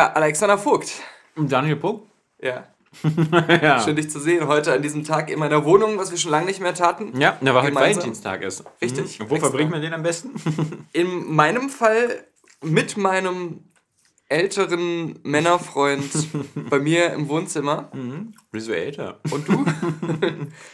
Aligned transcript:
Ja, 0.00 0.12
Alexander 0.14 0.56
Vogt. 0.56 0.92
Daniel 1.36 1.76
Puck? 1.76 2.06
Ja. 2.40 2.64
ja. 3.62 3.82
Schön, 3.82 3.96
dich 3.96 4.08
zu 4.08 4.18
sehen 4.18 4.46
heute 4.48 4.72
an 4.72 4.80
diesem 4.80 5.04
Tag 5.04 5.30
in 5.30 5.38
meiner 5.38 5.62
Wohnung, 5.66 5.98
was 5.98 6.10
wir 6.10 6.16
schon 6.16 6.30
lange 6.30 6.46
nicht 6.46 6.58
mehr 6.58 6.72
taten. 6.72 7.20
Ja, 7.20 7.36
da 7.42 7.54
war 7.54 7.62
heute. 7.62 7.74
Valentinstag 7.74 8.40
ist. 8.40 8.64
Richtig. 8.80 9.18
Mhm. 9.18 9.24
Und 9.26 9.30
wo 9.30 9.36
verbringt 9.36 9.70
man 9.70 9.82
den 9.82 9.92
am 9.92 10.02
besten? 10.02 10.30
In 10.94 11.30
meinem 11.34 11.68
Fall 11.68 12.24
mit 12.62 12.96
meinem 12.96 13.60
älteren 14.30 15.18
Männerfreund 15.22 16.08
bei 16.70 16.78
mir 16.78 17.12
im 17.12 17.28
Wohnzimmer. 17.28 17.90
Wieso 18.52 18.72
älter? 18.72 19.18
Und 19.30 19.46
du? 19.48 19.66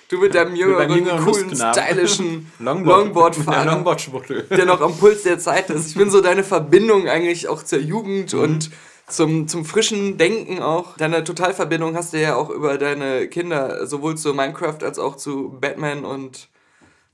du 0.08 0.18
mit 0.18 0.36
deinem 0.36 0.54
jüngeren, 0.54 0.92
jüngeren 0.92 1.24
coolen, 1.24 1.48
Lustknaben. 1.48 1.82
stylischen 1.82 2.52
Longboard. 2.60 3.06
Longboard-Fahrer, 3.06 3.64
Ja, 3.64 3.72
Longboard-Schwuchtel. 3.72 4.42
der 4.50 4.66
noch 4.66 4.80
am 4.80 4.96
Puls 4.96 5.24
der 5.24 5.40
Zeit 5.40 5.70
ist. 5.70 5.88
Ich 5.88 5.96
bin 5.96 6.10
so 6.10 6.20
deine 6.20 6.44
Verbindung 6.44 7.08
eigentlich 7.08 7.48
auch 7.48 7.64
zur 7.64 7.80
Jugend 7.80 8.32
Mhm. 8.34 8.40
und 8.40 8.70
zum, 9.08 9.46
zum 9.48 9.64
frischen 9.64 10.18
Denken 10.18 10.60
auch. 10.62 10.96
Deine 10.96 11.22
Totalverbindung 11.24 11.94
hast 11.96 12.12
du 12.12 12.20
ja 12.20 12.34
auch 12.36 12.50
über 12.50 12.76
deine 12.78 13.28
Kinder, 13.28 13.86
sowohl 13.86 14.16
zu 14.16 14.34
Minecraft 14.34 14.78
als 14.82 14.98
auch 14.98 15.16
zu 15.16 15.56
Batman 15.60 16.04
und 16.04 16.48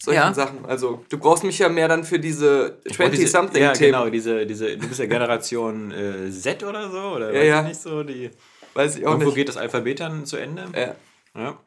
solchen 0.03 0.17
Ja. 0.21 0.34
Sachen. 0.34 0.65
Also 0.67 1.05
du 1.11 1.19
brauchst 1.19 1.45
mich 1.45 1.59
ja 1.59 1.69
mehr 1.69 1.89
dann 1.89 2.05
für 2.05 2.19
diese 2.19 2.79
Ich 2.84 2.97
brauch 2.99 3.09
diese- 3.11 3.25
20-something-Themen. 3.39 3.62
Ja, 3.65 3.73
genau, 3.75 4.11
diese, 4.11 4.47
diese, 4.47 4.77
du 4.77 4.89
bist 4.89 5.01
ja 5.01 5.07
Generation 5.07 5.93
äh, 5.93 6.31
Z 6.31 6.62
oder 6.65 6.91
so, 6.91 6.99
oder 7.17 7.33
Ja, 7.33 7.39
weiß 7.41 7.47
ja. 7.49 7.61
ich 7.62 7.69
nicht 7.69 7.81
so, 7.83 8.03
die, 8.03 8.31
Weiß 8.75 8.97
ich 8.97 9.05
auch 9.06 9.11
irgendwo 9.11 9.27
nicht. 9.29 9.37
geht 9.37 9.49
das 9.49 9.56
Alphabet 9.59 10.01
dann 10.01 10.25
zu 10.27 10.39
Ende. 10.39 10.65
Ja. 10.75 10.95
Ja. 11.41 11.59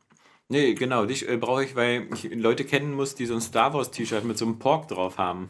Nee, 0.48 0.74
genau, 0.76 1.06
dich 1.06 1.28
äh, 1.30 1.38
brauche 1.38 1.64
ich, 1.64 1.76
weil 1.76 2.08
ich 2.14 2.30
Leute 2.36 2.66
kennen 2.66 2.94
muss, 2.94 3.16
die 3.16 3.26
so 3.26 3.34
ein 3.36 3.42
Star 3.42 3.74
Wars 3.74 3.90
T-Shirt 3.92 4.24
mit 4.26 4.38
so 4.38 4.46
einem 4.46 4.60
Pork 4.60 4.88
drauf 4.90 5.18
haben. 5.18 5.50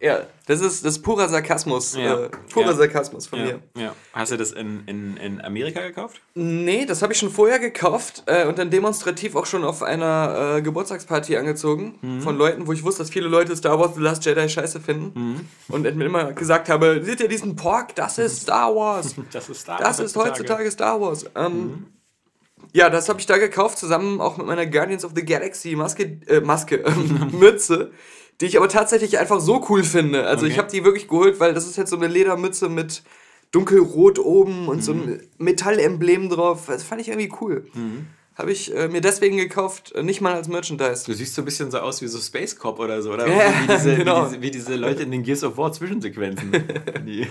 Ja, 0.00 0.20
das 0.46 0.60
ist, 0.60 0.84
das 0.84 0.96
ist 0.96 1.02
purer 1.02 1.28
Sarkasmus. 1.28 1.96
Ja. 1.96 2.26
Äh, 2.26 2.28
purer 2.52 2.66
Ja. 2.66 2.74
Sarkasmus 2.74 3.26
von 3.26 3.40
Ja, 3.40 3.44
mir. 3.46 3.60
ja. 3.74 3.94
Hast 4.12 4.30
du 4.30 4.36
das 4.36 4.52
in, 4.52 4.84
in, 4.86 5.16
in 5.16 5.40
Amerika 5.40 5.80
gekauft? 5.80 6.20
Nee, 6.34 6.86
das 6.86 7.02
habe 7.02 7.12
ich 7.12 7.18
schon 7.18 7.30
vorher 7.30 7.58
gekauft 7.58 8.22
äh, 8.26 8.46
und 8.46 8.58
dann 8.58 8.70
demonstrativ 8.70 9.34
auch 9.34 9.46
schon 9.46 9.64
auf 9.64 9.82
einer 9.82 10.56
äh, 10.58 10.62
Geburtstagsparty 10.62 11.36
angezogen. 11.36 11.98
Mhm. 12.00 12.20
Von 12.20 12.38
Leuten, 12.38 12.68
wo 12.68 12.72
ich 12.72 12.84
wusste, 12.84 13.02
dass 13.02 13.10
viele 13.10 13.26
Leute 13.26 13.56
Star 13.56 13.80
Wars 13.80 13.96
The 13.96 14.00
Last 14.00 14.24
Jedi 14.24 14.48
scheiße 14.48 14.78
finden. 14.80 15.20
Mhm. 15.20 15.40
Und 15.74 15.82
mir 15.96 16.04
immer 16.04 16.32
gesagt 16.32 16.68
habe, 16.68 17.00
seht 17.02 17.18
ihr 17.20 17.28
diesen 17.28 17.56
Pork? 17.56 17.96
Das 17.96 18.18
ist 18.18 18.42
Star 18.42 18.72
Wars. 18.76 19.16
Das 19.32 19.48
ist 19.48 19.62
Star 19.62 19.78
Das 19.80 19.98
ist 19.98 20.16
heutzutage 20.16 20.70
Star 20.70 21.00
Wars. 21.00 21.24
Ähm, 21.34 21.86
Ja, 22.72 22.90
das 22.90 23.08
habe 23.08 23.18
ich 23.18 23.26
da 23.26 23.38
gekauft, 23.38 23.78
zusammen 23.78 24.20
auch 24.20 24.36
mit 24.36 24.46
meiner 24.46 24.66
Guardians 24.66 25.04
of 25.04 25.12
the 25.16 25.24
Galaxy 25.24 25.74
Maske, 25.74 26.20
äh, 26.26 26.40
Maske, 26.40 26.84
Mütze, 27.32 27.90
die 28.40 28.46
ich 28.46 28.56
aber 28.56 28.68
tatsächlich 28.68 29.18
einfach 29.18 29.40
so 29.40 29.64
cool 29.68 29.82
finde. 29.84 30.26
Also 30.26 30.46
ich 30.46 30.52
Okay. 30.52 30.60
habe 30.62 30.70
die 30.70 30.84
wirklich 30.84 31.08
geholt, 31.08 31.40
weil 31.40 31.54
das 31.54 31.66
ist 31.66 31.76
jetzt 31.76 31.90
so 31.90 31.96
eine 31.96 32.06
Ledermütze 32.08 32.68
mit 32.68 33.02
dunkelrot 33.50 34.18
oben 34.18 34.68
und 34.68 34.84
so 34.84 34.94
Mhm. 34.94 35.02
ein 35.02 35.20
Metallemblem 35.38 36.28
drauf. 36.28 36.64
Das 36.66 36.82
fand 36.84 37.00
ich 37.00 37.08
irgendwie 37.08 37.32
cool. 37.40 37.66
Habe 38.36 38.52
ich 38.52 38.72
äh, 38.72 38.86
mir 38.86 39.00
deswegen 39.00 39.36
gekauft, 39.36 39.90
äh, 39.96 40.02
nicht 40.04 40.20
mal 40.20 40.34
als 40.34 40.46
Merchandise. 40.46 41.04
Du 41.06 41.12
siehst 41.12 41.34
so 41.34 41.42
ein 41.42 41.44
bisschen 41.44 41.72
so 41.72 41.78
aus 41.78 42.00
wie 42.02 42.06
so 42.06 42.20
Space 42.20 42.54
Cop 42.56 42.78
oder 42.78 43.02
so, 43.02 43.12
oder? 43.12 43.26
Ja, 43.26 43.34
wie, 43.66 43.72
diese, 43.74 43.96
genau. 43.96 44.26
wie, 44.26 44.28
diese, 44.28 44.42
wie 44.42 44.50
diese 44.52 44.76
Leute 44.76 45.02
in 45.02 45.10
den 45.10 45.24
Gears 45.24 45.42
of 45.42 45.56
War 45.56 45.72
Zwischensequenzen, 45.72 46.52
die 47.04 47.26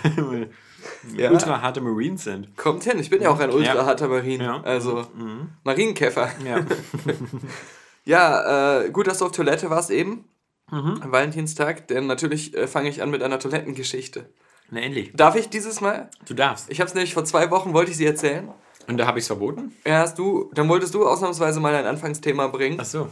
Ja. 1.18 1.32
ultra 1.32 1.62
harte 1.62 1.80
Marines 1.80 2.26
sind. 2.26 2.58
Kommt 2.58 2.84
hin, 2.84 3.00
ich 3.00 3.10
bin 3.10 3.22
ja 3.22 3.30
auch 3.30 3.40
ein 3.40 3.52
ultra 3.52 3.86
harter 3.86 4.10
Marin. 4.10 4.42
Ja. 4.42 4.58
Mhm. 4.58 4.66
Also 4.66 5.08
Marienkäfer. 5.64 6.30
Ja. 6.46 6.66
Ja, 8.06 8.82
äh, 8.84 8.90
gut, 8.90 9.08
dass 9.08 9.18
du 9.20 9.26
auf 9.26 9.32
Toilette 9.34 9.70
warst 9.70 9.90
eben. 9.92 10.24
Mhm. 10.70 11.00
Am 11.02 11.12
Valentinstag, 11.12 11.88
denn 11.88 12.08
natürlich 12.08 12.56
äh, 12.56 12.68
fange 12.68 12.90
ich 12.90 13.02
an 13.02 13.10
mit 13.10 13.24
einer 13.24 13.40
Toilettengeschichte. 13.40 14.30
Na 14.70 14.82
endlich. 14.82 15.12
Darf 15.16 15.36
ich 15.36 15.48
dieses 15.50 15.80
Mal? 15.80 16.10
Du 16.28 16.34
darfst. 16.34 16.70
Ich 16.70 16.80
habe 16.82 16.90
es 16.90 16.94
nämlich 16.94 17.14
vor 17.14 17.24
zwei 17.24 17.50
Wochen, 17.52 17.74
wollte 17.74 17.92
ich 17.92 17.98
sie 17.98 18.06
erzählen. 18.06 18.50
Und 18.88 18.98
da 18.98 19.08
habe 19.08 19.20
ich 19.20 19.24
es 19.24 19.28
verboten? 19.28 19.74
Ja, 19.86 20.00
hast 20.00 20.18
du, 20.18 20.50
dann 20.54 20.68
wolltest 20.70 20.94
du 20.94 21.08
ausnahmsweise 21.08 21.60
mal 21.60 21.74
ein 21.76 21.86
Anfangsthema 21.86 22.48
bringen, 22.48 22.78
Ach 22.82 22.86
so. 22.86 23.10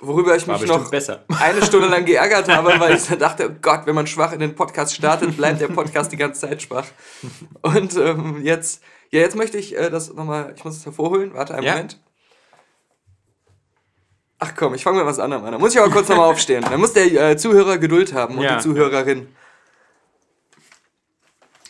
worüber 0.00 0.36
ich 0.36 0.46
War 0.46 0.58
mich 0.58 0.68
noch 0.68 0.90
besser. 0.90 1.24
eine 1.40 1.62
Stunde 1.62 1.88
lang 1.88 2.04
geärgert 2.04 2.48
habe, 2.48 2.78
weil 2.78 2.94
ich 2.96 3.06
dann 3.08 3.18
dachte, 3.18 3.50
oh 3.50 3.58
Gott, 3.60 3.86
wenn 3.86 3.94
man 3.96 4.06
schwach 4.06 4.32
in 4.32 4.40
den 4.40 4.54
Podcast 4.54 4.94
startet, 4.94 5.36
bleibt 5.36 5.60
der 5.60 5.68
Podcast 5.68 6.12
die 6.12 6.16
ganze 6.16 6.42
Zeit 6.42 6.62
schwach. 6.62 6.86
Und 7.62 7.96
ähm, 7.96 8.42
jetzt, 8.44 8.82
ja, 9.10 9.20
jetzt 9.20 9.34
möchte 9.36 9.58
ich 9.58 9.76
äh, 9.76 9.90
das 9.90 10.12
nochmal, 10.14 10.52
ich 10.56 10.64
muss 10.64 10.76
es 10.76 10.84
hervorholen, 10.84 11.34
warte 11.34 11.54
einen 11.54 11.64
Ja. 11.64 11.72
Moment. 11.72 12.00
Ach 14.46 14.52
komm, 14.54 14.74
ich 14.74 14.82
fange 14.82 14.98
mit 14.98 15.06
was 15.06 15.18
an. 15.18 15.30
Da 15.30 15.58
muss 15.58 15.74
ich 15.74 15.80
aber 15.80 15.90
kurz 15.90 16.08
nochmal 16.08 16.30
aufstehen. 16.30 16.62
Da 16.68 16.76
muss 16.76 16.92
der 16.92 17.30
äh, 17.30 17.36
Zuhörer 17.36 17.78
Geduld 17.78 18.12
haben 18.12 18.36
und 18.36 18.44
Ja. 18.44 18.56
die 18.56 18.62
Zuhörerin. 18.62 19.34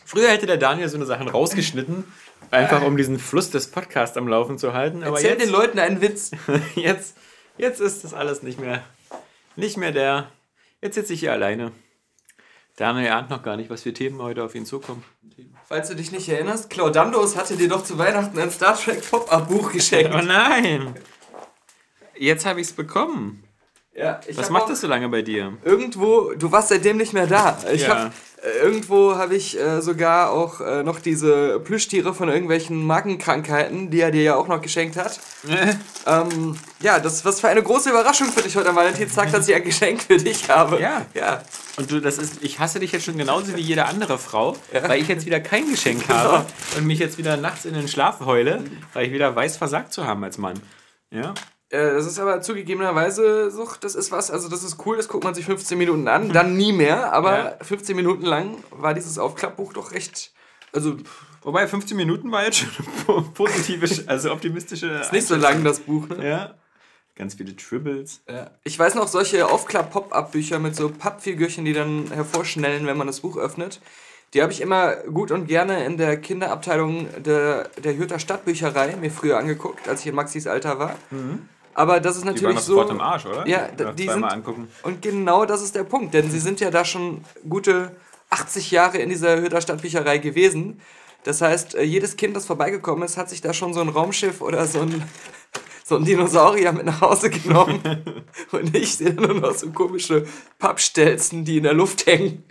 Früher 0.04 0.28
hätte 0.30 0.46
der 0.46 0.56
Daniel 0.56 0.88
so 0.88 0.96
eine 0.96 1.06
Sachen 1.06 1.28
rausgeschnitten, 1.28 2.04
einfach 2.50 2.82
um 2.82 2.96
diesen 2.96 3.18
Fluss 3.20 3.50
des 3.50 3.70
Podcasts 3.70 4.16
am 4.16 4.26
Laufen 4.26 4.58
zu 4.58 4.72
halten. 4.72 5.04
Aber 5.04 5.16
Erzähl 5.16 5.30
jetzt, 5.32 5.42
den 5.44 5.50
Leuten 5.50 5.78
einen 5.78 6.00
Witz. 6.00 6.32
jetzt, 6.74 7.16
jetzt 7.58 7.80
ist 7.80 8.02
das 8.02 8.12
alles 8.12 8.42
nicht 8.42 8.58
mehr, 8.60 8.82
nicht 9.54 9.76
mehr 9.76 9.92
der. 9.92 10.30
Jetzt 10.82 10.96
sitze 10.96 11.12
ich 11.12 11.20
hier 11.20 11.32
alleine. 11.32 11.70
Daniel 12.76 13.10
ahnt 13.12 13.30
noch 13.30 13.42
gar 13.44 13.56
nicht, 13.56 13.70
was 13.70 13.82
für 13.82 13.92
Themen 13.92 14.20
heute 14.20 14.42
auf 14.42 14.56
ihn 14.56 14.66
zukommen. 14.66 15.04
Falls 15.68 15.88
du 15.88 15.94
dich 15.94 16.10
nicht 16.10 16.28
erinnerst, 16.28 16.70
Claudandos 16.70 17.36
hatte 17.36 17.56
dir 17.56 17.68
doch 17.68 17.84
zu 17.84 17.98
Weihnachten 17.98 18.36
ein 18.36 18.50
Star 18.50 18.76
Trek 18.76 19.08
Pop-Up-Buch 19.08 19.70
geschenkt. 19.72 20.12
Oh 20.12 20.20
nein! 20.22 20.94
Jetzt 22.16 22.46
habe 22.46 22.60
ich 22.60 22.68
es 22.68 22.72
bekommen. 22.72 23.44
Ja, 23.96 24.20
ich 24.26 24.36
Was 24.36 24.50
macht 24.50 24.68
das 24.70 24.80
so 24.80 24.88
lange 24.88 25.08
bei 25.08 25.22
dir? 25.22 25.52
Irgendwo, 25.64 26.32
du 26.36 26.50
warst 26.50 26.68
seitdem 26.70 26.96
nicht 26.96 27.12
mehr 27.12 27.28
da. 27.28 27.56
Ich 27.72 27.82
Ja. 27.82 28.06
hab, 28.06 28.12
äh, 28.42 28.58
irgendwo 28.60 29.14
habe 29.14 29.36
ich 29.36 29.56
äh, 29.56 29.80
sogar 29.82 30.32
auch 30.32 30.60
äh, 30.60 30.82
noch 30.82 30.98
diese 30.98 31.60
Plüschtiere 31.60 32.12
von 32.12 32.28
irgendwelchen 32.28 32.84
Magenkrankheiten, 32.84 33.90
die 33.92 34.00
er 34.00 34.10
dir 34.10 34.22
ja 34.24 34.34
auch 34.34 34.48
noch 34.48 34.60
geschenkt 34.60 34.96
hat. 34.96 35.20
Ähm, 36.06 36.58
ja, 36.80 36.98
das 36.98 37.24
was 37.24 37.40
für 37.40 37.48
eine 37.48 37.62
große 37.62 37.88
Überraschung 37.88 38.26
für 38.28 38.42
dich 38.42 38.54
heute 38.56 38.68
am 38.68 38.76
Valentinstag, 38.76 39.32
dass 39.32 39.48
ich 39.48 39.54
ein 39.54 39.64
Geschenk 39.64 40.02
für 40.02 40.18
dich 40.18 40.50
habe. 40.50 40.78
Ja. 40.78 41.06
Ja. 41.14 41.42
Und 41.78 41.90
du, 41.90 41.98
das 41.98 42.18
ist, 42.18 42.42
ich 42.44 42.58
hasse 42.58 42.78
dich 42.78 42.92
jetzt 42.92 43.06
schon 43.06 43.16
genauso 43.16 43.56
wie 43.56 43.60
jede 43.62 43.86
andere 43.86 44.18
Frau, 44.18 44.54
Ja. 44.70 44.86
weil 44.86 45.00
ich 45.00 45.08
jetzt 45.08 45.24
wieder 45.24 45.40
kein 45.40 45.70
Geschenk 45.70 46.02
Genau. 46.06 46.14
habe 46.18 46.46
und 46.76 46.84
mich 46.86 46.98
jetzt 46.98 47.16
wieder 47.16 47.38
nachts 47.38 47.64
in 47.64 47.72
den 47.72 47.88
Schlaf 47.88 48.20
heule, 48.20 48.62
weil 48.92 49.06
ich 49.06 49.12
wieder 49.14 49.34
weiß, 49.34 49.56
versagt 49.56 49.94
zu 49.94 50.04
haben 50.06 50.22
als 50.24 50.36
Mann. 50.36 50.60
Ja? 51.10 51.32
Äh, 51.70 51.92
das 51.94 52.06
ist 52.06 52.18
aber 52.18 52.40
zugegebenerweise 52.40 53.50
so, 53.50 53.68
das 53.80 53.94
ist 53.94 54.12
was, 54.12 54.30
also 54.30 54.48
das 54.48 54.62
ist 54.62 54.84
cool, 54.86 54.96
das 54.96 55.08
guckt 55.08 55.24
man 55.24 55.34
sich 55.34 55.44
15 55.46 55.78
Minuten 55.78 56.08
an, 56.08 56.30
dann 56.32 56.56
nie 56.56 56.72
mehr, 56.72 57.12
aber 57.12 57.38
Ja. 57.38 57.56
15 57.62 57.96
Minuten 57.96 58.24
lang 58.24 58.56
war 58.70 58.94
dieses 58.94 59.18
Aufklappbuch 59.18 59.72
doch 59.72 59.92
recht, 59.92 60.32
also 60.72 60.96
Wobei 61.42 61.68
15 61.68 61.94
Minuten 61.94 62.32
war 62.32 62.42
jetzt 62.44 62.56
schon 62.56 63.34
positive, 63.34 63.86
also 64.06 64.32
optimistische. 64.32 64.86
ist 64.86 65.12
nicht 65.12 65.26
so 65.26 65.36
lang 65.36 65.62
das 65.62 65.80
Buch, 65.80 66.08
ne? 66.08 66.26
Ja. 66.26 66.54
Ganz 67.16 67.34
viele 67.34 67.54
Tribbles. 67.54 68.22
Ja. 68.26 68.50
Ich 68.64 68.78
weiß 68.78 68.94
noch, 68.94 69.06
solche 69.08 69.46
Aufklapp-Pop-Up-Bücher 69.46 70.58
mit 70.58 70.74
so 70.74 70.88
Pappfigürchen, 70.88 71.66
die 71.66 71.74
dann 71.74 72.06
hervorschnellen, 72.10 72.86
wenn 72.86 72.96
man 72.96 73.06
das 73.06 73.20
Buch 73.20 73.36
öffnet. 73.36 73.82
Die 74.32 74.40
habe 74.42 74.52
ich 74.52 74.62
immer 74.62 74.96
gut 74.96 75.30
und 75.30 75.46
gerne 75.46 75.84
in 75.84 75.98
der 75.98 76.16
Kinderabteilung 76.16 77.08
der, 77.22 77.68
der 77.84 77.96
Hürter 77.98 78.18
Stadtbücherei 78.18 78.96
mir 78.96 79.10
früher 79.10 79.36
angeguckt, 79.38 79.86
als 79.86 80.00
ich 80.00 80.06
in 80.06 80.14
Maxis 80.14 80.46
Alter 80.46 80.78
war. 80.78 80.96
Aber 81.74 82.00
das 82.00 82.16
ist 82.16 82.22
Die 82.22 82.26
waren 82.28 82.34
natürlich 82.34 82.58
so. 82.60 82.72
sofort 82.74 82.90
im 82.90 83.00
Arsch, 83.00 83.26
oder? 83.26 83.46
Ja, 83.46 83.68
die 83.68 84.06
zweimal 84.06 84.30
sind- 84.30 84.38
angucken. 84.38 84.68
Und 84.82 85.02
genau 85.02 85.44
das 85.44 85.62
ist 85.62 85.74
der 85.74 85.84
Punkt, 85.84 86.14
denn 86.14 86.30
sie 86.30 86.38
sind 86.38 86.60
ja 86.60 86.70
da 86.70 86.84
schon 86.84 87.24
gute 87.48 87.96
80 88.30 88.70
Jahre 88.70 88.98
in 88.98 89.08
dieser 89.10 89.40
Hürter 89.40 89.60
Stadtbücherei 89.60 90.18
gewesen. 90.18 90.80
Das 91.24 91.40
heißt, 91.40 91.74
äh, 91.74 91.82
jedes 91.82 92.16
Kind, 92.16 92.36
das 92.36 92.46
vorbeigekommen 92.46 93.02
ist, 93.04 93.16
hat 93.16 93.28
sich 93.30 93.40
da 93.40 93.52
schon 93.54 93.72
so 93.74 93.80
ein 93.80 93.88
Raumschiff 93.88 94.40
oder 94.40 94.66
so 94.66 94.80
ein, 94.80 95.02
so 95.84 95.96
ein 95.96 96.04
Dinosaurier 96.04 96.72
mit 96.72 96.84
nach 96.86 97.00
Hause 97.00 97.30
genommen. 97.30 97.80
Und 98.52 98.74
ich 98.76 98.96
sehe 98.96 99.14
nur 99.14 99.34
noch 99.34 99.54
so 99.54 99.70
komische 99.70 100.26
Pappstelzen, 100.58 101.44
die 101.44 101.56
in 101.58 101.62
der 101.64 101.74
Luft 101.74 102.06
hängen. 102.06 102.44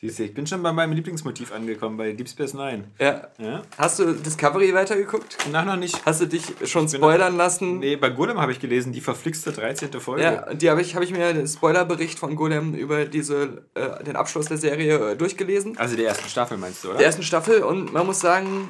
Siehst 0.00 0.20
du, 0.20 0.22
ich 0.22 0.32
bin 0.32 0.46
schon 0.46 0.62
bei 0.62 0.72
meinem 0.72 0.92
Lieblingsmotiv 0.92 1.52
angekommen, 1.52 1.96
bei 1.96 2.12
Deep 2.12 2.28
Space 2.28 2.54
Nine. 2.54 2.84
Ja. 3.00 3.26
Ja? 3.38 3.62
Hast 3.76 3.98
du 3.98 4.12
Discovery 4.12 4.72
weitergeguckt? 4.72 5.36
Nach 5.50 5.64
noch 5.64 5.74
nicht. 5.74 6.06
Hast 6.06 6.20
du 6.20 6.26
dich 6.26 6.44
schon 6.66 6.88
spoilern 6.88 7.36
lassen? 7.36 7.80
Nee, 7.80 7.96
bei 7.96 8.10
Golem 8.10 8.40
habe 8.40 8.52
ich 8.52 8.60
gelesen, 8.60 8.92
die 8.92 9.00
verflixte 9.00 9.50
13. 9.50 9.90
Folge. 10.00 10.22
Ja, 10.22 10.50
und 10.50 10.62
die 10.62 10.70
habe 10.70 10.80
ich, 10.82 10.94
hab 10.94 11.02
ich 11.02 11.10
mir 11.10 11.34
den 11.34 11.48
Spoilerbericht 11.48 12.16
von 12.16 12.36
Golem 12.36 12.74
über 12.74 13.06
diese, 13.06 13.64
äh, 13.74 14.04
den 14.04 14.14
Abschluss 14.14 14.46
der 14.46 14.58
Serie 14.58 15.14
äh, 15.14 15.16
durchgelesen. 15.16 15.76
Also 15.78 15.96
der 15.96 16.06
ersten 16.06 16.28
Staffel 16.28 16.58
meinst 16.58 16.84
du, 16.84 16.90
oder? 16.90 16.98
Der 16.98 17.06
ersten 17.06 17.24
Staffel 17.24 17.64
und 17.64 17.92
man 17.92 18.06
muss 18.06 18.20
sagen, 18.20 18.68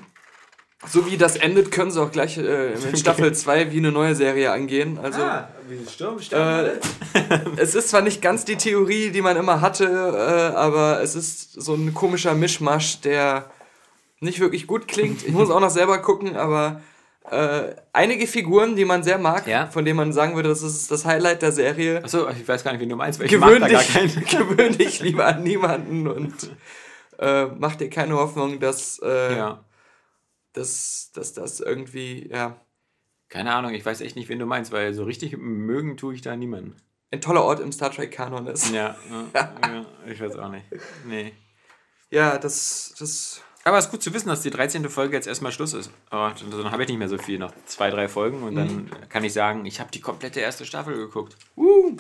so 0.86 1.10
wie 1.10 1.16
das 1.16 1.36
endet, 1.36 1.70
können 1.72 1.90
sie 1.90 2.00
auch 2.00 2.12
gleich 2.12 2.38
äh, 2.38 2.72
in 2.74 2.96
Staffel 2.96 3.34
2 3.34 3.72
wie 3.72 3.78
eine 3.78 3.90
neue 3.92 4.14
Serie 4.14 4.52
angehen. 4.52 4.98
Also 5.02 5.20
ah, 5.22 5.48
wie 5.68 5.84
Sturm, 5.90 6.18
äh, 6.30 6.70
es 7.56 7.74
ist 7.74 7.88
zwar 7.90 8.00
nicht 8.02 8.22
ganz 8.22 8.44
die 8.44 8.56
Theorie, 8.56 9.10
die 9.10 9.20
man 9.22 9.36
immer 9.36 9.60
hatte, 9.60 9.84
äh, 9.86 10.56
aber 10.56 11.02
es 11.02 11.14
ist 11.16 11.52
so 11.60 11.74
ein 11.74 11.94
komischer 11.94 12.34
Mischmasch, 12.34 13.00
der 13.00 13.50
nicht 14.20 14.38
wirklich 14.40 14.66
gut 14.66 14.86
klingt. 14.88 15.26
Ich 15.26 15.32
muss 15.32 15.50
auch 15.50 15.60
noch 15.60 15.70
selber 15.70 15.98
gucken, 15.98 16.36
aber 16.36 16.80
äh, 17.30 17.74
einige 17.92 18.26
Figuren, 18.26 18.74
die 18.76 18.84
man 18.84 19.02
sehr 19.02 19.18
mag, 19.18 19.46
Ja. 19.46 19.66
von 19.66 19.84
denen 19.84 19.96
man 19.96 20.12
sagen 20.12 20.34
würde, 20.36 20.48
das 20.48 20.62
ist 20.62 20.90
das 20.90 21.04
Highlight 21.04 21.42
der 21.42 21.52
Serie, 21.52 22.02
Achso, 22.02 22.26
ich 22.30 22.46
weiß 22.48 22.62
gar 22.64 22.72
nicht, 22.72 22.80
wie 22.80 22.86
du 22.88 22.96
meinst, 22.96 23.18
weil 23.18 23.26
ich 23.26 23.36
mag 23.36 23.48
gewöhn 23.50 23.62
da 23.62 23.68
gar 23.68 23.80
dich, 23.82 23.92
keinen. 23.92 24.24
gewöhn 24.48 24.78
dich 24.78 25.00
lieber 25.00 25.26
an 25.26 25.42
niemanden 25.42 26.06
und 26.08 26.34
äh, 27.18 27.46
mach 27.58 27.74
dir 27.76 27.90
keine 27.90 28.14
Hoffnung, 28.14 28.60
dass, 28.60 29.00
äh, 29.04 29.36
Ja. 29.36 29.64
Dass, 30.52 31.10
dass 31.14 31.32
das 31.34 31.60
irgendwie 31.60 32.28
ja, 32.30 32.60
Keine 33.28 33.54
Ahnung, 33.54 33.74
ich 33.74 33.84
weiß 33.84 34.00
echt 34.00 34.16
nicht, 34.16 34.28
wen 34.28 34.38
du 34.38 34.46
meinst, 34.46 34.72
weil 34.72 34.94
so 34.94 35.04
richtig 35.04 35.36
mögen 35.36 35.96
tue 35.96 36.14
ich 36.14 36.22
da 36.22 36.36
niemanden. 36.36 36.76
ein 37.10 37.20
toller 37.20 37.42
Ort 37.44 37.60
im 37.60 37.72
Star 37.72 37.90
Trek-Kanon 37.90 38.46
ist. 38.46 38.70
Ja, 38.72 38.96
ja, 39.34 39.54
ja, 39.62 39.86
ich 40.06 40.20
weiß 40.20 40.36
auch 40.36 40.50
nicht. 40.50 40.66
Nee. 41.06 41.32
Ja, 42.10 42.38
das, 42.38 42.94
das 42.98 43.42
Aber 43.64 43.76
es 43.78 43.86
ist 43.86 43.90
gut 43.90 44.02
zu 44.02 44.14
wissen, 44.14 44.28
dass 44.28 44.40
die 44.40 44.50
13. 44.50 44.88
Folge 44.88 45.14
jetzt 45.14 45.26
erstmal 45.26 45.52
Schluss 45.52 45.74
ist. 45.74 45.90
Aber 46.08 46.34
dann 46.50 46.70
habe 46.70 46.82
ich 46.82 46.88
nicht 46.88 46.98
mehr 46.98 47.08
so 47.08 47.18
viel, 47.18 47.38
noch 47.38 47.52
zwei, 47.66 47.90
drei 47.90 48.08
Folgen 48.08 48.42
und 48.42 48.54
dann 48.54 48.90
kann 49.10 49.24
ich 49.24 49.32
sagen, 49.34 49.66
ich 49.66 49.78
habe 49.80 49.90
die 49.90 50.00
komplette 50.00 50.40
erste 50.40 50.64
Staffel 50.64 50.96
geguckt. 50.96 51.36
uh, 51.56 51.96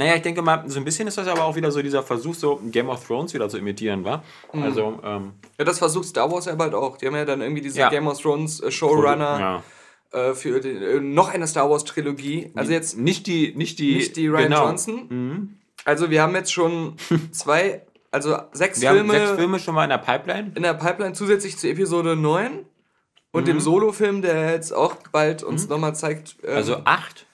Naja, 0.00 0.14
ich 0.16 0.22
denke 0.22 0.40
mal, 0.40 0.64
so 0.66 0.78
ein 0.80 0.84
bisschen 0.84 1.06
ist 1.08 1.18
das 1.18 1.28
aber 1.28 1.44
auch 1.44 1.54
wieder 1.56 1.70
so 1.70 1.82
dieser 1.82 2.02
Versuch, 2.02 2.34
so 2.34 2.58
Game 2.70 2.88
of 2.88 3.06
Thrones 3.06 3.34
wieder 3.34 3.48
zu 3.50 3.58
imitieren, 3.58 4.02
war. 4.02 4.24
Also, 4.52 4.98
ähm, 5.04 5.32
Ja, 5.58 5.64
das 5.66 5.78
versucht 5.78 6.06
Star 6.06 6.30
Wars 6.32 6.46
ja 6.46 6.54
bald 6.54 6.72
auch. 6.74 6.96
Die 6.96 7.06
haben 7.06 7.16
ja 7.16 7.26
dann 7.26 7.42
irgendwie 7.42 7.60
diese 7.60 7.80
Ja. 7.80 7.90
Game 7.90 8.06
of 8.08 8.18
Thrones 8.18 8.60
äh, 8.60 8.70
Showrunner 8.70 9.62
Ja. 10.12 10.18
äh, 10.18 10.34
für 10.34 10.58
die, 10.60 10.70
äh, 10.70 11.00
noch 11.00 11.28
eine 11.34 11.46
Star 11.46 11.68
Wars 11.68 11.84
Trilogie. 11.84 12.50
Also 12.54 12.72
jetzt 12.72 12.96
Nicht 12.96 13.26
die, 13.26 13.52
nicht 13.54 13.78
die, 13.78 13.96
nicht 13.96 14.16
die 14.16 14.28
Ryan 14.28 14.44
genau. 14.44 14.66
Johnson. 14.68 15.58
Also 15.84 16.08
wir 16.10 16.22
haben 16.22 16.34
jetzt 16.34 16.52
schon 16.52 16.96
zwei, 17.32 17.82
also 18.10 18.38
sechs 18.52 18.80
Wir 18.80 18.92
Filme, 18.92 19.12
haben 19.14 19.26
sechs 19.26 19.38
Filme 19.38 19.58
schon 19.58 19.74
mal 19.74 19.84
in 19.84 19.90
der 19.90 19.98
Pipeline. 19.98 20.52
in 20.54 20.62
der 20.62 20.74
Pipeline 20.74 21.12
zusätzlich 21.12 21.58
zu 21.58 21.68
Episode 21.68 22.16
9 22.16 22.64
und 23.32 23.42
Mhm. 23.42 23.46
dem 23.46 23.60
Solo-Film, 23.60 24.22
der 24.22 24.50
jetzt 24.52 24.72
auch 24.72 24.96
bald 25.12 25.42
uns 25.42 25.68
nochmal 25.68 25.94
zeigt. 25.94 26.36
ähm, 26.42 26.56
Also 26.56 26.76
acht. 26.84 27.26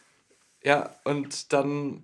ja, 0.64 0.90
und 1.04 1.52
dann 1.52 2.02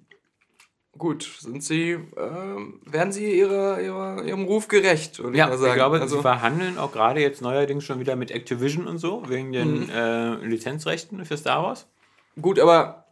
gut, 0.99 1.23
sind 1.41 1.62
sie, 1.65 1.93
ähm, 2.17 2.81
werden 2.85 3.12
sie 3.12 3.39
ihrer, 3.39 3.81
ihrer, 3.81 4.23
ihrem 4.25 4.44
Ruf 4.44 4.69
gerecht, 4.69 5.19
würde 5.19 5.37
Ja, 5.37 5.44
ich 5.47 5.50
mal 5.50 5.55
ich 5.56 5.61
sagen. 5.62 5.75
glaube, 5.75 6.00
also, 6.00 6.17
sie 6.17 6.23
verhandeln 6.23 6.79
auch 6.79 6.93
gerade 6.93 7.21
jetzt 7.21 7.41
neuerdings 7.43 7.85
schon 7.85 7.99
wieder 8.00 8.15
mit 8.17 8.31
Activision 8.31 8.87
und 8.87 8.99
so, 8.99 9.23
wegen 9.29 9.53
den 9.53 9.85
Mhm. 9.85 9.91
äh, 9.91 10.35
Lizenzrechten 10.47 11.25
für 11.25 11.37
Star 11.37 11.62
Wars. 11.65 11.87
gut, 12.41 12.59
aber 12.61 13.06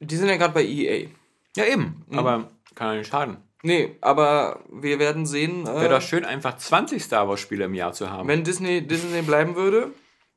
die 0.00 0.16
sind 0.16 0.28
ja 0.28 0.36
gerade 0.36 0.52
bei 0.54 0.64
EA. 0.64 1.08
Ja, 1.56 1.64
eben. 1.64 2.04
Mhm. 2.08 2.18
Aber 2.18 2.48
kann 2.74 2.88
ja 2.92 2.98
nicht 2.98 3.08
schaden. 3.08 3.36
Nee, 3.62 3.96
aber 4.00 4.64
wir 4.72 4.98
werden 4.98 5.24
sehen, 5.26 5.64
Wäre 5.66 5.86
äh, 5.86 5.88
doch 5.88 6.02
schön, 6.02 6.24
einfach 6.24 6.56
20 6.56 7.02
Star 7.04 7.28
Wars-Spiele 7.28 7.64
im 7.66 7.74
Jahr 7.74 7.92
zu 7.92 8.10
haben. 8.10 8.26
wenn 8.28 8.42
Disney, 8.42 8.84
Disney 8.86 9.22
bleiben 9.22 9.54
würde, 9.54 9.92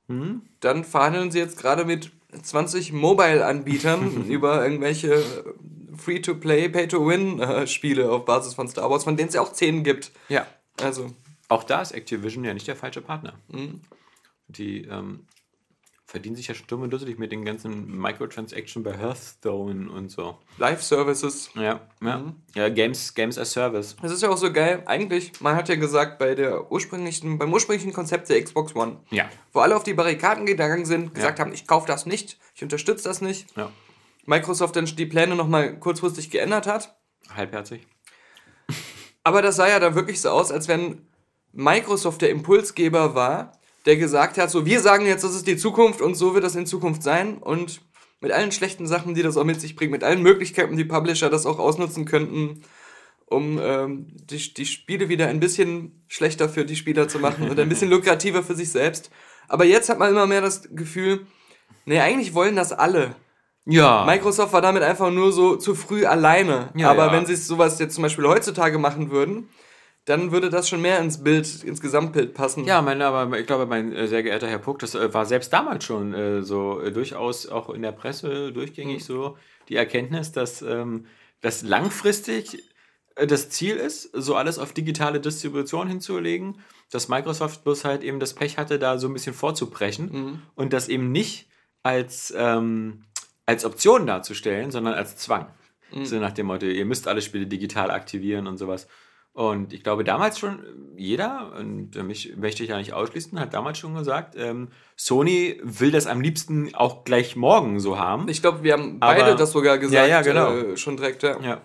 Mhm. 0.07 0.44
dann 0.60 0.84
verhandeln 0.84 1.31
sie 1.31 1.40
jetzt 1.40 1.57
gerade 1.57 1.84
mit 1.86 2.12
20 2.44 2.94
Mobile-Anbietern 2.94 4.25
über 4.30 4.63
irgendwelche 4.63 5.24
Free-to-Play, 5.95 6.69
Pay-to-Win-Spiele 6.69 8.12
auf 8.12 8.25
Basis 8.25 8.53
von 8.53 8.68
Star 8.68 8.89
Wars, 8.89 9.03
von 9.03 9.18
denen 9.18 9.30
es 9.30 9.36
ja 9.36 9.42
auch 9.42 9.53
10 9.53 9.83
gibt. 9.83 10.12
ja. 10.30 10.45
Also, 10.81 11.12
Auch 11.47 11.63
da 11.63 11.81
ist 11.81 11.92
Activision 11.94 12.44
ja 12.44 12.53
nicht 12.53 12.68
der 12.68 12.75
falsche 12.75 13.01
Partner. 13.01 13.33
Mhm. 13.47 13.80
Die 14.47 14.81
ähm, 14.86 15.25
verdienen 16.06 16.36
sich 16.36 16.47
ja 16.47 16.53
stumm 16.53 16.81
und 16.81 16.89
dusselig 16.92 17.18
mit 17.18 17.31
den 17.31 17.45
ganzen 17.45 17.97
Microtransaction 17.97 18.83
bei 18.83 18.97
Hearthstone 18.97 19.89
und 19.89 20.09
so. 20.12 20.38
Live-Services. 20.57 21.51
Ja, 21.56 21.80
ja. 22.01 22.18
Mhm. 22.18 22.36
ja 22.56 22.68
Games, 22.69 23.13
Games 23.13 23.38
as 23.38 23.51
Service. 23.53 23.95
Das 24.01 24.12
ist 24.12 24.21
ja 24.21 24.30
auch 24.30 24.38
so 24.38 24.51
geil. 24.51 24.83
Eigentlich, 24.86 25.39
man 25.39 25.56
hat 25.56 25.69
ja 25.69 25.75
gesagt, 25.75 26.19
bei 26.19 26.36
der 26.36 26.69
ursprünglichen, 26.71 27.38
beim 27.38 27.53
ursprünglichen 27.53 27.94
Konzept 27.94 28.27
der 28.30 28.44
Xbox 28.44 28.75
One, 28.75 28.97
Ja. 29.12 29.30
wo 29.53 29.59
alle 29.62 29.75
auf 29.77 29.83
die 29.83 29.94
Barrikaden 29.94 30.45
gegangen 30.45 30.86
sind, 30.86 31.13
gesagt 31.15 31.39
Ja. 31.39 31.45
haben, 31.45 31.53
ich 31.53 31.68
kaufe 31.68 31.88
das 31.88 32.06
nicht, 32.06 32.38
ich 32.53 32.63
unterstütze 32.63 33.06
das 33.06 33.21
nicht. 33.21 33.56
Ja. 33.56 33.71
Microsoft 34.25 34.75
dann 34.75 34.86
die 34.86 35.06
Pläne 35.06 35.36
nochmal 35.36 35.80
kurzfristig 35.80 36.30
geändert 36.31 36.68
hat. 36.68 36.95
Halbherzig. 37.33 37.88
Aber 39.24 39.42
das 39.42 39.56
sah 39.56 39.68
ja 39.68 39.80
dann 39.80 39.95
wirklich 39.95 40.22
so 40.22 40.30
aus, 40.30 40.51
als 40.51 40.68
wenn 40.68 41.07
Microsoft 41.51 42.22
der 42.22 42.30
Impulsgeber 42.30 43.16
war, 43.16 43.60
der 43.86 43.98
gesagt 43.98 44.38
hat, 44.38 44.51
so 44.51 44.66
wir 44.66 44.81
sagen 44.81 45.06
jetzt, 45.06 45.24
das 45.24 45.36
ist 45.36 45.48
die 45.48 45.57
Zukunft 45.57 46.01
und 46.01 46.16
so 46.16 46.33
wird 46.33 46.44
das 46.44 46.56
in 46.56 46.66
Zukunft 46.66 47.04
sein 47.04 47.38
und 47.38 47.81
mit 48.22 48.31
allen 48.31 48.51
schlechten 48.51 48.88
Sachen, 48.88 49.13
die 49.13 49.22
das 49.22 49.38
auch 49.38 49.44
mit 49.44 49.62
sich 49.62 49.75
bringt, 49.75 49.92
mit 49.92 50.04
allen 50.04 50.22
Möglichkeiten, 50.22 50.78
die 50.78 50.86
Publisher 50.86 51.30
das 51.30 51.45
auch 51.45 51.60
ausnutzen 51.60 52.06
könnten, 52.06 52.63
um 53.28 53.60
ähm, 53.62 54.07
die, 54.10 54.54
die 54.54 54.66
Spiele 54.66 55.10
wieder 55.10 55.28
ein 55.28 55.39
bisschen 55.39 56.04
schlechter 56.07 56.50
für 56.50 56.66
die 56.66 56.75
Spieler 56.75 57.07
zu 57.07 57.19
machen 57.19 57.50
oder 57.50 57.63
ein 57.63 57.69
bisschen 57.69 57.89
lukrativer 57.92 58.44
für 58.44 58.56
sich 58.56 58.69
selbst. 58.69 59.12
Aber 59.48 59.66
jetzt 59.66 59.89
hat 59.89 60.00
man 60.00 60.12
immer 60.12 60.28
mehr 60.28 60.42
das 60.42 60.69
Gefühl, 60.75 61.25
nee, 61.86 62.00
eigentlich 62.00 62.33
wollen 62.33 62.56
das 62.56 62.71
alle. 62.71 63.16
Ja. 63.66 64.06
Microsoft 64.06 64.54
war 64.54 64.62
damit 64.62 64.84
einfach 64.84 65.12
nur 65.12 65.32
so 65.32 65.56
zu 65.56 65.76
früh 65.76 66.06
alleine. 66.06 66.70
Ja, 66.76 66.92
Aber 66.92 67.08
ja. 67.08 67.12
wenn 67.12 67.26
sie 67.26 67.36
sowas 67.36 67.80
jetzt 67.80 67.96
zum 67.96 68.04
Beispiel 68.04 68.26
heutzutage 68.26 68.78
machen 68.78 69.10
würden, 69.10 69.50
dann 70.06 70.32
würde 70.32 70.52
das 70.52 70.70
schon 70.70 70.82
mehr 70.82 71.00
ins 71.00 71.24
Bild, 71.24 71.64
ins 71.64 71.82
Gesamtbild 71.82 72.36
passen. 72.36 72.64
Ja, 72.66 72.82
mein, 72.84 73.02
aber 73.02 73.40
ich 73.40 73.48
glaube, 73.48 73.66
mein 73.66 73.92
äh, 73.92 74.08
sehr 74.08 74.22
geehrter 74.22 74.48
Herr 74.48 74.60
Puck, 74.60 74.80
das 74.80 74.94
äh, 74.94 75.12
war 75.14 75.26
selbst 75.26 75.52
damals 75.52 75.84
schon 75.84 76.14
äh, 76.14 76.44
so 76.44 76.80
äh, 76.80 76.92
durchaus 76.92 77.48
auch 77.48 77.72
in 77.72 77.82
der 77.82 77.92
Presse 77.92 78.54
durchgängig 78.54 79.04
so 79.04 79.36
die 79.68 79.76
Erkenntnis, 79.76 80.32
dass 80.32 80.62
ähm, 80.62 81.08
das 81.42 81.64
langfristig 81.64 82.64
das 83.16 83.50
Ziel 83.50 83.78
ist, 83.78 84.10
so 84.14 84.36
alles 84.36 84.60
auf 84.60 84.74
digitale 84.74 85.22
Distribution 85.22 85.88
hinzulegen, 85.88 86.60
dass 86.92 87.08
Microsoft 87.08 87.64
bloß 87.64 87.86
halt 87.86 88.04
eben 88.04 88.20
das 88.20 88.34
Pech 88.34 88.58
hatte, 88.58 88.78
da 88.78 88.98
so 88.98 89.08
ein 89.08 89.14
bisschen 89.14 89.34
vorzubrechen 89.34 90.42
und 90.56 90.74
das 90.74 90.90
eben 90.90 91.14
nicht 91.14 91.48
als, 91.82 92.34
ähm, 92.36 93.06
als 93.45 93.65
Option 93.65 94.06
darzustellen, 94.07 94.71
sondern 94.71 94.94
als 94.94 95.18
Zwang. 95.18 95.47
So 96.03 96.19
nach 96.19 96.31
dem 96.33 96.47
Motto, 96.47 96.65
ihr 96.65 96.83
müsst 96.86 97.07
alle 97.07 97.21
Spiele 97.21 97.47
digital 97.47 97.89
aktivieren 97.92 98.47
und 98.47 98.57
sowas. 98.57 98.88
Und 99.31 99.71
ich 99.73 99.83
glaube, 99.83 100.04
damals 100.04 100.40
schon 100.40 100.59
jeder, 100.97 101.54
und 101.57 101.95
äh, 101.95 102.04
mich 102.04 102.35
möchte 102.37 102.64
ich 102.64 102.69
ja 102.69 102.78
nicht 102.78 102.94
ausschließen, 102.94 103.40
hat 103.40 103.54
damals 103.54 103.78
schon 103.78 103.94
gesagt, 103.94 104.35
ähm, 104.37 104.69
Sony 104.97 105.59
will 105.64 105.92
das 105.92 106.07
am 106.07 106.21
liebsten 106.21 106.73
auch 106.73 107.04
gleich 107.04 107.35
morgen 107.35 107.80
so 107.80 107.99
haben. 107.99 108.28
Ich 108.30 108.42
glaube, 108.42 108.64
wir 108.64 108.73
haben 108.73 108.97
Aber- 109.02 109.14
beide 109.19 109.35
das 109.35 109.52
sogar 109.52 109.78
gesagt, 109.78 109.95
Ja, 109.95 110.06
ja, 110.07 110.21
genau. 110.21 110.52
äh, 110.56 110.78
schon 110.78 110.97
direkt. 110.97 111.23
Ja. 111.23 111.40
Ja. 111.42 111.61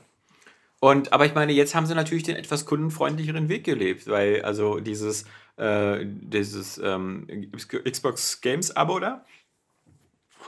Und, 0.80 1.12
aber 1.12 1.26
ich 1.26 1.34
meine, 1.34 1.52
jetzt 1.52 1.74
haben 1.74 1.86
sie 1.86 1.94
natürlich 1.94 2.22
den 2.24 2.36
etwas 2.36 2.66
kundenfreundlicheren 2.66 3.48
Weg 3.48 3.64
gelebt, 3.64 4.06
weil 4.08 4.42
also 4.42 4.80
dieses, 4.80 5.24
äh, 5.56 6.04
dieses 6.04 6.78
ähm, 6.78 7.26
Xbox 7.84 8.40
Games 8.40 8.74
Abo 8.76 8.98
da, 8.98 9.24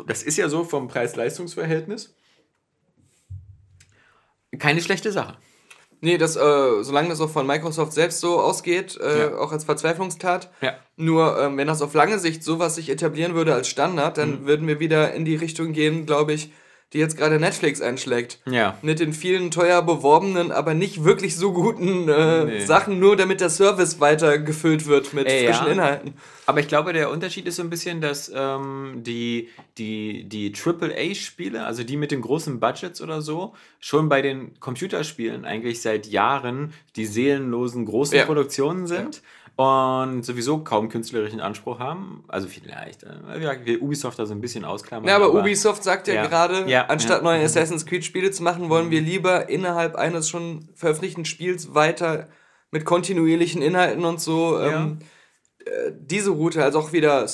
das 0.07 0.23
ist 0.23 0.37
ja 0.39 0.49
so 0.49 0.65
vom 0.65 0.89
Preis-Leistungs-Verhältnis 0.89 2.15
keine 4.59 4.83
schlechte 4.83 5.13
Sache. 5.13 5.37
Nee, 6.05 6.19
das, 6.19 6.37
äh, 6.37 6.83
solange 6.83 7.09
das 7.11 7.21
auch 7.21 7.31
von 7.31 7.47
Microsoft 7.47 7.93
selbst 7.93 8.21
so 8.21 8.41
ausgeht, 8.41 8.99
äh, 9.01 9.21
Ja. 9.21 9.39
auch 9.39 9.53
als 9.53 9.65
Verzweiflungstat. 9.65 10.51
Ja. 10.61 10.75
Nur, 10.97 11.39
ähm, 11.41 11.57
wenn 11.57 11.69
das 11.69 11.81
auf 11.81 11.95
lange 11.95 12.19
Sicht 12.19 12.43
sowas 12.43 12.75
sich 12.75 12.91
etablieren 12.91 13.35
würde 13.35 13.55
als 13.55 13.69
Standard, 13.69 14.19
dann 14.19 14.43
Mhm. 14.43 14.47
würden 14.47 14.67
wir 14.67 14.81
wieder 14.81 15.13
in 15.15 15.25
die 15.25 15.37
Richtung 15.37 15.73
gehen, 15.73 16.05
glaube 16.05 16.33
ich, 16.33 16.53
die 16.93 16.99
jetzt 16.99 17.17
gerade 17.17 17.39
Netflix 17.41 17.81
einschlägt. 17.81 18.39
Ja. 18.47 18.77
Mit 18.83 19.01
den 19.01 19.13
vielen 19.13 19.51
teuer 19.51 19.83
beworbenen, 19.83 20.53
aber 20.53 20.75
nicht 20.75 21.05
wirklich 21.05 21.37
so 21.37 21.53
guten 21.53 22.09
äh, 22.09 22.45
Nee. 22.45 22.61
Sachen, 22.65 22.99
nur 22.99 23.17
damit 23.17 23.41
der 23.41 23.51
Service 23.51 24.01
weiter 24.01 24.39
gefüllt 24.39 24.87
wird 24.87 25.13
mit 25.15 25.27
Äh, 25.27 25.47
frischen 25.47 25.67
ja. 25.67 25.73
Inhalten. 25.73 26.15
Aber 26.45 26.61
ich 26.61 26.69
glaube, 26.69 26.93
der 26.93 27.11
Unterschied 27.11 27.47
ist 27.47 27.57
so 27.57 27.63
ein 27.63 27.71
bisschen, 27.71 28.01
dass 28.01 28.31
ähm, 28.35 29.03
die, 29.05 29.49
die, 29.79 30.25
die 30.25 30.53
AAA-Spiele, 30.55 31.65
also 31.65 31.83
die 31.85 31.97
mit 31.97 32.11
den 32.11 32.21
großen 32.21 32.61
Budgets 32.61 33.01
oder 33.01 33.23
so, 33.23 33.55
schon 33.81 34.09
bei 34.09 34.23
den 34.23 34.59
Computerspielen 34.61 35.45
eigentlich 35.45 35.81
seit 35.83 36.07
Jahren 36.07 36.73
die 36.97 37.07
seelenlosen 37.07 37.87
großen 37.87 38.17
Ja. 38.19 38.25
Produktionen 38.25 38.87
sind. 38.87 39.23
Und 39.57 40.25
sowieso 40.25 40.59
kaum 40.59 40.89
künstlerischen 40.89 41.41
Anspruch 41.41 41.79
haben. 41.79 42.25
Also 42.29 42.49
vielleicht, 42.49 43.03
äh, 43.03 43.41
ja, 43.41 43.65
wir 43.65 43.83
Ubisoft 43.83 44.19
da 44.19 44.25
so 44.25 44.35
ein 44.35 44.41
bisschen 44.41 44.65
ausklammern. 44.65 45.09
Ja, 45.09 45.17
aber, 45.17 45.35
Ubisoft 45.35 45.85
sagt 45.85 46.09
ja, 46.09 46.15
ja. 46.15 46.27
gerade, 46.27 46.69
Ja. 46.71 46.87
Anstatt 46.87 47.19
ja. 47.19 47.25
neue 47.25 47.45
Assassin's 47.45 47.85
Creed 47.85 48.05
Spiele 48.05 48.31
zu 48.31 48.43
machen, 48.43 48.71
wollen 48.71 48.91
wir 48.91 49.03
lieber 49.03 49.49
innerhalb 49.51 49.97
eines 49.97 50.29
schon 50.29 50.69
veröffentlichten 50.75 51.27
Spiels 51.27 51.75
weiter 51.75 52.29
mit 52.71 52.87
kontinuierlichen 52.87 53.61
Inhalten 53.61 54.05
und 54.07 54.21
so 54.21 54.59
ähm, 54.59 55.01
äh, 55.67 55.93
diese 55.95 56.31
Route, 56.31 56.65
also 56.65 56.79
auch 56.79 56.93
wieder 56.93 57.27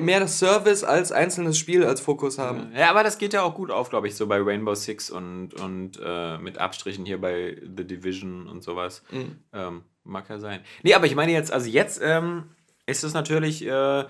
mehr 0.00 0.20
das 0.20 0.38
Service 0.38 0.82
als 0.82 1.12
einzelnes 1.12 1.58
Spiel 1.58 1.84
als 1.84 2.00
Fokus 2.00 2.38
haben. 2.38 2.72
Ja, 2.74 2.90
aber 2.90 3.04
das 3.04 3.18
geht 3.18 3.34
ja 3.34 3.42
auch 3.42 3.54
gut 3.54 3.70
auf, 3.70 3.90
glaube 3.90 4.08
ich, 4.08 4.16
so 4.16 4.26
bei 4.26 4.40
Rainbow 4.40 4.74
Six 4.74 5.10
und, 5.10 5.54
und 5.54 6.00
äh, 6.02 6.38
mit 6.38 6.58
Abstrichen 6.58 7.04
hier 7.04 7.20
bei 7.20 7.60
The 7.60 7.86
Division 7.86 8.48
und 8.48 8.62
sowas. 8.62 9.02
Mhm. 9.10 9.36
Ähm, 9.52 9.82
mag 10.04 10.28
ja 10.28 10.38
sein. 10.38 10.60
Nee, 10.82 10.94
aber 10.94 11.06
ich 11.06 11.14
meine 11.14 11.32
jetzt, 11.32 11.52
also 11.52 11.68
jetzt 11.68 12.00
ähm, 12.02 12.44
ist 12.86 13.04
es 13.04 13.14
natürlich 13.14 13.66
äh, 13.66 14.04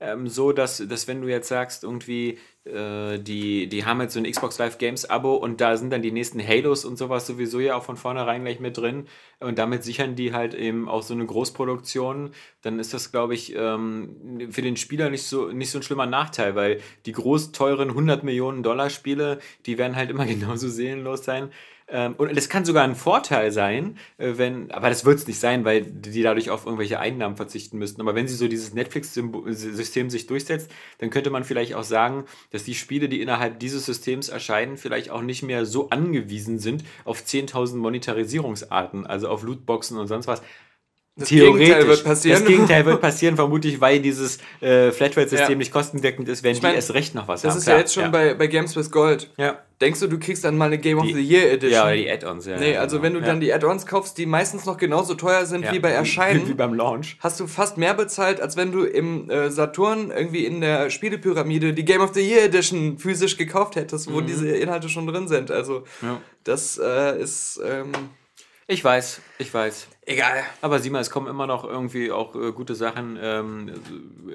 ähm, 0.00 0.28
so, 0.28 0.52
dass, 0.52 0.78
dass 0.88 1.08
wenn 1.08 1.22
du 1.22 1.28
jetzt 1.28 1.48
sagst, 1.48 1.84
irgendwie, 1.84 2.38
äh, 2.64 3.18
die, 3.18 3.68
die 3.68 3.84
haben 3.84 4.00
jetzt 4.00 4.14
so 4.14 4.20
ein 4.20 4.30
Xbox 4.30 4.58
Live 4.58 4.78
Games 4.78 5.08
Abo 5.08 5.34
und 5.34 5.60
da 5.60 5.76
sind 5.76 5.90
dann 5.90 6.02
die 6.02 6.10
nächsten 6.10 6.46
Halos 6.46 6.84
und 6.84 6.96
sowas 6.96 7.26
sowieso 7.26 7.60
ja 7.60 7.76
auch 7.76 7.84
von 7.84 7.96
vornherein 7.96 8.42
gleich 8.44 8.58
mit 8.58 8.76
drin 8.76 9.06
und 9.40 9.58
damit 9.58 9.84
sichern 9.84 10.16
die 10.16 10.32
halt 10.32 10.54
eben 10.54 10.88
auch 10.88 11.02
so 11.02 11.14
eine 11.14 11.26
Großproduktion, 11.26 12.32
dann 12.62 12.78
ist 12.78 12.92
das, 12.92 13.12
glaube 13.12 13.34
ich, 13.34 13.54
ähm, 13.56 14.48
für 14.50 14.62
den 14.62 14.76
Spieler 14.76 15.10
nicht 15.10 15.24
so, 15.24 15.48
nicht 15.52 15.70
so 15.70 15.78
ein 15.78 15.82
schlimmer 15.82 16.06
Nachteil, 16.06 16.54
weil 16.54 16.80
die 17.06 17.12
groß 17.12 17.52
teuren 17.52 17.90
100 17.90 18.24
Millionen 18.24 18.62
Dollar 18.62 18.90
Spiele, 18.90 19.38
die 19.66 19.78
werden 19.78 19.96
halt 19.96 20.10
immer 20.10 20.26
genauso 20.26 20.68
seelenlos 20.68 21.24
sein. 21.24 21.50
Ähm, 21.88 22.14
und 22.16 22.34
das 22.34 22.48
kann 22.48 22.64
sogar 22.64 22.84
ein 22.84 22.94
Vorteil 22.94 23.52
sein, 23.52 23.98
äh, 24.16 24.32
wenn, 24.36 24.70
aber 24.70 24.88
das 24.88 25.04
wird 25.04 25.18
es 25.18 25.26
nicht 25.26 25.38
sein, 25.38 25.64
weil 25.64 25.82
die 25.82 26.22
dadurch 26.22 26.50
auf 26.50 26.64
irgendwelche 26.64 26.98
Einnahmen 26.98 27.36
verzichten 27.36 27.78
müssten. 27.78 28.00
Aber 28.00 28.14
wenn 28.14 28.26
sie 28.26 28.34
so 28.34 28.48
dieses 28.48 28.72
Netflix-System 28.72 30.08
sich 30.08 30.26
durchsetzt, 30.26 30.70
dann 30.98 31.10
könnte 31.10 31.30
man 31.30 31.44
vielleicht 31.44 31.74
auch 31.74 31.84
sagen, 31.84 32.24
dass 32.50 32.64
die 32.64 32.74
Spiele, 32.74 33.08
die 33.08 33.20
innerhalb 33.20 33.60
dieses 33.60 33.84
Systems 33.84 34.30
erscheinen, 34.30 34.78
vielleicht 34.78 35.10
auch 35.10 35.22
nicht 35.22 35.42
mehr 35.42 35.66
so 35.66 35.90
angewiesen 35.90 36.58
sind 36.58 36.84
auf 37.04 37.22
10.000 37.22 37.76
Monetarisierungsarten, 37.76 39.06
also 39.06 39.28
auf 39.28 39.42
Lootboxen 39.42 39.98
und 39.98 40.06
sonst 40.06 40.26
was. 40.26 40.42
Das 41.16 41.28
Gegenteil 41.28 41.86
wird 41.86 42.02
passieren. 42.02 42.40
Das 42.40 42.48
Gegenteil 42.48 42.84
wird 42.86 43.00
passieren, 43.00 43.36
vermutlich, 43.36 43.80
weil 43.80 44.00
dieses 44.00 44.38
äh, 44.60 44.90
Flatrate-System 44.90 45.50
Ja. 45.52 45.56
nicht 45.56 45.72
kostendeckend 45.72 46.28
ist, 46.28 46.42
wenn 46.42 46.56
Ich 46.56 46.60
mein, 46.62 46.72
die 46.72 46.76
erst 46.76 46.92
recht 46.92 47.14
noch 47.14 47.28
was 47.28 47.42
Das 47.42 47.52
haben. 47.52 47.58
ist 47.58 47.64
Klar, 47.64 47.76
ja 47.76 47.80
jetzt 47.82 47.94
schon 47.94 48.10
Bei, 48.10 48.34
bei 48.34 48.48
Games 48.48 48.74
with 48.74 48.90
Gold. 48.90 49.30
Ja. 49.36 49.60
Denkst 49.80 50.00
du, 50.00 50.08
du 50.08 50.18
kriegst 50.18 50.42
dann 50.44 50.56
mal 50.56 50.64
eine 50.66 50.78
Game 50.78 50.98
of 50.98 51.04
Die- 51.06 51.14
the 51.14 51.20
Year 51.22 51.52
Edition? 51.52 51.70
Ja, 51.88 51.92
die 51.92 52.10
Add-ons, 52.10 52.46
ja. 52.46 52.56
Nee, 52.58 52.72
ja, 52.74 52.80
also 52.80 52.96
genau. 52.96 53.04
wenn 53.06 53.14
du 53.14 53.20
ja. 53.20 53.26
dann 53.26 53.40
die 53.40 53.52
Add-ons 53.52 53.86
kaufst, 53.86 54.18
die 54.18 54.26
meistens 54.26 54.64
noch 54.66 54.76
genauso 54.76 55.14
teuer 55.14 55.46
sind 55.46 55.64
Ja. 55.64 55.72
wie 55.72 55.78
bei 55.78 55.90
Erscheinen, 55.92 56.48
Wie 56.48 56.54
beim 56.54 56.74
Launch. 56.74 57.16
hast 57.20 57.38
du 57.38 57.46
fast 57.46 57.78
mehr 57.78 57.94
bezahlt, 57.94 58.40
als 58.40 58.56
wenn 58.56 58.72
du 58.72 58.82
im 58.82 59.30
äh, 59.30 59.50
Saturn 59.50 60.10
irgendwie 60.10 60.44
in 60.46 60.60
der 60.60 60.90
Spielepyramide 60.90 61.74
die 61.74 61.84
Game 61.84 62.00
of 62.00 62.12
the 62.14 62.22
Year 62.28 62.42
Edition 62.44 62.98
physisch 62.98 63.36
gekauft 63.36 63.76
hättest, 63.76 64.12
wo 64.12 64.20
diese 64.20 64.48
Inhalte 64.48 64.88
schon 64.88 65.06
drin 65.06 65.28
sind. 65.28 65.52
Also 65.52 65.84
Mhm. 66.00 66.08
Ja. 66.08 66.20
das 66.42 66.76
äh, 66.82 67.20
ist 67.22 67.60
ähm, 67.64 67.92
Ich 68.66 68.82
weiß, 68.82 69.20
ich 69.38 69.52
weiß. 69.54 69.86
Egal. 70.06 70.42
Aber 70.60 70.78
sieh 70.78 70.90
mal, 70.90 71.00
es 71.00 71.10
kommen 71.10 71.26
immer 71.26 71.46
noch 71.46 71.64
irgendwie 71.64 72.10
auch 72.10 72.34
äh, 72.34 72.52
gute 72.52 72.74
Sachen. 72.74 73.18
Ähm, 73.20 73.72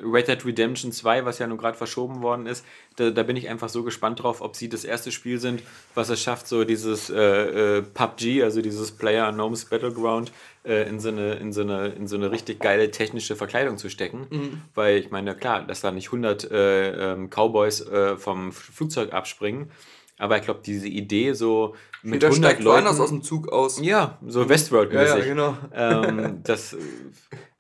Red 0.04 0.28
Dead 0.28 0.46
Redemption 0.46 0.92
2, 0.92 1.26
was 1.26 1.40
ja 1.40 1.48
nun 1.48 1.58
gerade 1.58 1.78
verschoben 1.78 2.22
worden 2.22 2.46
ist, 2.46 2.66
da, 2.96 3.12
da 3.12 3.24
bin 3.24 3.36
ich 3.36 3.50
einfach 3.50 3.70
so 3.70 3.84
gespannt 3.84 4.22
drauf, 4.22 4.42
ob 4.42 4.56
sie 4.56 4.70
das 4.70 4.84
erste 4.84 5.12
Spiel 5.12 5.40
sind, 5.40 5.64
was 5.96 6.10
es 6.10 6.22
schafft, 6.22 6.48
so 6.48 6.64
dieses 6.64 7.10
äh, 7.10 7.78
äh, 7.78 7.82
PUBG, 7.82 8.44
also 8.44 8.62
dieses 8.62 8.92
Player 8.92 9.28
Unknowns 9.30 9.66
Battleground, 9.66 10.32
äh, 10.66 10.88
in, 10.90 11.00
so 11.00 11.10
eine, 11.10 11.36
in, 11.36 11.54
so 11.54 11.62
eine, 11.62 11.88
in 11.88 12.08
so 12.08 12.16
eine 12.16 12.32
richtig 12.32 12.60
geile 12.60 12.92
technische 12.92 13.36
Verkleidung 13.36 13.78
zu 13.78 13.90
stecken. 13.90 14.28
Mhm. 14.30 14.62
Weil 14.76 14.98
ich 14.98 15.12
meine, 15.12 15.36
klar, 15.36 15.64
dass 15.66 15.82
da 15.82 15.92
nicht 15.92 16.08
100 16.08 16.52
äh, 16.52 17.14
ähm, 17.14 17.30
Cowboys 17.30 17.82
äh, 17.82 18.18
vom 18.18 18.52
Flugzeug 18.52 19.14
abspringen. 19.14 19.72
Aber 20.20 20.38
ich 20.38 20.44
glaube, 20.44 20.60
diese 20.64 20.88
Idee 20.88 21.34
so 21.34 21.76
mit 22.04 22.22
Da 22.22 22.28
100 22.28 22.52
steigt 22.52 22.64
Leuten... 22.64 22.88
aus 22.88 23.10
dem 23.10 23.24
Zug 23.24 23.52
aus. 23.52 23.80
Ja, 23.82 24.20
so 24.26 24.48
Westworld-mäßig. 24.48 25.10
Ja, 25.10 25.18
ja, 25.18 25.26
genau. 25.26 25.58
Ähm, 25.74 26.42
das 26.44 26.76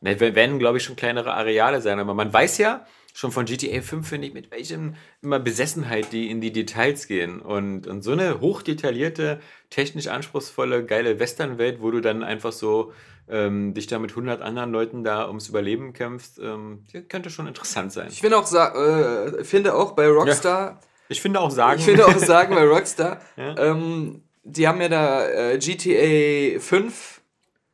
ne, 0.02 0.20
werden, 0.20 0.60
glaube 0.60 0.78
ich, 0.78 0.84
schon 0.84 0.96
kleinere 0.96 1.34
Areale 1.34 1.82
sein. 1.82 2.00
Aber 2.00 2.14
man 2.14 2.32
weiß 2.32 2.58
ja 2.60 2.86
schon 3.14 3.32
von 3.32 3.46
GTA 3.46 3.82
5, 3.82 4.08
finde 4.08 4.28
ich, 4.28 4.34
mit 4.34 4.52
welchem 4.52 4.96
immer 5.22 5.40
Besessenheit 5.40 6.12
die 6.12 6.30
in 6.30 6.42
die 6.42 6.52
Details 6.52 7.08
gehen. 7.08 7.42
Und, 7.42 7.88
und 7.88 8.04
so 8.04 8.12
eine 8.12 8.40
hochdetaillierte, 8.42 9.40
technisch 9.70 10.08
anspruchsvolle, 10.08 10.86
geile 10.86 11.20
Westernwelt, 11.20 11.82
wo 11.82 11.92
du 11.92 12.02
dann 12.02 12.24
einfach 12.24 12.52
so 12.52 12.92
ähm, 13.30 13.74
dich 13.74 13.88
da 13.88 14.00
mit 14.00 14.12
100 14.12 14.42
anderen 14.42 14.72
Leuten 14.72 15.04
da 15.04 15.28
ums 15.28 15.50
Überleben 15.50 15.94
kämpfst, 15.94 16.40
ähm, 16.40 16.84
könnte 17.08 17.30
schon 17.30 17.48
interessant 17.48 17.94
sein. 17.94 18.08
Ich 18.10 18.22
finde 18.22 18.38
auch, 18.38 18.52
äh, 18.52 19.44
finde 19.44 19.76
auch 19.76 19.94
bei 19.94 20.08
Rockstar, 20.08 20.82
Ich 21.10 21.22
finde 21.22 21.42
auch 21.42 21.52
sagen. 21.52 21.80
ich 21.80 21.86
finde 21.86 22.06
auch 22.06 22.18
sagen 22.18 22.56
bei 22.56 22.64
Rockstar, 22.66 23.20
Ja. 23.36 23.58
ähm, 23.58 24.24
die 24.44 24.68
haben 24.68 24.80
ja 24.82 24.88
da 24.90 25.28
äh, 25.28 25.58
GTA 25.60 26.60
5 26.60 27.22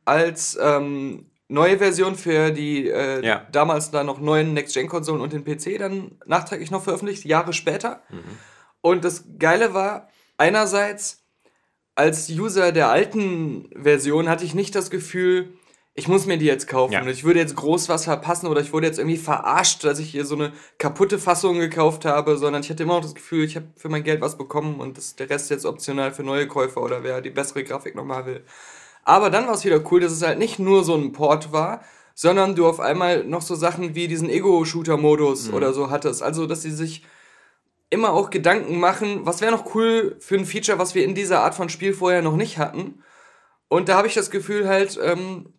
als 0.04 0.58
ähm, 0.60 1.26
neue 1.48 1.78
Version 1.78 2.16
für 2.16 2.50
die 2.50 2.88
äh, 2.88 3.24
Ja. 3.24 3.46
damals 3.52 3.90
da 3.90 4.02
noch 4.04 4.18
neuen 4.20 4.52
Next-Gen-Konsolen 4.54 5.20
und 5.20 5.32
den 5.32 5.44
PC 5.44 5.78
dann 5.78 6.18
nachträglich 6.26 6.70
noch 6.70 6.82
veröffentlicht, 6.82 7.24
Jahre 7.24 7.52
später. 7.52 8.02
Mhm. 8.10 8.22
Und 8.80 9.04
das 9.04 9.24
Geile 9.38 9.74
war, 9.74 10.08
einerseits 10.38 11.22
als 11.94 12.28
User 12.30 12.72
der 12.72 12.88
alten 12.90 13.70
Version 13.74 14.28
hatte 14.28 14.44
ich 14.44 14.54
nicht 14.54 14.74
das 14.74 14.90
Gefühl, 14.90 15.54
ich 15.98 16.08
muss 16.08 16.26
mir 16.26 16.36
die 16.36 16.44
jetzt 16.44 16.68
kaufen 16.68 16.92
Ja. 16.92 17.00
und 17.00 17.08
ich 17.08 17.24
würde 17.24 17.40
jetzt 17.40 17.56
groß 17.56 17.88
was 17.88 18.04
verpassen 18.04 18.46
oder 18.46 18.60
ich 18.60 18.72
wurde 18.72 18.86
jetzt 18.86 18.98
irgendwie 18.98 19.16
verarscht, 19.16 19.82
dass 19.82 19.98
ich 19.98 20.10
hier 20.10 20.26
so 20.26 20.34
eine 20.34 20.52
kaputte 20.78 21.18
Fassung 21.18 21.58
gekauft 21.58 22.04
habe, 22.04 22.36
sondern 22.36 22.62
ich 22.62 22.68
hatte 22.70 22.82
immer 22.82 22.94
noch 22.96 23.02
das 23.02 23.14
Gefühl, 23.14 23.44
ich 23.44 23.56
habe 23.56 23.66
für 23.76 23.88
mein 23.88 24.04
Geld 24.04 24.20
was 24.20 24.36
bekommen 24.36 24.78
und 24.78 24.98
das, 24.98 25.16
der 25.16 25.30
Rest 25.30 25.50
jetzt 25.50 25.64
optional 25.64 26.12
für 26.12 26.22
neue 26.22 26.46
Käufer 26.46 26.82
oder 26.82 27.02
wer 27.02 27.22
die 27.22 27.30
bessere 27.30 27.64
Grafik 27.64 27.94
nochmal 27.94 28.26
will. 28.26 28.44
Aber 29.04 29.30
dann 29.30 29.46
war 29.46 29.54
es 29.54 29.64
wieder 29.64 29.80
cool, 29.90 30.00
dass 30.00 30.12
es 30.12 30.22
halt 30.22 30.38
nicht 30.38 30.58
nur 30.58 30.84
so 30.84 30.94
ein 30.94 31.12
Port 31.12 31.50
war, 31.52 31.80
sondern 32.14 32.54
du 32.54 32.66
auf 32.66 32.78
einmal 32.80 33.24
noch 33.24 33.42
so 33.42 33.54
Sachen 33.54 33.94
wie 33.94 34.06
diesen 34.08 34.28
Ego-Shooter-Modus 34.28 35.50
oder 35.52 35.72
so 35.72 35.90
hattest. 35.90 36.22
Also, 36.22 36.46
dass 36.46 36.62
sie 36.62 36.70
sich 36.70 37.04
immer 37.88 38.12
auch 38.12 38.30
Gedanken 38.30 38.80
machen, 38.80 39.20
was 39.24 39.40
wäre 39.40 39.52
noch 39.52 39.74
cool 39.74 40.16
für 40.18 40.34
ein 40.36 40.44
Feature, 40.44 40.78
was 40.78 40.94
wir 40.94 41.04
in 41.04 41.14
dieser 41.14 41.40
Art 41.40 41.54
von 41.54 41.68
Spiel 41.68 41.94
vorher 41.94 42.20
noch 42.22 42.36
nicht 42.36 42.58
hatten. 42.58 43.02
Und 43.68 43.88
da 43.88 43.96
habe 43.96 44.08
ich 44.08 44.14
das 44.14 44.30
Gefühl 44.30 44.66
halt, 44.68 44.98
ähm, 45.02 45.52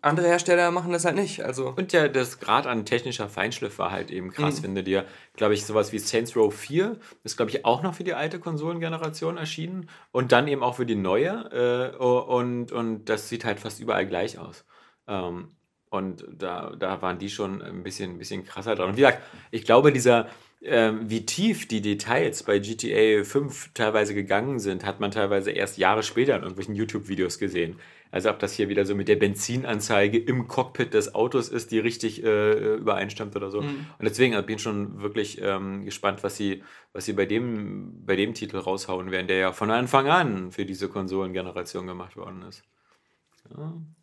andere 0.00 0.28
Hersteller 0.28 0.70
machen 0.70 0.92
das 0.92 1.04
halt 1.04 1.16
nicht. 1.16 1.42
Also, 1.44 1.70
Und 1.76 1.92
ja, 1.92 2.08
das 2.08 2.38
Grad 2.38 2.66
an 2.66 2.84
technischer 2.84 3.28
Feinschliff 3.28 3.78
war 3.78 3.90
halt 3.90 4.10
eben 4.10 4.30
krass, 4.30 4.60
Mhm. 4.60 4.64
wenn 4.64 4.74
du 4.76 4.82
dir, 4.84 5.04
glaube 5.34 5.54
ich, 5.54 5.64
sowas 5.64 5.92
wie 5.92 5.98
Saints 5.98 6.36
Row 6.36 6.54
4 6.54 6.98
ist, 7.24 7.36
glaube 7.36 7.50
ich, 7.50 7.64
auch 7.64 7.82
noch 7.82 7.94
für 7.94 8.04
die 8.04 8.14
alte 8.14 8.38
Konsolengeneration 8.38 9.36
erschienen 9.38 9.88
und 10.12 10.30
dann 10.32 10.46
eben 10.48 10.62
auch 10.62 10.76
für 10.76 10.86
die 10.86 10.94
neue. 10.94 11.92
Äh, 11.92 11.96
und, 11.96 12.70
und 12.72 13.04
das 13.06 13.28
sieht 13.28 13.44
halt 13.44 13.58
fast 13.60 13.80
überall 13.80 14.06
gleich 14.06 14.38
aus. 14.38 14.64
Ähm, 15.08 15.48
und 15.90 16.24
da, 16.32 16.74
da 16.78 17.02
waren 17.02 17.18
die 17.18 17.28
schon 17.28 17.60
ein 17.60 17.82
bisschen, 17.82 18.12
ein 18.12 18.18
bisschen 18.18 18.44
krasser 18.44 18.74
dran. 18.76 18.90
Und 18.90 18.96
wie 18.96 19.00
gesagt, 19.02 19.22
ich 19.50 19.64
glaube, 19.64 19.92
dieser, 19.92 20.28
ähm, 20.62 21.10
wie 21.10 21.26
tief 21.26 21.68
die 21.68 21.82
Details 21.82 22.44
bei 22.44 22.60
GTA 22.60 23.24
5 23.24 23.72
teilweise 23.74 24.14
gegangen 24.14 24.58
sind, 24.58 24.86
hat 24.86 25.00
man 25.00 25.10
teilweise 25.10 25.50
erst 25.50 25.76
Jahre 25.76 26.02
später 26.02 26.34
in 26.36 26.42
irgendwelchen 26.42 26.74
YouTube-Videos 26.76 27.38
gesehen. 27.38 27.78
Also 28.12 28.28
ob 28.28 28.38
das 28.38 28.52
hier 28.52 28.68
wieder 28.68 28.84
so 28.84 28.94
mit 28.94 29.08
der 29.08 29.16
Benzinanzeige 29.16 30.18
im 30.18 30.46
Cockpit 30.46 30.92
des 30.92 31.14
Autos 31.14 31.48
ist, 31.48 31.72
die 31.72 31.78
richtig 31.78 32.22
äh, 32.22 32.74
übereinstimmt 32.74 33.34
oder 33.34 33.50
so. 33.50 33.60
Und 33.60 33.88
deswegen 34.02 34.34
bin 34.44 34.56
ich 34.56 34.62
schon 34.62 35.00
wirklich 35.00 35.40
ähm, 35.42 35.86
gespannt, 35.86 36.22
was 36.22 36.36
sie, 36.36 36.62
was 36.92 37.06
sie 37.06 37.14
bei 37.14 37.24
dem, 37.24 38.04
bei 38.04 38.14
dem 38.14 38.34
Titel 38.34 38.58
raushauen 38.58 39.10
werden, 39.10 39.28
der 39.28 39.38
ja 39.38 39.52
von 39.52 39.70
Anfang 39.70 40.08
an 40.08 40.52
für 40.52 40.66
diese 40.66 40.88
Konsolengeneration 40.88 41.86
gemacht 41.86 42.14
worden 42.16 42.42
ist. 42.46 42.62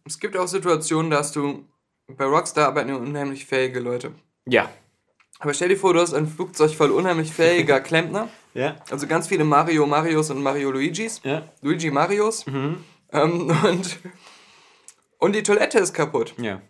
es 0.06 0.20
gibt 0.20 0.36
auch 0.36 0.48
Situationen, 0.48 1.12
da 1.12 1.20
hast 1.20 1.36
du 1.36 1.66
bei 2.08 2.26
Rockstar 2.26 2.68
arbeiten 2.68 2.92
unheimlich 2.92 3.46
fähige 3.46 3.80
Leute. 3.80 4.12
Ja. 4.48 4.72
Aber 5.38 5.54
stell 5.54 5.70
dir 5.70 5.78
vor, 5.78 5.94
du 5.94 6.02
hast 6.02 6.16
ein 6.16 6.28
Flugzeug 6.28 6.72
voll 6.72 6.90
unheimlich 6.90 7.32
fähiger 7.32 7.80
Klempner. 7.82 8.28
Ja. 8.56 8.76
Also 8.90 9.06
ganz 9.06 9.28
viele 9.28 9.44
Mario 9.44 9.86
Marios 9.86 10.32
und 10.32 10.42
Mario 10.42 10.72
Luigis. 10.72 11.22
Ja. 11.24 11.44
Luigi 11.62 11.92
Marios. 11.92 12.46
Ähm, 13.12 13.50
und, 13.64 14.00
und 15.18 15.36
die 15.36 15.44
Toilette 15.44 15.80
ist 15.80 15.94
kaputt. 15.94 16.34
Ja. 16.38 16.62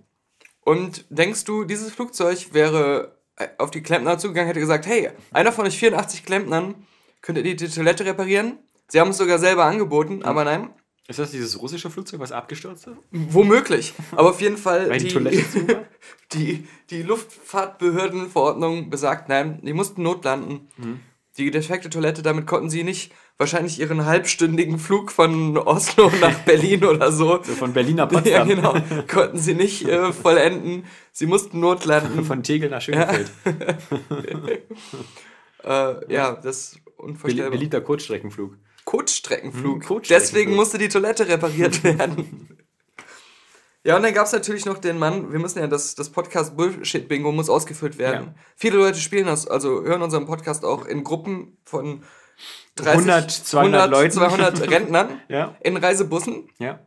Und 0.62 1.06
denkst 1.10 1.46
du, 1.46 1.64
dieses 1.64 1.92
Flugzeug 1.92 2.54
wäre 2.54 3.18
äh, 3.38 3.48
auf 3.58 3.72
die 3.72 3.82
Klempner 3.82 4.18
zugegangen, 4.18 4.48
hätte 4.48 4.60
gesagt, 4.60 4.86
hey, 4.86 5.10
einer 5.32 5.52
von 5.52 5.66
euch 5.66 5.78
84 5.78 6.24
Klempnern, 6.26 6.76
könnt 7.22 7.38
ihr 7.38 7.44
die, 7.44 7.56
die 7.56 7.68
Toilette 7.70 8.06
reparieren? 8.06 8.60
Sie 8.88 9.00
haben 9.00 9.10
es 9.12 9.18
sogar 9.18 9.40
selber 9.40 9.66
angeboten, 9.66 10.24
aber 10.24 10.44
nein, 10.46 10.70
Ist 11.08 11.20
das 11.20 11.32
dieses 11.32 11.60
russische 11.62 11.90
Flugzeug, 11.90 12.20
was 12.20 12.32
abgestürzt 12.32 12.88
ist? 12.88 12.98
womöglich. 13.12 13.94
Aber 14.14 14.30
auf 14.32 14.42
jeden 14.42 14.58
Fall, 14.58 14.90
die 14.98 15.08
die, 15.08 15.44
die, 16.34 16.68
die 16.90 17.04
Luftfahrtbehördenverordnung 17.04 18.90
besagt, 18.90 19.30
nein, 19.30 19.60
die 19.64 19.74
mussten 19.74 20.04
notlanden. 20.04 20.68
Die 21.38 21.52
defekte 21.52 21.90
Toilette, 21.90 22.22
damit 22.22 22.48
konnten 22.48 22.70
sie 22.70 22.84
nicht 22.84 23.14
wahrscheinlich 23.40 23.80
ihren 23.80 24.06
halbstündigen 24.06 24.78
Flug 24.78 25.12
von 25.12 25.58
Oslo 25.58 26.12
nach 26.22 26.38
Berlin 26.42 26.84
oder 26.86 27.12
so. 27.12 27.42
So 27.42 27.54
von 27.54 27.74
Berlin 27.74 27.96
nach 27.96 28.12
Ja, 28.12 28.20
Potsdam. 28.20 28.48
genau. 28.48 28.76
Konnten 29.12 29.38
sie 29.40 29.56
nicht 29.56 29.88
äh, 29.88 30.14
vollenden. 30.14 30.86
Sie 31.12 31.26
mussten 31.26 31.60
notlanden. 31.60 32.24
Von 32.26 32.44
Tegel 32.44 32.70
nach 32.70 32.82
Schönefeld. 32.82 33.32
Äh, 35.64 36.14
ja, 36.14 36.34
das. 36.36 36.78
unvorstellbar. 36.98 37.52
Beliebter 37.52 37.82
Kurzstreckenflug. 37.82 38.58
Kurzstreckenflug. 38.86 39.82
Hm, 39.82 39.88
Kurzstreckenflug. 39.88 40.08
Deswegen 40.08 40.56
musste 40.56 40.78
die 40.78 40.90
Toilette 40.90 41.28
repariert 41.28 41.84
werden. 41.84 42.58
ja, 43.84 43.98
und 43.98 44.04
dann 44.04 44.14
gab 44.14 44.26
es 44.28 44.32
natürlich 44.34 44.66
noch 44.66 44.78
den 44.78 44.98
Mann, 44.98 45.32
wir 45.32 45.40
müssen 45.40 45.60
ja, 45.60 45.68
das, 45.68 45.96
das 45.96 46.10
Podcast 46.10 46.56
Bullshit-Bingo 46.56 47.32
muss 47.32 47.50
ausgefüllt 47.50 47.98
werden. 47.98 48.28
Ja. 48.28 48.36
Viele 48.56 48.78
Leute 48.78 49.00
spielen 49.00 49.26
das, 49.28 49.48
also 49.48 49.84
hören 49.84 50.02
unseren 50.02 50.26
Podcast 50.26 50.64
auch 50.66 50.86
in 50.86 51.04
Gruppen 51.04 51.58
von 51.66 52.04
30, 52.76 52.92
100, 53.00 53.32
200 53.32 53.90
Leuten. 53.92 54.12
200 54.12 54.62
Rentnern 54.72 55.22
Ja. 55.28 55.56
in 55.62 55.78
Reisebussen 55.78 56.50
Ja. 56.60 56.80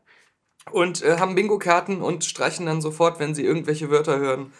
und 0.70 1.02
äh, 1.02 1.18
haben 1.18 1.34
Bingo-Karten 1.34 2.00
und 2.02 2.24
streichen 2.24 2.66
dann 2.66 2.80
sofort, 2.80 3.18
wenn 3.20 3.34
sie 3.34 3.44
irgendwelche 3.44 3.90
Wörter 3.90 4.18
hören. 4.18 4.52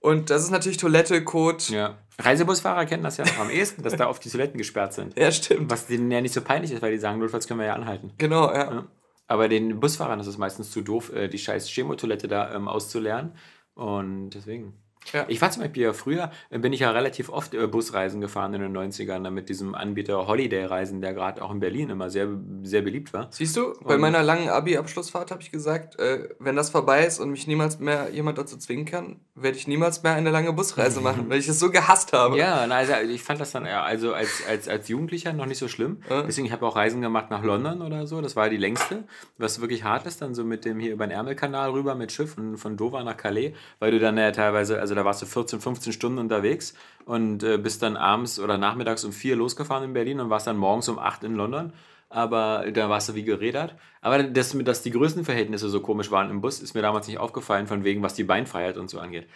Und 0.00 0.30
das 0.30 0.42
ist 0.42 0.50
natürlich 0.50 0.78
Toilette, 0.78 1.22
Code. 1.24 1.62
ja. 1.68 1.98
Reisebusfahrer 2.18 2.84
kennen 2.86 3.02
das 3.02 3.16
ja 3.16 3.24
am 3.40 3.50
ehesten, 3.50 3.82
dass 3.82 3.96
da 3.96 4.06
oft 4.08 4.22
die 4.24 4.28
Toiletten 4.28 4.58
gesperrt 4.58 4.92
sind. 4.92 5.18
Ja, 5.18 5.30
stimmt. 5.32 5.70
Was 5.70 5.86
denen 5.86 6.10
ja 6.10 6.20
nicht 6.20 6.34
so 6.34 6.40
peinlich 6.42 6.70
ist, 6.70 6.82
weil 6.82 6.92
die 6.92 6.98
sagen, 6.98 7.18
notfalls 7.18 7.48
können 7.48 7.60
wir 7.60 7.66
ja 7.66 7.74
anhalten. 7.74 8.12
Genau, 8.18 8.48
ja. 8.52 8.70
Ja. 8.70 8.84
Aber 9.28 9.48
den 9.48 9.80
Busfahrern 9.80 10.20
ist 10.20 10.26
es 10.26 10.36
meistens 10.38 10.70
zu 10.70 10.82
doof, 10.82 11.10
äh, 11.12 11.28
die 11.28 11.38
scheiß 11.38 11.68
Chemotoilette 11.70 12.28
da 12.28 12.54
ähm, 12.54 12.68
auszulernen. 12.68 13.34
Und 13.74 14.30
deswegen. 14.30 14.74
Ja. 15.12 15.24
Ich 15.28 15.40
war 15.42 15.50
zum 15.50 15.62
Beispiel 15.62 15.82
ja 15.82 15.92
früher, 15.92 16.30
bin 16.50 16.72
ich 16.72 16.80
ja 16.80 16.90
relativ 16.90 17.28
oft 17.28 17.54
äh, 17.54 17.66
Busreisen 17.66 18.20
gefahren 18.20 18.54
in 18.54 18.60
den 18.62 18.76
90ern, 18.76 19.28
mit 19.30 19.48
diesem 19.48 19.74
Anbieter 19.74 20.26
Holiday 20.26 20.64
Reisen, 20.64 21.00
der 21.00 21.12
gerade 21.12 21.42
auch 21.42 21.50
in 21.50 21.60
Berlin 21.60 21.90
immer 21.90 22.08
sehr, 22.08 22.28
sehr 22.62 22.82
beliebt 22.82 23.12
war. 23.12 23.28
Siehst 23.30 23.56
du, 23.56 23.74
bei 23.82 23.94
Und- 23.96 24.00
meiner 24.00 24.22
langen 24.22 24.48
Abi-Abschlussfahrt 24.48 25.30
habe 25.30 25.42
ich 25.42 25.50
gesagt, 25.50 25.98
äh, 25.98 26.28
wenn 26.38 26.56
das 26.56 26.70
vorbei 26.70 27.04
ist 27.04 27.18
und 27.20 27.30
mich 27.30 27.46
niemals 27.46 27.78
mehr 27.78 28.10
jemand 28.10 28.38
dazu 28.38 28.56
zwingen 28.56 28.84
kann, 28.84 29.16
werde 29.34 29.56
ich 29.56 29.66
niemals 29.66 30.02
mehr 30.02 30.14
eine 30.14 30.30
lange 30.30 30.52
Busreise 30.52 31.00
machen, 31.02 31.28
weil 31.28 31.38
ich 31.38 31.48
es 31.48 31.58
so 31.58 31.70
gehasst 31.70 32.12
habe. 32.12 32.36
Ja, 32.38 32.64
na, 32.66 32.76
also 32.76 32.92
ich 33.08 33.22
fand 33.22 33.40
das 33.40 33.50
dann 33.52 33.66
also 33.66 34.14
als, 34.14 34.42
als, 34.48 34.68
als 34.68 34.88
Jugendlicher 34.88 35.32
noch 35.32 35.46
nicht 35.46 35.58
so 35.58 35.68
schlimm. 35.68 35.98
Deswegen 36.26 36.46
ich 36.46 36.52
habe 36.52 36.66
auch 36.66 36.76
Reisen 36.76 37.00
gemacht 37.02 37.30
nach 37.30 37.42
London 37.42 37.82
oder 37.82 38.06
so. 38.06 38.20
Das 38.20 38.36
war 38.36 38.48
die 38.48 38.56
längste, 38.56 39.04
was 39.38 39.60
wirklich 39.60 39.84
hart 39.84 40.06
ist, 40.06 40.22
dann 40.22 40.34
so 40.34 40.44
mit 40.44 40.64
dem 40.64 40.78
hier 40.78 40.92
über 40.92 41.06
den 41.06 41.10
Ärmelkanal 41.12 41.70
rüber 41.70 41.94
mit 41.94 42.12
Schiff 42.12 42.36
und 42.38 42.56
von 42.58 42.76
Dover 42.76 43.02
nach 43.04 43.16
Calais, 43.16 43.52
weil 43.78 43.90
du 43.90 43.98
dann 43.98 44.16
ja 44.16 44.30
teilweise, 44.30 44.80
also 44.80 44.91
da 44.94 45.04
warst 45.04 45.22
du 45.22 45.26
14, 45.26 45.60
15 45.60 45.92
Stunden 45.92 46.18
unterwegs 46.18 46.74
und 47.04 47.42
äh, 47.42 47.58
bist 47.58 47.82
dann 47.82 47.96
abends 47.96 48.38
oder 48.38 48.58
nachmittags 48.58 49.04
um 49.04 49.12
vier 49.12 49.36
losgefahren 49.36 49.84
in 49.84 49.92
Berlin 49.92 50.20
und 50.20 50.30
warst 50.30 50.46
dann 50.46 50.56
morgens 50.56 50.88
um 50.88 50.98
acht 50.98 51.24
in 51.24 51.34
London. 51.34 51.72
Aber 52.08 52.66
da 52.70 52.90
warst 52.90 53.08
du 53.08 53.14
wie 53.14 53.22
gerädert. 53.24 53.74
Aber 54.02 54.22
dass, 54.22 54.56
dass 54.64 54.82
die 54.82 54.90
Größenverhältnisse 54.90 55.68
so 55.70 55.80
komisch 55.80 56.10
waren 56.10 56.30
im 56.30 56.42
Bus, 56.42 56.60
ist 56.60 56.74
mir 56.74 56.82
damals 56.82 57.08
nicht 57.08 57.18
aufgefallen, 57.18 57.66
von 57.66 57.84
wegen, 57.84 58.02
was 58.02 58.14
die 58.14 58.24
Beinfreiheit 58.24 58.76
und 58.76 58.90
so 58.90 59.00
angeht. 59.00 59.26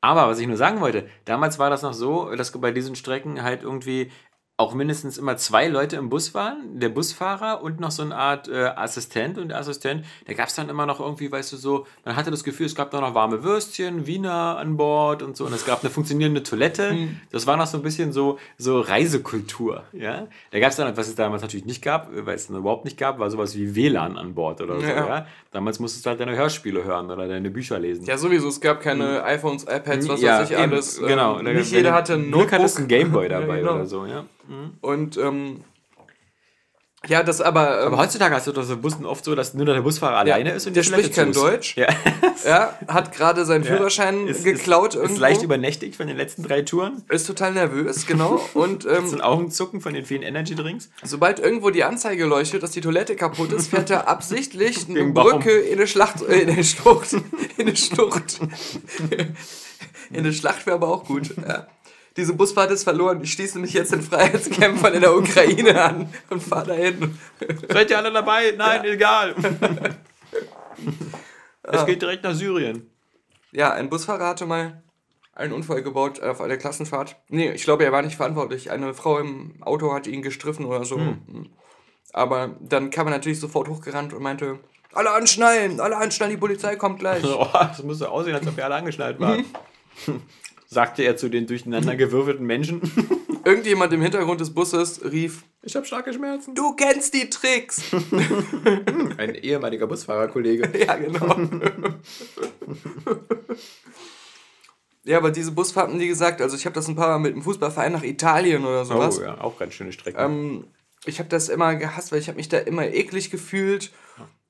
Aber 0.00 0.28
was 0.28 0.38
ich 0.38 0.46
nur 0.46 0.56
sagen 0.56 0.80
wollte, 0.80 1.08
damals 1.24 1.58
war 1.58 1.70
das 1.70 1.82
noch 1.82 1.94
so, 1.94 2.34
dass 2.34 2.52
bei 2.52 2.72
diesen 2.72 2.96
Strecken 2.96 3.42
halt 3.42 3.62
irgendwie 3.62 4.10
auch 4.58 4.74
mindestens 4.74 5.18
immer 5.18 5.36
zwei 5.38 5.66
Leute 5.66 5.96
im 5.96 6.08
Bus 6.08 6.34
waren, 6.34 6.78
der 6.78 6.90
Busfahrer 6.90 7.62
und 7.62 7.80
noch 7.80 7.90
so 7.90 8.02
eine 8.02 8.14
Art 8.14 8.48
äh, 8.48 8.66
Assistent. 8.76 9.38
Und 9.38 9.48
der 9.48 9.58
Assistent, 9.58 10.04
da 10.26 10.34
gab 10.34 10.48
es 10.48 10.54
dann 10.54 10.68
immer 10.68 10.86
noch 10.86 11.00
irgendwie, 11.00 11.32
weißt 11.32 11.52
du, 11.52 11.56
so, 11.56 11.86
man 12.04 12.14
hatte 12.16 12.30
das 12.30 12.44
Gefühl, 12.44 12.66
es 12.66 12.74
gab 12.74 12.90
da 12.90 13.00
noch 13.00 13.14
warme 13.14 13.42
Würstchen, 13.42 14.06
Wiener 14.06 14.58
an 14.58 14.76
Bord 14.76 15.22
und 15.22 15.36
so. 15.36 15.46
Und 15.46 15.54
es 15.54 15.64
gab 15.66 15.82
eine 15.82 15.90
funktionierende 15.90 16.42
Toilette. 16.42 16.94
Das 17.30 17.46
war 17.46 17.56
noch 17.56 17.66
so 17.66 17.78
ein 17.78 17.82
bisschen 17.82 18.12
so, 18.12 18.38
so 18.58 18.80
Reisekultur. 18.80 19.84
Ja? 19.92 20.28
Da 20.50 20.60
gab 20.60 20.70
es 20.70 20.76
dann, 20.76 20.96
was 20.96 21.08
es 21.08 21.14
damals 21.14 21.42
natürlich 21.42 21.66
nicht 21.66 21.82
gab, 21.82 22.08
weil 22.14 22.34
es 22.34 22.46
dann 22.46 22.56
überhaupt 22.56 22.84
nicht 22.84 22.98
gab, 22.98 23.18
war 23.18 23.30
sowas 23.30 23.56
wie 23.56 23.74
WLAN 23.74 24.16
an 24.18 24.34
Bord 24.34 24.60
oder 24.60 24.78
so. 24.78 24.86
Ja. 24.86 25.06
Ja? 25.08 25.26
Damals 25.50 25.80
musstest 25.80 26.06
du 26.06 26.10
halt 26.10 26.20
deine 26.20 26.36
Hörspiele 26.36 26.84
hören 26.84 27.10
oder 27.10 27.26
deine 27.26 27.50
Bücher 27.50 27.78
lesen. 27.78 28.04
Ja, 28.04 28.16
sowieso, 28.16 28.48
es 28.48 28.60
gab 28.60 28.80
keine 28.80 29.24
iPhones, 29.24 29.64
iPads, 29.64 30.08
was 30.08 30.20
Hm. 30.20 30.26
Ja, 30.26 30.38
weiß 30.40 30.50
ich 30.50 30.56
eben, 30.58 30.72
alles. 30.72 30.98
ähm, 30.98 31.06
Genau. 31.08 31.42
Nicht 31.42 31.72
jeder 31.72 31.92
hatte 31.94 32.14
ein 32.14 32.30
Glück 32.30 32.52
hattest 32.52 32.78
Notebook. 32.78 32.78
einen 32.78 32.88
Gameboy 33.12 33.28
dabei 33.28 33.54
Ja, 33.56 33.60
genau. 33.60 33.74
oder 33.74 33.86
so, 33.86 34.06
ja. 34.06 34.24
Und, 34.80 35.16
ähm, 35.16 35.64
ja, 37.08 37.24
das 37.24 37.40
aber, 37.40 37.80
ähm, 37.80 37.86
Aber 37.88 37.96
heutzutage 37.98 38.32
hast 38.32 38.46
du 38.46 38.52
doch 38.52 38.62
so 38.62 38.76
Bussen 38.76 39.06
oft 39.06 39.24
so, 39.24 39.34
dass 39.34 39.54
nur 39.54 39.66
der 39.66 39.80
Busfahrer 39.80 40.18
alleine 40.18 40.52
ist 40.52 40.68
und 40.68 40.76
der 40.76 40.84
spricht 40.84 41.14
kein. 41.14 41.32
Deutsch. 41.32 41.76
Ja. 41.76 41.88
ja, 42.46 42.78
hat 42.86 43.10
gerade 43.12 43.44
seinen 43.44 43.64
Führerschein 43.64 44.28
Ist- 44.28 44.44
geklaut 44.44 44.90
ist, 44.90 44.94
irgendwo. 44.94 45.14
Ist 45.14 45.20
leicht 45.20 45.42
übernächtigt 45.42 45.96
von 45.96 46.06
den 46.06 46.16
letzten 46.16 46.44
drei 46.44 46.62
Touren. 46.62 47.02
ist 47.08 47.26
total 47.26 47.54
nervös, 47.54 48.06
genau. 48.06 48.40
Und 48.54 48.86
ähm, 48.86 49.08
So 49.08 49.16
ein 49.16 49.20
Augenzucken 49.20 49.80
von 49.80 49.94
den 49.94 50.04
vielen 50.04 50.22
Energy 50.22 50.54
Drinks. 50.54 50.90
Sobald 51.02 51.40
irgendwo 51.40 51.70
die 51.70 51.82
Anzeige 51.82 52.24
leuchtet, 52.24 52.62
dass 52.62 52.70
die 52.70 52.80
Toilette 52.80 53.16
kaputt 53.16 53.50
ist, 53.52 53.70
fährt 53.70 53.90
er 53.90 54.06
absichtlich 54.08 54.88
eine. 54.88 55.04
Brücke 55.12 55.50
in 55.58 55.78
eine 55.78 55.88
Schlacht, 55.88 56.22
äh, 56.22 56.42
in 56.42 56.50
eine 56.50 56.62
Schlucht, 56.62 57.14
in 57.14 57.66
eine 57.66 57.76
Schlucht. 57.76 58.38
In 60.10 60.18
eine 60.18 60.32
Schlacht 60.32 60.66
wäre 60.66 60.76
aber 60.76 60.86
auch 60.88 61.04
gut. 61.04 61.34
Ja. 61.36 61.66
Diese 62.16 62.34
Busfahrt 62.34 62.70
ist 62.70 62.84
verloren. 62.84 63.20
Ich 63.22 63.32
schließe 63.32 63.58
mich 63.58 63.72
jetzt 63.72 63.92
den 63.92 64.02
Freiheitskämpfern 64.02 64.94
in 64.94 65.00
der 65.00 65.16
Ukraine 65.16 65.82
an 65.82 66.12
und 66.30 66.42
fahre 66.42 66.68
dahin. 66.68 67.18
Seid 67.70 67.90
ihr 67.90 67.98
alle 67.98 68.12
dabei? 68.12 68.54
Nein, 68.56 68.84
egal. 68.84 69.34
es 71.62 71.86
geht 71.86 72.02
direkt 72.02 72.24
nach 72.24 72.34
Syrien. 72.34 72.90
Ja, 73.52 73.72
ein 73.72 73.88
Busfahrer 73.88 74.28
hatte 74.28 74.46
mal 74.46 74.82
einen 75.34 75.52
Unfall 75.52 75.82
gebaut 75.82 76.20
auf 76.22 76.40
einer 76.40 76.58
Klassenfahrt. 76.58 77.16
Nee, 77.28 77.52
ich 77.52 77.64
glaube, 77.64 77.84
er 77.84 77.92
war 77.92 78.02
nicht 78.02 78.16
verantwortlich. 78.16 78.70
Eine 78.70 78.92
Frau 78.92 79.18
im 79.18 79.62
Auto 79.62 79.92
hat 79.94 80.06
ihn 80.06 80.22
gestriffen 80.22 80.66
oder 80.66 80.84
so. 80.84 81.00
Aber 82.12 82.56
dann 82.60 82.90
kam 82.90 83.06
er 83.06 83.12
natürlich 83.12 83.40
sofort 83.40 83.68
hochgerannt 83.68 84.12
und 84.12 84.22
meinte, 84.22 84.58
alle 84.92 85.12
anschnallen, 85.12 85.80
alle 85.80 85.96
anschnallen, 85.96 86.34
die 86.34 86.40
Polizei 86.40 86.76
kommt 86.76 86.98
gleich. 86.98 87.24
Oh, 87.26 87.48
das 87.52 87.82
muss 87.82 87.98
so 87.98 88.06
aussehen, 88.06 88.34
als 88.34 88.46
ob 88.46 88.56
wir 88.56 88.64
alle 88.64 88.74
angeschnallt 88.74 89.18
waren. 89.20 89.44
Sagte 90.72 91.02
er 91.02 91.18
zu 91.18 91.28
den 91.28 91.46
durcheinander 91.46 91.96
gewürfelten 91.96 92.46
Menschen. 92.46 92.80
Irgendjemand 93.44 93.92
im 93.92 94.00
Hintergrund 94.00 94.40
des 94.40 94.54
Busses 94.54 95.04
rief, 95.04 95.44
Ich 95.60 95.76
habe 95.76 95.84
starke 95.84 96.14
Schmerzen. 96.14 96.54
du 96.54 96.74
kennst 96.74 97.12
die 97.12 97.28
Tricks. 97.28 97.82
Ein 99.18 99.34
ehemaliger 99.34 99.86
Busfahrerkollege. 99.86 100.70
ja, 100.86 100.96
genau. 100.96 101.36
ja, 105.04 105.18
aber 105.18 105.30
diese 105.30 105.52
Busfahrten, 105.52 106.00
wie 106.00 106.08
gesagt, 106.08 106.40
also 106.40 106.56
ich 106.56 106.64
habe 106.64 106.74
das 106.74 106.88
ein 106.88 106.96
paar 106.96 107.08
Mal 107.08 107.18
mit 107.18 107.34
dem 107.34 107.42
Fußballverein 107.42 107.92
nach 107.92 108.04
Italien 108.04 108.64
oder 108.64 108.86
sowas. 108.86 109.18
Oh 109.20 109.24
ja, 109.24 109.40
auch 109.42 109.58
ganz 109.58 109.74
schöne 109.74 109.92
Strecke. 109.92 110.18
Ähm, 110.18 110.64
ich 111.04 111.18
habe 111.18 111.28
das 111.28 111.50
immer 111.50 111.74
gehasst, 111.74 112.12
weil 112.12 112.20
ich 112.20 112.28
habe 112.28 112.36
mich 112.36 112.48
da 112.48 112.56
immer 112.56 112.86
eklig 112.86 113.30
gefühlt. 113.30 113.90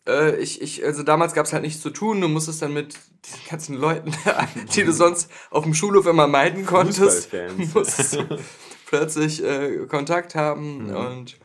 Äh, 0.06 0.36
ich, 0.36 0.60
ich, 0.60 0.84
also 0.84 1.02
damals 1.02 1.34
gab 1.34 1.46
es 1.46 1.52
halt 1.52 1.62
nichts 1.62 1.80
zu 1.80 1.90
tun. 1.90 2.20
Du 2.20 2.28
musstest 2.28 2.62
dann 2.62 2.72
mit 2.72 2.98
diesen 3.24 3.40
ganzen 3.48 3.76
Leuten, 3.76 4.12
die 4.74 4.84
du 4.84 4.92
sonst 4.92 5.30
auf 5.50 5.64
dem 5.64 5.74
Schulhof 5.74 6.06
immer 6.06 6.26
meiden 6.26 6.66
konntest, 6.66 7.30
musstest 7.74 8.14
du 8.14 8.38
plötzlich 8.86 9.42
äh, 9.42 9.86
Kontakt 9.86 10.34
haben 10.34 10.90
und 10.94 11.38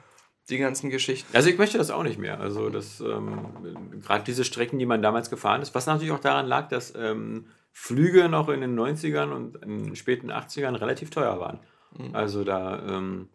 die 0.50 0.58
ganzen 0.58 0.90
Geschichten. 0.90 1.36
Also 1.36 1.50
ich 1.50 1.58
möchte 1.58 1.78
das 1.78 1.92
auch 1.92 2.04
nicht 2.04 2.20
mehr. 2.20 2.40
Also 2.40 2.70
das 2.70 3.02
ähm, 3.02 4.02
gerade 4.02 4.24
diese 4.24 4.46
Strecken, 4.46 4.80
die 4.80 4.86
man 4.86 5.02
damals 5.02 5.30
gefahren 5.30 5.62
ist, 5.62 5.76
was 5.76 5.86
natürlich 5.86 6.12
auch 6.12 6.20
daran 6.20 6.48
lag, 6.48 6.70
dass 6.70 6.94
ähm, 6.96 7.48
Flüge 7.74 8.30
noch 8.30 8.50
in 8.50 8.62
den 8.62 8.80
90ern 8.80 9.32
und 9.32 9.58
in 9.58 9.84
den 9.84 9.96
späten 9.96 10.32
80ern 10.32 10.80
relativ 10.80 11.10
teuer 11.10 11.40
waren. 11.40 11.60
Also 12.14 12.44
da, 12.44 12.82
ähm, 12.88 13.30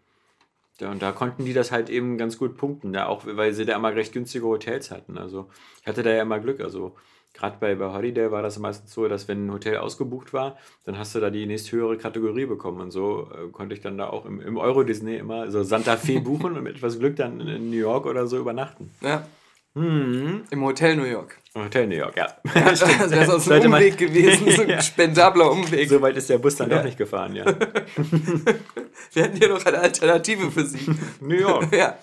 da 0.82 0.90
und 0.90 1.02
da 1.02 1.12
konnten 1.12 1.44
die 1.44 1.52
das 1.52 1.72
halt 1.72 1.90
eben 1.90 2.18
ganz 2.18 2.38
gut 2.38 2.56
punkten, 2.56 2.92
da 2.92 3.06
auch 3.06 3.22
weil 3.26 3.52
sie 3.52 3.64
da 3.64 3.76
immer 3.76 3.94
recht 3.94 4.12
günstige 4.12 4.46
Hotels 4.46 4.90
hatten. 4.90 5.18
Also 5.18 5.48
ich 5.80 5.86
hatte 5.86 6.02
da 6.02 6.10
ja 6.10 6.22
immer 6.22 6.40
Glück. 6.40 6.60
Also 6.60 6.94
gerade 7.34 7.56
bei, 7.58 7.74
bei 7.74 7.92
Holiday 7.92 8.30
war 8.30 8.42
das 8.42 8.58
meistens 8.58 8.92
so, 8.92 9.08
dass 9.08 9.28
wenn 9.28 9.46
ein 9.46 9.52
Hotel 9.52 9.78
ausgebucht 9.78 10.32
war, 10.32 10.56
dann 10.84 10.98
hast 10.98 11.14
du 11.14 11.20
da 11.20 11.30
die 11.30 11.46
nächsthöhere 11.46 11.96
Kategorie 11.96 12.46
bekommen. 12.46 12.80
Und 12.80 12.90
so 12.90 13.30
äh, 13.32 13.50
konnte 13.50 13.74
ich 13.74 13.80
dann 13.80 13.98
da 13.98 14.08
auch 14.08 14.26
im, 14.26 14.40
im 14.40 14.56
Euro 14.56 14.82
Disney 14.82 15.16
immer 15.16 15.50
so 15.50 15.62
Santa 15.62 15.96
Fe 15.96 16.20
buchen 16.24 16.56
und 16.56 16.62
mit 16.62 16.76
etwas 16.76 16.98
Glück 16.98 17.16
dann 17.16 17.40
in 17.40 17.70
New 17.70 17.76
York 17.76 18.06
oder 18.06 18.26
so 18.26 18.38
übernachten. 18.38 18.90
Ja. 19.00 19.26
Im 19.74 20.44
Hotel 20.60 20.96
New 20.96 21.04
York. 21.04 21.38
Hotel 21.54 21.86
New 21.86 21.96
York, 21.96 22.16
ja. 22.16 22.28
Das 22.54 23.10
wäre 23.10 23.26
sonst 23.26 23.50
ein 23.50 23.66
Umweg 23.66 23.96
gewesen, 23.96 24.50
so 24.50 24.62
ein 24.62 24.68
Ja. 24.70 24.82
spendabler 24.82 25.50
Umweg. 25.50 25.88
So 25.88 26.00
weit 26.02 26.16
ist 26.16 26.28
der 26.28 26.38
Bus 26.38 26.56
dann 26.56 26.68
doch 26.70 26.82
nicht 26.84 26.98
gefahren, 26.98 27.34
ja. 27.34 27.44
Wir 29.12 29.22
hätten 29.22 29.36
hier 29.36 29.48
noch 29.48 29.64
eine 29.64 29.78
Alternative 29.78 30.50
für 30.50 30.64
Sie. 30.66 30.94
New 31.20 31.34
York. 31.36 31.74
ja. 31.74 31.96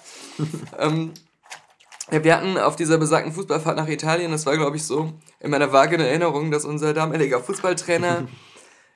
ähm, 0.78 1.12
ja, 2.12 2.24
wir 2.24 2.36
hatten 2.36 2.58
auf 2.58 2.76
dieser 2.76 2.98
besagten 2.98 3.32
Fußballfahrt 3.34 3.78
nach 3.78 3.88
Italien, 3.88 4.32
das 4.32 4.48
war 4.48 4.58
glaube 4.58 4.78
ich 4.78 4.84
so 4.84 5.14
in 5.40 5.52
meiner 5.52 5.72
vagen 5.72 6.00
Erinnerung, 6.00 6.50
dass 6.50 6.66
unser 6.66 6.94
damaliger 6.96 7.40
Fußballtrainer 7.40 8.28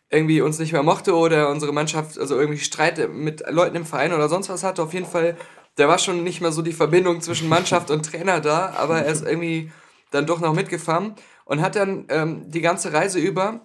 irgendwie 0.09 0.41
uns 0.41 0.57
nicht 0.57 0.73
mehr 0.73 0.81
mochte 0.81 1.13
oder 1.15 1.49
unsere 1.49 1.73
Mannschaft, 1.73 2.17
also 2.17 2.39
irgendwie 2.39 2.59
Streit 2.59 3.07
mit 3.13 3.43
Leuten 3.49 3.75
im 3.75 3.85
Verein 3.85 4.13
oder 4.13 4.29
sonst 4.29 4.49
was 4.49 4.63
hatte. 4.63 4.81
Auf 4.81 4.93
jeden 4.93 5.05
Fall, 5.05 5.37
da 5.75 5.87
war 5.87 5.97
schon 5.97 6.23
nicht 6.23 6.41
mehr 6.41 6.51
so 6.51 6.61
die 6.61 6.73
Verbindung 6.73 7.21
zwischen 7.21 7.49
Mannschaft 7.49 7.89
und 7.91 8.05
Trainer 8.05 8.39
da, 8.41 8.73
aber 8.77 8.99
er 9.01 9.11
ist 9.11 9.25
irgendwie 9.25 9.71
dann 10.11 10.25
doch 10.25 10.39
noch 10.39 10.53
mitgefahren 10.53 11.15
und 11.45 11.61
hat 11.61 11.75
dann 11.75 12.05
ähm, 12.09 12.49
die 12.51 12.61
ganze 12.61 12.93
Reise 12.93 13.19
über 13.19 13.61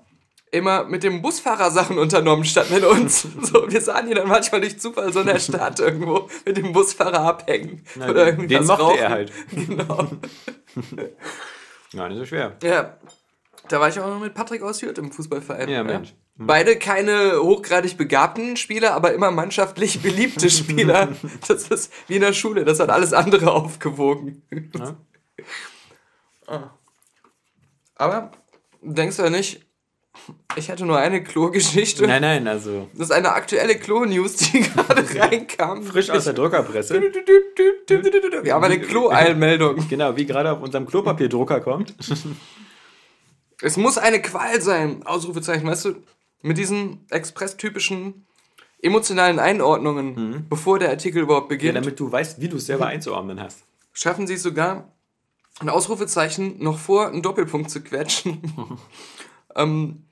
immer 0.51 0.85
mit 0.85 1.03
dem 1.03 1.21
Busfahrer 1.21 1.71
Sachen 1.71 1.99
unternommen, 1.99 2.45
statt 2.45 2.71
mit 2.71 2.85
uns. 2.85 3.27
So, 3.43 3.71
wir 3.71 3.81
sahen 3.81 4.09
ihn 4.09 4.15
dann 4.15 4.29
manchmal 4.29 4.61
durch 4.61 4.79
Zufall 4.79 5.13
so 5.13 5.21
in 5.21 5.27
der 5.27 5.39
Stadt 5.39 5.79
irgendwo 5.81 6.29
mit 6.45 6.57
dem 6.57 6.73
Busfahrer 6.73 7.21
abhängen. 7.21 7.85
Na, 7.97 8.09
oder 8.09 8.27
irgendwie 8.27 8.47
den 8.49 8.65
mochte 8.67 8.83
rauchen. 8.83 8.99
er 8.99 9.11
halt. 9.11 9.33
Genau. 9.51 10.09
Ja, 11.93 12.07
nicht 12.07 12.19
so 12.19 12.27
schwer. 12.27 12.55
Ja. 12.63 12.99
Da 13.69 13.81
war 13.81 13.89
ich 13.89 13.99
auch 13.99 14.07
noch 14.07 14.21
mit 14.21 14.35
Patrick 14.35 14.63
aus 14.63 14.83
Hürth 14.83 14.99
im 14.99 15.11
Fußballverein. 15.11 15.71
Ja, 15.71 15.83
Mensch. 15.83 16.15
Beide 16.41 16.77
keine 16.79 17.41
hochgradig 17.43 17.97
begabten 17.97 18.57
Spieler, 18.57 18.95
aber 18.95 19.13
immer 19.13 19.33
mannschaftlich 19.33 20.01
beliebte 20.03 20.49
Spieler. 20.51 21.09
Das 21.49 21.69
ist 21.69 21.93
wie 22.07 22.15
in 22.17 22.21
der 22.23 22.33
Schule, 22.33 22.65
das 22.65 22.79
hat 22.81 22.91
alles 22.91 23.13
andere 23.13 23.51
aufgewogen. 23.53 24.43
Ja. 24.77 24.97
Aber 27.97 28.31
denkst 28.83 29.17
du 29.17 29.23
ja 29.25 29.31
nicht, 29.31 29.67
ich 30.57 30.71
hatte 30.71 30.85
nur 30.87 30.99
eine 30.99 31.23
Klo-Geschichte. 31.23 32.07
Nein, 32.07 32.23
nein, 32.23 32.47
also 32.49 32.89
Das 32.93 33.09
ist 33.09 33.13
eine 33.13 33.33
aktuelle 33.33 33.77
Klo-News, 33.77 34.37
die 34.37 34.61
gerade 34.61 35.05
reinkam. 35.19 35.83
frisch 35.83 36.11
aus 36.11 36.25
der 36.25 36.33
Druckerpresse. 36.35 37.01
Wir 38.43 38.55
haben 38.55 38.65
eine 38.65 38.81
Klo-Eilmeldung. 38.81 39.89
Genau, 39.89 40.17
wie 40.17 40.27
gerade 40.27 40.53
auf 40.53 40.63
unserem 40.63 40.87
Klopapierdrucker 40.87 41.61
kommt. 41.61 41.95
Es 43.61 43.77
muss 43.77 43.99
eine 43.99 44.23
Qual 44.23 44.61
sein. 44.61 45.03
Ausrufezeichen, 45.05 45.67
weißt 45.69 45.85
du, 45.87 45.95
mit 46.43 46.59
diesen 46.59 47.05
express-typischen 47.11 48.27
emotionalen 48.81 49.39
Einordnungen, 49.41 50.47
bevor 50.49 50.79
der 50.79 50.91
Artikel 50.91 51.23
überhaupt 51.23 51.47
Ja, 51.51 51.57
beginnt, 51.57 51.77
damit 51.77 51.99
du 51.99 52.11
weißt, 52.13 52.41
wie 52.41 52.49
du 52.49 52.57
es 52.59 52.67
selber 52.67 52.87
einzuordnen 52.87 53.41
hast. 53.41 53.65
schaffen 53.93 54.27
sie 54.27 54.35
es 54.35 54.43
sogar, 54.43 54.93
ein 55.61 55.69
Ausrufezeichen 55.69 56.63
noch 56.63 56.79
vor 56.79 57.09
einen 57.09 57.21
Doppelpunkt 57.23 57.69
zu 57.71 57.83
quetschen. 57.83 58.41
ähm, 59.57 60.05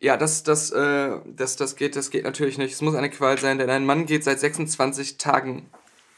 ja, 0.00 0.16
das, 0.18 0.42
das, 0.42 0.70
äh, 0.70 1.18
das, 1.26 1.56
das, 1.56 1.76
geht, 1.76 1.96
das 1.96 2.10
geht 2.10 2.24
natürlich 2.24 2.58
nicht. 2.58 2.72
Es 2.74 2.82
muss 2.82 2.94
eine 2.94 3.08
Qual 3.10 3.38
sein, 3.38 3.58
denn 3.58 3.70
ein 3.70 3.86
Mann 3.86 4.04
geht 4.06 4.24
seit 4.24 4.38
26 4.40 5.16
Tagen 5.18 5.68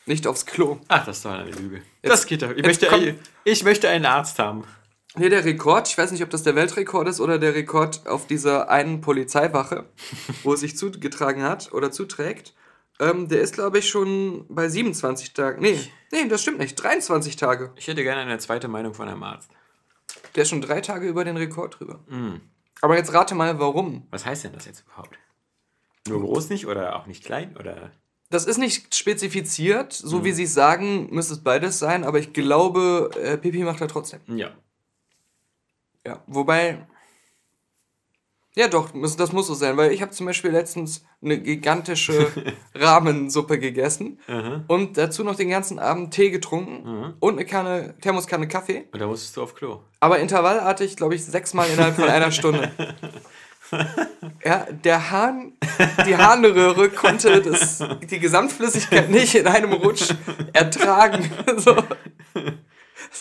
nicht 0.06 0.26
aufs 0.26 0.46
Klo. 0.46 0.78
Ach, 0.88 1.04
das 1.06 1.18
ist 1.18 1.24
doch 1.24 1.30
eine 1.32 1.50
Lüge. 1.50 1.76
Jetzt- 2.02 2.12
das 2.12 2.26
geht 2.26 2.42
doch. 2.42 2.50
Ich 2.50 2.64
möchte, 2.64 2.86
kommt- 2.86 3.14
ich 3.44 3.62
möchte 3.62 3.88
einen 3.88 4.06
Arzt 4.06 4.38
haben. 4.40 4.64
Hier 5.16 5.28
der 5.28 5.44
Rekord, 5.44 5.88
ich 5.88 5.98
weiß 5.98 6.10
nicht, 6.10 6.22
ob 6.22 6.30
das 6.30 6.42
der 6.42 6.54
Weltrekord 6.54 7.06
ist 7.06 7.20
oder 7.20 7.38
der 7.38 7.54
Rekord 7.54 8.06
auf 8.06 8.26
dieser 8.26 8.70
einen 8.70 9.02
Polizeiwache, 9.02 9.84
wo 10.42 10.54
es 10.54 10.60
sich 10.60 10.76
zugetragen 10.76 11.42
hat 11.42 11.72
oder 11.72 11.90
zuträgt. 11.90 12.54
Ähm, 12.98 13.28
der 13.28 13.40
ist, 13.40 13.54
glaube 13.54 13.78
ich, 13.78 13.88
schon 13.88 14.46
bei 14.48 14.68
27 14.68 15.34
Tagen. 15.34 15.60
Nee, 15.60 15.78
nee, 16.12 16.28
das 16.28 16.42
stimmt 16.42 16.58
nicht. 16.58 16.76
23 16.76 17.36
Tage. 17.36 17.72
Ich 17.76 17.88
hätte 17.88 18.02
gerne 18.02 18.22
eine 18.22 18.38
zweite 18.38 18.68
Meinung 18.68 18.94
von 18.94 19.08
einem 19.08 19.22
Arzt. 19.22 19.50
Der 20.34 20.44
ist 20.44 20.48
schon 20.48 20.62
drei 20.62 20.80
Tage 20.80 21.08
über 21.08 21.24
den 21.24 21.36
Rekord 21.36 21.78
drüber. 21.78 22.00
Aber 22.80 22.96
jetzt 22.96 23.12
rate 23.12 23.34
mal, 23.34 23.58
warum. 23.58 24.06
Was 24.10 24.24
heißt 24.24 24.44
denn 24.44 24.52
das 24.52 24.66
jetzt 24.66 24.84
überhaupt? 24.86 25.18
Nur 26.08 26.20
groß 26.20 26.48
nicht 26.48 26.66
oder 26.66 26.96
auch 26.96 27.06
nicht 27.06 27.24
klein? 27.24 27.56
Oder? 27.58 27.92
Das 28.30 28.46
ist 28.46 28.58
nicht 28.58 28.94
spezifiziert, 28.94 29.92
so 29.92 30.24
wie 30.24 30.32
sie 30.32 30.44
es 30.44 30.54
sagen, 30.54 31.08
müsste 31.10 31.34
es 31.34 31.44
beides 31.44 31.78
sein, 31.78 32.02
aber 32.02 32.18
ich 32.18 32.32
glaube, 32.32 33.10
äh, 33.22 33.36
Pipi 33.36 33.62
macht 33.62 33.80
er 33.80 33.88
trotzdem. 33.88 34.20
Ja. 34.26 34.52
Ja, 36.06 36.22
wobei. 36.26 36.86
Ja, 38.54 38.68
doch, 38.68 38.90
das 39.16 39.32
muss 39.32 39.46
so 39.46 39.54
sein, 39.54 39.78
weil 39.78 39.92
ich 39.92 40.02
habe 40.02 40.12
zum 40.12 40.26
Beispiel 40.26 40.50
letztens 40.50 41.02
eine 41.22 41.40
gigantische 41.40 42.30
Rahmensuppe 42.74 43.58
gegessen 43.58 44.18
und 44.68 44.98
dazu 44.98 45.24
noch 45.24 45.36
den 45.36 45.48
ganzen 45.48 45.78
Abend 45.78 46.12
Tee 46.12 46.28
getrunken 46.28 47.14
und 47.18 47.34
eine 47.38 47.46
Kanne, 47.46 47.94
Thermoskanne 48.02 48.48
Kaffee, 48.48 48.88
Und 48.92 49.00
da 49.00 49.06
musstest 49.06 49.38
du 49.38 49.42
auf 49.42 49.54
Klo. 49.54 49.80
aber 50.00 50.18
intervallartig, 50.18 50.96
glaube 50.98 51.14
ich, 51.14 51.24
sechsmal 51.24 51.66
innerhalb 51.70 51.94
von 51.94 52.08
einer 52.08 52.30
Stunde. 52.30 52.70
Ja, 54.44 54.66
der 54.70 55.10
Hahn, 55.10 55.54
die 56.06 56.14
Harnröhre 56.14 56.90
konnte 56.90 57.40
das, 57.40 57.82
die 58.10 58.18
Gesamtflüssigkeit 58.18 59.08
nicht 59.08 59.34
in 59.34 59.46
einem 59.46 59.72
Rutsch 59.72 60.12
ertragen. 60.52 61.30
So. 61.56 61.74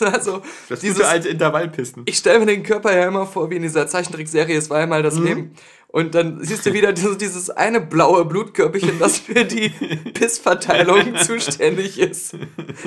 Also, 0.00 0.42
Das 0.68 0.80
dieses, 0.80 0.96
gute 0.98 1.08
alte 1.08 1.28
Intervallpissen. 1.28 2.02
ich 2.06 2.18
stelle 2.18 2.40
mir 2.40 2.46
den 2.46 2.62
Körper 2.62 2.94
ja 2.96 3.06
immer 3.06 3.26
vor, 3.26 3.50
wie 3.50 3.56
in 3.56 3.62
dieser 3.62 3.86
Zeichentrickserie, 3.86 4.56
es 4.56 4.70
war 4.70 4.78
einmal 4.78 5.02
das 5.02 5.18
Leben. 5.18 5.54
Und 5.88 6.14
dann 6.14 6.42
siehst 6.42 6.64
du 6.64 6.72
wieder 6.72 6.92
dieses, 6.94 7.18
dieses 7.18 7.50
eine 7.50 7.78
blaue 7.78 8.24
Blutkörperchen, 8.24 8.98
das 8.98 9.18
für 9.18 9.44
die 9.44 9.68
Pissverteilung 10.14 11.16
zuständig 11.18 11.98
ist. 12.00 12.34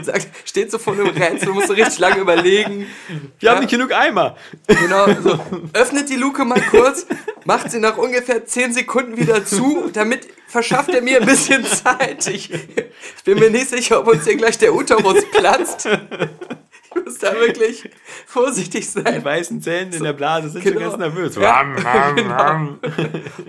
Sagt, 0.01 0.27
steht 0.43 0.71
so 0.71 0.79
vor 0.79 0.93
einem 0.93 1.09
Rätsel, 1.09 1.49
musst 1.53 1.69
du 1.69 1.73
richtig 1.73 1.99
lange 1.99 2.21
überlegen. 2.21 2.87
Wir 3.39 3.49
haben 3.51 3.57
Ja. 3.57 3.61
nicht 3.61 3.69
genug 3.69 3.93
Eimer. 3.93 4.35
Genau, 4.67 5.05
so. 5.21 5.39
Öffnet 5.73 6.09
die 6.09 6.15
Luke 6.15 6.43
mal 6.45 6.59
kurz, 6.71 7.05
macht 7.45 7.69
sie 7.69 7.79
nach 7.79 7.97
ungefähr 7.99 8.43
10 8.43 8.73
Sekunden 8.73 9.17
wieder 9.17 9.45
zu, 9.45 9.91
damit 9.93 10.27
verschafft 10.47 10.89
er 10.89 11.03
mir 11.03 11.19
ein 11.21 11.27
bisschen 11.27 11.63
Zeit. 11.63 12.25
Ich, 12.27 12.51
ich 12.51 13.23
bin 13.23 13.37
mir 13.37 13.51
nicht 13.51 13.69
sicher, 13.69 13.99
ob 13.99 14.07
uns 14.07 14.23
hier 14.25 14.35
gleich 14.35 14.57
der 14.57 14.73
Uterus 14.73 15.23
platzt. 15.31 15.87
Ich 17.05 17.11
muss 17.11 17.19
da 17.19 17.33
wirklich 17.35 17.87
vorsichtig 18.25 18.81
Die 18.85 19.01
sein. 19.01 19.23
weißen 19.23 19.61
Zähne 19.61 19.95
in 19.95 20.03
der 20.03 20.13
Blase 20.13 20.49
sind 20.49 20.63
Genau. 20.63 20.79
schon 20.79 20.89
ganz 20.89 20.97
nervös. 20.99 21.35
Ja, 21.35 21.61
genau. 22.15 22.77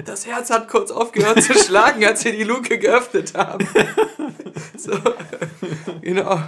Das 0.04 0.26
Herz 0.26 0.50
hat 0.50 0.68
kurz 0.68 0.90
aufgehört 0.90 1.42
zu 1.42 1.54
schlagen, 1.54 2.04
als 2.04 2.22
wir 2.26 2.32
die 2.32 2.44
Luke 2.44 2.78
geöffnet 2.78 3.34
haben. 3.34 3.66
So, 4.78 4.92
genau. 6.02 6.38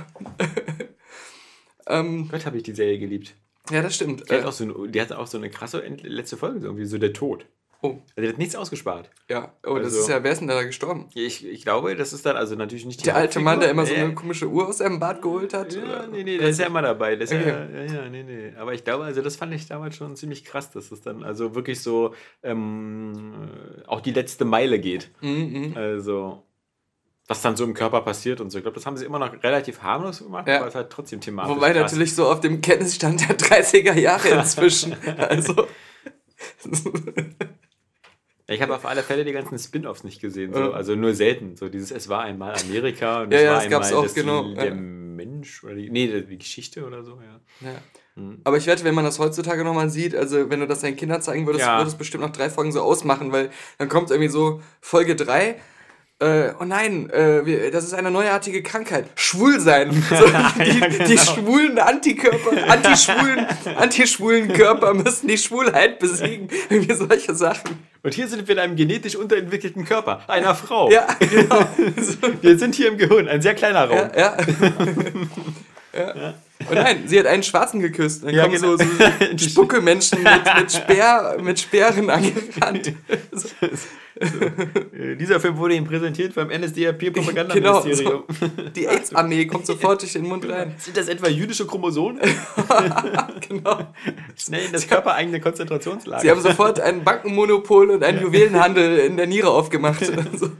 ähm, 1.86 2.28
Gott, 2.30 2.44
habe 2.46 2.56
ich 2.58 2.62
die 2.62 2.72
Serie 2.74 2.98
geliebt. 2.98 3.34
ja, 3.70 3.82
das 3.82 3.94
stimmt. 3.94 4.28
Die 4.30 4.34
hat, 4.34 4.44
auch 4.44 4.52
so 4.52 4.64
eine, 4.64 4.88
die 4.88 5.00
hat 5.00 5.12
auch 5.12 5.26
so 5.26 5.38
eine 5.38 5.50
krasse 5.50 5.82
letzte 6.02 6.36
Folge, 6.36 6.60
so 6.60 6.66
irgendwie 6.66 6.84
so 6.86 6.98
der 6.98 7.12
Tod. 7.12 7.46
Oh, 7.82 7.88
Also 8.16 8.22
die 8.22 8.28
hat 8.28 8.38
nichts 8.38 8.56
ausgespart. 8.56 9.10
ja. 9.28 9.52
Oh, 9.66 9.74
das 9.76 9.86
Also- 9.86 10.00
ist 10.00 10.08
ja, 10.08 10.22
wer 10.24 10.32
ist 10.32 10.40
denn 10.40 10.48
da 10.48 10.62
gestorben? 10.62 11.08
Ich, 11.14 11.46
ich 11.46 11.62
glaube, 11.62 11.94
das 11.96 12.12
ist 12.12 12.26
dann 12.26 12.36
also 12.36 12.54
natürlich 12.56 12.84
nicht 12.86 13.00
die 13.00 13.04
Der 13.04 13.16
alte 13.16 13.40
Mann, 13.40 13.60
der 13.60 13.70
immer 13.70 13.82
so 13.82 13.90
Hauptfigur. 13.90 14.04
eine 14.06 14.14
komische 14.14 14.48
Uhr 14.48 14.68
aus 14.68 14.78
seinem 14.78 14.98
Bad 15.00 15.22
geholt 15.22 15.54
hat? 15.54 15.72
Ja, 15.74 15.82
oder? 15.82 16.06
nee, 16.08 16.24
nee, 16.24 16.38
der 16.38 16.48
ist 16.48 16.58
ja 16.60 16.66
immer 16.66 16.82
dabei. 16.82 17.14
Ist 17.14 17.32
Okay. 17.32 17.48
ja, 17.48 17.64
ja, 17.84 17.92
ja, 18.02 18.08
nee, 18.08 18.22
nee. 18.22 18.52
Aber 18.58 18.74
ich 18.74 18.84
glaube, 18.84 19.04
also 19.04 19.22
das 19.22 19.36
fand 19.36 19.54
ich 19.54 19.66
damals 19.66 19.96
schon 19.96 20.16
ziemlich 20.16 20.44
krass, 20.44 20.70
dass 20.70 20.90
es 20.90 21.00
dann 21.02 21.22
also 21.22 21.54
wirklich 21.54 21.80
so 21.82 22.14
ähm, 22.42 23.48
äh, 23.78 23.86
auch 23.86 24.00
die 24.00 24.12
letzte 24.12 24.44
Meile 24.44 24.78
geht. 24.78 25.10
Mhm, 25.20 25.30
mhm. 25.70 25.76
Also, 25.76 26.42
was 27.26 27.42
dann 27.42 27.56
so 27.56 27.64
im 27.64 27.74
Körper 27.74 28.00
passiert 28.00 28.40
und 28.40 28.50
so. 28.50 28.56
Ich 28.58 28.64
glaube, 28.64 28.74
das 28.76 28.86
haben 28.86 28.96
sie 28.96 29.04
immer 29.04 29.18
noch 29.18 29.42
relativ 29.42 29.82
harmlos 29.82 30.20
gemacht, 30.20 30.48
Ja. 30.48 30.58
aber 30.60 30.68
es 30.68 30.74
hat 30.74 30.88
trotzdem 30.90 31.20
thematisch. 31.20 31.54
Wobei 31.54 31.72
krass. 31.72 31.92
natürlich 31.92 32.14
so 32.14 32.26
auf 32.26 32.40
dem 32.40 32.60
Kenntnisstand 32.62 33.20
der 33.28 33.36
30er 33.38 33.92
Jahre 33.94 34.28
inzwischen. 34.30 34.96
Also, 35.18 35.66
Ich 38.50 38.62
habe 38.62 38.74
auf 38.74 38.86
alle 38.86 39.02
Fälle 39.02 39.24
die 39.24 39.32
ganzen 39.32 39.58
Spin-offs 39.58 40.04
nicht 40.04 40.20
gesehen. 40.20 40.54
So. 40.54 40.72
Also 40.72 40.94
nur 40.94 41.14
selten. 41.14 41.56
So 41.56 41.68
dieses 41.68 41.90
Es 41.90 42.08
war 42.08 42.22
einmal 42.22 42.54
Amerika 42.64 43.22
und 43.22 43.32
Ja, 43.32 43.38
es 43.38 43.44
ja, 43.44 43.50
war 43.52 43.60
einmal 43.60 43.94
auch, 43.94 44.02
das, 44.04 44.14
genau, 44.14 44.54
der 44.54 44.66
ja. 44.68 44.74
Mensch 44.74 45.62
oder 45.64 45.74
die, 45.74 45.90
nee, 45.90 46.22
die 46.22 46.38
Geschichte 46.38 46.86
oder 46.86 47.04
so, 47.04 47.20
ja. 47.20 47.68
ja. 47.68 47.82
Aber 48.44 48.56
ich 48.56 48.66
wette, 48.66 48.84
wenn 48.84 48.94
man 48.94 49.04
das 49.04 49.18
heutzutage 49.18 49.64
nochmal 49.64 49.90
sieht, 49.90 50.14
also 50.16 50.50
wenn 50.50 50.60
du 50.60 50.66
das 50.66 50.80
deinen 50.80 50.96
Kindern 50.96 51.20
zeigen 51.22 51.46
würdest, 51.46 51.64
Ja. 51.66 51.78
würde 51.78 51.88
es 51.88 51.96
bestimmt 51.96 52.24
nach 52.24 52.32
drei 52.32 52.48
Folgen 52.50 52.72
so 52.72 52.80
ausmachen, 52.80 53.32
weil 53.32 53.50
dann 53.76 53.88
kommt 53.88 54.10
irgendwie 54.10 54.30
so 54.30 54.60
Folge 54.80 55.14
3. 55.14 55.56
Äh, 56.20 56.50
oh 56.58 56.64
nein, 56.64 57.08
äh, 57.10 57.46
wir, 57.46 57.70
das 57.70 57.84
ist 57.84 57.94
eine 57.94 58.10
neuartige 58.10 58.60
Krankheit. 58.62 59.06
Schwul 59.14 59.60
sein. 59.60 59.90
So, 60.08 60.26
die, 60.26 60.32
Ja, 60.32 60.88
genau. 60.88 61.04
die 61.04 61.18
schwulen 61.18 61.78
Antikörper, 61.78 62.68
antischwulen, 62.68 63.46
antischwulen 63.76 64.52
Körper 64.52 64.94
müssen 64.94 65.28
die 65.28 65.38
Schwulheit 65.38 66.00
besiegen. 66.00 66.48
Irgendwie 66.68 66.94
solche 66.94 67.34
Sachen. 67.34 67.78
Und 68.02 68.14
hier 68.14 68.26
sind 68.26 68.48
wir 68.48 68.54
in 68.56 68.60
einem 68.60 68.76
genetisch 68.76 69.14
unterentwickelten 69.14 69.84
Körper, 69.84 70.22
einer 70.26 70.54
Frau. 70.56 70.90
Ja, 70.90 71.06
genau. 71.20 71.60
Wir 72.40 72.58
sind 72.58 72.74
hier 72.74 72.88
im 72.88 72.96
Gehirn, 72.96 73.28
ein 73.28 73.42
sehr 73.42 73.54
kleiner 73.54 73.84
Raum. 73.84 74.10
Ja, 74.16 74.36
ja. 75.94 76.16
ja. 76.16 76.34
Und 76.68 76.74
nein, 76.74 77.04
sie 77.06 77.18
hat 77.18 77.26
einen 77.26 77.42
Schwarzen 77.44 77.80
geküsst. 77.80 78.24
Dann 78.24 78.34
Ja, 78.34 78.42
kommen 78.44 78.56
genau. 78.56 78.76
so, 78.76 78.84
so 78.84 79.38
Spuckelmenschen 79.48 80.22
mit, 80.22 80.54
mit, 80.58 80.72
Speer, 80.72 81.36
mit 81.40 81.60
Speeren 81.60 82.10
angerannt. 82.10 82.92
So, 83.32 83.48
Äh, 84.20 85.14
Dieser 85.14 85.38
Film 85.38 85.56
wurde 85.58 85.74
ihm 85.74 85.84
präsentiert 85.84 86.34
beim 86.34 86.48
genau, 86.48 86.66
NSDAP-Propagandaministerium. 86.66 88.24
so. 88.28 88.48
Die 88.74 88.88
AIDS-Armee 88.88 89.46
kommt 89.46 89.64
sofort 89.66 90.02
durch 90.02 90.12
den 90.14 90.26
Mund 90.26 90.48
rein. 90.48 90.74
Sind 90.78 90.96
das 90.96 91.06
etwa 91.06 91.28
jüdische 91.28 91.66
Chromosomen? 91.68 92.18
Genau. 93.48 93.78
Schnell 94.36 94.66
in 94.66 94.72
das 94.72 94.88
körpereigene 94.88 95.40
Konzentrationslager. 95.40 96.20
Sie 96.20 96.30
haben 96.30 96.40
sofort 96.40 96.80
ein 96.80 97.04
Bankenmonopol 97.04 97.90
und 97.90 98.02
einen 98.02 98.20
Juwelenhandel 98.20 98.98
in 98.98 99.16
der 99.16 99.28
Niere 99.28 99.50
aufgemacht. 99.50 100.04
So. 100.36 100.50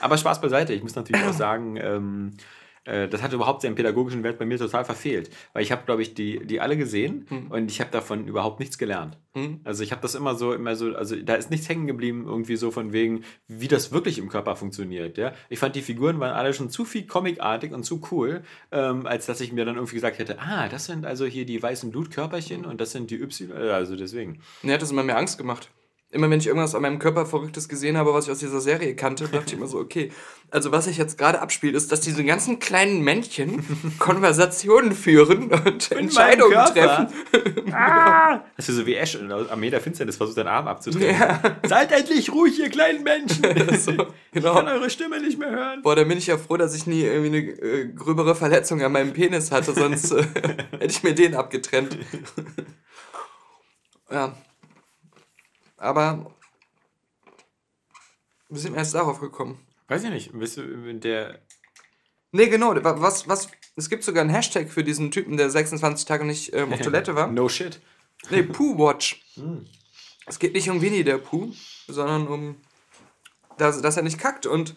Aber 0.00 0.16
Spaß 0.16 0.40
beiseite. 0.40 0.72
Ich 0.72 0.82
muss 0.82 0.94
natürlich 0.94 1.24
auch 1.26 1.32
sagen, 1.34 1.76
ähm, 1.76 2.32
äh, 2.38 2.42
das 2.86 3.22
hat 3.22 3.32
überhaupt 3.32 3.62
seinen 3.62 3.74
pädagogischen 3.74 4.22
Wert 4.22 4.38
bei 4.38 4.46
mir 4.46 4.58
total 4.58 4.84
verfehlt. 4.84 5.30
Weil 5.52 5.62
ich 5.62 5.72
habe, 5.72 5.82
glaube 5.84 6.02
ich, 6.02 6.14
die, 6.14 6.46
die 6.46 6.60
alle 6.60 6.76
gesehen 6.76 7.26
und 7.50 7.70
ich 7.70 7.80
habe 7.80 7.90
davon 7.90 8.26
überhaupt 8.26 8.60
nichts 8.60 8.78
gelernt. 8.78 9.18
Also 9.64 9.82
ich 9.82 9.92
habe 9.92 10.00
das 10.00 10.14
immer 10.14 10.34
so, 10.34 10.52
immer 10.54 10.76
so, 10.76 10.94
also 10.94 11.14
da 11.16 11.34
ist 11.34 11.50
nichts 11.50 11.68
hängen 11.68 11.86
geblieben, 11.86 12.24
irgendwie 12.26 12.56
so 12.56 12.70
von 12.70 12.92
wegen, 12.92 13.24
wie 13.48 13.68
das 13.68 13.92
wirklich 13.92 14.18
im 14.18 14.28
Körper 14.28 14.56
funktioniert. 14.56 15.18
Ja? 15.18 15.32
Ich 15.50 15.58
fand, 15.58 15.76
die 15.76 15.82
Figuren 15.82 16.20
waren 16.20 16.32
alle 16.32 16.54
schon 16.54 16.70
zu 16.70 16.84
viel 16.84 17.06
comicartig 17.06 17.72
und 17.72 17.84
zu 17.84 18.00
cool, 18.10 18.42
ähm, 18.72 19.06
als 19.06 19.26
dass 19.26 19.40
ich 19.40 19.52
mir 19.52 19.64
dann 19.64 19.76
irgendwie 19.76 19.96
gesagt 19.96 20.18
hätte, 20.18 20.38
ah, 20.40 20.68
das 20.68 20.86
sind 20.86 21.04
also 21.04 21.26
hier 21.26 21.44
die 21.44 21.62
weißen 21.62 21.90
Blutkörperchen 21.90 22.64
und 22.64 22.80
das 22.80 22.92
sind 22.92 23.10
die 23.10 23.20
Y, 23.20 23.50
äh, 23.50 23.70
also 23.70 23.96
deswegen. 23.96 24.40
Mir 24.62 24.74
hat 24.74 24.82
das 24.82 24.90
immer 24.90 25.02
mehr 25.02 25.18
Angst 25.18 25.38
gemacht. 25.38 25.70
Immer 26.10 26.30
wenn 26.30 26.38
ich 26.38 26.46
irgendwas 26.46 26.74
an 26.74 26.82
meinem 26.82 26.98
Körper 26.98 27.26
Verrücktes 27.26 27.68
gesehen 27.68 27.96
habe, 27.96 28.14
was 28.14 28.26
ich 28.26 28.30
aus 28.30 28.38
dieser 28.38 28.60
Serie 28.60 28.94
kannte, 28.94 29.28
dachte 29.32 29.46
ich 29.48 29.52
immer 29.54 29.66
so, 29.66 29.78
okay, 29.78 30.12
also 30.50 30.70
was 30.70 30.84
sich 30.84 30.96
jetzt 30.96 31.18
gerade 31.18 31.40
abspielt, 31.40 31.74
ist, 31.74 31.90
dass 31.90 32.00
diese 32.00 32.24
ganzen 32.24 32.58
kleinen 32.58 33.02
Männchen 33.02 33.64
Konversationen 33.98 34.92
führen 34.92 35.50
und 35.52 35.90
Entscheidungen 35.90 36.52
Körper. 36.52 36.72
treffen. 36.72 37.08
Ah! 37.72 38.44
Das 38.56 38.68
ist 38.68 38.76
so 38.76 38.86
wie 38.86 38.94
Ash 38.94 39.16
in 39.16 39.30
Armee 39.30 39.70
Finsternis 39.70 40.16
versucht, 40.16 40.36
seinen 40.36 40.46
Arm 40.48 40.66
abzudrehen. 40.68 41.18
Ja. 41.18 41.58
Seid 41.66 41.92
endlich 41.92 42.32
ruhig, 42.32 42.58
ihr 42.58 42.70
kleinen 42.70 43.02
Menschen! 43.02 43.44
So, 43.78 43.90
Ich 43.92 44.06
genau. 44.32 44.54
kann 44.54 44.68
eure 44.68 44.88
Stimme 44.88 45.20
nicht 45.20 45.38
mehr 45.38 45.50
hören. 45.50 45.82
Boah, 45.82 45.96
da 45.96 46.04
bin 46.04 46.16
ich 46.16 46.28
ja 46.28 46.38
froh, 46.38 46.56
dass 46.56 46.74
ich 46.74 46.86
nie 46.86 47.02
irgendwie 47.02 47.36
eine 47.36 47.38
äh, 47.38 47.88
gröbere 47.92 48.34
Verletzung 48.34 48.80
an 48.82 48.92
meinem 48.92 49.12
Penis 49.12 49.50
hatte, 49.50 49.74
sonst 49.74 50.12
äh, 50.12 50.22
hätte 50.78 50.86
ich 50.86 51.02
mir 51.02 51.14
den 51.14 51.34
abgetrennt. 51.34 51.98
ja. 54.10 54.34
Aber 55.76 56.34
wie 58.48 58.58
sind 58.58 58.72
wir 58.72 58.78
erst 58.78 58.94
darauf 58.94 59.20
gekommen? 59.20 59.64
Weiß 59.88 60.04
ich 60.04 60.10
nicht. 60.10 60.32
Bist 60.38 60.56
du 60.56 60.94
der. 60.94 61.40
Nee, 62.32 62.48
genau. 62.48 62.74
wa- 62.74 63.00
Was, 63.00 63.28
was, 63.28 63.48
es 63.76 63.88
gibt 63.88 64.04
sogar 64.04 64.22
einen 64.22 64.30
Hashtag 64.30 64.70
für 64.70 64.84
diesen 64.84 65.10
Typen, 65.10 65.36
der 65.36 65.50
26 65.50 66.06
Tage 66.06 66.24
nicht 66.24 66.52
ähm, 66.54 66.72
auf 66.72 66.80
Toilette 66.82 67.14
war. 67.14 67.28
No 67.28 67.48
shit. 67.48 67.80
Nee, 68.30 68.42
Pooh 68.42 68.78
Watch. 68.78 69.24
Es 70.28 70.40
geht 70.40 70.54
nicht 70.54 70.68
um 70.68 70.80
Winnie 70.82 71.04
der 71.04 71.18
Pooh, 71.18 71.52
sondern 71.86 72.26
um, 72.26 72.56
dass, 73.58 73.80
dass 73.80 73.96
er 73.96 74.02
nicht 74.02 74.18
kackt. 74.18 74.44
Und 74.44 74.74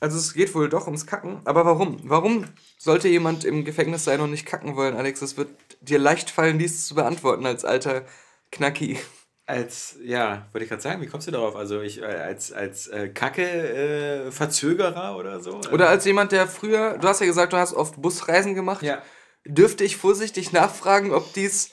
also 0.00 0.18
es 0.18 0.34
geht 0.34 0.54
wohl 0.54 0.68
doch 0.68 0.84
ums 0.84 1.06
Kacken. 1.06 1.40
Aber 1.46 1.64
warum? 1.64 1.98
Warum 2.02 2.44
sollte 2.76 3.08
jemand 3.08 3.46
im 3.46 3.64
Gefängnis 3.64 4.04
sein 4.04 4.20
und 4.20 4.30
nicht 4.32 4.44
kacken 4.44 4.76
wollen, 4.76 4.94
Alex? 4.94 5.22
Es 5.22 5.38
wird 5.38 5.48
dir 5.80 5.98
leicht 5.98 6.28
fallen, 6.28 6.58
dies 6.58 6.86
zu 6.86 6.94
beantworten 6.94 7.46
als 7.46 7.64
alter 7.64 8.04
Knacki. 8.50 8.98
Als, 9.44 9.96
ja, 10.04 10.46
wollte 10.52 10.64
ich 10.64 10.70
gerade 10.70 10.82
sagen, 10.82 11.02
wie 11.02 11.06
kommst 11.06 11.26
du 11.26 11.32
darauf? 11.32 11.56
Also 11.56 11.80
ich 11.80 12.00
äh, 12.00 12.04
als, 12.04 12.52
als 12.52 12.86
äh, 12.86 13.08
Kacke-Verzögerer 13.08 15.16
oder 15.16 15.40
so? 15.40 15.60
Oder 15.72 15.88
als 15.88 16.04
jemand, 16.04 16.30
der 16.30 16.46
früher, 16.46 16.96
du 16.98 17.08
hast 17.08 17.20
ja 17.20 17.26
gesagt, 17.26 17.52
du 17.52 17.56
hast 17.56 17.74
oft 17.74 18.00
Busreisen 18.00 18.54
gemacht. 18.54 18.82
Ja. 18.82 19.02
Dürfte 19.44 19.82
ich 19.82 19.96
vorsichtig 19.96 20.52
nachfragen, 20.52 21.12
ob 21.12 21.32
dies 21.34 21.72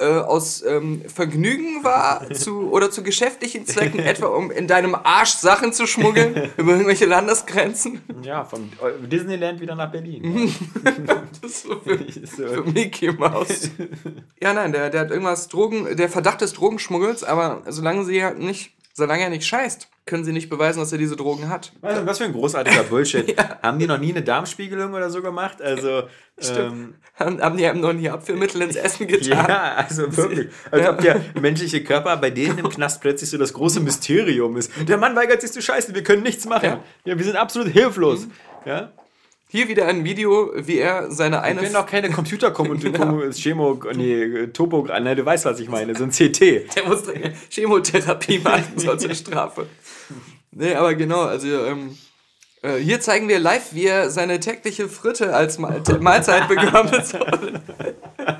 äh, 0.00 0.06
aus 0.06 0.62
ähm, 0.62 1.02
Vergnügen 1.12 1.82
war 1.82 2.30
zu, 2.30 2.70
oder 2.70 2.90
zu 2.90 3.02
geschäftlichen 3.02 3.66
Zwecken, 3.66 3.98
etwa 3.98 4.26
um 4.26 4.50
in 4.50 4.68
deinem 4.68 4.94
Arsch 4.94 5.30
Sachen 5.30 5.72
zu 5.72 5.86
schmuggeln 5.86 6.50
über 6.56 6.72
irgendwelche 6.72 7.06
Landesgrenzen? 7.06 8.00
Ja, 8.22 8.44
vom 8.44 8.70
äh, 8.80 9.06
Disneyland 9.08 9.60
wieder 9.60 9.74
nach 9.74 9.90
Berlin. 9.90 10.54
Das 11.40 11.50
ist 11.50 11.62
so 11.64 11.80
für, 11.80 11.98
für 11.98 12.62
Mickey 12.64 13.12
Mouse. 13.12 13.70
Ja, 14.40 14.52
nein, 14.52 14.72
der, 14.72 14.90
der 14.90 15.02
hat 15.02 15.10
irgendwas 15.10 15.48
Drogen, 15.48 15.96
der 15.96 16.08
Verdacht 16.08 16.40
des 16.40 16.52
Drogenschmuggels, 16.52 17.24
aber 17.24 17.62
solange 17.68 18.04
sie 18.04 18.16
ja 18.16 18.32
nicht, 18.32 18.72
solange 18.94 19.22
er 19.22 19.30
nicht 19.30 19.46
scheißt, 19.46 19.88
können 20.08 20.24
sie 20.24 20.32
nicht 20.32 20.50
beweisen, 20.50 20.80
dass 20.80 20.90
er 20.90 20.98
diese 20.98 21.14
Drogen 21.14 21.48
hat. 21.48 21.72
Was, 21.80 22.04
was 22.04 22.18
für 22.18 22.24
ein 22.24 22.32
großartiger 22.32 22.82
Bullshit. 22.82 23.36
Haben 23.62 23.78
die 23.78 23.86
noch 23.86 23.98
nie 23.98 24.10
eine 24.10 24.22
Darmspiegelung 24.22 24.92
oder 24.94 25.08
so 25.10 25.22
gemacht? 25.22 25.62
Also, 25.62 26.02
ähm, 26.58 26.94
Haben, 27.14 27.40
haben 27.40 27.56
die 27.56 27.66
einem 27.66 27.80
noch 27.80 27.92
nie 27.92 28.08
Abführmittel 28.08 28.62
ins 28.62 28.74
Essen 28.76 29.06
getan? 29.06 29.46
ja, 29.48 29.74
also 29.76 30.16
wirklich. 30.16 30.48
Als 30.70 30.82
Ja. 30.82 30.90
ob 30.90 31.00
der 31.00 31.20
menschliche 31.40 31.84
Körper 31.84 32.16
bei 32.16 32.30
denen 32.30 32.58
im 32.58 32.68
Knast 32.68 33.00
plötzlich 33.00 33.30
so 33.30 33.38
das 33.38 33.52
große 33.52 33.78
Mysterium 33.80 34.56
ist. 34.56 34.72
Der 34.88 34.96
Mann 34.96 35.14
weigert 35.14 35.40
sich 35.40 35.52
zu 35.52 35.62
scheißen, 35.62 35.94
wir 35.94 36.02
können 36.02 36.22
nichts 36.24 36.46
machen. 36.46 36.64
Ja. 36.64 36.76
Mhm. 36.76 36.80
Ja, 37.04 37.18
wir 37.18 37.24
sind 37.24 37.36
absolut 37.36 37.68
hilflos. 37.68 38.26
Ja? 38.66 38.92
Hier 39.50 39.66
wieder 39.66 39.86
ein 39.86 40.04
Video, 40.04 40.52
wie 40.56 40.76
er 40.76 41.10
seine 41.10 41.40
eine 41.40 41.62
können 41.62 41.74
auch 41.76 41.86
keine 41.86 42.10
Computerkommunikation, 42.10 43.18
Genau. 43.18 43.32
Chemo, 43.32 43.80
nee, 43.96 44.48
Topo, 44.48 44.82
ne, 45.00 45.16
du 45.16 45.24
weißt, 45.24 45.46
was 45.46 45.58
ich 45.58 45.70
meine, 45.70 45.94
so 45.96 46.04
ein 46.04 46.10
CT. 46.10 46.40
Der 46.76 46.84
muss 46.86 47.04
Chemotherapie 47.48 48.40
machen, 48.40 48.64
so 48.76 48.94
zur 48.96 49.14
Strafe. 49.14 49.66
Nee, 50.50 50.74
aber 50.74 50.94
genau, 50.94 51.22
also 51.22 51.46
ähm, 51.46 51.96
äh, 52.62 52.76
hier 52.76 53.00
zeigen 53.00 53.28
wir 53.28 53.38
live, 53.38 53.72
wie 53.74 53.86
er 53.86 54.10
seine 54.10 54.40
tägliche 54.40 54.88
Fritte 54.88 55.34
als 55.34 55.58
Mahl 55.58 55.82
Mahlzeit 56.00 56.48
bekommt. 56.48 57.06
soll. 57.06 57.60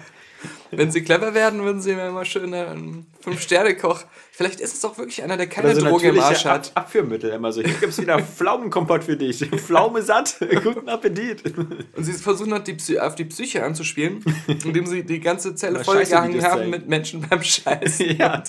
Wenn 0.70 0.90
sie 0.90 1.02
clever 1.02 1.34
werden, 1.34 1.62
würden 1.62 1.80
sie 1.80 1.94
mir 1.94 2.08
immer 2.08 2.24
schön 2.24 2.52
einen 2.52 3.06
Fünf-Sterne-Koch. 3.20 4.04
Vielleicht 4.30 4.60
ist 4.60 4.74
es 4.74 4.84
auch 4.84 4.98
wirklich 4.98 5.22
einer, 5.22 5.36
der 5.36 5.48
keine 5.48 5.74
so 5.74 5.80
Droge 5.80 6.08
im 6.08 6.16
natürliche 6.16 6.24
Arsch 6.24 6.44
hat. 6.44 6.68
Ab 6.74 6.84
Abführmittel 6.84 7.30
immer 7.30 7.52
so. 7.52 7.62
Hier 7.62 7.72
gibt 7.74 7.92
es 7.92 8.00
wieder 8.00 8.18
Pflaumenkompott 8.36 9.04
für 9.04 9.16
dich. 9.16 9.38
Pflaume 9.38 10.02
satt, 10.02 10.36
guten 10.62 10.88
Appetit. 10.88 11.42
Und 11.56 12.04
sie 12.04 12.12
versuchen 12.12 12.50
noch 12.50 12.60
die 12.60 12.74
Psy 12.74 12.98
auf 12.98 13.14
die 13.14 13.24
Psyche 13.24 13.64
anzuspielen, 13.64 14.22
indem 14.46 14.86
sie 14.86 15.04
die 15.04 15.20
ganze 15.20 15.54
Zelle 15.54 15.82
vollgehangen 15.82 16.42
haben 16.42 16.58
zeigen. 16.58 16.70
mit 16.70 16.88
Menschen 16.88 17.26
beim 17.28 17.42
Scheißen. 17.42 18.16
Ja. 18.16 18.42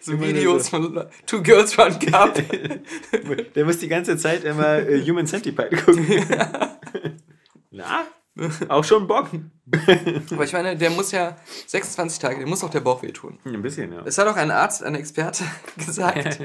So 0.00 0.18
Videos 0.20 0.64
so. 0.64 0.70
von 0.70 1.04
Two 1.26 1.42
Girls 1.42 1.78
One 1.78 1.98
Cup. 1.98 2.42
Der 3.54 3.64
muss 3.64 3.78
die 3.78 3.88
ganze 3.88 4.16
Zeit 4.16 4.44
immer 4.44 4.78
äh, 4.78 5.00
Human 5.06 5.26
Centipede 5.26 5.76
gucken. 5.76 6.06
Na? 7.70 8.06
Auch 8.68 8.84
schon 8.84 9.06
Bock? 9.06 9.28
Aber 10.30 10.44
ich 10.44 10.52
meine, 10.52 10.76
der 10.76 10.90
muss 10.90 11.10
ja 11.12 11.36
26 11.66 12.18
Tage, 12.18 12.38
der 12.38 12.46
muss 12.46 12.62
auch 12.62 12.70
der 12.70 12.80
Bauch 12.80 13.02
wehtun. 13.02 13.38
Ein 13.44 13.62
bisschen, 13.62 13.92
ja. 13.92 14.02
Es 14.04 14.18
hat 14.18 14.28
auch 14.28 14.36
ein 14.36 14.50
Arzt, 14.50 14.82
ein 14.84 14.94
Experte 14.94 15.44
gesagt. 15.84 16.40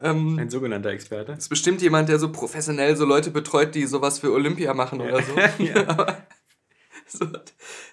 ähm, 0.00 0.38
Ein 0.38 0.50
sogenannter 0.50 0.90
Experte. 0.90 1.32
ist 1.32 1.48
bestimmt 1.48 1.82
jemand, 1.82 2.08
der 2.08 2.18
so 2.18 2.32
professionell 2.32 2.96
so 2.96 3.04
Leute 3.04 3.30
betreut, 3.30 3.74
die 3.74 3.86
sowas 3.86 4.18
für 4.18 4.32
Olympia 4.32 4.72
machen 4.74 5.00
oder 5.00 5.22
so. 5.22 5.62
Ja. 5.62 6.18
so 7.06 7.26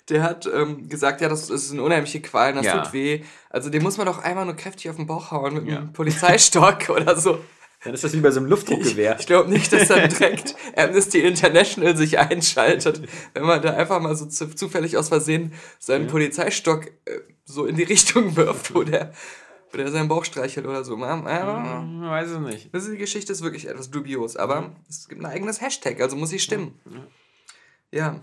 der 0.09 0.23
hat 0.23 0.49
ähm, 0.51 0.87
gesagt, 0.87 1.21
ja, 1.21 1.29
das 1.29 1.49
ist 1.49 1.71
eine 1.71 1.83
unheimliche 1.83 2.21
Qual, 2.21 2.53
das 2.53 2.65
Ja. 2.65 2.81
tut 2.83 2.93
weh. 2.93 3.23
Also 3.49 3.69
dem 3.69 3.83
muss 3.83 3.97
man 3.97 4.05
doch 4.07 4.23
einmal 4.23 4.45
nur 4.45 4.55
kräftig 4.55 4.89
auf 4.89 4.95
den 4.95 5.07
Bauch 5.07 5.31
hauen 5.31 5.55
mit 5.55 5.67
Ja. 5.67 5.77
einem 5.79 5.93
Polizeistock 5.93 6.89
oder 6.89 7.15
so. 7.17 7.39
Dann 7.83 7.93
ist 7.93 8.03
das 8.03 8.13
wie 8.13 8.19
bei 8.21 8.31
so 8.31 8.39
einem 8.39 8.49
Luftdruckgewehr. 8.49 9.17
Ich 9.19 9.27
glaube 9.27 9.49
nicht, 9.49 9.71
dass 9.71 9.89
dann 9.89 10.09
direkt 10.09 10.55
Amnesty 10.75 11.19
International 11.19 11.95
sich 11.95 12.17
einschaltet, 12.17 13.01
wenn 13.33 13.43
man 13.43 13.61
da 13.61 13.73
einfach 13.75 13.99
mal 14.01 14.15
so 14.15 14.25
zu, 14.25 14.55
zufällig 14.55 14.97
aus 14.97 15.09
Versehen 15.09 15.53
seinen 15.79 16.07
Polizeistock 16.07 16.87
äh, 17.05 17.19
so 17.43 17.65
in 17.65 17.75
die 17.75 17.83
Richtung 17.83 18.35
wirft, 18.35 18.73
wo 18.73 18.81
der, 18.83 19.13
wo 19.71 19.77
der 19.77 19.91
seinen 19.91 20.07
Bauch 20.07 20.25
streichelt 20.25 20.65
oder 20.65 20.83
so. 20.83 20.97
Man, 20.97 21.25
Hm, 21.27 22.01
Weiß 22.09 22.29
es 22.29 22.39
nicht. 22.39 22.73
das 22.73 22.85
ist, 22.85 22.93
die 22.93 22.97
Geschichte 22.97 23.31
ist 23.31 23.43
wirklich 23.43 23.67
etwas 23.67 23.91
dubios, 23.91 24.35
aber 24.35 24.71
es 24.89 25.07
gibt 25.07 25.21
ein 25.21 25.27
eigenes 25.27 25.61
Hashtag, 25.61 26.01
also 26.01 26.15
muss 26.15 26.29
sie 26.29 26.39
stimmen. 26.39 26.79
Ja. 27.91 28.19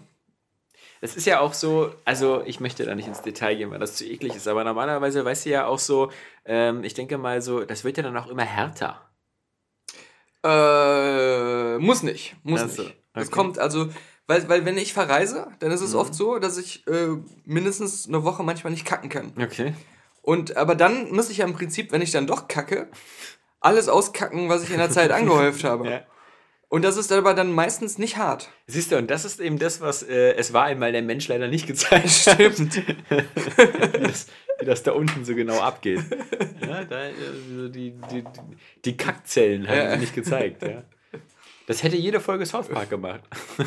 Es 1.00 1.16
ist 1.16 1.26
ja 1.26 1.40
auch 1.40 1.52
so, 1.52 1.92
also 2.04 2.42
ich 2.46 2.60
möchte 2.60 2.84
da 2.84 2.94
nicht 2.94 3.08
ins 3.08 3.22
Detail 3.22 3.56
gehen, 3.56 3.70
weil 3.70 3.80
das 3.80 3.96
zu 3.96 4.04
eklig 4.06 4.36
ist, 4.36 4.46
aber 4.46 4.62
normalerweise 4.64 5.24
weißt 5.24 5.46
du 5.46 5.50
ja 5.50 5.66
auch 5.66 5.78
so, 5.80 6.10
ähm, 6.44 6.84
ich 6.84 6.94
denke 6.94 7.18
mal 7.18 7.42
so, 7.42 7.64
das 7.64 7.82
wird 7.84 7.96
ja 7.96 8.02
dann 8.04 8.16
auch 8.16 8.28
immer 8.28 8.44
härter. 8.44 9.08
Äh, 10.44 11.78
muss 11.78 12.02
nicht. 12.02 12.37
Muss 12.42 12.61
Ach 12.62 12.68
so, 12.68 12.83
nicht. 12.83 12.96
Es 13.14 13.28
okay. 13.28 13.35
kommt 13.35 13.59
also, 13.59 13.88
weil, 14.26 14.48
weil 14.48 14.64
wenn 14.64 14.78
ich 14.78 14.92
verreise, 14.92 15.48
dann 15.61 15.70
ist 15.70 15.81
es 15.81 15.92
Mhm. 15.92 15.98
oft 15.98 16.14
so, 16.14 16.38
dass 16.38 16.59
ich 16.59 16.87
äh, 16.87 17.09
mindestens 17.44 18.09
eine 18.09 18.24
Woche 18.24 18.42
manchmal 18.42 18.72
nicht 18.72 18.85
kacken 18.85 19.09
kann. 19.11 19.33
Okay. 19.40 19.74
Und 20.22 20.57
aber 20.57 20.74
dann 20.74 21.11
muss 21.12 21.31
ich 21.31 21.38
ja 21.38 21.44
im 21.46 21.52
Prinzip, 21.55 21.92
wenn 21.92 22.02
ich 22.02 22.12
dann 22.12 22.26
doch 22.26 22.48
kacke, 22.48 22.88
alles 23.61 23.88
auskacken, 23.88 24.48
was 24.48 24.62
ich 24.62 24.70
in 24.70 24.78
der 24.78 24.90
Zeit 24.90 25.11
angehäuft 25.12 25.64
habe. 25.64 25.88
Ja. 25.88 26.00
Und 26.72 26.80
das 26.87 26.96
ist 26.96 27.12
aber 27.12 27.35
dann 27.35 27.52
meistens 27.52 27.98
nicht 27.98 28.16
hart. 28.16 28.50
Siehst 28.66 28.92
du, 28.92 28.96
und 28.96 29.11
das 29.11 29.26
ist 29.26 29.40
eben 29.40 29.58
das, 29.58 29.82
was 29.82 30.02
äh, 30.02 30.32
es 30.37 30.54
war 30.54 30.64
einmal 30.64 30.90
der 30.90 31.02
Mensch 31.02 31.28
leider 31.28 31.46
nicht 31.48 31.66
gezeigt 31.66 32.08
Stimmt. 32.08 32.76
wie, 33.11 33.98
das, 34.00 34.26
wie 34.58 34.64
das 34.64 34.82
da 34.82 34.92
unten 34.92 35.22
so 35.26 35.35
genau 35.35 35.61
abgeht. 35.61 36.00
Ja, 36.66 36.82
da, 36.85 37.08
äh, 37.08 37.12
so 37.54 37.68
die, 37.68 37.92
die, 38.11 38.24
die 38.87 38.96
Kackzellen 38.96 39.68
haben 39.68 39.76
Ja. 39.76 39.90
sie 39.92 39.98
nicht 39.98 40.14
gezeigt. 40.14 40.62
Ja. 40.62 40.82
Das 41.66 41.82
hätte 41.82 41.96
jede 41.96 42.20
Folge 42.20 42.46
South 42.46 42.68
Park 42.68 42.88
gemacht. 42.88 43.20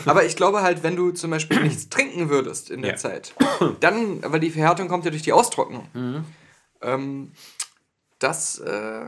Aber 0.07 0.25
ich 0.25 0.35
glaube 0.35 0.63
halt, 0.63 0.81
wenn 0.81 0.95
du 0.95 1.11
zum 1.11 1.29
Beispiel 1.29 1.61
nichts 1.61 1.89
trinken 1.89 2.29
würdest 2.31 2.71
in 2.71 2.81
der 2.81 2.93
Ja. 2.93 2.97
Zeit, 2.97 3.35
dann, 3.81 4.23
weil 4.23 4.39
die 4.39 4.49
Verhärtung 4.49 4.87
kommt 4.87 5.05
ja 5.05 5.11
durch 5.11 5.21
die 5.21 5.31
Austrocknung. 5.31 5.87
Mhm. 5.93 6.25
Ähm, 6.81 7.31
das, 8.17 8.57
äh, 8.57 9.05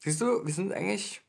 siehst 0.00 0.20
du, 0.20 0.44
wir 0.44 0.52
sind 0.52 0.74
eigentlich. 0.74 1.22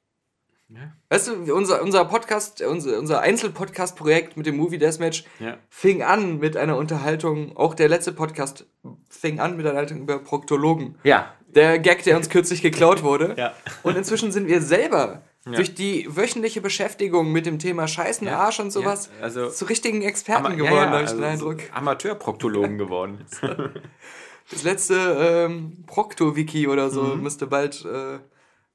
Ja. 0.69 0.93
Weißt 1.09 1.27
du, 1.29 1.55
unser, 1.55 1.81
unser 1.81 2.05
Podcast, 2.05 2.61
unser, 2.61 2.99
unser 2.99 3.21
Einzelpodcast-Projekt 3.21 4.37
mit 4.37 4.45
dem 4.45 4.55
Movie 4.57 4.77
Deathmatch 4.77 5.23
Ja. 5.39 5.57
fing 5.69 6.03
an 6.03 6.37
mit 6.37 6.55
einer 6.57 6.77
Unterhaltung, 6.77 7.57
auch 7.57 7.73
der 7.73 7.89
letzte 7.89 8.11
Podcast 8.11 8.67
fing 9.09 9.39
an 9.39 9.57
mit 9.57 9.65
einer 9.65 9.71
Unterhaltung 9.71 10.01
über 10.03 10.19
Proktologen. 10.19 10.95
Ja. 11.03 11.33
Der 11.47 11.79
Gag, 11.79 12.03
der 12.03 12.15
uns 12.17 12.29
kürzlich 12.29 12.61
geklaut 12.61 13.01
wurde. 13.01 13.33
Ja. 13.35 13.53
Und 13.81 13.97
inzwischen 13.97 14.31
sind 14.31 14.47
wir 14.47 14.61
selber 14.61 15.23
Ja. 15.47 15.53
durch 15.53 15.73
die 15.73 16.05
wöchentliche 16.15 16.61
Beschäftigung 16.61 17.31
mit 17.31 17.47
dem 17.47 17.57
Thema 17.57 17.87
Scheißen, 17.87 18.27
Ja. 18.27 18.37
Arsch 18.37 18.59
und 18.59 18.69
sowas 18.71 19.09
also- 19.21 19.49
zu 19.49 19.65
richtigen 19.65 20.03
Experten 20.03 20.45
Ama- 20.45 20.55
geworden, 20.55 20.89
habe 20.91 20.97
ich 20.97 21.09
also 21.09 21.15
den 21.15 21.23
Eindruck. 21.23 21.57
Amateurproktologen 21.73 22.77
geworden. 22.77 23.25
Das 24.51 24.63
letzte 24.63 25.47
ähm, 25.49 25.83
Procto-Wiki 25.87 26.67
oder 26.67 26.91
so 26.91 27.01
Mhm. 27.03 27.23
müsste 27.23 27.47
bald, 27.47 27.83
äh, 27.85 28.19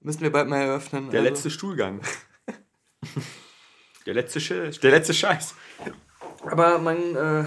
müssten 0.04 0.22
wir 0.22 0.30
bald 0.30 0.48
mal 0.48 0.60
eröffnen. 0.60 1.10
Der 1.10 1.20
Also, 1.20 1.30
letzte 1.32 1.50
Stuhlgang. 1.50 2.00
der, 4.06 4.14
letzte 4.14 4.40
Sch 4.40 4.78
der 4.80 4.90
letzte 4.90 5.14
Scheiß. 5.14 5.54
Aber 6.46 6.78
man, 6.78 6.96
äh, 7.16 7.44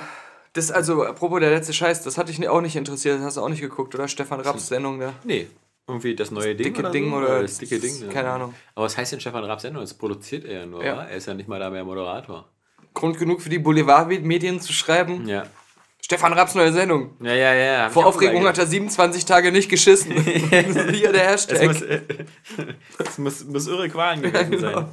das, 0.53 0.71
also, 0.71 1.03
apropos 1.05 1.39
der 1.39 1.51
letzte 1.51 1.73
Scheiß, 1.73 2.03
das 2.03 2.17
hat 2.17 2.29
dich 2.29 2.47
auch 2.49 2.61
nicht 2.61 2.75
interessiert, 2.75 3.17
das 3.19 3.23
hast 3.25 3.37
du 3.37 3.41
auch 3.41 3.49
nicht 3.49 3.61
geguckt, 3.61 3.93
oder? 3.95 4.07
Stefan 4.07 4.39
Rapps 4.41 4.67
Sendung 4.67 4.99
da. 4.99 5.13
Nee. 5.23 5.47
Irgendwie 5.89 6.15
das 6.15 6.31
neue 6.31 6.53
Ding 6.53 6.65
dicke 6.73 6.79
oder 6.81 6.91
Ding 6.91 7.09
so? 7.11 7.15
oder 7.15 7.41
das 7.43 7.59
dicke 7.59 7.79
Ding. 7.79 8.09
keine 8.09 8.29
Ahnung. 8.31 8.53
Aber 8.75 8.85
was 8.85 8.97
heißt 8.97 9.13
denn 9.13 9.21
Stefan 9.21 9.45
Raabs 9.45 9.61
Sendung? 9.61 9.81
Das 9.83 9.93
produziert 9.93 10.43
er 10.43 10.59
ja 10.61 10.65
nur, 10.65 10.83
Ja. 10.83 10.97
wa? 10.97 11.03
Er 11.05 11.15
ist 11.15 11.27
ja 11.27 11.33
nicht 11.33 11.47
mal 11.47 11.59
da 11.61 11.69
mehr 11.69 11.85
Moderator. 11.85 12.49
Grund 12.93 13.17
genug 13.17 13.41
für 13.41 13.49
die 13.49 13.59
Boulevardmedien 13.59 14.59
zu 14.59 14.73
schreiben. 14.73 15.25
Ja. 15.29 15.45
Stefan 16.07 16.31
Raps 16.31 16.55
neue 16.55 16.71
Sendung. 16.71 17.17
Ja, 17.21 17.33
ja, 17.33 17.53
ja. 17.53 17.83
hab 17.83 17.91
Vor 17.91 18.05
Aufregung 18.05 18.47
hat 18.47 18.57
er 18.57 18.65
27 18.65 19.25
Tage 19.25 19.51
nicht 19.51 19.67
geschissen. 19.69 20.13
Hier 20.23 21.11
der 21.11 21.33
Es 21.33 21.49
Hashtag. 21.49 21.67
muss, 21.67 21.81
äh, 21.81 22.01
es 22.99 23.17
muss, 23.17 23.43
muss 23.43 23.67
irre 23.67 23.89
Qualen 23.89 24.21
gewesen 24.21 24.51
genau. 24.51 24.71
sein. 24.73 24.85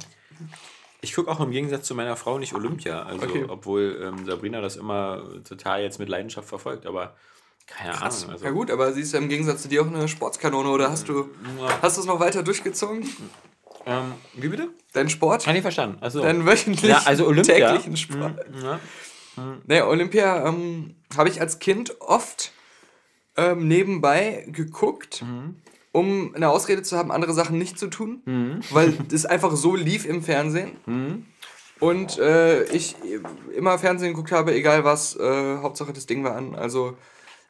Ich 0.99 1.15
gucke 1.15 1.31
auch 1.31 1.39
im 1.39 1.51
Gegensatz 1.51 1.87
zu 1.87 1.95
meiner 1.95 2.17
Frau 2.17 2.37
nicht 2.37 2.53
Olympia. 2.53 3.03
Also, 3.03 3.25
Okay. 3.27 3.45
obwohl 3.47 3.97
ähm, 4.03 4.25
Sabrina 4.25 4.59
das 4.59 4.75
immer 4.75 5.23
total 5.47 5.83
jetzt 5.83 5.99
mit 5.99 6.09
Leidenschaft 6.09 6.49
verfolgt, 6.49 6.85
aber 6.85 7.15
keine 7.65 7.91
Ahnung. 7.93 8.03
Also, 8.03 8.27
Ja 8.43 8.51
gut, 8.51 8.69
aber 8.69 8.91
sie 8.91 8.99
ist 8.99 9.13
ja 9.13 9.19
im 9.19 9.29
Gegensatz 9.29 9.61
zu 9.61 9.69
dir 9.69 9.83
auch 9.83 9.87
eine 9.87 10.09
Sportskanone, 10.09 10.67
oder 10.67 10.91
hast 10.91 11.07
du 11.07 11.29
Ja. 11.61 11.79
hast 11.81 11.95
du 11.95 12.01
es 12.01 12.07
noch 12.07 12.19
weiter 12.19 12.43
durchgezogen? 12.43 13.09
ähm, 13.85 14.11
wie 14.33 14.49
bitte? 14.49 14.67
Deinen 14.91 15.09
Sport? 15.09 15.45
Kann 15.45 15.55
ich 15.55 15.61
verstanden. 15.61 15.97
Also, 16.01 16.21
Deinen 16.21 16.45
wöchentlichen, 16.45 16.89
ja, 16.89 17.03
also 17.05 17.25
Olympia. 17.25 17.55
täglichen 17.77 17.95
Sport? 17.95 18.33
Mhm. 19.37 19.61
Nee, 19.67 19.81
Olympia 19.81 20.47
ähm, 20.47 20.95
habe 21.17 21.29
ich 21.29 21.41
als 21.41 21.59
Kind 21.59 21.99
oft 22.01 22.51
ähm, 23.37 23.67
nebenbei 23.67 24.45
geguckt, 24.47 25.21
Mhm. 25.23 25.55
um 25.91 26.33
eine 26.35 26.49
Ausrede 26.49 26.83
zu 26.83 26.97
haben, 26.97 27.11
andere 27.11 27.33
Sachen 27.33 27.57
nicht 27.57 27.77
zu 27.79 27.87
tun, 27.87 28.61
weil 28.71 28.91
das 29.09 29.25
einfach 29.25 29.55
so 29.55 29.75
lief 29.75 30.05
im 30.05 30.21
Fernsehen. 30.21 30.71
Mhm. 30.85 31.25
Und 31.81 32.17
äh, 32.19 32.63
ich 32.65 32.95
immer 33.55 33.77
Fernsehen 33.77 34.11
geguckt 34.13 34.31
habe, 34.31 34.53
egal 34.55 34.85
was, 34.85 35.15
äh, 35.17 35.57
Hauptsache 35.57 35.91
das 35.91 36.05
Ding 36.05 36.23
war 36.23 36.35
an. 36.35 36.55
Also, 36.55 36.97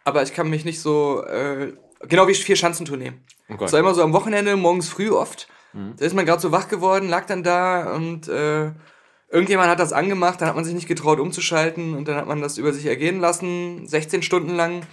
aber 0.04 0.24
ich 0.24 0.34
kann 0.34 0.50
mich 0.50 0.66
nicht 0.66 0.82
so, 0.82 1.24
äh, 1.24 1.74
genau 2.08 2.28
wie 2.28 2.34
vier 2.34 2.56
Schanzentournee. 2.56 3.14
Oh 3.50 3.54
Gott. 3.54 3.62
Das 3.62 3.74
war 3.74 3.80
immer 3.80 3.94
so 3.94 4.02
am 4.02 4.14
Wochenende, 4.14 4.56
morgens 4.56 4.90
früh 4.90 5.12
oft. 5.12 5.48
Mhm. 5.74 5.94
Da 5.98 6.06
ist 6.06 6.16
man 6.16 6.26
gerade 6.26 6.42
so 6.42 6.52
wach 6.52 6.68
geworden, 6.70 7.08
lag 7.08 7.26
dann 7.28 7.44
da 7.44 7.94
und 7.94 8.28
äh, 8.28 8.72
irgendjemand 9.30 9.70
hat 9.70 9.80
das 9.80 9.94
angemacht, 9.94 10.42
dann 10.42 10.48
hat 10.48 10.56
man 10.56 10.66
sich 10.66 10.74
nicht 10.74 10.88
getraut 10.88 11.20
umzuschalten 11.20 11.96
und 11.96 12.08
dann 12.08 12.16
hat 12.16 12.28
man 12.28 12.42
das 12.42 12.58
über 12.58 12.74
sich 12.74 12.86
ergehen 12.86 13.20
lassen, 13.20 13.88
16 13.88 14.22
Stunden 14.22 14.56
lang, 14.56 14.84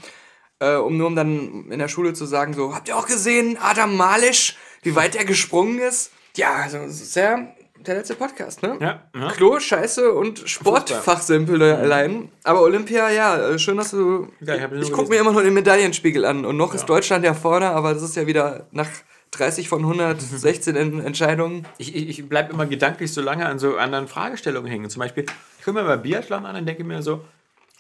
äh, 0.59 0.75
um 0.75 0.97
nur 0.97 1.09
um 1.09 1.17
dann 1.17 1.71
in 1.71 1.79
der 1.79 1.89
Schule 1.89 2.13
zu 2.13 2.27
sagen, 2.27 2.55
so, 2.55 2.75
habt 2.75 2.89
ihr 2.89 2.97
auch 2.97 3.07
gesehen, 3.07 3.59
Adam 3.61 3.97
Malisch, 3.97 4.57
wie 4.83 4.95
weit 4.95 5.17
er 5.17 5.25
gesprungen 5.25 5.79
ist? 5.79 6.13
Ja, 6.37 6.55
also 6.55 6.79
das 6.79 7.01
ist 7.01 7.15
ja 7.17 7.53
der 7.87 7.97
letzte 7.97 8.15
Podcast, 8.15 8.63
ne? 8.63 8.77
Ja, 8.81 9.03
ja. 9.15 9.31
Klo, 9.33 9.59
Scheiße 9.59 10.13
und 10.13 10.49
Sportfachsimpel 10.49 11.63
allein. 11.63 12.31
Aber 12.45 12.63
Olympia, 12.63 13.11
ja, 13.11 13.51
äh, 13.51 13.59
schön, 13.59 13.77
dass 13.77 13.91
du. 13.91 14.29
Ja, 14.41 14.55
ich 14.55 14.83
ich 14.83 14.93
gucke 14.93 15.11
mir 15.11 15.17
immer 15.17 15.33
nur 15.33 15.43
den 15.43 15.55
Medaillenspiegel 15.55 16.25
an. 16.25 16.45
Und 16.45 16.57
noch 16.57 16.75
ist 16.75 16.87
Deutschland 16.87 17.25
ja 17.25 17.35
vorne, 17.35 17.71
aber 17.71 17.93
das 17.95 18.03
ist 18.03 18.17
ja 18.17 18.27
wieder 18.27 18.69
nach 18.71 18.89
30 19.33 19.69
von 19.69 19.81
116 19.81 20.77
en 20.77 21.01
Entscheidungen. 21.01 21.67
Ich, 21.79 21.95
ich, 21.95 22.09
ich 22.09 22.29
bleibe 22.29 22.53
immer 22.53 22.67
gedanklich 22.67 23.13
so 23.13 23.21
lange 23.21 23.47
an 23.47 23.59
so 23.59 23.77
anderen 23.77 24.07
Fragestellungen 24.07 24.71
hängen. 24.71 24.91
Zum 24.91 25.01
Beispiel, 25.01 25.25
ich 25.59 25.65
gucke 25.65 25.79
mir 25.79 25.85
mal 25.85 25.99
Biathlon 25.99 26.47
an 26.47 26.57
und 26.57 26.67
denke 26.67 26.85
mir 26.85 27.03
so, 27.03 27.25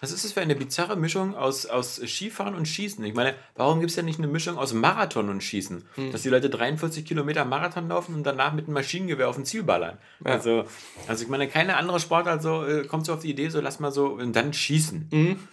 was 0.00 0.10
ist 0.10 0.24
das 0.24 0.32
für 0.32 0.40
eine 0.40 0.56
bizarre 0.56 0.96
Mischung 0.96 1.36
aus, 1.36 1.64
aus 1.64 1.94
Skifahren 1.94 2.56
und 2.56 2.66
Schießen? 2.66 3.04
Ich 3.04 3.14
meine, 3.14 3.34
warum 3.54 3.78
gibt 3.78 3.90
es 3.90 3.94
denn 3.94 4.04
nicht 4.04 4.18
eine 4.18 4.26
Mischung 4.26 4.58
aus 4.58 4.72
Marathon 4.72 5.28
und 5.28 5.44
Schießen? 5.44 5.84
Dass 6.10 6.22
die 6.22 6.28
Leute 6.28 6.50
43 6.50 7.04
Kilometer 7.04 7.44
Marathon 7.44 7.86
laufen 7.86 8.16
und 8.16 8.24
danach 8.24 8.52
mit 8.52 8.64
einem 8.64 8.74
Maschinengewehr 8.74 9.28
auf 9.28 9.38
ein 9.38 9.44
Ziel 9.44 9.62
ballern. 9.62 9.98
Also, 10.24 10.64
also 11.06 11.22
ich 11.22 11.30
meine, 11.30 11.46
keine 11.46 11.76
andere 11.76 12.00
Sportart 12.00 12.42
so, 12.42 12.64
äh, 12.64 12.84
kommt 12.84 13.06
so 13.06 13.12
auf 13.12 13.20
die 13.20 13.30
Idee, 13.30 13.48
so 13.48 13.60
lass 13.60 13.78
mal 13.78 13.92
so 13.92 14.06
und 14.06 14.34
dann 14.34 14.52
schießen. 14.52 15.06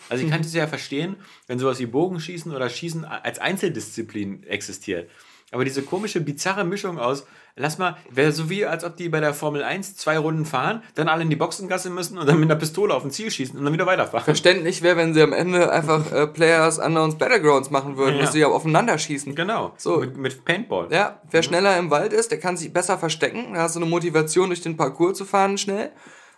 Also 0.09 0.23
ich 0.23 0.31
kann 0.31 0.41
es 0.41 0.51
ja 0.51 0.65
verstehen, 0.65 1.17
wenn 1.45 1.59
sowas 1.59 1.77
wie 1.77 1.85
Bogenschießen 1.85 2.51
oder 2.51 2.69
Schießen 2.69 3.05
als 3.05 3.37
Einzeldisziplin 3.37 4.43
existiert. 4.47 5.11
Aber 5.51 5.65
diese 5.65 5.81
komische, 5.81 6.21
bizarre 6.21 6.63
Mischung 6.63 6.99
aus, 6.99 7.25
lass 7.55 7.79
mal, 7.79 7.97
wäre 8.11 8.31
so 8.31 8.51
wie, 8.51 8.65
als 8.67 8.83
ob 8.83 8.97
die 8.97 9.09
bei 9.09 9.19
der 9.19 9.33
Formel 9.33 9.63
1 9.63 9.95
zwei 9.95 10.19
Runden 10.19 10.45
fahren, 10.45 10.83
dann 10.93 11.07
alle 11.09 11.23
in 11.23 11.29
die 11.31 11.35
Boxengasse 11.35 11.89
müssen 11.89 12.19
und 12.19 12.27
dann 12.29 12.39
mit 12.39 12.51
einer 12.51 12.59
Pistole 12.59 12.93
auf 12.93 13.03
ein 13.03 13.09
Ziel 13.09 13.31
schießen 13.31 13.57
und 13.57 13.65
dann 13.65 13.73
wieder 13.73 13.87
weiterfahren. 13.87 14.23
Verständlich 14.23 14.83
wäre, 14.83 14.95
wenn 14.97 15.15
sie 15.15 15.23
am 15.23 15.33
Ende 15.33 15.71
einfach 15.71 16.11
äh, 16.11 16.27
Players 16.27 16.77
Unknowns 16.77 17.17
Battlegrounds 17.17 17.71
machen 17.71 17.97
würden, 17.97 18.17
Ja. 18.17 18.21
dass 18.21 18.33
sie 18.33 18.39
ja 18.41 18.47
aufeinander 18.47 18.97
schießen. 18.99 19.33
Genau. 19.33 19.73
So. 19.77 19.97
Mit, 20.01 20.17
mit 20.17 20.45
Paintball. 20.45 20.87
Ja, 20.91 21.19
wer 21.31 21.41
schneller 21.41 21.77
im 21.79 21.89
Wald 21.89 22.13
ist, 22.13 22.29
der 22.29 22.39
kann 22.39 22.55
sich 22.55 22.71
besser 22.71 22.99
verstecken. 22.99 23.53
Da 23.55 23.61
hast 23.61 23.75
du 23.75 23.79
eine 23.79 23.89
Motivation, 23.89 24.49
durch 24.49 24.61
den 24.61 24.77
Parcours 24.77 25.17
zu 25.17 25.25
fahren 25.25 25.57
schnell. 25.57 25.91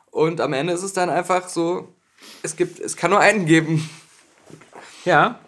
Und 0.09 0.39
am 0.39 0.53
Ende 0.53 0.71
ist 0.71 0.83
es 0.83 0.93
dann 0.93 1.09
einfach 1.09 1.49
so, 1.49 1.89
es 2.43 2.55
gibt, 2.55 2.79
es 2.79 2.95
kann 2.95 3.11
nur 3.11 3.19
einen 3.19 3.45
geben. 3.45 3.89
Ja. 5.03 5.39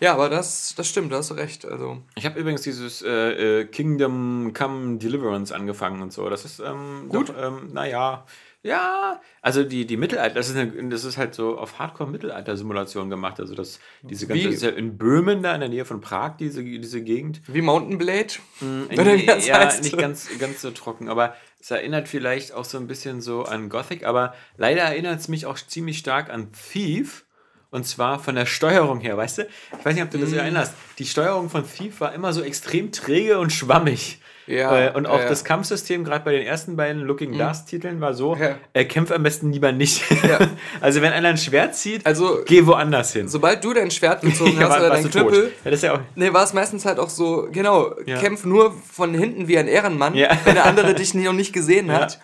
Ja, 0.00 0.14
aber 0.14 0.28
das, 0.30 0.74
das 0.76 0.88
stimmt, 0.88 1.12
da 1.12 1.18
hast 1.18 1.30
du 1.30 1.34
recht. 1.34 1.66
Also, 1.66 1.98
Ich 2.16 2.24
habe 2.24 2.40
übrigens 2.40 2.62
dieses 2.62 3.02
äh, 3.02 3.60
äh, 3.60 3.64
Kingdom 3.66 4.52
Come 4.54 4.98
Deliverance 4.98 5.54
angefangen 5.54 6.00
und 6.02 6.12
so. 6.12 6.28
Das 6.30 6.44
ist 6.44 6.60
ähm, 6.60 7.06
Gut. 7.08 7.28
Doch, 7.28 7.36
ähm, 7.38 7.70
naja. 7.72 8.24
Ja, 8.62 9.22
also 9.40 9.64
die, 9.64 9.86
die 9.86 9.96
Mittelalter, 9.96 10.34
das 10.34 10.50
ist, 10.50 10.56
eine, 10.56 10.90
das 10.90 11.04
ist 11.04 11.16
halt 11.16 11.34
so 11.34 11.56
auf 11.56 11.78
Hardcore-Mittelalter-Simulation 11.78 13.08
gemacht. 13.08 13.40
Also 13.40 13.54
das, 13.54 13.80
diese 14.02 14.26
ganze, 14.26 14.44
das 14.44 14.54
ist 14.56 14.62
ja 14.62 14.68
in 14.70 14.98
Böhmen 14.98 15.42
da 15.42 15.54
in 15.54 15.60
der 15.60 15.70
Nähe 15.70 15.86
von 15.86 16.02
Prag, 16.02 16.36
diese, 16.38 16.62
diese 16.62 17.02
Gegend. 17.02 17.40
wie 17.46 17.62
Mountain 17.62 17.96
Blade. 17.96 18.34
Nee, 18.60 19.00
Oder 19.00 19.14
wie 19.16 19.24
das 19.24 19.46
ja, 19.46 19.60
heißt. 19.60 19.82
nicht 19.82 19.96
ganz, 19.96 20.28
ganz 20.38 20.60
so 20.60 20.72
trocken, 20.72 21.08
aber 21.08 21.36
es 21.58 21.70
erinnert 21.70 22.06
vielleicht 22.08 22.52
auch 22.52 22.66
so 22.66 22.76
ein 22.76 22.86
bisschen 22.86 23.22
so 23.22 23.44
an 23.44 23.70
Gothic, 23.70 24.04
aber 24.04 24.34
leider 24.58 24.82
erinnert 24.82 25.20
es 25.20 25.28
mich 25.28 25.46
auch 25.46 25.56
ziemlich 25.56 25.96
stark 25.96 26.28
an 26.28 26.52
Thief. 26.52 27.24
Und 27.70 27.86
zwar 27.86 28.18
von 28.18 28.34
der 28.34 28.46
Steuerung 28.46 28.98
her, 29.00 29.16
weißt 29.16 29.38
du? 29.38 29.42
Ich 29.78 29.84
weiß 29.84 29.94
nicht, 29.94 30.02
ob 30.02 30.10
du 30.10 30.18
Mm. 30.18 30.22
das 30.22 30.32
erinnerst. 30.32 30.74
Die 30.98 31.06
Steuerung 31.06 31.48
von 31.50 31.64
Thief 31.64 32.00
war 32.00 32.12
immer 32.12 32.32
so 32.32 32.42
extrem 32.42 32.90
träge 32.90 33.38
und 33.38 33.52
schwammig. 33.52 34.20
Ja, 34.48 34.76
Äh, 34.88 34.90
und 34.94 35.06
auch 35.06 35.20
ja. 35.20 35.28
das 35.28 35.44
Kampfsystem, 35.44 36.02
gerade 36.02 36.24
bei 36.24 36.32
den 36.32 36.44
ersten 36.44 36.74
beiden 36.74 37.02
Looking 37.02 37.30
Glass-Titeln, 37.30 38.00
war 38.00 38.14
so: 38.14 38.34
Ja. 38.34 38.56
äh, 38.72 38.84
kämpf 38.84 39.12
am 39.12 39.22
besten 39.22 39.52
lieber 39.52 39.70
nicht. 39.70 40.02
also, 40.80 41.00
wenn 41.02 41.12
einer 41.12 41.28
ein 41.28 41.36
Schwert 41.38 41.76
zieht, 41.76 42.04
Also- 42.04 42.40
geh 42.44 42.66
woanders 42.66 43.12
hin. 43.12 43.28
Sobald 43.28 43.62
du 43.62 43.72
dein 43.72 43.92
Schwert 43.92 44.22
gezogen 44.22 44.54
Ja, 44.58 44.62
hast 44.62 44.70
war- 44.70 44.78
oder 44.80 44.90
dein. 44.90 45.08
Knüppel, 45.10 45.52
Ja, 45.64 45.70
das 45.70 45.74
ist 45.74 45.82
ja 45.84 45.94
auch. 45.94 46.00
nee, 46.16 46.32
war 46.32 46.42
es 46.42 46.52
meistens 46.52 46.84
halt 46.84 46.98
auch 46.98 47.10
so, 47.10 47.46
genau, 47.52 47.94
Ja. 48.06 48.18
kämpf 48.18 48.44
nur 48.44 48.74
von 48.92 49.14
hinten 49.14 49.46
wie 49.46 49.56
ein 49.58 49.68
Ehrenmann, 49.68 50.16
Ja. 50.16 50.30
wenn 50.44 50.54
der 50.54 50.66
andere 50.66 50.94
dich 50.94 51.14
noch 51.14 51.32
nicht 51.32 51.52
gesehen 51.52 51.86
Ja. 51.88 52.00
hat. 52.00 52.18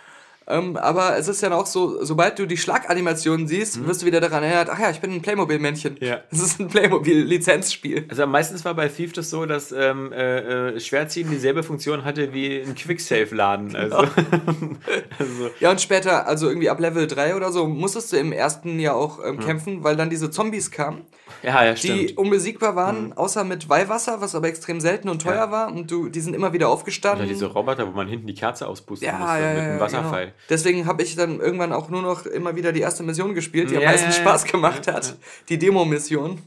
Ähm, 0.48 0.76
aber 0.76 1.16
es 1.18 1.26
ist 1.26 1.42
ja 1.42 1.52
auch 1.52 1.66
so, 1.66 2.04
sobald 2.04 2.38
du 2.38 2.46
die 2.46 2.56
Schlaganimation 2.56 3.48
siehst, 3.48 3.84
wirst 3.84 4.02
du 4.02 4.06
wieder 4.06 4.20
daran 4.20 4.44
erinnert, 4.44 4.68
ach 4.70 4.78
ja, 4.78 4.90
ich 4.90 5.00
bin 5.00 5.10
ein 5.12 5.20
Playmobil-Männchen. 5.22 5.94
Mhm. 6.00 6.06
Ja. 6.06 6.20
Das 6.30 6.40
ist 6.40 6.60
ein 6.60 6.68
Playmobil-Lizenzspiel. 6.68 8.06
Also 8.08 8.26
meistens 8.26 8.64
war 8.64 8.74
bei 8.74 8.88
Thief 8.88 9.12
das 9.12 9.30
so, 9.30 9.44
dass 9.46 9.72
ähm, 9.72 10.12
äh, 10.12 10.74
äh, 10.74 10.80
Schwertziehen 10.80 11.30
dieselbe 11.30 11.62
Funktion 11.62 12.04
hatte 12.04 12.32
wie 12.32 12.60
ein 12.60 12.74
Quicksave-Laden. 12.74 13.74
Also, 13.74 13.96
also, 15.18 15.50
Ja, 15.60 15.70
und 15.70 15.80
später, 15.80 16.26
also 16.26 16.48
irgendwie 16.48 16.70
ab 16.70 16.78
Level 16.80 17.06
3 17.06 17.34
oder 17.36 17.50
so, 17.52 17.66
musstest 17.66 18.12
du 18.12 18.16
im 18.16 18.32
ersten 18.32 18.78
Jahr 18.78 18.96
auch 18.96 19.18
Mhm. 19.18 19.24
ähm, 19.24 19.38
kämpfen, 19.40 19.84
weil 19.84 19.96
dann 19.96 20.10
diese 20.10 20.30
Zombies 20.30 20.70
kamen, 20.70 21.02
ja, 21.42 21.64
ja, 21.64 21.74
die. 21.74 22.12
Mhm. 22.12 22.18
unbesiegbar 22.18 22.76
waren, 22.76 23.12
außer 23.14 23.44
mit 23.44 23.68
Weihwasser, 23.68 24.20
was 24.20 24.34
aber 24.34 24.48
extrem 24.48 24.80
selten 24.80 25.08
und 25.08 25.22
teuer 25.22 25.34
Ja. 25.46 25.50
war. 25.50 25.68
Und 25.72 25.90
du, 25.90 26.08
die 26.08 26.20
sind 26.20 26.34
immer 26.34 26.52
wieder 26.52 26.68
aufgestanden. 26.68 27.24
Oder 27.24 27.32
diese 27.32 27.46
Roboter, 27.46 27.86
wo 27.86 27.92
man 27.92 28.08
hinten 28.08 28.26
die 28.26 28.34
Kerze 28.34 28.66
auspusten 28.68 29.06
Ja, 29.08 29.14
musste 29.18 29.38
ja, 29.40 29.48
mit 29.48 29.56
ja, 29.56 29.62
einem 29.64 29.74
ja, 29.74 29.80
Wasserfall. 29.80 30.24
Genau. 30.26 30.35
Deswegen 30.48 30.86
habe 30.86 31.02
ich 31.02 31.16
dann 31.16 31.40
irgendwann 31.40 31.72
auch 31.72 31.88
nur 31.88 32.02
noch 32.02 32.26
immer 32.26 32.56
wieder 32.56 32.72
die 32.72 32.80
erste 32.80 33.02
Mission 33.02 33.34
gespielt, 33.34 33.70
die 33.70 33.76
am 33.76 33.82
Ja, 33.82 33.90
meisten 33.90 34.10
ja, 34.10 34.16
ja. 34.16 34.20
Spaß 34.22 34.44
gemacht 34.44 34.86
hat. 34.86 35.16
Die 35.48 35.58
Demo-Mission. 35.58 36.40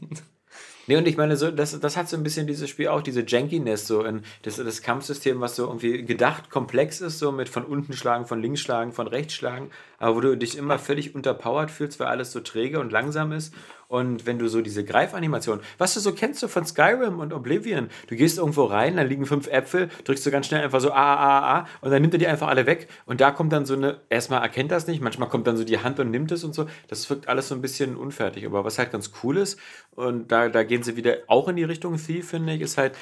Nee, 0.86 0.96
und 0.96 1.06
ich 1.06 1.16
meine, 1.16 1.36
so, 1.36 1.52
das, 1.52 1.78
das 1.78 1.96
hat 1.96 2.08
so 2.08 2.16
ein 2.16 2.24
bisschen 2.24 2.48
dieses 2.48 2.68
Spiel 2.68 2.88
auch, 2.88 3.00
diese 3.00 3.24
Jankiness, 3.24 3.86
so 3.86 4.02
in, 4.02 4.22
das, 4.42 4.56
das 4.56 4.82
Kampfsystem, 4.82 5.40
was 5.40 5.54
so 5.54 5.66
irgendwie 5.66 6.04
gedacht 6.04 6.50
komplex 6.50 7.00
ist, 7.00 7.20
so 7.20 7.30
mit 7.30 7.48
von 7.48 7.64
unten 7.64 7.92
schlagen, 7.92 8.26
von 8.26 8.42
links 8.42 8.60
schlagen, 8.60 8.92
von 8.92 9.06
rechts 9.06 9.34
schlagen, 9.34 9.70
aber 9.98 10.16
wo 10.16 10.20
du 10.20 10.36
dich 10.36 10.58
immer 10.58 10.80
völlig 10.80 11.14
unterpowered 11.14 11.70
fühlst, 11.70 12.00
weil 12.00 12.08
alles 12.08 12.32
so 12.32 12.40
träge 12.40 12.80
und 12.80 12.90
langsam 12.90 13.30
ist. 13.30 13.54
Und 13.90 14.24
wenn 14.24 14.38
du 14.38 14.46
so 14.46 14.60
diese 14.60 14.84
Greifanimation, 14.84 15.58
was 15.76 15.94
du 15.94 16.00
so 16.00 16.12
kennst 16.12 16.40
du 16.44 16.46
von 16.46 16.64
Skyrim 16.64 17.18
und 17.18 17.32
Oblivion, 17.32 17.88
du 18.06 18.14
gehst 18.14 18.38
irgendwo 18.38 18.62
rein, 18.66 18.94
da 18.94 19.02
liegen 19.02 19.26
fünf 19.26 19.48
Äpfel, 19.48 19.88
drückst 20.04 20.24
du 20.24 20.30
ganz 20.30 20.46
schnell 20.46 20.62
einfach 20.62 20.80
so 20.80 20.92
A, 20.92 21.14
A, 21.16 21.58
A 21.58 21.66
und 21.80 21.90
dann 21.90 22.00
nimmt 22.00 22.14
er 22.14 22.18
die 22.18 22.28
einfach 22.28 22.46
alle 22.46 22.66
weg. 22.66 22.86
Und 23.04 23.20
da 23.20 23.32
kommt 23.32 23.52
dann 23.52 23.66
so 23.66 23.74
eine, 23.74 24.00
erstmal 24.08 24.42
erkennt 24.42 24.70
das 24.70 24.86
nicht, 24.86 25.02
manchmal 25.02 25.28
kommt 25.28 25.48
dann 25.48 25.56
so 25.56 25.64
die 25.64 25.80
Hand 25.80 25.98
und 25.98 26.12
nimmt 26.12 26.30
es 26.30 26.44
und 26.44 26.54
so, 26.54 26.66
das 26.86 27.10
wirkt 27.10 27.26
alles 27.26 27.48
so 27.48 27.56
ein 27.56 27.62
bisschen 27.62 27.96
unfertig, 27.96 28.46
aber 28.46 28.64
was 28.64 28.78
halt 28.78 28.92
ganz 28.92 29.10
cool 29.24 29.38
ist 29.38 29.58
und 29.96 30.30
da, 30.30 30.48
da 30.48 30.62
gehen 30.62 30.84
sie 30.84 30.94
wieder 30.94 31.16
auch 31.26 31.48
in 31.48 31.56
die 31.56 31.64
Richtung 31.64 31.96
Thief, 31.96 32.30
finde 32.30 32.52
ich, 32.52 32.60
ist 32.60 32.78
halt, 32.78 32.94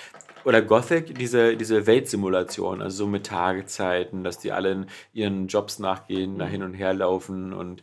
oder 0.46 0.62
Gothic, 0.62 1.18
diese, 1.18 1.54
diese 1.58 1.86
Weltsimulation, 1.86 2.80
also 2.80 3.04
so 3.04 3.06
mit 3.06 3.26
Tagezeiten, 3.26 4.24
dass 4.24 4.38
die 4.38 4.52
alle 4.52 4.86
ihren 5.12 5.48
Jobs 5.48 5.80
nachgehen, 5.80 6.38
da 6.38 6.46
hin 6.46 6.62
und 6.62 6.72
her 6.72 6.94
laufen 6.94 7.52
und 7.52 7.82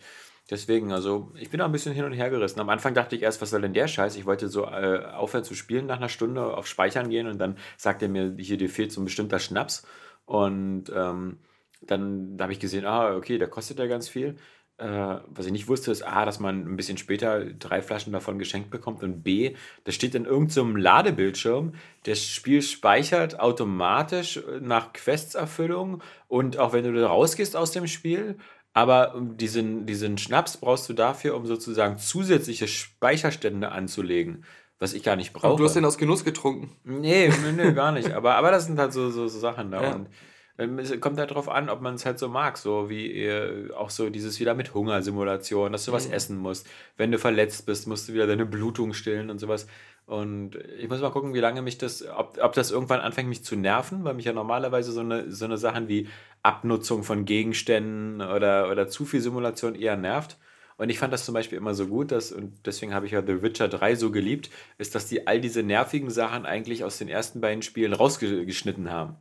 deswegen, 0.49 0.91
also 0.91 1.31
ich 1.39 1.49
bin 1.49 1.61
auch 1.61 1.65
ein 1.65 1.71
bisschen 1.71 1.93
hin 1.93 2.05
und 2.05 2.13
her 2.13 2.29
gerissen. 2.29 2.59
Am 2.59 2.69
Anfang 2.69 2.93
dachte 2.93 3.15
ich 3.15 3.21
erst, 3.23 3.41
was 3.41 3.49
soll 3.49 3.61
denn 3.61 3.73
der 3.73 3.87
Scheiß? 3.87 4.15
Ich 4.15 4.25
wollte 4.25 4.47
so 4.49 4.65
äh, 4.65 5.05
aufhören 5.13 5.43
zu 5.43 5.55
spielen 5.55 5.85
nach 5.85 5.97
einer 5.97 6.09
Stunde, 6.09 6.55
auf 6.57 6.67
Speichern 6.67 7.09
gehen 7.09 7.27
und 7.27 7.37
dann 7.39 7.57
sagt 7.77 8.01
er 8.01 8.09
mir, 8.09 8.35
hier 8.37 8.57
dir 8.57 8.69
fehlt 8.69 8.91
so 8.91 9.01
ein 9.01 9.05
bestimmter 9.05 9.39
Schnaps 9.39 9.85
und 10.25 10.85
ähm, 10.95 11.39
dann 11.81 12.37
habe 12.39 12.51
ich 12.53 12.59
gesehen, 12.59 12.85
ah, 12.85 13.15
okay, 13.15 13.37
der 13.37 13.47
kostet 13.47 13.79
ja 13.79 13.87
ganz 13.87 14.07
viel. 14.09 14.37
äh, 14.77 15.19
was 15.27 15.45
ich 15.45 15.51
nicht 15.53 15.67
wusste, 15.69 15.91
ist 15.91 16.01
A, 16.05 16.25
dass 16.25 16.39
man 16.39 16.65
ein 16.65 16.75
bisschen 16.75 16.97
später 16.97 17.45
drei 17.45 17.81
Flaschen 17.81 18.11
davon 18.11 18.39
geschenkt 18.39 18.71
bekommt 18.71 19.03
und 19.03 19.23
B, 19.23 19.55
das 19.85 19.95
steht 19.95 20.15
in 20.15 20.25
irgendeinem 20.25 20.73
so 20.73 20.77
Ladebildschirm, 20.77 21.73
das 22.03 22.21
Spiel 22.21 22.61
speichert 22.61 23.39
automatisch 23.39 24.41
nach 24.61 24.91
Questserfüllung 24.93 26.01
und 26.27 26.57
auch 26.57 26.73
wenn 26.73 26.83
du 26.83 26.93
da 26.93 27.07
rausgehst 27.07 27.55
aus 27.55 27.71
dem 27.71 27.87
Spiel, 27.87 28.37
aber 28.75 29.15
diesen, 29.19 29.87
diesen 29.87 30.19
Schnaps 30.19 30.57
brauchst 30.57 30.87
du 30.89 30.93
dafür, 30.93 31.35
um 31.35 31.47
sozusagen 31.47 31.97
zusätzliche 31.97 32.67
Speicherstände 32.67 33.71
anzulegen 33.71 34.45
was 34.77 34.93
ich 34.93 35.03
gar 35.03 35.15
nicht 35.15 35.33
brauche. 35.33 35.53
Und 35.53 35.59
du 35.59 35.63
hast 35.63 35.75
den 35.75 35.85
aus 35.85 35.97
Genuss 35.97 36.25
getrunken. 36.25 36.75
Nee, 36.83 37.31
nee, 37.55 37.71
gar 37.71 37.91
nicht. 37.91 38.11
Aber, 38.11 38.35
aber 38.35 38.51
das 38.51 38.65
sind 38.65 38.77
halt 38.77 38.91
so, 38.93 39.09
so, 39.09 39.27
so 39.27 39.39
Sachen 39.39 39.71
da. 39.71 39.81
Ja. 39.81 39.95
Und 39.95 40.09
ähm, 40.57 40.79
es 40.79 40.99
kommt 40.99 41.17
halt 41.17 41.31
darauf 41.31 41.49
an, 41.49 41.69
ob 41.69 41.81
man 41.81 41.95
es 41.95 42.05
halt 42.05 42.19
so 42.19 42.29
mag, 42.29 42.57
so 42.57 42.89
wie 42.89 43.11
äh, 43.23 43.71
auch 43.73 43.89
so 43.89 44.09
dieses 44.09 44.39
wieder 44.39 44.53
mit 44.53 44.73
Hungersimulation, 44.73 45.71
dass 45.71 45.85
du 45.85 45.91
mhm. 45.91 45.95
was 45.95 46.05
essen 46.07 46.37
musst. 46.37 46.67
Wenn 46.97 47.11
du 47.11 47.19
verletzt 47.19 47.65
bist, 47.65 47.87
musst 47.87 48.09
du 48.09 48.13
wieder 48.13 48.27
deine 48.27 48.45
Blutung 48.45 48.93
stillen 48.93 49.29
und 49.29 49.39
sowas. 49.39 49.67
Und 50.05 50.55
ich 50.77 50.87
muss 50.87 51.01
mal 51.01 51.09
gucken, 51.09 51.33
wie 51.33 51.39
lange 51.39 51.63
mich 51.63 51.79
das, 51.79 52.07
ob, 52.07 52.37
ob 52.39 52.53
das 52.53 52.69
irgendwann 52.69 52.99
anfängt, 52.99 53.27
mich 53.27 53.43
zu 53.43 53.55
nerven, 53.55 54.03
weil 54.03 54.13
mich 54.13 54.25
ja 54.25 54.33
normalerweise 54.33 54.91
so 54.91 54.99
eine, 54.99 55.31
so 55.31 55.45
eine 55.45 55.57
Sachen 55.57 55.87
wie 55.87 56.07
Abnutzung 56.43 57.03
von 57.03 57.25
Gegenständen 57.25 58.21
oder, 58.21 58.69
oder 58.69 58.87
zu 58.87 59.05
viel 59.05 59.21
Simulation 59.21 59.73
eher 59.73 59.97
nervt. 59.97 60.37
Und 60.77 60.89
ich 60.89 60.99
fand 60.99 61.13
das 61.13 61.25
zum 61.25 61.33
Beispiel 61.33 61.57
immer 61.57 61.73
so 61.73 61.87
gut, 61.87 62.11
dass, 62.11 62.31
und 62.31 62.65
deswegen 62.65 62.93
habe 62.93 63.05
ich 63.05 63.13
ja 63.13 63.23
The 63.25 63.41
Witcher 63.41 63.67
3 63.67 63.95
so 63.95 64.11
geliebt, 64.11 64.49
ist, 64.77 64.93
dass 64.93 65.07
die 65.07 65.25
all 65.25 65.39
diese 65.39 65.63
nervigen 65.63 66.09
Sachen 66.11 66.45
eigentlich 66.45 66.83
aus 66.83 66.97
den 66.97 67.07
ersten 67.07 67.41
beiden 67.41 67.61
Spielen 67.61 67.93
rausgeschnitten 67.93 68.91
haben. 68.91 69.15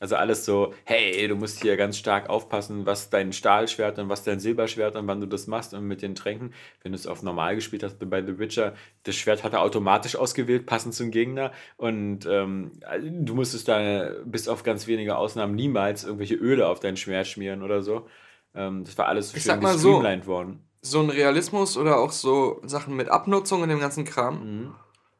Also 0.00 0.16
alles 0.16 0.46
so, 0.46 0.72
hey, 0.84 1.28
du 1.28 1.36
musst 1.36 1.60
hier 1.60 1.76
ganz 1.76 1.98
stark 1.98 2.30
aufpassen, 2.30 2.86
was 2.86 3.10
dein 3.10 3.34
Stahlschwert 3.34 3.98
und 3.98 4.08
was 4.08 4.24
dein 4.24 4.40
Silberschwert 4.40 4.96
und 4.96 5.06
wann 5.06 5.20
du 5.20 5.26
das 5.26 5.46
machst 5.46 5.74
und 5.74 5.86
mit 5.86 6.00
den 6.00 6.14
Tränken. 6.14 6.54
Wenn 6.82 6.92
du 6.92 6.96
es 6.96 7.06
auf 7.06 7.22
normal 7.22 7.54
gespielt 7.54 7.82
hast 7.82 7.98
bei 8.08 8.24
The 8.24 8.38
Witcher, 8.38 8.72
das 9.02 9.16
Schwert 9.16 9.44
hat 9.44 9.52
er 9.52 9.60
automatisch 9.60 10.16
ausgewählt, 10.16 10.64
passend 10.64 10.94
zum 10.94 11.10
Gegner. 11.10 11.52
Und 11.76 12.24
ähm, 12.24 12.72
du 12.98 13.34
musstest 13.34 13.68
da 13.68 14.12
bis 14.24 14.48
auf 14.48 14.62
ganz 14.62 14.86
wenige 14.86 15.16
Ausnahmen 15.16 15.54
niemals 15.54 16.04
irgendwelche 16.04 16.36
Öle 16.36 16.66
auf 16.66 16.80
dein 16.80 16.96
Schwert 16.96 17.26
schmieren 17.26 17.62
oder 17.62 17.82
so. 17.82 18.08
Ähm, 18.54 18.84
das 18.84 18.96
war 18.96 19.06
alles 19.06 19.32
so 19.32 19.36
ich 19.36 19.42
schön 19.42 19.60
gestreamlined 19.60 20.24
so, 20.24 20.30
worden. 20.30 20.64
So 20.80 21.00
ein 21.00 21.10
Realismus 21.10 21.76
oder 21.76 21.98
auch 21.98 22.12
so 22.12 22.62
Sachen 22.64 22.96
mit 22.96 23.10
Abnutzung 23.10 23.60
und 23.60 23.68
dem 23.68 23.80
ganzen 23.80 24.06
Kram. 24.06 24.40
Mhm. 24.40 24.74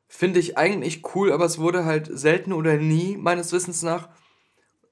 Finde 0.09 0.41
ich 0.41 0.57
eigentlich 0.57 1.03
cool, 1.15 1.33
aber 1.33 1.45
es 1.45 1.59
wurde 1.59 1.85
halt 1.85 2.09
selten 2.11 2.55
oder 2.55 2.79
nie, 2.79 3.19
meines 3.19 3.53
Wissens 3.53 3.83
nach, 3.83 4.09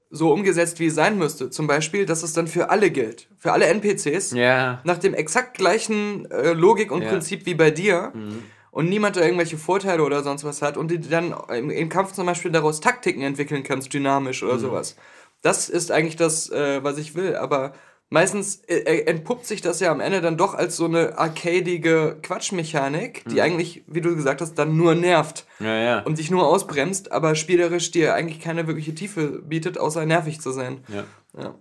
so 0.09 0.33
umgesetzt, 0.33 0.79
wie 0.79 0.87
es 0.87 0.95
sein 0.95 1.17
müsste. 1.17 1.49
Zum 1.49 1.67
Beispiel, 1.67 2.05
dass 2.05 2.23
es 2.23 2.33
dann 2.33 2.47
für 2.47 2.69
alle 2.69 2.89
gilt. 2.89 3.27
Für 3.37 3.51
alle 3.51 3.65
NPCs. 3.67 4.31
Ja. 4.31 4.81
Nach 4.83 4.97
dem 4.97 5.13
exakt 5.13 5.57
gleichen 5.57 6.29
äh, 6.31 6.53
Logik 6.53 6.91
und 6.91 7.03
ja. 7.03 7.09
Prinzip 7.09 7.45
wie 7.45 7.53
bei 7.53 7.71
dir. 7.71 8.11
Mhm. 8.13 8.43
Und 8.71 8.89
niemand 8.89 9.17
da 9.17 9.21
irgendwelche 9.21 9.57
Vorteile 9.57 10.03
oder 10.03 10.23
sonst 10.23 10.43
was 10.43 10.61
hat. 10.61 10.77
Und 10.77 10.89
die 10.89 10.99
dann 10.99 11.35
im, 11.49 11.69
im 11.69 11.89
Kampf 11.89 12.13
zum 12.13 12.25
Beispiel 12.25 12.51
daraus 12.51 12.81
Taktiken 12.81 13.21
entwickeln 13.21 13.63
kannst, 13.63 13.93
dynamisch 13.93 14.41
oder 14.43 14.55
mhm. 14.55 14.59
sowas. 14.59 14.95
Das 15.41 15.69
ist 15.69 15.91
eigentlich 15.91 16.15
das, 16.15 16.49
äh, 16.49 16.83
was 16.83 16.97
ich 16.97 17.15
will. 17.15 17.35
Aber 17.35 17.73
meistens 18.09 18.63
äh, 18.67 18.77
äh, 18.77 19.05
entpuppt 19.05 19.45
sich 19.45 19.61
das 19.61 19.79
ja 19.79 19.91
am 19.91 19.99
Ende 19.99 20.21
dann 20.21 20.37
doch 20.37 20.55
als 20.55 20.75
so 20.75 20.85
eine 20.85 21.17
arcadige 21.17 22.17
Quatschmechanik, 22.21 23.23
die 23.25 23.35
mhm. 23.35 23.41
eigentlich, 23.41 23.83
wie 23.87 24.01
du 24.01 24.15
gesagt 24.15 24.41
hast, 24.41 24.55
dann 24.55 24.75
nur 24.75 24.95
nervt 24.95 25.45
ja, 25.59 25.75
ja. 25.75 25.99
und 25.99 26.17
dich 26.17 26.31
nur 26.31 26.47
ausbremst, 26.47 27.11
aber 27.11 27.35
spielerisch 27.35 27.91
dir 27.91 28.15
eigentlich 28.15 28.39
keine 28.39 28.67
wirkliche 28.67 28.95
Tiefe 28.95 29.41
bietet, 29.41 29.77
außer 29.77 30.05
nervig 30.05 30.41
zu 30.41 30.51
sein. 30.51 30.83
Ja. 30.87 31.03
ja. 31.37 31.55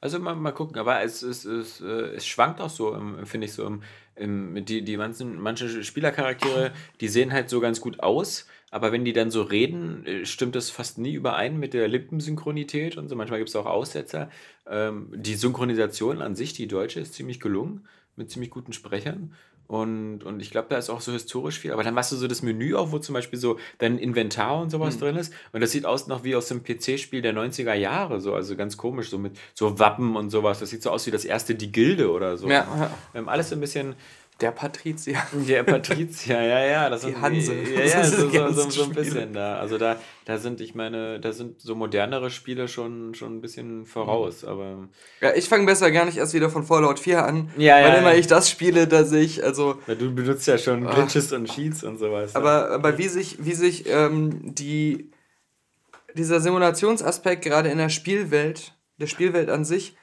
Also 0.00 0.18
mal, 0.18 0.34
mal 0.34 0.52
gucken, 0.52 0.78
aber 0.78 1.02
es, 1.02 1.22
es, 1.22 1.46
es, 1.46 1.80
äh, 1.80 2.16
es 2.16 2.26
schwankt 2.26 2.60
auch 2.60 2.68
so, 2.68 2.94
finde 3.24 3.46
ich 3.46 3.54
so. 3.54 3.66
Im, 3.66 3.82
im, 4.16 4.64
die, 4.64 4.82
die 4.82 4.96
manchen, 4.98 5.40
manche 5.40 5.82
Spielercharaktere, 5.82 6.72
die 7.00 7.08
sehen 7.08 7.32
halt 7.32 7.48
so 7.48 7.60
ganz 7.60 7.80
gut 7.80 8.00
aus, 8.00 8.46
aber 8.70 8.90
wenn 8.90 9.04
die 9.04 9.12
dann 9.12 9.30
so 9.30 9.42
reden, 9.42 10.04
äh, 10.04 10.26
stimmt 10.26 10.56
das 10.56 10.68
fast 10.68 10.98
nie 10.98 11.14
überein 11.14 11.58
mit 11.58 11.74
der 11.74 11.86
Lippensynchronität 11.86 12.96
und 12.96 13.08
so. 13.08 13.14
Manchmal 13.16 13.38
gibt 13.38 13.48
es 13.48 13.56
auch 13.56 13.66
Aussetzer. 13.66 14.30
Ähm, 14.66 15.08
die 15.14 15.34
Synchronisation 15.34 16.22
an 16.22 16.34
sich, 16.34 16.52
die 16.52 16.66
deutsche, 16.66 17.00
ist 17.00 17.14
ziemlich 17.14 17.40
gelungen, 17.40 17.86
mit 18.16 18.30
ziemlich 18.30 18.50
guten 18.50 18.72
Sprechern. 18.72 19.34
Und, 19.66 20.24
und 20.24 20.40
ich 20.40 20.50
glaube, 20.50 20.68
da 20.68 20.76
ist 20.76 20.90
auch 20.90 21.00
so 21.00 21.12
historisch 21.12 21.58
viel. 21.58 21.72
Aber 21.72 21.82
dann 21.82 21.94
machst 21.94 22.12
du 22.12 22.16
so 22.16 22.28
das 22.28 22.42
Menü 22.42 22.74
auf, 22.74 22.92
wo 22.92 22.98
zum 22.98 23.14
Beispiel 23.14 23.38
so 23.38 23.58
dein 23.78 23.98
Inventar 23.98 24.60
und 24.60 24.70
sowas 24.70 24.96
mhm. 24.96 25.00
drin 25.00 25.16
ist. 25.16 25.32
Und 25.52 25.62
das 25.62 25.70
sieht 25.70 25.86
aus 25.86 26.06
noch 26.06 26.22
wie 26.22 26.36
aus 26.36 26.48
dem 26.48 26.62
PC-Spiel 26.62 27.22
der 27.22 27.34
90er 27.34 27.72
Jahre. 27.72 28.20
So, 28.20 28.34
also 28.34 28.56
ganz 28.56 28.76
komisch, 28.76 29.08
so 29.08 29.16
mit 29.16 29.38
so 29.54 29.78
Wappen 29.78 30.16
und 30.16 30.28
sowas. 30.28 30.60
Das 30.60 30.68
sieht 30.68 30.82
so 30.82 30.90
aus 30.90 31.06
wie 31.06 31.10
das 31.10 31.24
erste 31.24 31.54
Die 31.54 31.72
Gilde 31.72 32.10
oder 32.10 32.36
so. 32.36 32.46
Ja, 32.48 32.66
ja. 32.78 32.90
Ähm, 33.14 33.28
alles 33.28 33.52
ein 33.52 33.60
bisschen, 33.60 33.94
der 34.40 34.50
Patrizier. 34.50 35.16
Der 35.32 35.62
Patrizier, 35.62 36.42
ja, 36.42 36.64
ja. 36.64 36.90
Das 36.90 37.02
die 37.02 37.12
sind, 37.12 37.20
Hanse. 37.20 37.54
Ja, 37.54 37.84
ja, 37.84 38.04
so, 38.04 38.28
so, 38.28 38.50
so, 38.50 38.70
so, 38.70 38.84
ein 38.84 38.92
bisschen 38.92 39.32
da. 39.32 39.58
Also 39.58 39.78
da, 39.78 39.96
da 40.24 40.38
sind, 40.38 40.60
ich 40.60 40.74
meine, 40.74 41.20
da 41.20 41.32
sind 41.32 41.60
so 41.60 41.76
modernere 41.76 42.30
Spiele 42.30 42.66
schon, 42.66 43.14
schon 43.14 43.36
ein 43.36 43.40
bisschen 43.40 43.86
voraus. 43.86 44.42
Mhm. 44.42 44.48
Aber 44.48 44.88
ja, 45.20 45.34
ich 45.34 45.48
fange 45.48 45.66
besser 45.66 45.92
gar 45.92 46.04
nicht 46.04 46.18
erst 46.18 46.34
wieder 46.34 46.50
von 46.50 46.64
Fallout 46.64 46.98
4 46.98 47.24
an. 47.24 47.50
Ja, 47.56 47.76
weil 47.76 47.88
ja, 47.88 47.94
immer 47.94 48.14
ich 48.16 48.26
das 48.26 48.50
spiele, 48.50 48.88
dass 48.88 49.12
ich, 49.12 49.44
also. 49.44 49.76
Ja, 49.86 49.94
du 49.94 50.12
benutzt 50.12 50.48
ja 50.48 50.58
schon 50.58 50.84
Glitches 50.84 51.32
und 51.32 51.48
Cheats 51.48 51.84
und 51.84 51.98
sowas. 51.98 52.34
Aber, 52.34 52.70
aber 52.70 52.98
wie 52.98 53.08
sich, 53.08 53.44
wie 53.44 53.54
sich 53.54 53.88
ähm, 53.88 54.52
die, 54.54 55.12
dieser 56.14 56.40
Simulationsaspekt 56.40 57.44
gerade 57.44 57.68
in 57.68 57.78
der 57.78 57.88
Spielwelt, 57.88 58.74
der 58.98 59.06
Spielwelt 59.06 59.48
an 59.48 59.64
sich, 59.64 59.96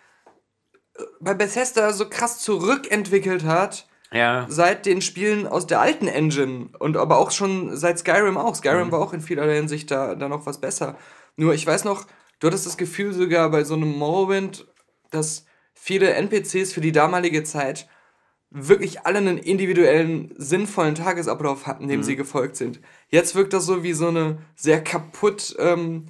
äh, 0.96 1.04
bei 1.20 1.34
Bethesda 1.34 1.92
so 1.92 2.08
krass 2.08 2.40
zurückentwickelt 2.40 3.44
hat 3.44 3.88
ja. 4.14 4.46
Seit 4.50 4.86
den 4.86 5.02
Spielen 5.02 5.48
aus 5.48 5.68
der 5.68 5.80
alten 5.80 6.08
Engine 6.08 6.70
und 6.80 6.98
aber 6.98 7.18
auch 7.18 7.32
schon 7.32 7.76
seit 7.76 8.00
Skyrim 8.00 8.38
auch. 8.38 8.56
Skyrim 8.56 8.88
mhm. 8.88 8.92
war 8.92 9.00
auch 9.00 9.14
in 9.14 9.22
vielerlei 9.22 9.56
Hinsicht 9.56 9.90
da, 9.90 10.16
da 10.16 10.28
noch 10.28 10.46
was 10.46 10.60
besser. 10.60 10.98
Nur 11.38 11.54
ich 11.54 11.66
weiß 11.66 11.86
noch, 11.86 12.06
du 12.40 12.48
hattest 12.48 12.66
das 12.66 12.78
Gefühl 12.78 13.14
sogar 13.14 13.50
bei 13.50 13.64
so 13.64 13.76
einem 13.76 13.98
Morrowind, 13.98 14.68
dass 15.12 15.46
viele 15.74 16.14
NPCs 16.14 16.74
für 16.74 16.82
die 16.82 16.92
damalige 16.92 17.44
Zeit 17.44 17.88
wirklich 18.50 19.06
alle 19.06 19.20
einen 19.20 19.38
individuellen, 19.38 20.34
sinnvollen 20.38 20.96
Tagesablauf 20.96 21.66
hatten, 21.66 21.88
dem 21.88 22.02
mhm. 22.02 22.04
sie 22.04 22.18
gefolgt 22.18 22.58
sind. 22.58 22.82
Jetzt 23.08 23.34
wirkt 23.34 23.54
das 23.54 23.66
so 23.66 23.82
wie 23.82 23.94
so 23.94 24.10
eine 24.10 24.40
sehr 24.56 24.84
kaputt 24.84 25.56
ähm, 25.58 26.08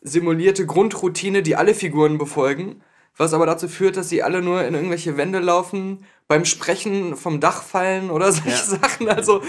simulierte 0.00 0.66
Grundroutine, 0.66 1.42
die 1.42 1.54
alle 1.54 1.72
Figuren 1.72 2.18
befolgen 2.18 2.82
was 3.16 3.32
aber 3.32 3.46
dazu 3.46 3.68
führt, 3.68 3.96
dass 3.96 4.08
sie 4.08 4.22
alle 4.22 4.42
nur 4.42 4.64
in 4.64 4.74
irgendwelche 4.74 5.16
Wände 5.16 5.38
laufen, 5.38 6.04
beim 6.26 6.44
Sprechen 6.44 7.16
vom 7.16 7.40
Dach 7.40 7.62
fallen 7.62 8.10
oder 8.10 8.32
solche 8.32 8.50
ja. 8.50 8.56
Sachen. 8.56 9.08
Also 9.08 9.42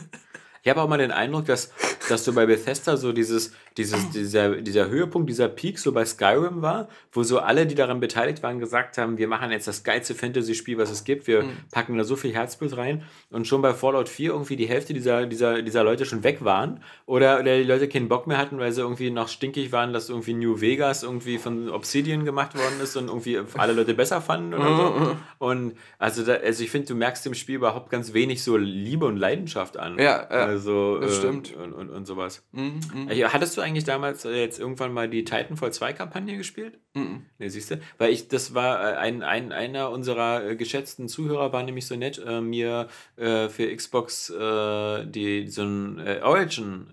ich 0.62 0.70
habe 0.70 0.80
auch 0.80 0.88
mal 0.88 0.98
den 0.98 1.10
Eindruck, 1.10 1.46
dass, 1.46 1.72
dass 2.08 2.24
du 2.24 2.32
bei 2.32 2.46
Bethesda 2.46 2.96
so 2.96 3.12
dieses, 3.12 3.52
dieses, 3.76 4.10
dieser, 4.10 4.56
dieser 4.56 4.88
Höhepunkt, 4.88 5.28
dieser 5.28 5.48
Peak 5.48 5.78
so 5.78 5.90
bei 5.92 6.04
Skyrim 6.04 6.62
war, 6.62 6.88
wo 7.10 7.24
so 7.24 7.40
alle, 7.40 7.66
die 7.66 7.74
daran 7.74 7.98
beteiligt 7.98 8.42
waren, 8.44 8.60
gesagt 8.60 8.96
haben, 8.96 9.18
wir 9.18 9.26
machen 9.26 9.50
jetzt 9.50 9.66
das 9.66 9.82
geilste 9.82 10.14
Fantasy-Spiel, 10.14 10.78
was 10.78 10.90
es 10.90 11.02
gibt, 11.02 11.26
wir 11.26 11.42
mhm. 11.42 11.56
packen 11.72 11.98
da 11.98 12.04
so 12.04 12.14
viel 12.14 12.32
Herzblut 12.32 12.76
rein 12.76 13.02
und 13.30 13.48
schon 13.48 13.60
bei 13.60 13.74
Fallout 13.74 14.08
4 14.08 14.30
irgendwie 14.30 14.54
die 14.54 14.66
Hälfte 14.66 14.94
dieser, 14.94 15.26
dieser, 15.26 15.62
dieser 15.62 15.82
Leute 15.82 16.04
schon 16.04 16.22
weg 16.22 16.44
waren 16.44 16.82
oder, 17.06 17.40
oder 17.40 17.58
die 17.58 17.64
Leute 17.64 17.88
keinen 17.88 18.08
Bock 18.08 18.28
mehr 18.28 18.38
hatten, 18.38 18.58
weil 18.58 18.70
sie 18.70 18.82
irgendwie 18.82 19.10
noch 19.10 19.28
stinkig 19.28 19.72
waren, 19.72 19.92
dass 19.92 20.10
irgendwie 20.10 20.34
New 20.34 20.60
Vegas 20.60 21.02
irgendwie 21.02 21.38
von 21.38 21.70
Obsidian 21.70 22.24
gemacht 22.24 22.56
worden 22.56 22.80
ist 22.80 22.96
und 22.96 23.08
irgendwie 23.08 23.40
alle 23.56 23.72
Leute 23.72 23.94
besser 23.94 24.20
fanden 24.20 24.54
oder 24.54 24.76
so. 24.76 24.90
Mhm. 24.90 25.16
Und 25.38 25.72
also, 25.98 26.24
da, 26.24 26.34
also 26.34 26.62
ich 26.62 26.70
finde, 26.70 26.88
du 26.88 26.94
merkst 26.94 27.26
im 27.26 27.34
Spiel 27.34 27.56
überhaupt 27.56 27.90
ganz 27.90 28.12
wenig 28.12 28.42
so 28.44 28.56
Liebe 28.56 29.06
und 29.06 29.16
Leidenschaft 29.16 29.76
an. 29.76 29.98
Ja, 29.98 30.28
ja. 30.30 30.51
Also, 30.52 30.98
das 30.98 31.12
äh, 31.12 31.18
stimmt. 31.18 31.56
Und, 31.56 31.72
und, 31.72 31.90
und 31.90 32.06
sowas. 32.06 32.46
Mhm, 32.52 32.80
mh. 32.94 33.32
Hattest 33.32 33.56
du 33.56 33.62
eigentlich 33.62 33.84
damals 33.84 34.24
äh, 34.24 34.40
jetzt 34.40 34.60
irgendwann 34.60 34.92
mal 34.92 35.08
die 35.08 35.24
Titanfall 35.24 35.72
2 35.72 35.94
Kampagne 35.94 36.36
gespielt? 36.36 36.78
Mhm. 36.94 37.26
Ne, 37.38 37.48
siehst 37.48 37.70
du? 37.70 37.80
Weil 37.98 38.12
ich, 38.12 38.28
das 38.28 38.54
war 38.54 38.80
äh, 38.80 38.96
ein, 38.96 39.22
ein, 39.22 39.52
einer 39.52 39.90
unserer 39.90 40.44
äh, 40.44 40.56
geschätzten 40.56 41.08
Zuhörer, 41.08 41.52
war 41.52 41.62
nämlich 41.62 41.86
so 41.86 41.96
nett, 41.96 42.22
äh, 42.24 42.40
mir 42.40 42.88
äh, 43.16 43.48
für 43.48 43.74
Xbox 43.74 44.28
äh, 44.28 45.06
die, 45.06 45.48
so 45.48 45.62
ein 45.62 46.22
Origin 46.22 46.88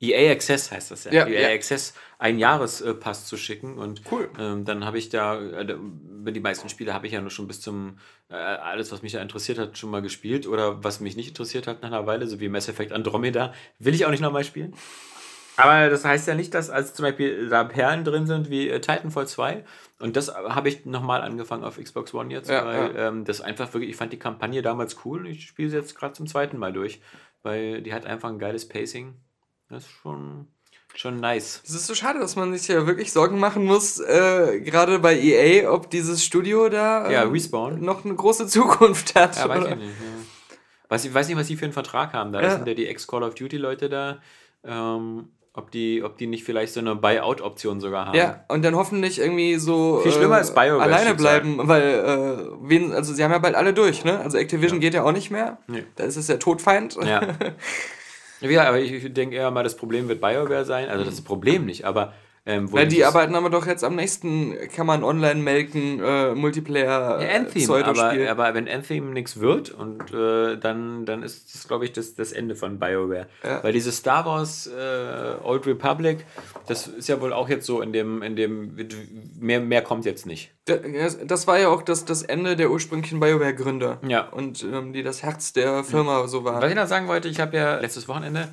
EA 0.00 0.32
Access 0.32 0.70
heißt 0.70 0.90
das 0.90 1.04
ja. 1.04 1.12
ja 1.12 1.26
EA 1.26 1.48
ja. 1.48 1.54
Access 1.54 1.94
ein 2.18 2.38
Jahrespass 2.38 3.26
zu 3.26 3.36
schicken 3.36 3.78
und 3.78 4.02
cool. 4.10 4.28
ähm, 4.38 4.64
dann 4.64 4.84
habe 4.84 4.98
ich 4.98 5.08
da 5.08 5.40
äh, 5.40 5.66
die 5.66 6.40
meisten 6.40 6.68
Spiele 6.68 6.92
habe 6.92 7.06
ich 7.06 7.12
ja 7.12 7.20
nur 7.20 7.30
schon 7.30 7.46
bis 7.46 7.60
zum 7.60 7.98
äh, 8.28 8.34
alles 8.34 8.92
was 8.92 9.02
mich 9.02 9.12
da 9.12 9.22
interessiert 9.22 9.58
hat 9.58 9.78
schon 9.78 9.90
mal 9.90 10.02
gespielt 10.02 10.46
oder 10.46 10.84
was 10.84 11.00
mich 11.00 11.16
nicht 11.16 11.28
interessiert 11.28 11.66
hat 11.66 11.82
nach 11.82 11.88
einer 11.88 12.06
Weile 12.06 12.26
so 12.26 12.40
wie 12.40 12.48
Mass 12.48 12.68
Effect 12.68 12.92
Andromeda 12.92 13.54
will 13.78 13.94
ich 13.94 14.04
auch 14.04 14.10
nicht 14.10 14.20
nochmal 14.20 14.44
spielen. 14.44 14.74
Aber 15.58 15.88
das 15.88 16.04
heißt 16.04 16.28
ja 16.28 16.34
nicht, 16.34 16.52
dass 16.52 16.68
als 16.68 16.92
zum 16.92 17.04
Beispiel 17.04 17.48
da 17.48 17.64
Perlen 17.64 18.04
drin 18.04 18.26
sind 18.26 18.50
wie 18.50 18.68
äh, 18.68 18.80
Titanfall 18.80 19.26
2 19.26 19.64
und 20.00 20.14
das 20.14 20.34
habe 20.34 20.68
ich 20.68 20.84
nochmal 20.84 21.22
angefangen 21.22 21.64
auf 21.64 21.78
Xbox 21.78 22.12
One 22.12 22.30
jetzt, 22.32 22.50
ja, 22.50 22.66
weil 22.66 22.94
ähm, 22.96 23.24
das 23.24 23.40
einfach 23.40 23.72
wirklich, 23.72 23.90
ich 23.90 23.96
fand 23.96 24.12
die 24.12 24.18
Kampagne 24.18 24.60
damals 24.60 24.98
cool. 25.06 25.26
Ich 25.26 25.46
spiele 25.46 25.70
sie 25.70 25.76
jetzt 25.76 25.94
gerade 25.94 26.12
zum 26.12 26.26
zweiten 26.26 26.58
Mal 26.58 26.74
durch, 26.74 27.00
weil 27.42 27.80
die 27.80 27.94
hat 27.94 28.04
einfach 28.04 28.28
ein 28.28 28.38
geiles 28.38 28.68
Pacing 28.68 29.14
das 29.68 29.84
ist 29.84 29.90
schon. 30.02 30.46
schon 30.94 31.16
nice. 31.20 31.62
Es 31.64 31.74
ist 31.74 31.86
so 31.86 31.94
schade, 31.94 32.18
dass 32.20 32.36
man 32.36 32.52
sich 32.56 32.68
ja 32.68 32.86
wirklich 32.86 33.12
Sorgen 33.12 33.38
machen 33.38 33.64
muss, 33.64 33.98
äh, 34.00 34.60
gerade 34.60 34.98
bei 34.98 35.18
EA, 35.18 35.70
ob 35.70 35.90
dieses 35.90 36.24
Studio 36.24 36.68
da 36.68 37.10
Ja, 37.10 37.22
ähm, 37.24 37.32
Respawn. 37.32 37.80
noch 37.80 38.04
eine 38.04 38.14
große 38.14 38.46
Zukunft 38.48 39.14
hat. 39.14 39.36
Ja, 39.36 39.48
weiß 39.48 39.58
oder? 39.62 39.70
ich 39.70 39.76
nicht. 39.76 39.88
Ja. 39.88 40.56
Was, 40.88 41.04
ich 41.04 41.12
weiß 41.12 41.26
nicht, 41.28 41.36
was 41.36 41.48
die 41.48 41.56
für 41.56 41.64
einen 41.64 41.72
Vertrag 41.72 42.12
haben. 42.12 42.32
Da 42.32 42.40
Ja. 42.40 42.50
sind 42.52 42.66
ja 42.68 42.74
die 42.74 42.86
Ex-Call 42.86 43.22
of 43.24 43.34
Duty-Leute 43.34 43.88
da. 43.88 44.18
Ähm, 44.64 45.30
ob, 45.52 45.70
die, 45.70 46.02
ob 46.04 46.16
die 46.18 46.26
nicht 46.26 46.44
vielleicht 46.44 46.74
so 46.74 46.80
eine 46.80 46.94
Buyout-Option 46.94 47.80
sogar 47.80 48.06
haben. 48.06 48.16
Ja, 48.16 48.44
und 48.48 48.62
dann 48.62 48.74
hoffentlich 48.76 49.18
irgendwie 49.18 49.56
so 49.56 50.00
Viel 50.02 50.12
schlimmer 50.12 50.36
als 50.36 50.54
BioWare, 50.54 50.82
alleine 50.82 51.14
bleiben, 51.14 51.58
weil 51.62 51.82
äh, 51.82 52.46
wen, 52.60 52.92
also 52.92 53.14
sie 53.14 53.24
haben 53.24 53.32
ja 53.32 53.38
bald 53.38 53.54
alle 53.54 53.72
durch, 53.72 54.04
ne? 54.04 54.20
Also 54.20 54.36
Activision 54.38 54.80
geht 54.80 54.92
ja 54.94 55.02
auch 55.02 55.12
nicht 55.12 55.30
mehr. 55.30 55.56
Nee. 55.66 55.84
Da 55.96 56.04
ist 56.04 56.16
es 56.16 56.26
der 56.26 56.38
Todfeind. 56.38 56.96
Ja. 57.02 57.20
ja, 58.40 58.64
aber 58.68 58.78
ich, 58.80 58.92
ich 58.92 59.12
denke 59.12 59.36
eher 59.36 59.50
mal, 59.50 59.62
das 59.62 59.76
Problem 59.76 60.08
wird 60.08 60.20
BioWare 60.20 60.64
sein. 60.64 60.88
Also 60.88 61.04
das 61.04 61.22
Problem 61.22 61.64
nicht, 61.64 61.84
aber 61.84 62.14
ähm, 62.48 62.72
Weil 62.72 62.86
die 62.86 63.04
arbeiten 63.04 63.34
aber 63.34 63.50
doch 63.50 63.66
jetzt 63.66 63.82
am 63.82 63.96
nächsten, 63.96 64.54
kann 64.74 64.86
man 64.86 65.02
online 65.02 65.40
melken, 65.42 66.00
äh, 66.00 66.32
Multiplayer, 66.34 67.20
Ja, 67.20 67.26
äh, 67.28 67.36
Anthem, 67.36 67.70
aber, 67.72 68.12
aber 68.30 68.54
wenn 68.54 68.68
Anthem 68.68 69.12
nichts 69.12 69.40
wird 69.40 69.72
und 69.72 70.14
äh, 70.14 70.56
dann, 70.56 71.04
dann 71.06 71.24
ist 71.24 71.52
das, 71.52 71.66
glaube 71.66 71.84
ich, 71.84 71.92
das, 71.92 72.14
das 72.14 72.30
Ende 72.30 72.54
von 72.54 72.78
BioWare. 72.78 73.26
Ja. 73.42 73.64
Weil 73.64 73.72
dieses 73.72 73.96
Star 73.96 74.24
Wars 74.24 74.68
äh, 74.68 75.42
Old 75.44 75.66
Republic, 75.66 76.24
das 76.68 76.86
ist 76.86 77.08
ja 77.08 77.20
wohl 77.20 77.32
auch 77.32 77.48
jetzt 77.48 77.66
so 77.66 77.80
in 77.80 77.92
dem, 77.92 78.22
in 78.22 78.36
dem 78.36 78.76
mehr, 79.40 79.60
mehr 79.60 79.82
kommt 79.82 80.04
jetzt 80.04 80.24
nicht. 80.24 80.52
Da- 80.66 80.76
das- 81.24 81.46
war 81.46 81.58
ja 81.58 81.68
auch 81.68 81.82
das, 81.82 82.04
das 82.04 82.22
Ende 82.22 82.56
der 82.56 82.70
ursprünglichen 82.70 83.20
BioWare-Gründer. 83.20 83.98
Ja. 84.06 84.28
Und 84.28 84.62
ähm, 84.64 84.92
die 84.92 85.02
das 85.02 85.22
Herz 85.22 85.52
der 85.52 85.82
Firma 85.84 86.26
so 86.28 86.44
waren. 86.44 86.62
Was 86.62 86.70
ich 86.70 86.76
noch 86.76 86.86
sagen 86.86 87.08
wollte, 87.08 87.28
ich 87.28 87.40
habe 87.40 87.56
ja 87.56 87.78
letztes 87.80 88.08
Wochenende, 88.08 88.48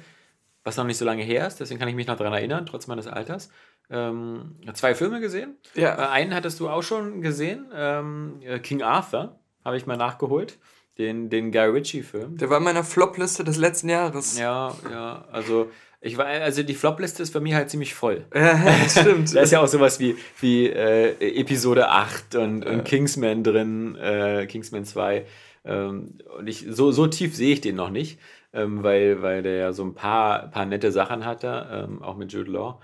was 0.63 0.77
noch 0.77 0.85
nicht 0.85 0.97
so 0.97 1.05
lange 1.05 1.23
her 1.23 1.45
ist, 1.47 1.59
deswegen 1.59 1.79
kann 1.79 1.89
ich 1.89 1.95
mich 1.95 2.07
noch 2.07 2.17
daran 2.17 2.33
erinnern, 2.33 2.65
trotz 2.65 2.87
meines 2.87 3.07
Alters, 3.07 3.49
ähm, 3.89 4.55
zwei 4.73 4.95
Filme 4.95 5.19
gesehen. 5.19 5.57
Ja. 5.75 5.95
Äh, 5.95 6.07
einen 6.09 6.33
hattest 6.33 6.59
du 6.59 6.69
auch 6.69 6.83
schon 6.83 7.21
gesehen, 7.21 7.65
ähm, 7.75 8.39
äh, 8.41 8.59
King 8.59 8.81
Arthur, 8.81 9.39
habe 9.63 9.77
ich 9.77 9.85
mal 9.85 9.97
nachgeholt. 9.97 10.59
Den, 10.99 11.31
den 11.31 11.51
Guy 11.51 11.65
Ritchie-Film. 11.65 12.37
Der 12.37 12.51
war 12.51 12.59
in 12.59 12.63
meiner 12.63 12.83
Flop-Liste 12.83 13.43
des 13.43 13.57
letzten 13.57 13.89
Jahres. 13.89 14.37
Ja, 14.37 14.75
ja, 14.91 15.25
also 15.31 15.71
ich 16.01 16.17
war, 16.17 16.27
also 16.27 16.61
die 16.61 16.75
Flop-Liste 16.75 17.23
ist 17.23 17.31
bei 17.31 17.39
mir 17.39 17.55
halt 17.55 17.69
ziemlich 17.69 17.95
voll. 17.95 18.25
Ja, 18.35 18.53
das 18.83 18.99
stimmt. 18.99 19.33
Da 19.33 19.41
ist 19.41 19.51
ja 19.51 19.61
auch 19.61 19.67
sowas 19.67 19.99
wie, 19.99 20.15
wie 20.39 20.67
äh, 20.67 21.15
Episode 21.39 21.89
8 21.89 22.35
und, 22.35 22.65
und 22.65 22.83
Kingsman 22.83 23.43
drin, 23.43 23.95
äh, 23.95 24.45
Kingsman 24.45 24.85
2. 24.85 25.25
Ähm, 25.65 26.19
und 26.37 26.47
ich, 26.47 26.65
so, 26.69 26.91
so 26.91 27.07
tief 27.07 27.35
sehe 27.35 27.53
ich 27.53 27.61
den 27.61 27.77
noch 27.77 27.89
nicht, 27.89 28.19
ähm, 28.53 28.83
weil, 28.83 29.21
weil 29.21 29.43
der 29.43 29.55
ja 29.55 29.73
so 29.73 29.83
ein 29.83 29.95
paar, 29.95 30.49
paar 30.51 30.65
nette 30.65 30.91
Sachen 30.91 31.25
hatte, 31.25 31.67
ähm, 31.71 32.01
auch 32.01 32.15
mit 32.15 32.31
Jude 32.31 32.51
Law. 32.51 32.79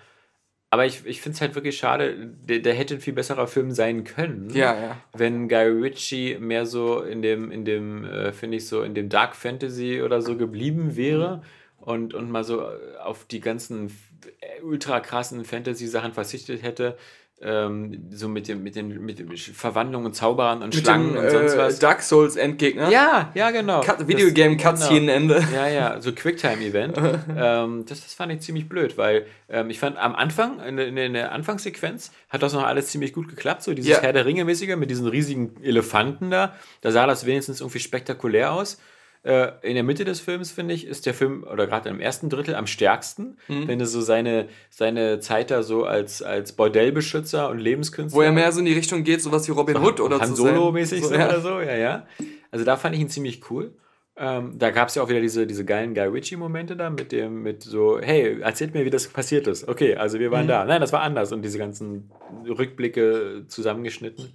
Aber 0.72 0.86
ich, 0.86 1.04
ich 1.08 1.22
finde 1.22 1.36
es 1.36 1.42
halt 1.42 1.56
wirklich 1.56 1.78
schade, 1.78 2.28
der, 2.28 2.60
der 2.60 2.76
hätte 2.76 2.94
ein 2.96 3.02
viel 3.02 3.14
besserer 3.14 3.48
Film 3.48 3.72
sein 3.72 4.04
können. 4.04 4.52
Ja, 4.52 4.80
ja. 4.80 4.98
Wenn 5.14 5.50
Guy 5.50 5.66
Ritchie 5.66 6.38
mehr 6.40 6.68
so 6.68 7.02
in 7.02 7.24
dem, 7.24 7.50
in 7.50 7.66
dem, 7.66 8.06
äh, 8.06 8.32
finde 8.34 8.58
ich, 8.58 8.68
so 8.68 8.84
in 8.84 8.94
dem 8.94 9.10
Dark 9.10 9.36
Fantasy 9.36 10.04
oder 10.04 10.22
so 10.22 10.38
geblieben 10.38 10.96
wäre 10.96 11.42
und, 11.78 12.14
und 12.14 12.30
mal 12.30 12.44
so 12.44 12.64
auf 13.04 13.26
die 13.26 13.40
ganzen 13.40 13.88
f- 13.88 14.32
ultra 14.62 15.00
krassen 15.00 15.44
Fantasy-Sachen 15.44 16.14
verzichtet 16.14 16.62
hätte. 16.62 16.98
Ähm, 17.42 18.08
so 18.12 18.28
mit, 18.28 18.50
dem, 18.50 18.64
mit, 18.64 18.76
den, 18.76 19.06
mit 19.06 19.18
den 19.18 19.36
Verwandlungen 19.38 20.12
Zauberern 20.12 20.62
und 20.62 20.76
Mit 20.76 20.84
Schlangen 20.84 21.14
dem 21.14 21.24
und 21.24 21.30
sonst 21.30 21.54
äh, 21.54 21.58
was. 21.58 21.80
Dark 21.80 22.02
Souls 22.02 22.36
Endgegner. 22.36 22.90
Ja, 22.92 23.32
ja, 23.34 23.52
genau. 23.52 23.80
Cut, 23.80 24.08
Videogame 24.10 24.58
genau. 24.58 24.72
Cutscene-Ende. 24.72 25.46
Ja, 25.54 25.68
ja, 25.70 26.02
so 26.02 26.12
Quicktime-Event. 26.12 26.98
ähm, 27.38 27.86
das, 27.88 28.02
das 28.04 28.14
fand 28.14 28.34
ich 28.34 28.42
ziemlich 28.42 28.68
blöd, 28.68 28.98
weil 28.98 29.26
ähm, 29.48 29.70
ich 29.70 29.80
fand 29.80 29.98
am 29.98 30.16
Anfang, 30.16 30.60
in, 30.60 30.76
der- 30.76 30.88
in, 30.88 30.98
in 30.98 31.14
der 31.14 31.32
Anfangssequenz, 31.32 32.12
hat 32.28 32.44
das 32.44 32.52
noch 32.52 32.64
alles 32.66 32.88
ziemlich 32.88 33.14
gut 33.14 33.30
geklappt. 33.30 33.64
So 33.64 33.74
dieses 33.74 33.90
Ja. 33.90 34.02
Herr 34.02 34.12
der 34.12 34.26
Ringe-mäßige 34.26 34.76
mit 34.76 34.90
diesen 34.92 35.08
riesigen 35.08 35.64
Elefanten 35.64 36.32
da. 36.32 36.56
Da 36.82 36.92
sah 36.92 37.08
das 37.08 37.26
wenigstens 37.26 37.62
irgendwie 37.62 37.80
spektakulär 37.80 38.52
aus. 38.52 38.82
Äh, 39.30 39.52
in 39.62 39.76
der 39.76 39.84
Mitte 39.84 40.06
des 40.06 40.20
Films, 40.20 40.52
finde 40.52 40.74
ich, 40.74 40.88
ist 40.88 41.06
der 41.06 41.14
Film, 41.14 41.44
oder 41.44 41.68
gerade 41.68 41.88
im 41.90 42.00
ersten 42.00 42.30
Drittel, 42.30 42.56
am 42.56 42.66
stärksten. 42.68 43.38
Mhm. 43.48 43.68
Wenn 43.68 43.80
du 43.80 43.86
so 43.86 44.02
seine, 44.02 44.48
seine 44.70 45.20
Zeit 45.20 45.52
da 45.52 45.62
so 45.64 45.84
als, 45.86 46.22
als 46.22 46.54
Bordellbeschützer 46.54 47.50
und 47.50 47.60
Lebenskünstler. 47.60 48.18
Wo 48.18 48.24
er 48.24 48.32
mehr 48.32 48.52
so 48.52 48.60
in 48.60 48.66
die 48.66 48.74
Richtung 48.74 49.04
geht, 49.04 49.22
sowas 49.22 49.48
wie 49.48 49.52
Robin 49.52 49.78
Hood 49.78 50.00
oder 50.00 50.20
Han. 50.20 50.36
Solo-mäßig 50.36 51.04
so, 51.06 51.14
ja. 51.14 51.28
oder 51.28 51.42
so, 51.42 51.60
ja, 51.62 51.76
ja. 51.76 52.08
Also 52.52 52.66
da 52.66 52.76
fand 52.78 52.96
ich 52.96 53.02
ihn 53.02 53.10
ziemlich 53.10 53.50
cool. 53.52 53.74
Ähm, 54.22 54.56
da 54.58 54.72
gab 54.72 54.90
es 54.90 54.96
ja 54.96 55.04
auch 55.04 55.08
wieder 55.08 55.22
diese, 55.22 55.48
diese 55.48 55.64
geilen 55.64 55.94
Guy 55.94 56.08
Ritchie-Momente 56.08 56.76
da 56.76 56.90
mit 56.90 57.12
dem, 57.14 57.42
mit 57.44 57.64
so, 57.64 58.00
hey, 58.02 58.42
erzählt 58.42 58.74
mir, 58.74 58.84
wie 58.84 58.90
das 58.90 59.08
passiert 59.08 59.48
ist. 59.48 59.66
Okay, 59.68 59.96
also 59.96 60.20
wir 60.20 60.28
Mhm. 60.30 60.34
waren 60.34 60.48
da. 60.48 60.66
Nein, 60.66 60.82
das 60.82 60.92
war 60.92 61.02
anders 61.02 61.32
und 61.32 61.42
diese 61.42 61.58
ganzen 61.58 62.12
Rückblicke 62.46 63.46
zusammengeschnitten. 63.48 64.34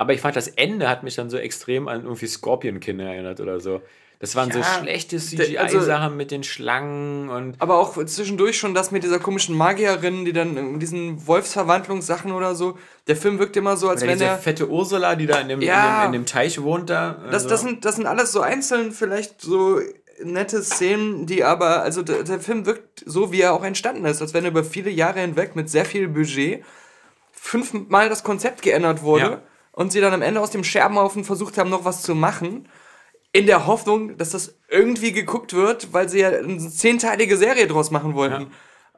Aber 0.00 0.14
ich 0.14 0.22
fand, 0.22 0.34
das 0.34 0.48
Ende 0.48 0.88
hat 0.88 1.02
mich 1.02 1.14
dann 1.16 1.28
so 1.28 1.36
extrem 1.36 1.86
an 1.86 2.04
irgendwie 2.04 2.26
Scorpion 2.26 2.80
Kin 2.80 2.98
erinnert 3.00 3.38
oder 3.38 3.60
so. 3.60 3.82
Das 4.18 4.34
waren 4.34 4.50
so 4.50 4.58
Ja, 4.58 4.64
schlechte 4.80 5.18
der- 5.18 5.60
also- 5.62 5.78
CGI-Sachen 5.78 6.16
mit 6.16 6.30
den 6.30 6.42
Schlangen 6.42 7.28
und 7.28 7.56
Aber 7.60 7.78
auch 7.78 8.02
zwischendurch 8.06 8.56
schon 8.58 8.72
das 8.72 8.92
mit 8.92 9.02
dieser 9.04 9.18
komischen 9.18 9.54
Magierin, 9.54 10.24
die 10.24 10.32
dann 10.32 10.56
in 10.56 10.80
diesen 10.80 11.26
Wolfsverwandlungssachen 11.26 12.32
oder 12.32 12.54
so. 12.54 12.78
Der 13.08 13.16
Film 13.16 13.38
wirkt 13.38 13.58
immer 13.58 13.76
so, 13.76 13.90
als 13.90 14.00
oder 14.00 14.12
wenn 14.12 14.18
diese 14.18 14.30
er. 14.30 14.38
fette 14.38 14.70
Ursula, 14.70 15.16
die 15.16 15.26
da 15.26 15.38
in 15.40 15.48
dem, 15.48 15.60
Ja. 15.60 16.04
in 16.06 16.12
dem, 16.12 16.14
in 16.14 16.20
dem 16.22 16.26
Teich 16.26 16.62
wohnt 16.62 16.88
da. 16.88 17.18
Das, 17.26 17.44
also- 17.44 17.48
das, 17.50 17.60
sind, 17.60 17.84
das 17.84 17.96
sind 17.96 18.06
alles 18.06 18.32
so 18.32 18.40
einzeln 18.40 18.92
vielleicht 18.92 19.42
so 19.42 19.80
nette 20.24 20.62
Szenen, 20.62 21.26
die 21.26 21.44
aber, 21.44 21.82
also 21.82 22.02
der, 22.02 22.22
der 22.22 22.40
Film 22.40 22.64
wirkt 22.64 23.02
so, 23.04 23.32
wie 23.32 23.42
er 23.42 23.52
auch 23.52 23.64
entstanden 23.64 24.06
ist, 24.06 24.22
als 24.22 24.32
wenn 24.32 24.44
er 24.44 24.50
über 24.50 24.64
viele 24.64 24.88
Jahre 24.90 25.20
hinweg 25.20 25.56
mit 25.56 25.68
sehr 25.68 25.84
viel 25.84 26.08
Budget 26.08 26.64
fünfmal 27.32 28.08
das 28.08 28.22
Konzept 28.24 28.62
geändert 28.62 29.02
wurde 29.02 29.24
Ja. 29.24 29.42
Und 29.72 29.92
sie 29.92 30.00
dann 30.00 30.12
am 30.12 30.22
Ende 30.22 30.40
aus 30.40 30.50
dem 30.50 30.64
Scherbenhaufen 30.64 31.24
versucht 31.24 31.58
haben, 31.58 31.70
noch 31.70 31.84
was 31.84 32.02
zu 32.02 32.14
machen, 32.14 32.68
in 33.32 33.46
der 33.46 33.66
Hoffnung, 33.66 34.16
dass 34.18 34.30
das 34.30 34.58
irgendwie 34.68 35.12
geguckt 35.12 35.52
wird, 35.54 35.92
weil 35.92 36.08
sie 36.08 36.20
ja 36.20 36.30
eine 36.30 36.58
zehnteilige 36.58 37.36
Serie 37.36 37.66
draus 37.68 37.90
machen 37.90 38.14
wollten. 38.14 38.42
Ja. 38.42 38.48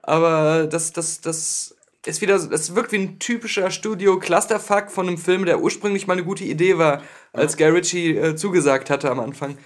Aber 0.03 0.67
das, 0.67 0.93
das, 0.93 1.21
das 1.21 1.77
ist 2.07 2.21
wieder, 2.23 2.39
das 2.39 2.75
wirkt 2.75 2.93
wie 2.93 2.99
ein 2.99 3.19
typischer 3.19 3.71
Studio-Clusterfuck 3.71 4.91
von 4.91 5.07
einem 5.07 5.19
Film, 5.19 5.45
der 5.45 5.61
ursprünglich 5.61 6.07
mal 6.07 6.15
eine 6.15 6.25
gute 6.25 6.45
Idee 6.45 6.79
war, 6.79 7.03
als 7.33 7.57
Guy 7.57 7.69
Ritchie 7.69 8.17
äh, 8.17 8.35
zugesagt 8.37 8.91
hatte 8.91 9.11
am 9.11 9.21
Anfang. 9.21 9.57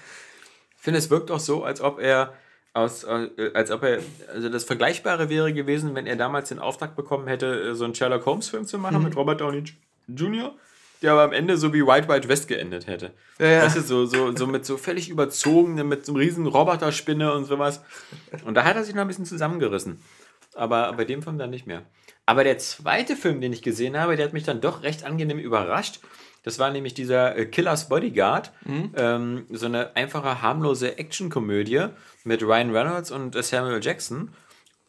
Ich 0.77 0.83
finde, 0.83 0.99
es 0.99 1.11
wirkt 1.11 1.31
auch 1.31 1.41
so, 1.41 1.65
als 1.65 1.81
ob 1.81 1.99
er 2.01 2.35
aus, 2.75 3.05
äh, 3.05 3.31
als 3.55 3.71
ob 3.71 3.83
er, 3.85 4.01
also 4.35 4.49
das 4.49 4.65
Vergleichbare 4.65 5.31
wäre 5.31 5.53
gewesen, 5.55 5.95
wenn 5.95 6.07
er 6.07 6.17
damals 6.17 6.49
den 6.51 6.59
Auftrag 6.59 6.95
bekommen 6.97 7.27
hätte, 7.29 7.71
äh, 7.71 7.75
so 7.75 7.85
einen 7.85 7.95
Sherlock 7.95 8.27
Holmes-Film 8.27 8.67
zu 8.67 8.77
Mhm. 8.77 8.83
machen 8.83 9.03
mit 9.05 9.17
Robert 9.17 9.41
Downey 9.41 9.63
Jr., 10.09 10.55
der 11.03 11.12
aber 11.12 11.22
am 11.22 11.32
Ende 11.32 11.57
so 11.57 11.72
wie 11.72 11.86
White 11.86 12.09
White 12.09 12.28
West 12.28 12.49
geendet 12.49 12.86
hätte. 12.86 13.12
Ja, 13.38 13.47
ja. 13.47 13.62
Weißt 13.62 13.76
du, 13.76 13.80
so, 13.82 14.07
so, 14.07 14.34
so 14.36 14.47
mit 14.47 14.64
so 14.64 14.76
völlig 14.76 15.09
überzogenen, 15.09 15.88
mit 15.88 16.07
so 16.07 16.12
einem 16.12 16.20
riesen 16.20 16.47
Roboterspinne 16.47 17.32
und 17.32 17.44
sowas. 17.44 17.82
Und 18.44 18.55
da 18.55 18.64
hat 18.64 18.76
er 18.76 18.84
sich 18.84 18.94
noch 18.94 19.03
ein 19.03 19.09
bisschen 19.09 19.26
zusammengerissen. 19.26 20.01
Aber 20.55 20.92
bei 20.94 21.05
dem 21.05 21.22
Film 21.22 21.38
dann 21.38 21.51
nicht 21.51 21.66
mehr. 21.66 21.82
Aber 22.24 22.42
der 22.44 22.59
zweite 22.59 23.14
Film, 23.14 23.40
den 23.40 23.53
ich 23.53 23.62
gesehen 23.62 23.99
habe, 23.99 24.16
der 24.16 24.26
hat 24.26 24.32
mich 24.32 24.44
dann 24.44 24.61
doch 24.61 24.82
recht 24.82 25.05
angenehm 25.05 25.38
überrascht. 25.38 26.01
Das 26.42 26.59
war 26.59 26.70
nämlich 26.70 26.94
dieser 26.94 27.36
äh, 27.36 27.47
Killers 27.47 27.88
Bodyguard. 27.88 28.53
Ähm, 28.97 29.47
so 29.51 29.66
eine 29.66 29.94
einfache, 29.97 30.42
harmlose 30.42 30.97
Actionkomödie 30.97 31.86
mit 32.24 32.42
Ryan 32.42 32.74
Reynolds 32.74 33.11
und 33.11 33.34
äh, 33.36 33.42
Samuel 33.42 33.80
Jackson. 33.82 34.30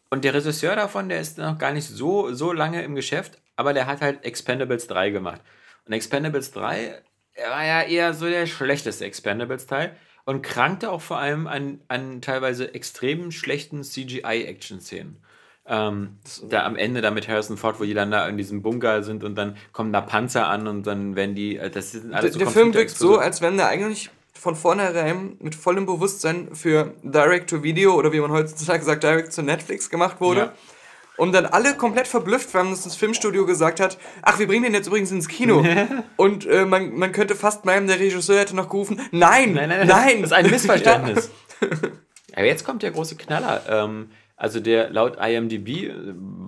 Und 0.10 0.24
der 0.24 0.34
Regisseur 0.34 0.76
davon, 0.76 1.10
der 1.10 1.20
ist 1.20 1.38
noch 1.38 1.58
gar 1.58 1.74
nicht 1.74 1.88
so, 1.88 2.34
so 2.34 2.54
lange 2.54 2.84
im 2.84 2.96
Geschäft, 2.96 3.40
aber 3.56 3.74
der 3.74 3.88
hat 3.88 4.02
halt 4.02 4.24
Expendables 4.24 4.88
3 4.88 5.10
gemacht. 5.10 5.42
Und 5.88 5.94
Expendables 5.94 6.52
3 6.52 7.02
er 7.38 7.52
war 7.52 7.66
ja 7.66 7.82
eher 7.84 8.14
so 8.14 8.28
der 8.28 8.48
schlechteste 8.48 9.06
Expendables-Teil 9.06 9.96
und 10.26 10.42
krankte 10.42 10.92
auch 10.92 11.02
vor 11.02 11.18
allem 11.18 11.48
an, 11.48 11.82
an 11.88 12.22
teilweise 12.22 12.74
extrem 12.74 13.32
schlechten 13.32 13.84
CGI-Action-Szenen. 13.84 15.18
Ähm, 15.70 16.18
da 16.50 16.66
am 16.66 16.76
Ende 16.78 17.02
da 17.02 17.12
mit 17.12 17.28
Harrison 17.28 17.58
Ford, 17.58 17.80
wo 17.80 17.84
die 17.84 17.94
dann 17.94 18.10
da 18.10 18.28
in 18.28 18.38
diesem 18.38 18.62
Bunker 18.62 19.04
sind 19.04 19.24
und 19.24 19.36
dann 19.36 19.58
kommen 19.74 19.92
da 19.92 20.02
Panzer 20.02 20.48
an 20.48 20.66
und 20.66 20.88
dann 20.88 21.16
werden 21.16 21.36
die, 21.36 21.58
äh, 21.58 21.70
das 21.70 21.92
sind 21.92 22.10
Der, 22.10 22.20
alles 22.20 22.34
so 22.34 22.40
der 22.40 22.48
Film 22.48 22.74
wirkt 22.74 22.92
so, 22.92 23.18
als 23.18 23.42
wenn 23.42 23.58
der 23.58 23.68
eigentlich 23.68 24.10
von 24.34 24.56
vornherein 24.56 25.36
mit 25.40 25.56
vollem 25.56 25.86
Bewusstsein 25.86 26.56
für 26.56 26.94
Direct-to-Video 27.04 27.96
oder 27.96 28.14
wie 28.14 28.20
man 28.20 28.32
heutzutage 28.32 28.84
sagt, 28.84 29.04
Direct-to-Netflix 29.04 29.90
gemacht 29.90 30.22
wurde. 30.22 30.40
Ja. 30.40 30.54
Und 31.18 31.34
dann 31.34 31.46
alle 31.48 31.76
komplett 31.76 32.08
verblüfft 32.08 32.54
waren, 32.54 32.70
dass 32.70 32.84
das 32.84 32.96
Filmstudio 32.96 33.46
gesagt 33.46 33.80
hat, 33.80 33.98
ach, 34.22 34.40
wir 34.40 34.48
bringen 34.48 34.64
den 34.64 34.74
jetzt 34.74 34.88
übrigens 34.88 35.12
ins 35.12 35.28
Kino. 35.28 35.66
Und 36.16 36.46
äh, 36.46 36.66
man, 36.66 36.96
man 36.96 37.12
könnte 37.12 37.36
fast 37.36 37.66
meinen, 37.66 37.88
der 37.88 38.00
Regisseur 38.00 38.40
hätte 38.40 38.56
noch 38.56 38.70
gerufen, 38.70 39.02
nein, 39.12 39.54
nein, 39.54 39.70
Nein, 39.70 39.70
nein, 39.70 39.88
nein. 39.88 40.22
Das 40.22 40.32
ist 40.32 40.34
ein 40.38 40.50
Missverständnis. 40.50 41.32
Aber 42.36 42.46
jetzt 42.46 42.64
kommt 42.64 42.84
der 42.84 42.92
große 42.92 43.16
Knaller. 43.16 43.64
Ähm, 43.68 44.12
also 44.36 44.60
der 44.60 44.92
laut 44.92 45.18
IMDb, 45.20 45.92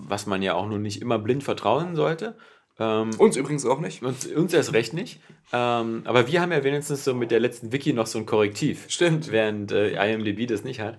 was 0.08 0.28
man 0.28 0.44
ja 0.44 0.54
auch 0.54 0.68
nur 0.68 0.78
nicht 0.78 1.02
immer 1.02 1.18
blind 1.18 1.44
vertrauen 1.44 1.96
sollte, 1.96 2.36
ähm, 2.80 3.10
Uns 3.18 3.36
übrigens 3.36 3.66
auch 3.66 3.80
nicht. 3.80 4.04
uns, 4.04 4.26
uns 4.28 4.54
erst 4.54 4.74
recht 4.74 4.94
nicht. 4.94 5.20
Ähm, 5.52 6.04
aber 6.06 6.28
wir 6.28 6.42
haben 6.42 6.52
ja 6.52 6.64
wenigstens 6.64 7.04
so 7.04 7.14
mit 7.14 7.30
der 7.32 7.40
letzten 7.40 7.72
Wiki 7.72 7.92
noch 7.92 8.08
so 8.08 8.20
ein 8.20 8.26
Korrektiv. 8.26 8.86
Stimmt. 8.88 9.32
Während 9.32 9.72
äh, 9.72 10.14
IMDb 10.14 10.48
das 10.48 10.64
nicht 10.64 10.80
hat. 10.80 10.98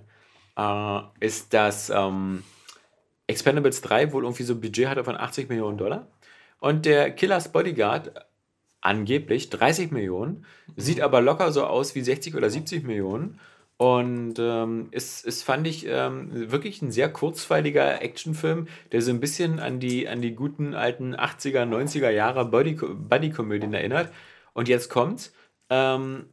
Äh, 0.59 1.25
ist 1.25 1.55
das, 1.55 1.89
ähm, 1.91 2.43
Expendables 3.31 3.81
3 3.81 4.12
wohl 4.12 4.24
irgendwie 4.24 4.43
so 4.43 4.55
ein 4.55 4.61
Budget 4.61 4.89
hatte 4.89 5.05
von 5.05 5.16
80 5.16 5.49
Millionen 5.49 5.78
Dollar. 5.78 6.09
Und 6.59 6.85
der 6.85 7.11
Killers 7.11 7.53
Bodyguard 7.53 8.12
angeblich 8.81 9.51
30 9.51 9.91
Millionen, 9.91 10.47
sieht 10.76 11.01
aber 11.01 11.20
locker 11.20 11.53
so 11.53 11.64
aus 11.64 11.95
wie 11.95 12.01
60 12.01 12.35
oder 12.35 12.51
70 12.51 12.85
Millionen. 12.85 13.39
Und 13.76 14.35
ähm, 14.39 14.89
ist, 14.91 15.24
ist, 15.24 15.43
fand 15.43 15.66
ich, 15.66 15.87
ähm, 15.87 16.51
wirklich 16.51 16.83
ein 16.83 16.91
sehr 16.91 17.11
kurzweiliger 17.11 18.03
Actionfilm, 18.03 18.68
der 18.93 19.01
so 19.01 19.11
ein 19.11 19.20
bisschen 19.20 19.59
an 19.59 19.81
die, 19.81 20.07
an 20.07 20.20
die 20.20 20.35
guten 20.35 20.74
alten 20.74 21.14
80er, 21.14 21.64
90er 21.64 22.11
Jahre 22.11 22.45
Buddy-Komödien 22.45 23.72
erinnert. 23.72 24.12
Und 24.53 24.68
jetzt 24.68 24.91
kommt's. 24.91 25.33
Ähm, 25.70 26.26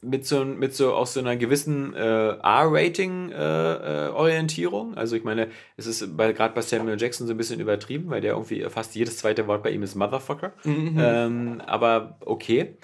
mit 0.00 0.26
so, 0.26 0.44
mit 0.44 0.74
so 0.74 0.94
auch 0.94 1.06
so 1.06 1.20
einer 1.20 1.36
gewissen 1.36 1.94
äh, 1.94 2.38
R-Rating-Orientierung. 2.38 4.92
Äh, 4.92 4.96
äh, 4.96 4.98
also 4.98 5.14
ich 5.16 5.24
meine, 5.24 5.48
es 5.76 5.86
ist 5.86 6.16
gerade 6.16 6.54
bei 6.54 6.60
Samuel 6.60 7.00
Jackson 7.00 7.26
so 7.26 7.34
ein 7.34 7.36
bisschen 7.36 7.58
übertrieben, 7.60 8.08
weil 8.10 8.20
der 8.20 8.34
irgendwie 8.34 8.64
fast 8.68 8.94
jedes 8.94 9.18
zweite 9.18 9.48
Wort 9.48 9.62
bei 9.62 9.70
ihm 9.70 9.82
ist 9.82 9.94
Motherfucker. 9.96 10.52
Mhm. 10.64 10.96
Ähm, 10.98 11.62
aber 11.66 12.18
okay. 12.20 12.76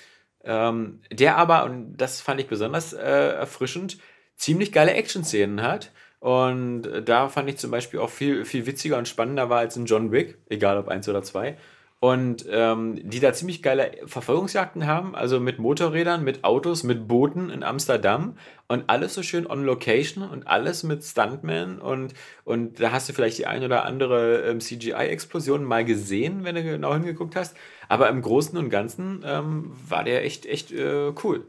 Ähm, 0.43 1.01
der 1.11 1.37
aber, 1.37 1.65
und 1.65 1.97
das 1.97 2.21
fand 2.21 2.41
ich 2.41 2.49
besonders 2.49 2.93
äh, 2.93 3.01
erfrischend, 3.01 3.99
ziemlich 4.37 4.73
geile 4.73 4.95
Action-Szenen 4.95 5.63
hat. 5.63 5.93
Und 6.19 6.83
da 7.05 7.29
fand 7.29 7.49
ich 7.51 7.59
zum 7.59 7.71
Beispiel 7.71 8.01
auch 8.01 8.11
viel, 8.11 8.45
viel 8.47 8.67
witziger 8.67 8.99
und 8.99 9.07
spannender 9.07 9.51
war 9.51 9.59
als 9.59 9.77
in 9.77 9.85
John 9.85 10.11
Wick, 10.11 10.39
egal 10.49 10.79
ob 10.79 10.89
eins 10.89 11.09
oder 11.09 11.23
zwei 11.23 11.57
und 12.05 12.45
ähm, 12.51 13.01
die 13.03 13.19
da 13.19 13.33
ziemlich 13.33 13.63
geile 13.63 13.93
Verfolgungsjagden 14.05 14.87
haben, 14.87 15.15
also 15.15 15.41
mit 15.41 15.59
Motorrädern, 15.59 16.23
mit 16.23 16.45
Autos, 16.45 16.83
mit 16.83 17.09
Booten 17.09 17.49
in 17.49 17.63
Amsterdam. 17.63 18.37
Und 18.69 18.85
alles 18.89 19.15
so 19.15 19.23
schön 19.23 19.47
on 19.47 19.65
Location 19.65 20.23
und 20.23 20.47
alles 20.47 20.83
mit 20.83 21.03
Stuntmen. 21.03 21.79
Und, 21.79 22.13
und 22.45 22.79
da 22.79 22.93
hast 22.93 23.09
du 23.09 23.15
vielleicht 23.15 23.39
die 23.39 23.47
ein 23.47 23.65
oder 23.65 23.87
andere 23.87 24.43
ähm, 24.43 24.61
CGI-Explosion 24.61 25.65
mal 25.65 25.87
gesehen, 25.87 26.45
wenn 26.45 26.57
du 26.57 26.63
genau 26.63 26.93
hingeguckt 26.93 27.37
hast, 27.37 27.57
aber 27.89 28.11
im 28.11 28.21
Großen 28.21 28.59
und 28.59 28.69
Ganzen 28.69 29.25
ähm, 29.25 29.73
war 29.89 30.05
der 30.05 30.27
echt, 30.27 30.45
echt 30.45 30.73
äh, 30.73 31.11
cool. 31.25 31.47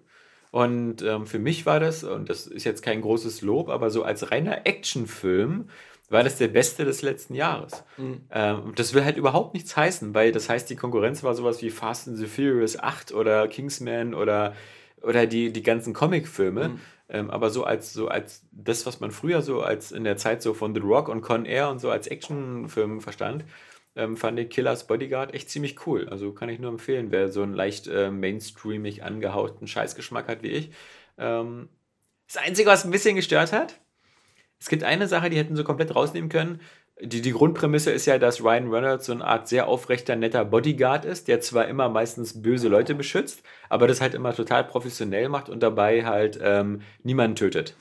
Und 0.51 1.01
ähm, 1.01 1.28
für 1.28 1.39
mich 1.39 1.66
war 1.66 1.82
das, 1.82 2.06
und 2.06 2.30
das 2.30 2.47
ist 2.47 2.64
jetzt 2.64 2.82
kein 2.82 3.01
großes 3.01 3.41
Lob, 3.41 3.68
aber 3.68 3.89
so 3.89 4.03
als 4.03 4.32
reiner 4.32 4.66
Actionfilm 4.66 5.68
war 6.12 6.24
das 6.24 6.38
der 6.38 6.47
beste 6.47 6.86
des 6.86 7.01
letzten 7.01 7.34
Jahres. 7.34 7.84
Mhm. 7.97 8.22
Ähm, 8.32 8.74
das 8.76 8.93
will 8.93 9.03
halt 9.03 9.18
überhaupt 9.18 9.53
nichts 9.53 9.76
heißen, 9.76 10.14
weil 10.14 10.32
das 10.32 10.49
heißt, 10.49 10.70
die 10.70 10.76
Konkurrenz 10.76 11.24
war 11.24 11.34
sowas 11.34 11.62
wie 11.62 11.70
Fast 11.70 12.08
and 12.08 12.18
the 12.18 12.28
Furious 12.28 12.78
8 12.78 13.14
oder 13.14 13.47
Kingsman 13.47 14.14
oder, 14.14 14.53
oder 15.01 15.26
die, 15.26 15.51
die 15.51 15.64
ganzen 15.64 15.93
Comicfilme. 15.93 16.70
Mhm. 16.70 16.80
Ähm, 17.08 17.30
aber 17.30 17.49
so 17.49 17.64
als, 17.64 17.93
so 17.93 18.08
als 18.08 18.45
das, 18.51 18.86
was 18.86 18.99
man 18.99 19.12
früher 19.12 19.41
so 19.41 19.62
als 19.62 19.91
in 19.91 20.03
der 20.03 20.18
Zeit 20.18 20.41
so 20.41 20.53
von 20.53 20.74
The 20.74 20.82
Rock 20.82 21.08
und 21.08 21.22
Con 21.22 21.45
Air 21.45 21.70
und 21.70 21.80
so 21.80 21.91
als 21.91 22.08
Actionfilm 22.08 23.01
verstand, 23.01 23.45
ähm, 23.95 24.18
fand 24.18 24.39
ich 24.39 24.49
Killers 24.49 24.88
Bodyguard 24.88 25.34
echt 25.34 25.49
ziemlich 25.49 25.86
cool. 25.86 26.10
Also 26.10 26.34
kann 26.34 26.49
ich 26.49 26.60
nur 26.60 26.72
empfehlen, 26.72 27.12
wer 27.12 27.30
so 27.30 27.43
einen 27.43 27.53
leicht 27.53 27.88
äh, 27.88 28.10
mainstreamig 28.12 29.03
angehauchten 29.03 29.68
Scheißgeschmack 29.68 30.28
hat 30.28 30.43
wie 30.43 30.49
ich. 30.49 30.72
Ähm, 31.18 31.70
das 32.28 32.38
Einzige, 32.38 32.70
was 32.70 32.86
ein 32.86 32.91
bisschen 32.91 33.16
gestört 33.16 33.53
hat, 33.53 33.80
es 34.60 34.70
gibt 34.70 34.84
eine 34.84 35.08
Sache, 35.08 35.30
die 35.30 35.38
hätten 35.38 35.56
sie 35.56 35.64
komplett 35.64 35.95
rausnehmen 35.95 36.30
können. 36.30 36.62
Die, 37.01 37.22
die 37.22 37.32
Grundprämisse 37.32 37.91
ist 37.91 38.06
ja, 38.06 38.18
dass 38.18 38.41
Ryan 38.41 38.70
Reynolds 38.70 39.08
so 39.08 39.12
eine 39.12 39.26
Art 39.26 39.49
sehr 39.49 39.68
aufrechter, 39.68 40.16
netter 40.16 40.45
Bodyguard 40.45 41.03
ist, 41.03 41.28
der 41.28 41.41
zwar 41.41 41.68
immer 41.68 41.89
meistens 41.89 42.41
böse 42.41 42.70
Leute 42.70 42.95
beschützt, 42.95 43.43
aber 43.68 43.88
das 43.88 43.99
halt 43.99 44.14
immer 44.14 44.34
total 44.34 44.64
professionell 44.64 45.28
macht 45.28 45.49
und 45.49 45.62
dabei 45.62 46.06
halt 46.06 46.39
ähm, 46.41 46.82
niemanden 47.03 47.36
tötet. 47.36 47.76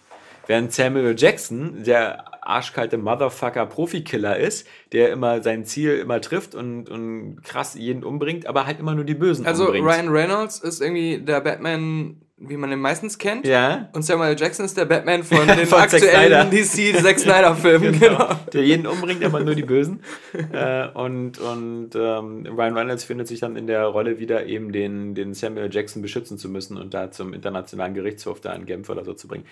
Während 0.46 0.72
Samuel 0.72 1.14
Jackson 1.16 1.84
der 1.84 2.24
arschkalte 2.46 2.98
Motherfucker 2.98 3.66
Profikiller 3.66 4.36
ist, 4.36 4.66
der 4.92 5.10
immer 5.10 5.42
sein 5.42 5.64
Ziel 5.64 5.96
immer 5.98 6.20
trifft 6.20 6.54
und, 6.54 6.90
und 6.90 7.42
krass 7.42 7.74
jeden 7.74 8.04
umbringt, 8.04 8.46
aber 8.46 8.66
halt 8.66 8.80
immer 8.80 8.94
nur 8.94 9.04
die 9.04 9.14
Bösen 9.14 9.46
also 9.46 9.66
umbringt. 9.66 9.86
Also 9.86 10.00
Ryan 10.02 10.12
Reynolds 10.12 10.58
ist 10.58 10.82
irgendwie 10.82 11.18
der 11.18 11.40
Batman 11.40 12.20
wie 12.36 12.56
man 12.56 12.72
ihn 12.72 12.80
meistens 12.80 13.16
kennt. 13.18 13.46
Ja. 13.46 13.88
Und 13.92 14.02
Samuel 14.02 14.36
Jackson 14.38 14.64
ist 14.64 14.76
der 14.76 14.86
Batman 14.86 15.22
von 15.24 15.46
den 15.46 15.66
von 15.66 15.80
aktuellen 15.80 16.50
DC 16.50 16.96
Zack 17.02 17.18
Snyder 17.18 17.54
Filmen, 17.54 17.98
genau. 17.98 18.18
genau. 18.18 18.40
Der 18.52 18.64
jeden 18.64 18.86
umbringt, 18.86 19.24
aber 19.24 19.40
nur 19.40 19.54
die 19.54 19.62
Bösen. 19.62 20.02
äh, 20.52 20.88
und 20.88 21.38
und 21.38 21.90
ähm, 21.94 22.46
Ryan 22.46 22.76
Reynolds 22.76 23.04
findet 23.04 23.28
sich 23.28 23.40
dann 23.40 23.56
in 23.56 23.66
der 23.66 23.84
Rolle 23.86 24.18
wieder, 24.18 24.46
eben 24.46 24.72
den, 24.72 25.14
den 25.14 25.34
Samuel 25.34 25.72
Jackson 25.72 26.02
beschützen 26.02 26.38
zu 26.38 26.48
müssen 26.48 26.76
und 26.76 26.92
da 26.92 27.10
zum 27.10 27.32
internationalen 27.32 27.94
Gerichtshof 27.94 28.40
da 28.40 28.52
in 28.52 28.66
Genf 28.66 28.88
oder 28.88 29.04
so 29.04 29.14
zu 29.14 29.28
bringen. 29.28 29.44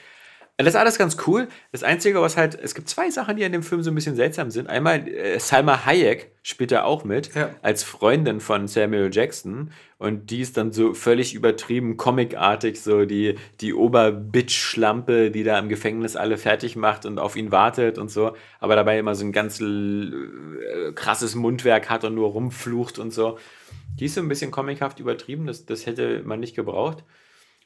Das 0.58 0.74
ist 0.74 0.76
alles 0.76 0.98
ganz 0.98 1.16
cool. 1.26 1.48
Das 1.72 1.82
Einzige, 1.82 2.20
was 2.20 2.36
halt, 2.36 2.58
es 2.60 2.74
gibt 2.74 2.88
zwei 2.88 3.10
Sachen, 3.10 3.36
die 3.36 3.42
in 3.42 3.52
dem 3.52 3.62
Film 3.62 3.82
so 3.82 3.90
ein 3.90 3.94
bisschen 3.94 4.16
seltsam 4.16 4.50
sind. 4.50 4.68
Einmal, 4.68 5.08
äh, 5.08 5.38
Salma 5.40 5.86
Hayek 5.86 6.30
spielt 6.42 6.72
da 6.72 6.84
auch 6.84 7.04
mit, 7.04 7.34
ja. 7.34 7.50
als 7.62 7.82
Freundin 7.82 8.38
von 8.38 8.68
Samuel 8.68 9.08
Jackson. 9.12 9.72
Und 9.96 10.30
die 10.30 10.40
ist 10.40 10.56
dann 10.58 10.72
so 10.72 10.92
völlig 10.92 11.34
übertrieben, 11.34 11.96
comicartig, 11.96 12.80
so 12.80 13.06
die, 13.06 13.36
die 13.60 13.72
Oberbitch-Schlampe, 13.72 15.30
die 15.30 15.42
da 15.42 15.58
im 15.58 15.68
Gefängnis 15.68 16.16
alle 16.16 16.36
fertig 16.36 16.76
macht 16.76 17.06
und 17.06 17.18
auf 17.18 17.34
ihn 17.34 17.50
wartet 17.50 17.96
und 17.96 18.10
so. 18.10 18.36
Aber 18.60 18.76
dabei 18.76 18.98
immer 18.98 19.14
so 19.14 19.24
ein 19.24 19.32
ganz 19.32 19.60
äh, 19.60 20.92
krasses 20.94 21.34
Mundwerk 21.34 21.88
hat 21.88 22.04
und 22.04 22.14
nur 22.14 22.28
rumflucht 22.28 22.98
und 22.98 23.12
so. 23.12 23.38
Die 23.98 24.04
ist 24.04 24.14
so 24.14 24.20
ein 24.20 24.28
bisschen 24.28 24.50
comichaft 24.50 25.00
übertrieben, 25.00 25.46
das, 25.46 25.64
das 25.64 25.86
hätte 25.86 26.22
man 26.24 26.40
nicht 26.40 26.54
gebraucht. 26.54 27.04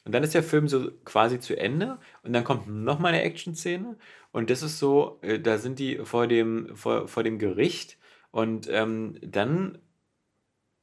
Und 0.05 0.13
dann 0.13 0.23
ist 0.23 0.33
der 0.33 0.43
Film 0.43 0.67
so 0.67 0.91
quasi 1.03 1.39
zu 1.39 1.57
Ende 1.57 1.97
und 2.23 2.33
dann 2.33 2.43
kommt 2.43 2.67
nochmal 2.67 3.13
eine 3.13 3.23
Action-Szene 3.23 3.97
und 4.31 4.49
das 4.49 4.63
ist 4.63 4.79
so, 4.79 5.19
äh, 5.21 5.39
da 5.39 5.57
sind 5.57 5.79
die 5.79 5.97
vor 6.03 6.27
dem, 6.27 6.75
vor, 6.75 7.07
vor 7.07 7.23
dem 7.23 7.39
Gericht 7.39 7.97
und 8.31 8.69
ähm, 8.71 9.17
dann 9.21 9.79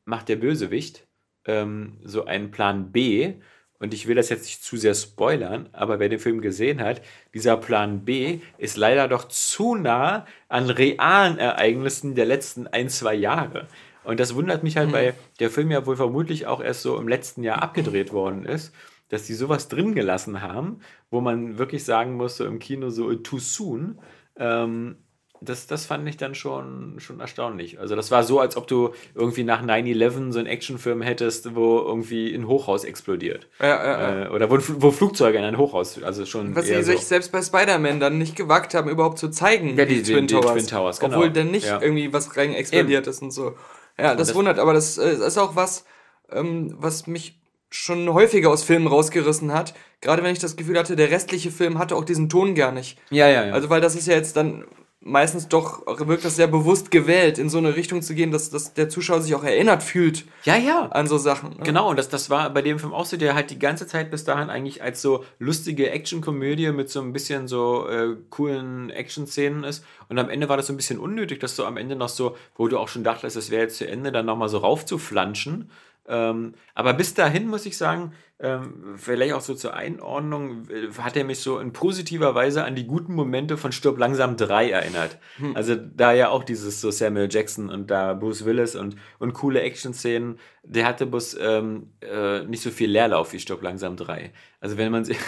macht 0.04 0.28
der 0.28 0.36
Bösewicht 0.36 1.06
ähm, 1.46 1.98
so 2.04 2.26
einen 2.26 2.50
Plan 2.50 2.92
B 2.92 3.34
und 3.78 3.92
ich 3.92 4.06
will 4.06 4.14
das 4.14 4.28
jetzt 4.28 4.44
nicht 4.44 4.62
zu 4.62 4.76
sehr 4.76 4.94
spoilern, 4.94 5.68
aber 5.72 5.98
wer 5.98 6.08
den 6.08 6.18
Film 6.18 6.40
gesehen 6.40 6.80
hat, 6.80 7.02
dieser 7.32 7.56
Plan 7.56 8.04
B 8.04 8.40
ist 8.58 8.76
leider 8.76 9.08
doch 9.08 9.28
zu 9.28 9.74
nah 9.74 10.26
an 10.48 10.70
realen 10.70 11.38
Ereignissen 11.38 12.14
der 12.14 12.26
letzten 12.26 12.66
ein, 12.66 12.88
zwei 12.88 13.14
Jahre. 13.14 13.68
Und 14.04 14.20
das 14.20 14.34
wundert 14.34 14.62
mich 14.62 14.76
halt, 14.76 14.88
mhm. 14.88 14.92
weil 14.92 15.14
der 15.40 15.50
Film 15.50 15.70
ja 15.70 15.86
wohl 15.86 15.96
vermutlich 15.96 16.46
auch 16.46 16.62
erst 16.62 16.82
so 16.82 16.98
im 16.98 17.08
letzten 17.08 17.42
Jahr 17.42 17.62
abgedreht 17.62 18.12
worden 18.12 18.44
ist 18.44 18.74
dass 19.08 19.24
die 19.24 19.34
sowas 19.34 19.68
drin 19.68 19.94
gelassen 19.94 20.42
haben, 20.42 20.80
wo 21.10 21.20
man 21.20 21.58
wirklich 21.58 21.84
sagen 21.84 22.14
muss, 22.14 22.36
so 22.36 22.44
im 22.46 22.58
Kino 22.58 22.90
so 22.90 23.12
too 23.14 23.38
soon. 23.38 24.00
Ähm, 24.36 24.96
das, 25.44 25.66
das 25.66 25.84
fand 25.84 26.08
ich 26.08 26.16
dann 26.16 26.34
schon, 26.34 26.98
schon 26.98 27.20
erstaunlich. 27.20 27.78
Also 27.78 27.96
das 27.96 28.10
war 28.10 28.22
so, 28.22 28.40
als 28.40 28.56
ob 28.56 28.66
du 28.66 28.94
irgendwie 29.14 29.44
nach 29.44 29.62
9-11 29.62 30.32
so 30.32 30.38
einen 30.38 30.48
Actionfilm 30.48 31.02
hättest, 31.02 31.54
wo 31.54 31.78
irgendwie 31.78 32.34
ein 32.34 32.46
Hochhaus 32.48 32.84
explodiert. 32.84 33.48
Ja, 33.60 33.66
ja, 33.66 33.84
ja. 33.84 34.24
Äh, 34.24 34.28
oder 34.30 34.50
wo, 34.50 34.58
wo, 34.78 34.90
Flugzeuge 34.90 35.38
in 35.38 35.44
ein 35.44 35.58
Hochhaus, 35.58 36.02
also 36.02 36.24
schon 36.24 36.54
Was 36.54 36.66
sie 36.66 36.74
so. 36.76 36.92
sich 36.92 37.04
selbst 37.04 37.32
bei 37.32 37.42
Spider-Man 37.42 38.00
dann 38.00 38.18
nicht 38.18 38.36
gewagt 38.36 38.74
haben, 38.74 38.88
überhaupt 38.88 39.18
zu 39.18 39.28
zeigen, 39.28 39.76
ja, 39.76 39.84
die, 39.84 40.02
die, 40.02 40.14
Twin, 40.14 40.26
die, 40.26 40.34
Towers. 40.34 40.52
Twin 40.52 40.66
Towers. 40.66 41.00
Genau. 41.00 41.16
Obwohl 41.16 41.30
dann 41.30 41.50
nicht 41.50 41.66
irgendwie 41.66 42.12
was 42.12 42.36
rein 42.36 42.54
explodiert 42.54 43.06
Eben. 43.06 43.10
ist 43.10 43.22
und 43.22 43.30
so. 43.30 43.54
Ja, 43.98 44.14
das, 44.14 44.28
das 44.28 44.36
wundert, 44.36 44.58
aber 44.58 44.72
das, 44.72 44.96
das 44.96 45.20
äh, 45.20 45.26
ist 45.26 45.38
auch 45.38 45.56
was, 45.56 45.84
ähm, 46.30 46.74
was 46.78 47.06
mich 47.06 47.40
schon 47.74 48.12
häufiger 48.12 48.50
aus 48.50 48.62
Filmen 48.62 48.86
rausgerissen 48.86 49.52
hat. 49.52 49.74
Gerade 50.00 50.22
wenn 50.22 50.32
ich 50.32 50.38
das 50.38 50.56
Gefühl 50.56 50.78
hatte, 50.78 50.94
der 50.96 51.10
restliche 51.10 51.50
Film 51.50 51.78
hatte 51.78 51.96
auch 51.96 52.04
diesen 52.04 52.28
Ton 52.28 52.54
gar 52.54 52.70
nicht. 52.70 52.98
Ja, 53.10 53.28
ja, 53.28 53.46
ja. 53.46 53.52
Also, 53.52 53.68
weil 53.68 53.80
das 53.80 53.96
ist 53.96 54.06
ja 54.06 54.14
jetzt 54.14 54.36
dann 54.36 54.64
meistens 55.00 55.48
doch 55.48 55.84
wirkt 56.06 56.24
das 56.24 56.36
sehr 56.36 56.46
bewusst 56.46 56.90
gewählt, 56.90 57.36
in 57.36 57.50
so 57.50 57.58
eine 57.58 57.76
Richtung 57.76 58.00
zu 58.00 58.14
gehen, 58.14 58.30
dass, 58.30 58.48
dass 58.48 58.72
der 58.72 58.88
Zuschauer 58.88 59.20
sich 59.20 59.34
auch 59.34 59.44
erinnert 59.44 59.82
fühlt. 59.82 60.24
Ja, 60.44 60.56
ja. 60.56 60.86
An 60.86 61.06
so 61.08 61.18
Sachen. 61.18 61.50
Ne? 61.50 61.64
Genau, 61.64 61.90
und 61.90 61.98
das, 61.98 62.08
das 62.08 62.30
war 62.30 62.48
bei 62.50 62.62
dem 62.62 62.78
Film 62.78 62.94
auch 62.94 63.04
so, 63.04 63.16
der 63.16 63.34
halt 63.34 63.50
die 63.50 63.58
ganze 63.58 63.86
Zeit 63.86 64.10
bis 64.10 64.24
dahin 64.24 64.48
eigentlich 64.48 64.82
als 64.82 65.02
so 65.02 65.24
lustige 65.38 65.90
Actionkomödie 65.90 66.72
mit 66.72 66.88
so 66.88 67.02
ein 67.02 67.12
bisschen 67.12 67.48
so 67.48 67.86
äh, 67.88 68.16
coolen 68.30 68.88
Action-Szenen 68.88 69.64
ist. 69.64 69.84
Und 70.08 70.18
am 70.18 70.30
Ende 70.30 70.48
war 70.48 70.56
das 70.56 70.68
so 70.68 70.72
ein 70.72 70.76
bisschen 70.76 70.98
unnötig, 70.98 71.38
dass 71.40 71.56
du 71.56 71.64
am 71.64 71.76
Ende 71.76 71.96
noch 71.96 72.08
so, 72.08 72.36
wo 72.56 72.68
du 72.68 72.78
auch 72.78 72.88
schon 72.88 73.04
dachtest, 73.04 73.36
es 73.36 73.50
wäre 73.50 73.62
jetzt 73.62 73.76
zu 73.76 73.86
Ende, 73.86 74.10
dann 74.10 74.26
nochmal 74.26 74.48
so 74.48 74.58
raufzuflanschen. 74.58 75.70
Ähm, 76.06 76.54
aber 76.74 76.92
bis 76.94 77.14
dahin 77.14 77.48
muss 77.48 77.66
ich 77.66 77.76
sagen, 77.76 78.12
ähm, 78.40 78.94
vielleicht 78.96 79.32
auch 79.32 79.40
so 79.40 79.54
zur 79.54 79.74
Einordnung, 79.74 80.68
äh, 80.68 80.90
hat 81.00 81.16
er 81.16 81.24
mich 81.24 81.38
so 81.38 81.58
in 81.58 81.72
positiver 81.72 82.34
Weise 82.34 82.64
an 82.64 82.74
die 82.74 82.86
guten 82.86 83.14
Momente 83.14 83.56
von 83.56 83.72
Stirb 83.72 83.98
langsam 83.98 84.36
3 84.36 84.70
erinnert. 84.70 85.18
Hm. 85.36 85.56
Also 85.56 85.76
da 85.76 86.12
ja 86.12 86.28
auch 86.28 86.44
dieses 86.44 86.80
so 86.80 86.90
Samuel 86.90 87.28
Jackson 87.30 87.70
und 87.70 87.90
da 87.90 88.12
Bruce 88.12 88.44
Willis 88.44 88.76
und, 88.76 88.96
und 89.18 89.32
coole 89.34 89.62
Action-Szenen, 89.62 90.38
der 90.62 90.84
hatte 90.86 91.06
bloß 91.06 91.38
ähm, 91.40 91.92
äh, 92.00 92.44
nicht 92.44 92.62
so 92.62 92.70
viel 92.70 92.90
Leerlauf 92.90 93.32
wie 93.32 93.40
Stirb 93.40 93.62
langsam 93.62 93.96
3. 93.96 94.32
Also 94.60 94.76
wenn 94.76 94.92
man 94.92 95.04
sich 95.04 95.18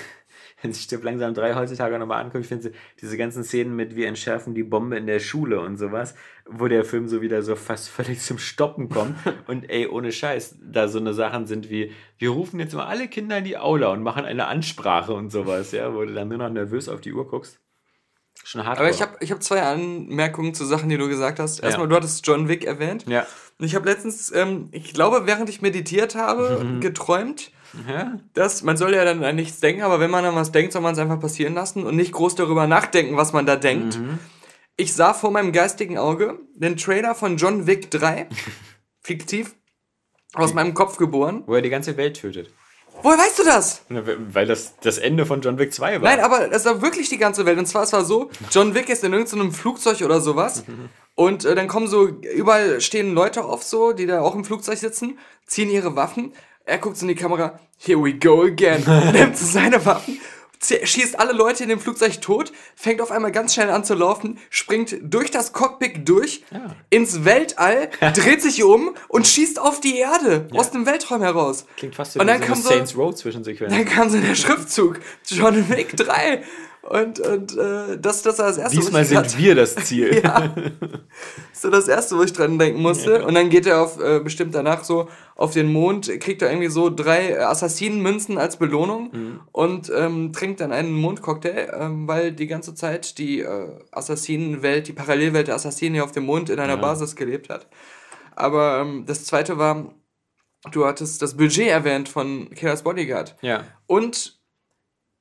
wenn 0.62 0.72
sich 0.72 0.84
Stirb 0.84 1.04
langsam 1.04 1.34
drei 1.34 1.54
heutzutage 1.54 1.98
nochmal 1.98 2.22
anguckt, 2.22 2.44
ich 2.44 2.48
finde 2.48 2.72
diese 3.00 3.16
ganzen 3.16 3.44
Szenen 3.44 3.76
mit 3.76 3.94
wir 3.94 4.08
entschärfen 4.08 4.54
die 4.54 4.62
Bombe 4.62 4.96
in 4.96 5.06
der 5.06 5.20
Schule 5.20 5.60
und 5.60 5.76
sowas, 5.76 6.14
wo 6.48 6.66
der 6.68 6.84
Film 6.84 7.08
so 7.08 7.20
wieder 7.20 7.42
so 7.42 7.56
fast 7.56 7.88
völlig 7.88 8.20
zum 8.20 8.38
Stoppen 8.38 8.88
kommt 8.88 9.16
und 9.46 9.68
ey, 9.68 9.86
ohne 9.86 10.12
Scheiß, 10.12 10.58
da 10.62 10.88
so 10.88 10.98
eine 10.98 11.12
Sachen 11.12 11.46
sind 11.46 11.70
wie, 11.70 11.92
wir 12.18 12.30
rufen 12.30 12.58
jetzt 12.60 12.74
mal 12.74 12.86
alle 12.86 13.08
Kinder 13.08 13.38
in 13.38 13.44
die 13.44 13.58
Aula 13.58 13.88
und 13.88 14.02
machen 14.02 14.24
eine 14.24 14.46
Ansprache 14.46 15.12
und 15.12 15.30
sowas, 15.30 15.72
ja, 15.72 15.94
wo 15.94 16.04
du 16.04 16.14
dann 16.14 16.28
nur 16.28 16.38
noch 16.38 16.50
nervös 16.50 16.88
auf 16.88 17.00
die 17.00 17.12
Uhr 17.12 17.28
guckst. 17.28 17.60
Schon 18.44 18.64
hart. 18.64 18.78
Aber 18.78 18.90
ich 18.90 19.02
habe 19.02 19.16
ich 19.20 19.32
hab 19.32 19.42
zwei 19.42 19.62
Anmerkungen 19.62 20.54
zu 20.54 20.64
Sachen, 20.64 20.88
die 20.88 20.96
du 20.96 21.08
gesagt 21.08 21.40
hast. 21.40 21.58
Erstmal, 21.60 21.88
du 21.88 21.96
hattest 21.96 22.24
John 22.26 22.48
Wick 22.48 22.64
erwähnt. 22.64 23.04
Ja. 23.08 23.26
Und 23.58 23.66
ich 23.66 23.74
habe 23.74 23.88
letztens, 23.88 24.32
ähm, 24.34 24.68
ich 24.72 24.92
glaube, 24.92 25.26
während 25.26 25.48
ich 25.48 25.62
meditiert 25.62 26.14
habe, 26.14 26.64
geträumt, 26.80 27.52
ja. 27.88 28.18
dass 28.34 28.62
man 28.62 28.76
soll 28.76 28.94
ja 28.94 29.04
dann 29.04 29.24
an 29.24 29.36
nichts 29.36 29.60
denken, 29.60 29.82
aber 29.82 30.00
wenn 30.00 30.10
man 30.10 30.24
an 30.24 30.34
was 30.34 30.52
denkt, 30.52 30.72
soll 30.72 30.82
man 30.82 30.92
es 30.92 30.98
einfach 30.98 31.20
passieren 31.20 31.54
lassen 31.54 31.84
und 31.84 31.96
nicht 31.96 32.12
groß 32.12 32.34
darüber 32.34 32.66
nachdenken, 32.66 33.16
was 33.16 33.32
man 33.32 33.46
da 33.46 33.56
denkt. 33.56 33.98
Ich 34.76 34.92
sah 34.92 35.14
vor 35.14 35.30
meinem 35.30 35.52
geistigen 35.52 35.96
Auge 35.96 36.38
den 36.54 36.76
Trailer 36.76 37.14
von 37.14 37.38
John 37.38 37.66
Wick 37.66 37.90
3, 37.90 38.28
fiktiv, 39.00 39.54
aus 40.34 40.52
meinem 40.52 40.74
Kopf 40.74 40.98
geboren. 40.98 41.44
Wo 41.46 41.54
er 41.54 41.62
die 41.62 41.70
ganze 41.70 41.96
Welt 41.96 42.20
tötet. 42.20 42.50
Woher 43.02 43.18
weißt 43.18 43.38
du 43.38 43.44
das? 43.44 43.82
Weil 43.88 44.46
das 44.46 44.76
das 44.80 44.98
Ende 44.98 45.26
von 45.26 45.40
John 45.40 45.58
Wick 45.58 45.72
2 45.72 46.00
war. 46.00 46.08
Nein, 46.08 46.20
aber 46.20 46.50
es 46.52 46.64
war 46.64 46.80
wirklich 46.82 47.08
die 47.08 47.18
ganze 47.18 47.44
Welt. 47.46 47.58
Und 47.58 47.66
zwar, 47.66 47.82
es 47.82 47.92
war 47.92 48.04
so, 48.04 48.30
John 48.50 48.74
Wick 48.74 48.88
ist 48.88 49.04
in 49.04 49.12
irgendeinem 49.12 49.52
Flugzeug 49.52 50.00
oder 50.02 50.20
sowas. 50.20 50.64
Und 51.16 51.44
äh, 51.44 51.54
dann 51.56 51.66
kommen 51.66 51.88
so, 51.88 52.06
überall 52.06 52.80
stehen 52.80 53.12
Leute 53.14 53.44
auf 53.44 53.62
so, 53.64 53.92
die 53.92 54.06
da 54.06 54.20
auch 54.20 54.34
im 54.36 54.44
Flugzeug 54.44 54.78
sitzen, 54.78 55.18
ziehen 55.46 55.70
ihre 55.70 55.96
Waffen. 55.96 56.32
Er 56.64 56.78
guckt 56.78 56.96
so 56.98 57.02
in 57.02 57.08
die 57.08 57.14
Kamera, 57.14 57.58
here 57.78 57.98
we 58.00 58.12
go 58.14 58.42
again. 58.42 58.84
Nimmt 59.12 59.36
seine 59.38 59.84
Waffen, 59.86 60.20
schießt 60.60 61.18
alle 61.18 61.32
Leute 61.32 61.62
in 61.62 61.68
dem 61.70 61.80
Flugzeug 61.80 62.20
tot, 62.20 62.52
fängt 62.74 63.00
auf 63.00 63.10
einmal 63.10 63.30
ganz 63.32 63.54
schnell 63.54 63.70
an 63.70 63.82
zu 63.84 63.94
laufen, 63.94 64.38
springt 64.50 64.96
durch 65.00 65.30
das 65.30 65.52
Cockpit 65.54 66.06
durch, 66.08 66.42
ins 66.90 67.24
Weltall, 67.24 67.88
dreht 68.14 68.42
sich 68.42 68.62
um 68.64 68.94
und 69.08 69.26
schießt 69.26 69.58
auf 69.60 69.80
die 69.80 69.96
Erde, 69.98 70.48
aus 70.52 70.70
dem 70.72 70.84
Weltraum 70.84 71.22
heraus. 71.22 71.64
Klingt 71.78 71.94
fast 71.94 72.12
so 72.14 72.20
Und 72.20 72.26
wie 72.26 72.30
dann 72.32 72.42
so 72.42 72.46
kam 72.48 72.60
so- 72.60 72.68
Saints 72.68 72.96
Row 72.96 73.14
Zwischensequenz. 73.14 73.72
Dann 73.72 73.84
kam 73.86 74.10
so 74.10 74.18
der 74.20 74.34
Schriftzug, 74.34 75.00
John 75.28 75.68
Wick 75.70 75.96
3. 75.96 76.42
Und, 76.88 77.20
und 77.20 77.56
äh, 77.56 77.98
das, 77.98 78.22
das 78.22 78.38
war 78.38 78.46
das 78.46 78.58
erste, 78.58 78.76
Diesmal 78.76 79.04
grad- 79.04 79.30
sind 79.30 79.42
wir 79.42 79.54
das 79.54 79.74
Ziel. 79.76 80.20
ja. 80.24 80.54
so 81.52 81.70
das 81.70 81.88
erste, 81.88 82.16
wo 82.16 82.22
ich 82.22 82.32
dran 82.32 82.58
denken 82.58 82.80
musste. 82.80 83.24
Und 83.24 83.34
dann 83.34 83.50
geht 83.50 83.66
er 83.66 83.80
auf 83.82 84.00
äh, 84.00 84.20
bestimmt 84.20 84.54
danach 84.54 84.84
so 84.84 85.08
auf 85.34 85.52
den 85.52 85.72
Mond, 85.72 86.08
kriegt 86.20 86.42
er 86.42 86.50
irgendwie 86.50 86.68
so 86.68 86.88
drei 86.88 87.44
Assassinenmünzen 87.44 88.38
als 88.38 88.56
Belohnung 88.56 89.40
und 89.52 89.90
ähm, 89.94 90.32
trinkt 90.32 90.60
dann 90.60 90.72
einen 90.72 90.92
Mondcocktail, 90.92 91.72
ähm, 91.78 92.08
weil 92.08 92.32
die 92.32 92.46
ganze 92.46 92.74
Zeit 92.74 93.18
die 93.18 93.40
äh, 93.40 93.68
Assassinenwelt, 93.90 94.88
die 94.88 94.92
Parallelwelt 94.92 95.48
der 95.48 95.56
Assassinen 95.56 95.94
hier 95.94 96.04
auf 96.04 96.12
dem 96.12 96.24
Mond 96.24 96.50
in 96.50 96.58
einer 96.60 96.76
Basis 96.76 97.16
gelebt 97.16 97.50
hat. 97.50 97.66
Aber 98.34 98.80
ähm, 98.80 99.04
das 99.06 99.24
zweite 99.24 99.58
war, 99.58 99.92
du 100.70 100.86
hattest 100.86 101.20
das 101.22 101.36
Budget 101.36 101.68
erwähnt 101.68 102.08
von 102.08 102.50
Killers 102.50 102.82
Bodyguard. 102.82 103.36
Ja. 103.42 103.64
Und 103.86 104.35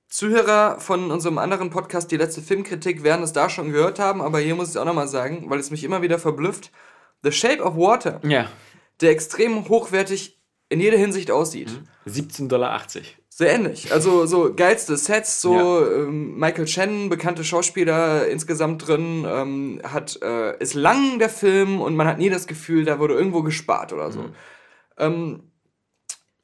Zuhörer 0.08 0.80
von 0.80 1.12
unserem 1.12 1.38
anderen 1.38 1.70
Podcast, 1.70 2.12
die 2.12 2.18
letzte 2.18 2.42
Filmkritik, 2.42 3.04
werden 3.04 3.24
es 3.24 3.34
da 3.34 3.50
schon 3.50 3.72
gehört 3.72 4.00
haben, 4.00 4.22
aber 4.22 4.40
hier 4.40 4.56
muss 4.56 4.70
ich 4.72 4.78
auch 4.78 4.86
nochmal 4.86 5.08
sagen, 5.08 5.46
weil 5.50 5.60
es 5.60 5.72
mich 5.72 5.84
immer 5.84 6.02
wieder 6.02 6.20
verblüfft. 6.20 6.72
The 7.24 7.32
Shape 7.32 7.62
of 7.64 7.76
Water, 7.76 8.22
Ja. 8.24 8.50
der 9.02 9.12
extrem 9.12 9.68
hochwertig 9.68 10.40
in 10.70 10.80
jeder 10.80 10.98
Hinsicht 10.98 11.32
aussieht. 11.32 11.70
17,80 12.06 12.48
Dollar. 12.48 12.80
Sehr 13.30 13.52
ähnlich. 13.54 13.92
Also 13.92 14.26
so 14.26 14.54
geilste 14.56 14.96
Sets, 14.96 15.42
so 15.42 15.86
ähm, 15.86 16.38
Michael 16.40 16.68
Shannon, 16.68 17.10
bekannte 17.10 17.44
Schauspieler 17.44 18.28
insgesamt 18.28 18.88
drin, 18.88 19.26
ähm, 19.28 19.82
hat, 19.84 20.18
äh, 20.22 20.58
ist 20.60 20.74
lang 20.74 21.20
der 21.20 21.30
Film 21.30 21.82
und 21.82 21.96
man 21.98 22.08
hat 22.08 22.18
nie 22.18 22.30
das 22.30 22.48
Gefühl, 22.48 22.86
da 22.86 22.98
wurde 23.00 23.16
irgendwo 23.16 23.44
gespart 23.44 23.92
oder 23.92 24.10
so. 24.12 24.30
Ähm, 24.98 25.52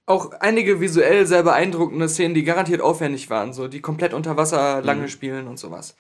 auch 0.06 0.32
einige 0.40 0.82
visuell 0.82 1.26
sehr 1.26 1.44
beeindruckende 1.44 2.10
Szenen, 2.10 2.34
die 2.34 2.44
garantiert 2.44 2.82
aufwendig 2.82 3.30
waren, 3.30 3.54
so 3.54 3.68
die 3.68 3.82
komplett 3.82 4.14
unter 4.14 4.38
Wasser 4.38 4.82
lange 4.82 5.08
spielen 5.08 5.48
und 5.48 5.58
sowas. 5.58 5.96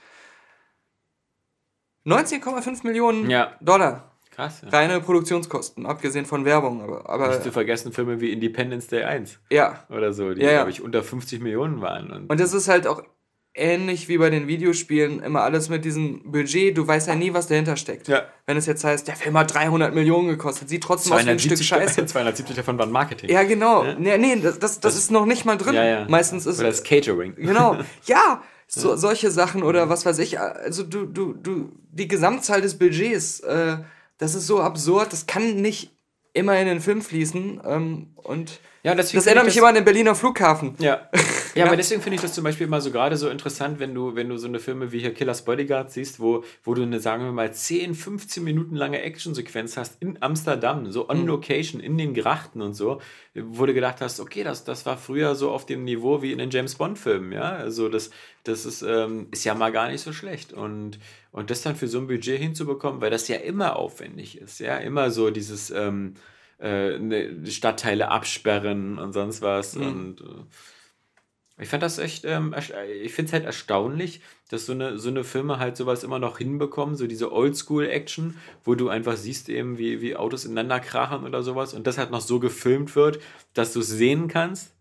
19,5 2.05 2.85
Millionen 2.85 3.29
Ja. 3.29 3.55
Dollar. 3.61 4.11
Krass. 4.31 4.61
Ja. 4.61 4.69
Reine 4.69 5.01
Produktionskosten, 5.01 5.85
abgesehen 5.85 6.25
von 6.25 6.45
Werbung, 6.45 6.81
aber, 6.81 7.09
aber 7.09 7.27
Nicht 7.29 7.43
zu 7.43 7.51
vergessen 7.51 7.91
Filme 7.91 8.21
wie 8.21 8.31
Independence 8.31 8.87
Day 8.87 9.03
1 9.03 9.39
ja. 9.51 9.85
oder 9.89 10.13
so, 10.13 10.33
die, 10.33 10.41
Ja, 10.41 10.47
ja. 10.47 10.53
glaube 10.57 10.71
ich, 10.71 10.81
unter 10.81 11.03
50 11.03 11.41
Millionen 11.41 11.81
waren. 11.81 12.11
Und, 12.11 12.29
Und 12.29 12.39
das 12.39 12.53
ist 12.53 12.69
halt 12.69 12.87
auch 12.87 13.03
ähnlich 13.53 14.07
wie 14.07 14.17
bei 14.17 14.29
den 14.29 14.47
Videospielen, 14.47 15.21
immer 15.21 15.41
alles 15.41 15.69
mit 15.69 15.83
diesem 15.83 16.31
Budget, 16.31 16.77
du 16.77 16.87
weißt 16.87 17.07
ja 17.07 17.15
nie, 17.15 17.33
was 17.33 17.47
dahinter 17.47 17.75
steckt. 17.75 18.07
Ja. 18.07 18.23
Wenn 18.45 18.57
es 18.57 18.65
jetzt 18.65 18.83
heißt, 18.83 19.07
der 19.07 19.15
Film 19.15 19.37
hat 19.37 19.53
300 19.53 19.93
Millionen 19.93 20.29
gekostet, 20.29 20.69
sieht 20.69 20.83
trotzdem 20.83 21.13
aus 21.13 21.25
wie 21.25 21.29
ein 21.29 21.39
Stück 21.39 21.57
270, 21.57 21.67
Scheiße. 21.67 22.05
270 22.11 22.55
davon 22.55 22.77
waren 22.77 22.91
Marketing. 22.91 23.29
Ja, 23.29 23.43
genau. 23.43 23.83
Nee, 23.99 24.17
nee 24.17 24.37
das, 24.37 24.59
das, 24.59 24.79
das 24.79 24.95
ist 24.95 25.11
noch 25.11 25.25
nicht 25.25 25.45
mal 25.45 25.57
drin. 25.57 25.75
Ja, 25.75 25.85
ja. 25.85 26.05
Meistens 26.07 26.45
ist 26.45 26.59
Oder 26.59 26.69
das 26.69 26.83
Catering. 26.83 27.35
Genau. 27.35 27.77
Ja, 28.05 28.41
so, 28.67 28.95
solche 28.95 29.31
Sachen 29.31 29.63
oder 29.63 29.89
was 29.89 30.05
weiß 30.05 30.19
ich. 30.19 30.39
Also 30.39 30.83
du, 30.83 31.05
du, 31.05 31.33
du, 31.33 31.71
die 31.91 32.07
Gesamtzahl 32.07 32.61
des 32.61 32.77
Budgets, 32.77 33.41
äh, 33.41 33.77
das 34.17 34.33
ist 34.33 34.47
so 34.47 34.61
absurd, 34.61 35.11
das 35.11 35.25
kann 35.25 35.55
nicht 35.55 35.91
immer 36.33 36.57
in 36.57 36.67
den 36.67 36.79
Film 36.79 37.01
fließen. 37.01 37.61
Ähm, 37.65 38.11
und 38.15 38.59
Ja, 38.83 38.95
das 38.95 39.13
erinnert 39.13 39.43
ich 39.43 39.49
mich 39.49 39.57
immer 39.57 39.67
an 39.67 39.75
den 39.75 39.83
Berliner 39.83 40.15
Flughafen. 40.15 40.75
Ja. 40.79 41.09
Ja, 41.55 41.65
aber 41.65 41.75
deswegen 41.75 42.01
finde 42.01 42.15
ich 42.15 42.21
das 42.21 42.33
zum 42.33 42.43
Beispiel 42.43 42.67
immer 42.67 42.81
so 42.81 42.91
gerade 42.91 43.17
so 43.17 43.29
interessant, 43.29 43.79
wenn 43.79 43.93
du, 43.93 44.15
wenn 44.15 44.29
du 44.29 44.37
so 44.37 44.47
eine 44.47 44.59
Filme 44.59 44.91
wie 44.91 44.99
hier 44.99 45.13
Killers 45.13 45.43
Bodyguard 45.43 45.91
siehst, 45.91 46.19
wo, 46.19 46.43
wo 46.63 46.73
du 46.73 46.83
eine, 46.83 46.99
sagen 46.99 47.23
wir 47.23 47.31
mal, 47.31 47.53
10, 47.53 47.95
15 47.95 48.43
Minuten 48.43 48.75
lange 48.75 49.01
Actionsequenz 49.01 49.77
hast 49.77 50.01
in 50.01 50.21
Amsterdam, 50.21 50.91
so 50.91 51.09
on 51.09 51.25
location, 51.25 51.81
in 51.81 51.97
den 51.97 52.13
Grachten 52.13 52.61
und 52.61 52.73
so, 52.73 53.01
wo 53.35 53.65
du 53.65 53.73
gedacht 53.73 54.01
hast, 54.01 54.19
okay, 54.19 54.43
das, 54.43 54.63
das 54.63 54.85
war 54.85 54.97
früher 54.97 55.35
so 55.35 55.51
auf 55.51 55.65
dem 55.65 55.83
Niveau 55.83 56.21
wie 56.21 56.31
in 56.31 56.37
den 56.37 56.49
James 56.49 56.75
Bond-Filmen, 56.75 57.31
ja. 57.31 57.51
Also 57.51 57.89
das, 57.89 58.11
das 58.43 58.65
ist, 58.65 58.81
ähm, 58.81 59.27
ist 59.31 59.43
ja 59.43 59.53
mal 59.53 59.71
gar 59.71 59.89
nicht 59.89 60.01
so 60.01 60.13
schlecht. 60.13 60.53
Und, 60.53 60.99
und 61.31 61.49
das 61.49 61.61
dann 61.61 61.75
für 61.75 61.87
so 61.87 61.99
ein 61.99 62.07
Budget 62.07 62.39
hinzubekommen, 62.39 63.01
weil 63.01 63.11
das 63.11 63.27
ja 63.27 63.37
immer 63.37 63.75
aufwendig 63.75 64.37
ist, 64.37 64.59
ja, 64.59 64.77
immer 64.77 65.11
so 65.11 65.29
dieses 65.29 65.69
ähm, 65.69 66.15
äh, 66.59 66.97
ne, 66.99 67.45
Stadtteile 67.45 68.09
absperren 68.09 68.97
und 68.97 69.13
sonst 69.13 69.41
was. 69.41 69.75
Und 69.75 70.21
äh, 70.21 70.45
ich 71.61 71.69
fand 71.69 71.83
das 71.83 71.97
echt, 71.99 72.25
ähm, 72.25 72.53
erst- 72.53 72.73
ich 73.03 73.13
finde 73.13 73.29
es 73.29 73.33
halt 73.33 73.45
erstaunlich, 73.45 74.21
dass 74.49 74.65
so 74.65 74.73
eine, 74.73 74.97
so 74.99 75.09
eine 75.09 75.23
Filme 75.23 75.59
halt 75.59 75.77
sowas 75.77 76.03
immer 76.03 76.19
noch 76.19 76.37
hinbekommen, 76.39 76.95
so 76.95 77.07
diese 77.07 77.31
Oldschool-Action, 77.31 78.37
wo 78.63 78.75
du 78.75 78.89
einfach 78.89 79.15
siehst 79.17 79.49
eben, 79.49 79.77
wie, 79.77 80.01
wie 80.01 80.15
Autos 80.15 80.45
ineinander 80.45 80.79
krachen 80.79 81.25
oder 81.25 81.43
sowas 81.43 81.73
und 81.73 81.87
das 81.87 81.97
halt 81.97 82.11
noch 82.11 82.21
so 82.21 82.39
gefilmt 82.39 82.95
wird, 82.95 83.19
dass 83.53 83.73
du 83.73 83.79
es 83.81 83.87
sehen 83.89 84.27
kannst. 84.27 84.75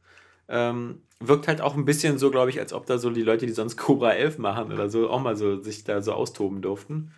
Ähm, 0.48 1.02
wirkt 1.20 1.48
halt 1.48 1.60
auch 1.60 1.76
ein 1.76 1.84
bisschen 1.84 2.18
so, 2.18 2.30
glaube 2.30 2.50
ich, 2.50 2.58
als 2.60 2.72
ob 2.72 2.86
da 2.86 2.98
so 2.98 3.10
die 3.10 3.22
Leute, 3.22 3.46
die 3.46 3.52
sonst 3.52 3.76
Cobra 3.76 4.12
11 4.14 4.38
machen 4.38 4.72
oder 4.72 4.88
so, 4.90 5.10
auch 5.10 5.20
mal 5.20 5.36
so 5.36 5.62
sich 5.62 5.84
da 5.84 6.02
so 6.02 6.12
austoben 6.14 6.62
durften. 6.62 7.12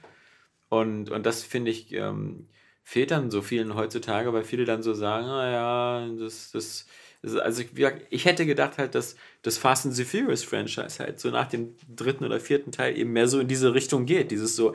Und, 0.68 1.10
und 1.10 1.26
das 1.26 1.42
finde 1.44 1.70
ich, 1.70 1.92
ähm, 1.92 2.48
fehlt 2.84 3.10
dann 3.10 3.30
so 3.30 3.42
vielen 3.42 3.74
heutzutage, 3.74 4.32
weil 4.32 4.44
viele 4.44 4.64
dann 4.64 4.82
so 4.82 4.94
sagen, 4.94 5.26
naja, 5.26 6.06
das, 6.18 6.50
das, 6.50 6.52
das, 6.52 6.86
also 7.24 7.62
ich, 7.62 7.68
ich 8.10 8.24
hätte 8.24 8.46
gedacht 8.46 8.78
halt, 8.78 8.94
dass 8.94 9.16
das 9.42 9.56
Fast 9.56 9.86
and 9.86 9.94
the 9.94 10.04
Furious 10.04 10.42
Franchise 10.42 10.98
halt 10.98 11.20
so 11.20 11.30
nach 11.30 11.48
dem 11.48 11.74
dritten 11.94 12.24
oder 12.24 12.40
vierten 12.40 12.72
Teil 12.72 12.96
eben 12.98 13.12
mehr 13.12 13.28
so 13.28 13.38
in 13.38 13.48
diese 13.48 13.74
Richtung 13.74 14.06
geht. 14.06 14.30
Dieses 14.32 14.56
so, 14.56 14.74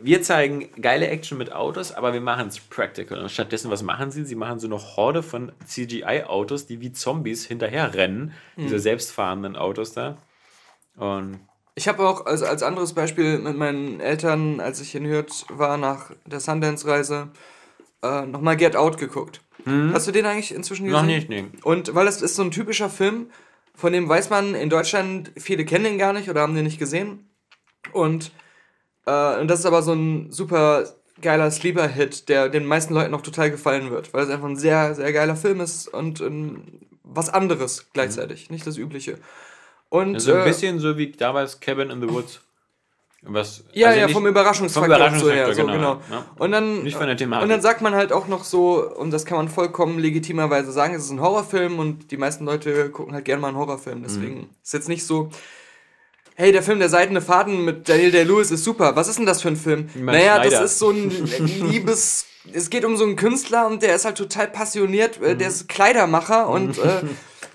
wir 0.00 0.22
zeigen 0.22 0.70
geile 0.80 1.08
Action 1.08 1.38
mit 1.38 1.52
Autos, 1.52 1.92
aber 1.92 2.12
wir 2.12 2.20
machen 2.20 2.48
es 2.48 2.58
practical. 2.58 3.20
Und 3.20 3.30
stattdessen, 3.30 3.70
was 3.70 3.82
machen 3.82 4.10
sie? 4.10 4.24
Sie 4.24 4.34
machen 4.34 4.58
so 4.58 4.66
eine 4.66 4.78
Horde 4.78 5.22
von 5.22 5.52
CGI-Autos, 5.66 6.66
die 6.66 6.80
wie 6.80 6.92
Zombies 6.92 7.44
hinterher 7.44 7.94
rennen, 7.94 8.32
diese 8.56 8.78
selbstfahrenden 8.78 9.56
Autos 9.56 9.92
da. 9.92 10.16
Und 10.96 11.40
Ich 11.74 11.86
habe 11.86 12.08
auch 12.08 12.26
als, 12.26 12.42
als 12.42 12.62
anderes 12.62 12.94
Beispiel 12.94 13.38
mit 13.38 13.56
meinen 13.56 14.00
Eltern, 14.00 14.60
als 14.60 14.80
ich 14.80 14.94
in 14.94 15.06
Hürth 15.06 15.44
war 15.48 15.76
nach 15.76 16.10
der 16.24 16.40
Sundance-Reise, 16.40 17.28
äh, 18.02 18.26
nochmal 18.26 18.56
Get 18.56 18.76
Out 18.76 18.98
geguckt. 18.98 19.40
Hast 19.66 20.06
du 20.06 20.12
den 20.12 20.26
eigentlich 20.26 20.54
inzwischen 20.54 20.84
gesehen? 20.84 21.00
Noch 21.00 21.06
nicht, 21.06 21.28
nee. 21.28 21.46
Und 21.62 21.94
weil 21.94 22.06
das 22.06 22.22
ist 22.22 22.36
so 22.36 22.42
ein 22.42 22.50
typischer 22.50 22.90
Film, 22.90 23.30
von 23.74 23.92
dem 23.92 24.08
weiß 24.08 24.30
man 24.30 24.54
in 24.54 24.70
Deutschland, 24.70 25.32
viele 25.36 25.64
kennen 25.64 25.84
den 25.84 25.98
gar 25.98 26.12
nicht 26.12 26.28
oder 26.28 26.42
haben 26.42 26.54
den 26.54 26.64
nicht 26.64 26.78
gesehen. 26.78 27.28
Und, 27.92 28.30
äh, 29.06 29.40
und 29.40 29.48
das 29.48 29.60
ist 29.60 29.66
aber 29.66 29.82
so 29.82 29.92
ein 29.92 30.30
super 30.30 30.84
geiler 31.20 31.50
Sleeper-Hit, 31.50 32.28
der 32.28 32.48
den 32.48 32.66
meisten 32.66 32.94
Leuten 32.94 33.10
noch 33.10 33.22
total 33.22 33.50
gefallen 33.50 33.90
wird, 33.90 34.12
weil 34.12 34.24
es 34.24 34.30
einfach 34.30 34.48
ein 34.48 34.56
sehr, 34.56 34.94
sehr 34.94 35.12
geiler 35.12 35.36
Film 35.36 35.60
ist 35.60 35.88
und 35.88 36.20
ähm, 36.20 36.62
was 37.02 37.28
anderes 37.28 37.90
gleichzeitig, 37.92 38.50
nicht 38.50 38.66
das 38.66 38.76
Übliche. 38.76 39.18
Und, 39.88 40.18
so 40.20 40.32
ein 40.32 40.40
äh, 40.40 40.44
bisschen 40.44 40.80
so 40.80 40.98
wie 40.98 41.12
damals 41.12 41.60
Cabin 41.60 41.90
in 41.90 42.00
the 42.00 42.10
Woods. 42.10 42.40
Was, 43.26 43.64
Ja, 43.72 43.88
also 43.88 44.00
ja, 44.00 44.08
vom 44.08 44.26
Überraschungsfaktor, 44.26 44.84
vom 44.88 44.96
Überraschungsfaktor, 44.96 45.44
so, 45.44 45.50
ja, 45.50 45.54
so, 45.54 45.62
genau, 45.72 45.96
genau. 45.96 46.00
ja. 46.10 46.26
Und 46.38 46.52
dann, 46.52 46.82
Nicht 46.82 46.96
von 46.96 47.06
der 47.06 47.16
Thematik. 47.16 47.42
und 47.44 47.48
dann 47.48 47.60
sagt 47.62 47.80
man 47.80 47.94
halt 47.94 48.12
auch 48.12 48.28
noch 48.28 48.44
so, 48.44 48.86
und 48.96 49.10
das 49.12 49.24
kann 49.24 49.38
man 49.38 49.48
vollkommen 49.48 49.98
legitimerweise 49.98 50.72
sagen, 50.72 50.94
es 50.94 51.04
ist 51.04 51.10
ein 51.10 51.20
Horrorfilm 51.20 51.78
und 51.78 52.10
die 52.10 52.16
meisten 52.18 52.44
Leute 52.44 52.90
gucken 52.90 53.14
halt 53.14 53.24
gerne 53.24 53.40
mal 53.40 53.48
einen 53.48 53.56
Horrorfilm. 53.56 54.02
Deswegen 54.02 54.34
Mhm. 54.40 54.46
ist 54.62 54.72
jetzt 54.74 54.88
nicht 54.88 55.06
so, 55.06 55.30
hey, 56.34 56.52
der 56.52 56.62
Film 56.62 56.78
Der 56.80 56.88
Seidene 56.88 57.20
Faden 57.22 57.64
mit 57.64 57.88
Daniel 57.88 58.10
Day-Lewis 58.10 58.50
ist 58.50 58.64
super. 58.64 58.94
Was 58.96 59.08
ist 59.08 59.18
denn 59.18 59.26
das 59.26 59.40
für 59.40 59.48
ein 59.48 59.56
Film? 59.56 59.88
Niemand 59.94 60.18
naja, 60.18 60.34
Schneider. 60.36 60.50
das 60.60 60.72
ist 60.72 60.78
so 60.78 60.90
ein 60.90 61.10
Liebes... 61.70 62.26
Es 62.52 62.68
geht 62.68 62.84
um 62.84 62.98
so 62.98 63.04
einen 63.04 63.16
Künstler 63.16 63.66
und 63.66 63.82
der 63.82 63.94
ist 63.94 64.04
halt 64.04 64.18
total 64.18 64.48
passioniert, 64.48 65.18
äh, 65.22 65.34
der 65.34 65.48
ist 65.48 65.66
Kleidermacher 65.66 66.46
und 66.50 66.76
äh, 66.84 67.00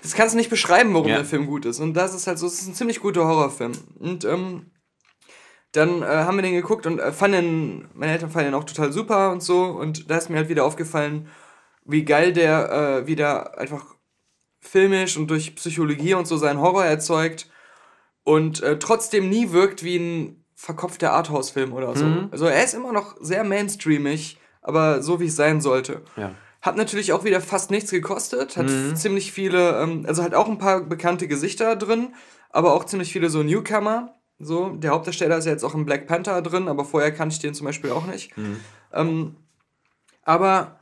das 0.02 0.14
kannst 0.14 0.34
du 0.34 0.36
nicht 0.36 0.50
beschreiben, 0.50 0.92
warum 0.94 1.06
Ja. 1.06 1.16
der 1.16 1.24
Film 1.24 1.46
gut 1.46 1.64
ist. 1.64 1.78
Und 1.78 1.94
das 1.94 2.12
ist 2.12 2.26
halt 2.26 2.40
so, 2.40 2.48
es 2.48 2.54
ist 2.60 2.66
ein 2.66 2.74
ziemlich 2.74 2.98
guter 2.98 3.24
Horrorfilm. 3.24 3.70
Und 4.00 4.24
ähm, 4.24 4.66
dann 5.72 6.02
äh, 6.02 6.06
haben 6.06 6.36
wir 6.36 6.42
den 6.42 6.54
geguckt 6.54 6.86
und 6.86 6.98
äh, 6.98 7.12
fanden, 7.12 7.88
meine 7.94 8.12
Eltern 8.12 8.30
fanden 8.30 8.50
den 8.50 8.54
auch 8.54 8.64
total 8.64 8.92
super 8.92 9.30
und 9.30 9.42
so. 9.42 9.64
Und 9.64 10.10
da 10.10 10.16
ist 10.16 10.28
mir 10.30 10.36
halt 10.36 10.48
wieder 10.48 10.64
aufgefallen, 10.64 11.28
wie 11.84 12.04
geil 12.04 12.32
der 12.32 13.02
äh, 13.02 13.06
wieder 13.06 13.58
einfach 13.58 13.84
filmisch 14.60 15.16
und 15.16 15.28
durch 15.28 15.54
Psychologie 15.56 16.14
und 16.14 16.26
so 16.26 16.36
seinen 16.36 16.60
Horror 16.60 16.84
erzeugt 16.84 17.48
und 18.24 18.62
äh, 18.62 18.78
trotzdem 18.78 19.28
nie 19.28 19.52
wirkt 19.52 19.82
wie 19.82 19.96
ein 19.96 20.44
verkopfter 20.54 21.12
Arthouse-Film 21.12 21.72
oder 21.72 21.96
so. 21.96 22.04
Mhm. 22.04 22.28
Also 22.30 22.44
er 22.46 22.62
ist 22.62 22.74
immer 22.74 22.92
noch 22.92 23.16
sehr 23.20 23.44
mainstreamig, 23.44 24.38
aber 24.60 25.02
so 25.02 25.18
wie 25.20 25.26
es 25.26 25.36
sein 25.36 25.60
sollte. 25.62 26.02
Ja. 26.16 26.32
Hat 26.60 26.76
natürlich 26.76 27.14
auch 27.14 27.24
wieder 27.24 27.40
fast 27.40 27.70
nichts 27.70 27.90
gekostet, 27.90 28.58
hat 28.58 28.66
Mhm. 28.66 28.94
ziemlich 28.94 29.32
viele, 29.32 29.80
ähm, 29.80 30.04
also 30.06 30.22
hat 30.22 30.34
auch 30.34 30.48
ein 30.48 30.58
paar 30.58 30.82
bekannte 30.82 31.26
Gesichter 31.28 31.76
drin, 31.76 32.14
aber 32.50 32.74
auch 32.74 32.84
ziemlich 32.84 33.10
viele 33.12 33.30
so 33.30 33.42
Newcomer. 33.42 34.19
So, 34.40 34.70
der 34.70 34.90
Hauptdarsteller 34.92 35.36
ist 35.36 35.44
ja 35.44 35.52
jetzt 35.52 35.64
auch 35.64 35.74
im 35.74 35.84
Black 35.84 36.06
Panther 36.06 36.40
drin, 36.42 36.66
aber 36.68 36.84
vorher 36.84 37.12
kannte 37.12 37.34
ich 37.34 37.40
den 37.40 37.54
zum 37.54 37.66
Beispiel 37.66 37.90
auch 37.90 38.06
nicht. 38.06 38.32
Ähm, 38.92 39.36
aber 40.24 40.80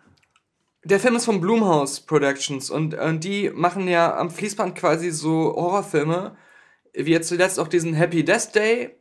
der 0.84 1.00
Film 1.00 1.16
ist 1.16 1.24
von 1.24 1.40
Blumhouse 1.40 2.00
Productions 2.00 2.70
und 2.70 2.94
äh, 2.94 3.18
die 3.18 3.50
machen 3.50 3.88
ja 3.88 4.16
am 4.16 4.30
Fließband 4.30 4.74
quasi 4.76 5.10
so 5.10 5.54
Horrorfilme, 5.56 6.36
wie 6.94 7.10
jetzt 7.10 7.28
zuletzt 7.28 7.60
auch 7.60 7.68
diesen 7.68 7.94
Happy 7.94 8.24
Death 8.24 8.54
Day, 8.54 8.96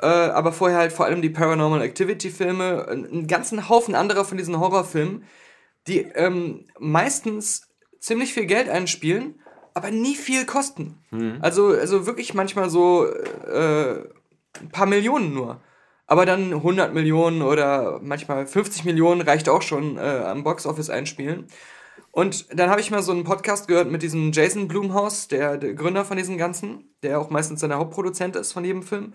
äh, 0.00 0.06
aber 0.06 0.52
vorher 0.52 0.78
halt 0.78 0.92
vor 0.92 1.06
allem 1.06 1.22
die 1.22 1.30
Paranormal 1.30 1.82
Activity 1.82 2.30
Filme, 2.30 2.86
einen 2.88 3.06
einen 3.06 3.26
ganzen 3.26 3.68
Haufen 3.68 3.94
anderer 3.94 4.24
von 4.24 4.38
diesen 4.38 4.58
Horrorfilmen, 4.58 5.24
die 5.86 6.00
ähm, 6.00 6.66
meistens 6.78 7.68
ziemlich 7.98 8.32
viel 8.32 8.46
Geld 8.46 8.68
einspielen, 8.68 9.40
aber 9.74 9.90
nie 9.90 10.16
viel 10.16 10.46
kosten. 10.46 10.98
Also, 11.40 11.68
also 11.68 12.06
wirklich 12.06 12.34
manchmal 12.34 12.70
so 12.70 13.06
äh, 13.06 14.04
ein 14.60 14.68
paar 14.72 14.86
Millionen 14.86 15.34
nur. 15.34 15.60
Aber 16.06 16.26
dann 16.26 16.52
100 16.52 16.92
Millionen 16.92 17.42
oder 17.42 18.00
manchmal 18.02 18.46
50 18.46 18.84
Millionen 18.84 19.20
reicht 19.20 19.48
auch 19.48 19.62
schon 19.62 19.96
äh, 19.96 20.00
am 20.00 20.42
Boxoffice 20.42 20.90
einspielen. 20.90 21.46
Und 22.12 22.46
dann 22.58 22.70
habe 22.70 22.80
ich 22.80 22.90
mal 22.90 23.02
so 23.02 23.12
einen 23.12 23.22
Podcast 23.22 23.68
gehört 23.68 23.90
mit 23.90 24.02
diesem 24.02 24.32
Jason 24.32 24.66
Blumhaus, 24.66 25.28
der, 25.28 25.56
der 25.56 25.74
Gründer 25.74 26.04
von 26.04 26.16
diesen 26.16 26.36
ganzen, 26.36 26.92
der 27.04 27.20
auch 27.20 27.30
meistens 27.30 27.60
dann 27.60 27.70
der 27.70 27.78
Hauptproduzent 27.78 28.34
ist 28.34 28.52
von 28.52 28.64
jedem 28.64 28.82
Film, 28.82 29.14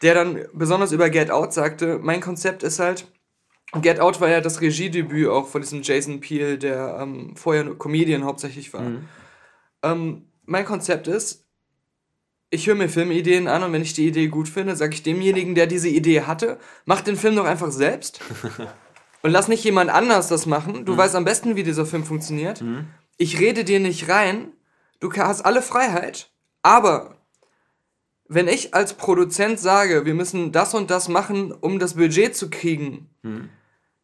der 0.00 0.14
dann 0.14 0.46
besonders 0.54 0.92
über 0.92 1.10
Get 1.10 1.30
Out 1.30 1.52
sagte, 1.52 1.98
mein 2.02 2.22
Konzept 2.22 2.62
ist 2.62 2.78
halt, 2.78 3.12
Get 3.82 4.00
Out 4.00 4.20
war 4.20 4.30
ja 4.30 4.40
das 4.40 4.60
Regiedebüt 4.62 5.28
auch 5.28 5.48
von 5.48 5.60
diesem 5.60 5.82
Jason 5.82 6.20
Peele, 6.20 6.56
der 6.56 6.98
ähm, 7.00 7.34
vorher 7.36 7.64
Comedian 7.74 8.24
hauptsächlich 8.24 8.72
war. 8.72 8.82
Ähm, 9.92 10.26
mein 10.44 10.64
Konzept 10.64 11.08
ist, 11.08 11.44
ich 12.50 12.66
höre 12.66 12.76
mir 12.76 12.88
Filmideen 12.88 13.48
an 13.48 13.62
und 13.62 13.72
wenn 13.72 13.82
ich 13.82 13.94
die 13.94 14.06
Idee 14.06 14.28
gut 14.28 14.48
finde, 14.48 14.76
sage 14.76 14.94
ich 14.94 15.02
demjenigen, 15.02 15.54
der 15.54 15.66
diese 15.66 15.88
Idee 15.88 16.22
hatte, 16.22 16.58
mach 16.84 17.00
den 17.00 17.16
Film 17.16 17.36
doch 17.36 17.44
einfach 17.44 17.72
selbst. 17.72 18.20
und 19.22 19.30
lass 19.30 19.48
nicht 19.48 19.64
jemand 19.64 19.90
anders 19.90 20.28
das 20.28 20.46
machen. 20.46 20.84
Du 20.84 20.96
weißt 20.96 21.16
am 21.16 21.24
besten, 21.24 21.56
wie 21.56 21.64
dieser 21.64 21.86
Film 21.86 22.04
funktioniert. 22.04 22.62
Ich 23.16 23.40
rede 23.40 23.64
dir 23.64 23.80
nicht 23.80 24.08
rein. 24.08 24.52
Du 25.00 25.12
hast 25.12 25.42
alle 25.42 25.62
Freiheit. 25.62 26.30
Aber 26.62 27.16
wenn 28.28 28.48
ich 28.48 28.74
als 28.74 28.94
Produzent 28.94 29.58
sage, 29.58 30.04
wir 30.04 30.14
müssen 30.14 30.52
das 30.52 30.74
und 30.74 30.90
das 30.90 31.08
machen, 31.08 31.52
um 31.52 31.78
das 31.78 31.94
Budget 31.94 32.36
zu 32.36 32.50
kriegen, 32.50 33.10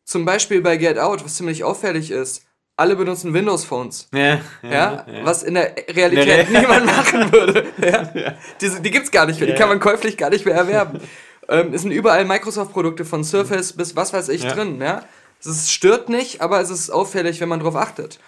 zum 0.05 0.24
Beispiel 0.24 0.61
bei 0.61 0.76
Get 0.76 0.99
Out, 0.99 1.24
was 1.24 1.37
ziemlich 1.37 1.64
auffällig 1.64 2.11
ist, 2.11 2.45
alle 2.83 2.97
benutzen 2.97 3.33
Windows-Phones. 3.33 4.09
Ja, 4.12 4.41
Ja, 4.62 5.07
was 5.24 5.43
in 5.43 5.55
der 5.55 5.74
Realität 5.89 6.51
niemand 6.51 6.85
machen 6.87 7.33
würde. 7.33 7.64
Ja? 7.78 8.35
Diese, 8.61 8.80
die 8.83 8.91
gibt's 8.91 9.11
gar 9.11 9.24
nicht 9.26 9.39
mehr, 9.41 9.47
die 9.47 9.53
Ja. 9.55 9.59
kann 9.59 9.68
man 9.68 9.80
käuflich 9.80 10.16
gar 10.18 10.30
nicht 10.30 10.45
mehr 10.45 10.55
erwerben. 10.55 11.01
ähm, 11.49 11.72
es 11.74 11.83
sind 11.83 11.91
überall 11.93 12.24
Microsoft-Produkte 12.24 13.05
von 13.05 13.24
Surface 13.24 13.72
bis 13.72 13.97
was 13.97 14.12
weiß 14.12 14.28
ich 14.28 14.43
Ja. 14.45 14.53
drin. 14.53 14.80
Ja? 14.80 15.03
Es 15.45 15.70
stört 15.72 16.09
nicht, 16.09 16.41
aber 16.41 16.61
es 16.61 16.70
ist 16.70 16.91
auffällig, 16.91 17.41
wenn 17.41 17.49
man 17.49 17.61
drauf 17.61 17.74
achtet. 17.76 18.18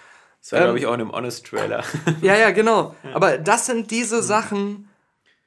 Das 0.41 0.51
war, 0.51 0.59
Ähm, 0.59 0.65
glaube 0.65 0.79
ich, 0.79 0.85
auch 0.85 0.93
in 0.93 1.01
einem 1.01 1.11
Honest-Trailer. 1.11 1.83
Ja, 2.21 2.35
ja, 2.35 2.51
genau. 2.51 2.93
Aber 3.13 3.37
das 3.37 3.65
sind 3.67 3.89
diese 3.89 4.21
Sachen, 4.21 4.89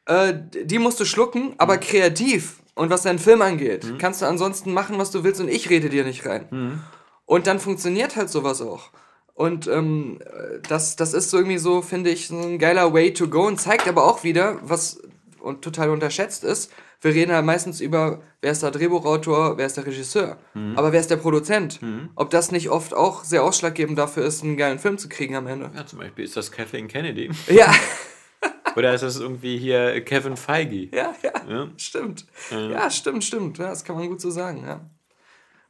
äh, 0.06 0.32
die 0.64 0.78
musst 0.78 0.98
du 1.00 1.04
schlucken, 1.04 1.54
aber 1.58 1.76
kreativ. 1.78 2.56
Und 2.74 2.90
was 2.90 3.02
deinen 3.02 3.18
Film 3.18 3.42
angeht, 3.42 3.84
kannst 3.98 4.22
du 4.22 4.26
ansonsten 4.26 4.72
machen, 4.72 4.98
was 4.98 5.10
du 5.10 5.22
willst 5.24 5.40
und 5.40 5.48
ich 5.48 5.68
rede 5.68 5.88
dir 5.88 6.04
nicht 6.04 6.24
rein. 6.26 6.80
Und 7.28 7.46
dann 7.46 7.60
funktioniert 7.60 8.16
halt 8.16 8.30
sowas 8.30 8.62
auch. 8.62 8.88
Und 9.34 9.66
ähm, 9.66 10.18
äh, 10.24 10.60
das, 10.66 10.96
das 10.96 11.12
ist 11.12 11.28
so 11.28 11.36
irgendwie 11.36 11.58
so, 11.58 11.82
finde 11.82 12.08
ich, 12.08 12.28
so 12.28 12.38
ein 12.38 12.58
geiler 12.58 12.94
Way 12.94 13.12
to 13.12 13.28
go 13.28 13.46
und 13.46 13.60
zeigt 13.60 13.86
aber 13.86 14.04
auch 14.04 14.24
wieder, 14.24 14.58
was 14.62 15.02
und 15.38 15.60
total 15.62 15.90
unterschätzt 15.90 16.42
ist. 16.42 16.72
Wir 17.02 17.12
reden 17.12 17.30
ja 17.30 17.42
meistens 17.42 17.82
über, 17.82 18.22
wer 18.40 18.52
ist 18.52 18.62
der 18.62 18.70
Drehbuchautor, 18.70 19.58
wer 19.58 19.66
ist 19.66 19.76
der 19.76 19.84
Regisseur. 19.86 20.38
Aber 20.74 20.90
wer 20.90 20.98
ist 20.98 21.10
der 21.10 21.16
Produzent? 21.16 21.78
Ob 22.16 22.30
das 22.30 22.50
nicht 22.50 22.70
oft 22.70 22.92
auch 22.92 23.22
sehr 23.22 23.44
ausschlaggebend 23.44 23.96
dafür 23.96 24.24
ist, 24.24 24.42
einen 24.42 24.56
geilen 24.56 24.80
Film 24.80 24.98
zu 24.98 25.08
kriegen 25.08 25.36
am 25.36 25.46
Ende. 25.46 25.70
Ja, 25.76 25.86
zum 25.86 26.00
Beispiel 26.00 26.24
ist 26.24 26.36
das 26.36 26.50
Kathleen 26.50 26.88
Kennedy. 26.88 27.30
Ja, 27.48 27.72
Oder 28.76 28.94
ist 28.94 29.02
das 29.02 29.20
irgendwie 29.20 29.58
hier 29.58 30.00
Kevin 30.04 30.36
Feige? 30.36 30.88
ja, 30.96 31.14
ja. 31.22 31.32
Ja. 31.48 31.68
Stimmt. 31.76 32.26
Ja, 32.50 32.90
stimmt, 32.90 33.24
stimmt. 33.24 33.58
Ja, 33.58 33.68
das 33.68 33.84
kann 33.84 33.96
man 33.96 34.08
gut 34.08 34.20
so 34.20 34.30
sagen, 34.30 34.64
ja. 34.66 34.80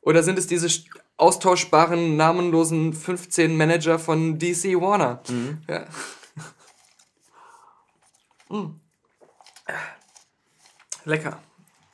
Oder 0.01 0.23
sind 0.23 0.39
es 0.39 0.47
diese 0.47 0.69
austauschbaren, 1.19 2.17
namenlosen 2.17 2.93
15 2.95 3.57
Manager 3.57 3.99
von 3.99 4.39
DC 4.39 4.81
Warner? 4.81 5.23
Ja. 5.69 5.85
Mm. 8.51 8.81
Lecker. 11.05 11.39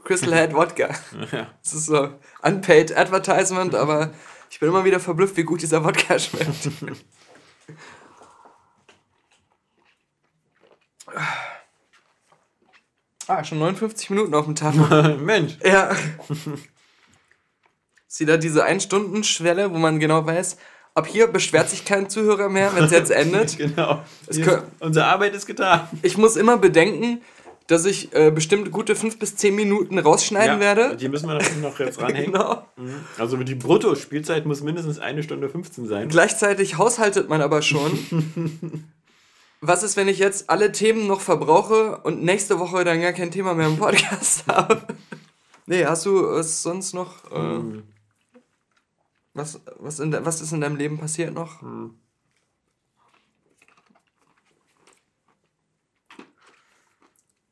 Crystal 0.04 0.32
Head 0.32 0.54
Wodka. 0.54 0.88
Das 1.62 1.72
ist 1.72 1.86
so 1.86 2.10
unpaid 2.42 2.96
Advertisement, 2.96 3.74
aber 3.74 4.12
ich 4.50 4.60
bin 4.60 4.68
immer 4.68 4.84
wieder 4.84 5.00
verblüfft, 5.00 5.36
wie 5.36 5.42
gut 5.42 5.62
dieser 5.62 5.82
Wodka 5.82 6.16
schmeckt. 6.16 6.70
ah, 13.26 13.42
schon 13.42 13.58
59 13.58 14.10
Minuten 14.10 14.34
auf 14.34 14.44
dem 14.44 14.54
Tag. 14.54 14.74
Mensch. 15.18 15.58
Ja. 15.64 15.90
Ist 18.14 18.20
wieder 18.20 18.38
diese 18.38 18.62
Ein-Stunden-Schwelle, 18.62 19.72
wo 19.72 19.78
man 19.78 19.98
genau 19.98 20.24
weiß, 20.24 20.56
ab 20.94 21.08
hier 21.08 21.26
beschwert 21.26 21.68
sich 21.68 21.84
kein 21.84 22.08
Zuhörer 22.08 22.48
mehr, 22.48 22.70
wenn 22.76 22.84
es 22.84 22.92
jetzt 22.92 23.10
endet. 23.10 23.58
Genau. 23.58 24.04
Es 24.28 24.36
Hier 24.36 24.46
kö- 24.46 24.56
ist, 24.58 24.62
unsere 24.78 25.06
Arbeit 25.06 25.34
ist 25.34 25.46
getan. 25.46 25.88
Ich 26.00 26.16
muss 26.16 26.36
immer 26.36 26.56
bedenken, 26.56 27.22
dass 27.66 27.84
ich 27.86 28.14
äh, 28.14 28.30
bestimmt 28.30 28.70
gute 28.70 28.94
5 28.94 29.18
bis 29.18 29.34
10 29.34 29.56
Minuten 29.56 29.98
rausschneiden 29.98 30.60
werde. 30.60 30.96
Die 30.96 31.08
müssen 31.08 31.26
wir 31.26 31.34
natürlich 31.34 31.60
noch 31.60 31.76
jetzt 31.80 32.00
ranhängen. 32.00 32.30
Genau. 32.30 32.64
Also 33.18 33.36
die 33.38 33.56
Brutto-Spielzeit 33.56 34.46
muss 34.46 34.60
mindestens 34.62 35.00
eine 35.00 35.24
Stunde 35.24 35.48
15 35.48 35.88
sein. 35.88 36.08
Gleichzeitig 36.08 36.78
haushaltet 36.78 37.28
man 37.28 37.40
aber 37.42 37.62
schon. 37.62 37.98
Was 39.60 39.82
ist, 39.82 39.96
wenn 39.96 40.06
ich 40.06 40.20
jetzt 40.20 40.50
alle 40.50 40.70
Themen 40.70 41.08
noch 41.08 41.20
verbrauche 41.20 41.96
und 42.04 42.22
nächste 42.22 42.60
Woche 42.60 42.84
dann 42.84 43.00
gar 43.00 43.12
kein 43.12 43.32
Thema 43.32 43.54
mehr 43.54 43.66
im 43.66 43.76
Podcast 43.76 44.44
habe? 44.46 44.82
Nee, 45.66 45.84
hast 45.84 46.06
du 46.06 46.22
was 46.22 46.62
sonst 46.62 46.92
noch? 46.92 47.24
Äh, 47.32 47.60
was, 49.34 49.60
was, 49.78 50.00
in 50.00 50.10
de, 50.10 50.24
was 50.24 50.40
ist 50.40 50.52
in 50.52 50.60
deinem 50.60 50.76
Leben 50.76 50.98
passiert 50.98 51.34
noch? 51.34 51.60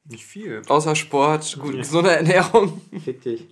Nicht 0.05 0.25
viel. 0.25 0.63
Außer 0.69 0.95
Sport, 0.95 1.59
gut, 1.61 1.77
gesunde 1.77 2.11
Ernährung. 2.11 2.81
Fick 3.03 3.23
dich. 3.23 3.49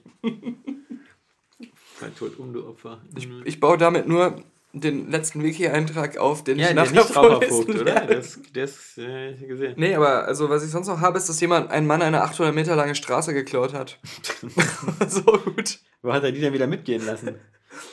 Fall 1.96 2.10
tot 2.18 2.38
um, 2.38 2.52
du 2.52 2.66
Opfer. 2.66 3.00
Ich 3.44 3.60
baue 3.60 3.78
damit 3.78 4.06
nur 4.06 4.42
den 4.72 5.10
letzten 5.10 5.42
Wiki-Eintrag 5.42 6.18
auf, 6.18 6.44
den 6.44 6.58
ja, 6.58 6.68
ich 6.68 6.74
der 6.74 6.84
nachher 6.84 7.02
vorlesen 7.02 7.70
oder? 7.70 7.84
werde. 7.86 8.14
Das, 8.14 8.38
das 8.52 8.98
äh, 8.98 9.34
gesehen. 9.34 9.74
Nee, 9.76 9.94
aber 9.94 10.26
also 10.26 10.48
was 10.48 10.64
ich 10.64 10.70
sonst 10.70 10.86
noch 10.86 11.00
habe, 11.00 11.18
ist, 11.18 11.28
dass 11.28 11.40
jemand, 11.40 11.70
ein 11.70 11.86
Mann 11.86 12.02
eine 12.02 12.22
800 12.22 12.54
Meter 12.54 12.76
lange 12.76 12.94
Straße 12.94 13.34
geklaut 13.34 13.74
hat. 13.74 13.98
so 15.08 15.22
gut. 15.22 15.80
Wo 16.02 16.12
hat 16.12 16.22
er 16.22 16.32
die 16.32 16.40
denn 16.40 16.52
wieder 16.52 16.68
mitgehen 16.68 17.04
lassen? 17.04 17.36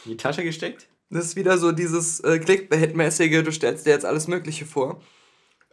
In 0.05 0.11
die 0.11 0.17
Tasche 0.17 0.43
gesteckt? 0.43 0.87
Das 1.09 1.25
ist 1.25 1.35
wieder 1.35 1.57
so 1.57 1.71
dieses 1.71 2.19
äh, 2.19 2.39
Clickbait-mäßige, 2.39 3.43
du 3.43 3.51
stellst 3.51 3.85
dir 3.85 3.91
jetzt 3.91 4.05
alles 4.05 4.27
Mögliche 4.27 4.65
vor. 4.65 5.01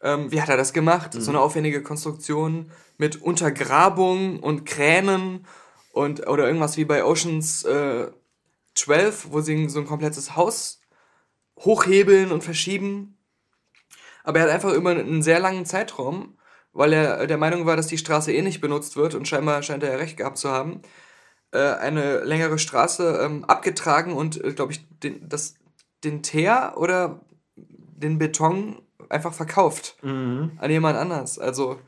Ähm, 0.03 0.31
wie 0.31 0.41
hat 0.41 0.49
er 0.49 0.57
das 0.57 0.73
gemacht? 0.73 1.13
So 1.15 1.31
eine 1.31 1.41
aufwendige 1.41 1.83
Konstruktion 1.83 2.71
mit 2.99 3.21
Untergrabung 3.23 4.39
und 4.41 4.67
Kränen 4.67 5.47
und 5.93 6.29
oder 6.29 6.47
irgendwas 6.47 6.77
wie 6.77 6.85
bei 6.85 7.05
Oceans 7.05 7.65
äh, 7.65 8.09
12, 8.75 9.29
wo 9.31 9.41
sie 9.41 9.69
so 9.69 9.81
ein 9.81 9.87
komplettes 9.87 10.37
Haus 10.37 10.81
hochhebeln 11.61 12.31
und 12.33 12.45
verschieben. 12.45 13.17
Aber 14.25 14.39
er 14.39 14.45
hat 14.45 14.51
einfach 14.51 14.73
über 14.73 14.91
einen 14.91 15.23
sehr 15.23 15.41
langen 15.41 15.67
Zeitraum, 15.67 16.37
weil 16.73 16.93
er 16.93 17.27
der 17.27 17.39
Meinung 17.39 17.67
war, 17.67 17.77
dass 17.77 17.87
die 17.87 17.99
Straße 17.99 18.33
eh 18.33 18.43
nicht 18.43 18.61
benutzt 18.61 18.97
wird 18.97 19.15
und 19.15 19.29
scheinbar 19.29 19.63
scheint 19.63 19.83
er 19.83 19.93
ja 19.93 19.97
recht 19.97 20.17
gehabt 20.17 20.39
zu 20.39 20.51
haben, 20.51 20.83
äh, 21.55 21.75
eine 21.77 22.25
längere 22.25 22.59
Straße 22.59 23.21
ähm, 23.23 23.45
abgetragen 23.45 24.13
und, 24.13 24.43
äh, 24.43 24.53
glaube 24.53 24.73
ich, 24.73 24.87
den, 25.01 25.29
das, 25.29 25.55
den 26.03 26.23
Teer 26.23 26.75
oder 26.77 27.21
den 27.57 28.19
Beton 28.19 28.83
einfach 29.09 29.33
verkauft 29.33 29.97
Mhm. 30.03 30.53
an 30.59 30.71
jemand 30.71 30.99
anders. 30.99 31.39
Also 31.39 31.79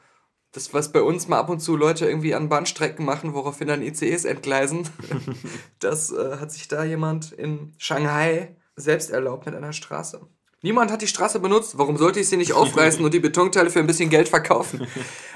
das, 0.52 0.72
was 0.72 0.92
bei 0.92 1.02
uns 1.02 1.28
mal 1.28 1.38
ab 1.38 1.50
und 1.50 1.60
zu 1.60 1.76
Leute 1.76 2.06
irgendwie 2.06 2.34
an 2.34 2.48
Bahnstrecken 2.48 3.04
machen, 3.04 3.34
woraufhin 3.34 3.68
dann 3.68 3.82
ICEs 3.82 4.24
entgleisen, 4.24 4.88
das 5.80 6.12
äh, 6.12 6.36
hat 6.38 6.52
sich 6.52 6.68
da 6.68 6.84
jemand 6.84 7.32
in 7.32 7.74
Shanghai 7.76 8.56
selbst 8.76 9.10
erlaubt 9.10 9.46
mit 9.46 9.54
einer 9.54 9.72
Straße. 9.72 10.20
Niemand 10.66 10.90
hat 10.90 11.00
die 11.00 11.06
Straße 11.06 11.38
benutzt. 11.38 11.78
Warum 11.78 11.96
sollte 11.96 12.18
ich 12.18 12.28
sie 12.28 12.36
nicht 12.36 12.52
aufreißen 12.60 13.04
und 13.04 13.14
die 13.14 13.20
Betonteile 13.20 13.70
für 13.70 13.78
ein 13.78 13.86
bisschen 13.86 14.10
Geld 14.10 14.28
verkaufen? 14.28 14.84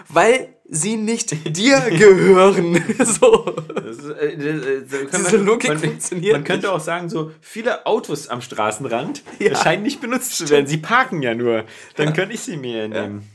Weil 0.08 0.56
sie 0.68 0.96
nicht 0.96 1.56
dir 1.56 1.78
gehören. 1.88 2.82
so. 2.98 3.44
Das 3.72 3.96
ist, 3.98 4.08
äh, 4.08 4.32
äh, 4.32 4.84
so 4.88 4.96
kann 5.06 5.22
Diese 5.24 5.36
man, 5.36 5.46
Logik 5.46 5.68
man, 5.70 5.78
funktioniert 5.78 6.32
Man 6.32 6.42
könnte 6.42 6.66
nicht. 6.66 6.74
auch 6.74 6.80
sagen, 6.80 7.08
so 7.08 7.30
viele 7.40 7.86
Autos 7.86 8.26
am 8.26 8.40
Straßenrand 8.40 9.22
Ja. 9.38 9.54
scheinen 9.54 9.84
nicht 9.84 10.00
benutzt 10.00 10.36
zu 10.36 10.50
werden. 10.50 10.66
Sie 10.66 10.78
parken 10.78 11.22
ja 11.22 11.32
nur. 11.32 11.64
Dann 11.94 12.12
könnte 12.12 12.34
ich 12.34 12.40
sie 12.40 12.56
mir 12.56 12.88
nehmen. 12.88 13.30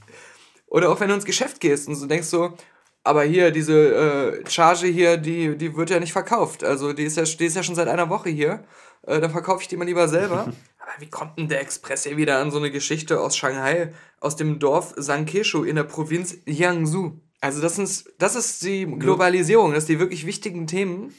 Oder 0.68 0.90
auch 0.92 1.00
wenn 1.00 1.08
du 1.08 1.16
ins 1.16 1.24
Geschäft 1.24 1.62
gehst 1.62 1.88
und 1.88 1.96
so 1.96 2.08
denkst 2.08 2.28
so, 2.28 2.58
aber 3.06 3.24
hier, 3.24 3.52
diese 3.52 4.42
äh, 4.44 4.50
Charge 4.50 4.88
hier, 4.88 5.16
die, 5.16 5.56
die 5.58 5.78
wird 5.78 5.92
ja 5.92 6.02
nicht 6.02 6.12
verkauft. 6.12 6.66
Also 6.66 6.92
die 6.92 7.04
ist 7.04 7.16
ja, 7.16 7.24
die 7.24 7.46
ist 7.46 7.56
ja 7.56 7.64
schon 7.64 7.76
seit 7.76 7.88
einer 7.88 8.10
Woche 8.10 8.30
hier. 8.30 8.66
Äh, 9.08 9.22
dann 9.22 9.32
verkaufe 9.32 9.62
ich 9.62 9.70
die 9.70 9.78
mal 9.78 9.86
lieber 9.86 10.10
selber. 10.10 10.52
aber 10.86 11.02
wie 11.02 11.10
kommt 11.10 11.38
denn 11.38 11.48
der 11.48 11.62
Express 11.62 12.04
hier 12.04 12.18
wieder 12.18 12.40
an 12.40 12.52
so 12.52 12.58
eine 12.58 12.72
Geschichte 12.72 13.20
aus 13.20 13.36
Shanghai, 13.36 13.94
aus 14.20 14.36
dem 14.36 14.60
Dorf 14.60 14.94
Sankeshu 14.98 15.64
in 15.64 15.76
der 15.76 15.84
Provinz 15.84 16.38
Jiangsu? 16.46 17.20
Also 17.42 17.62
das 17.62 17.78
ist, 17.78 18.14
das 18.18 18.36
ist 18.36 18.64
die 18.64 18.86
Globalisierung, 18.86 19.74
dass 19.74 19.86
die 19.86 20.00
wirklich 20.00 20.26
wichtigen 20.26 20.68
Themen 20.68 21.14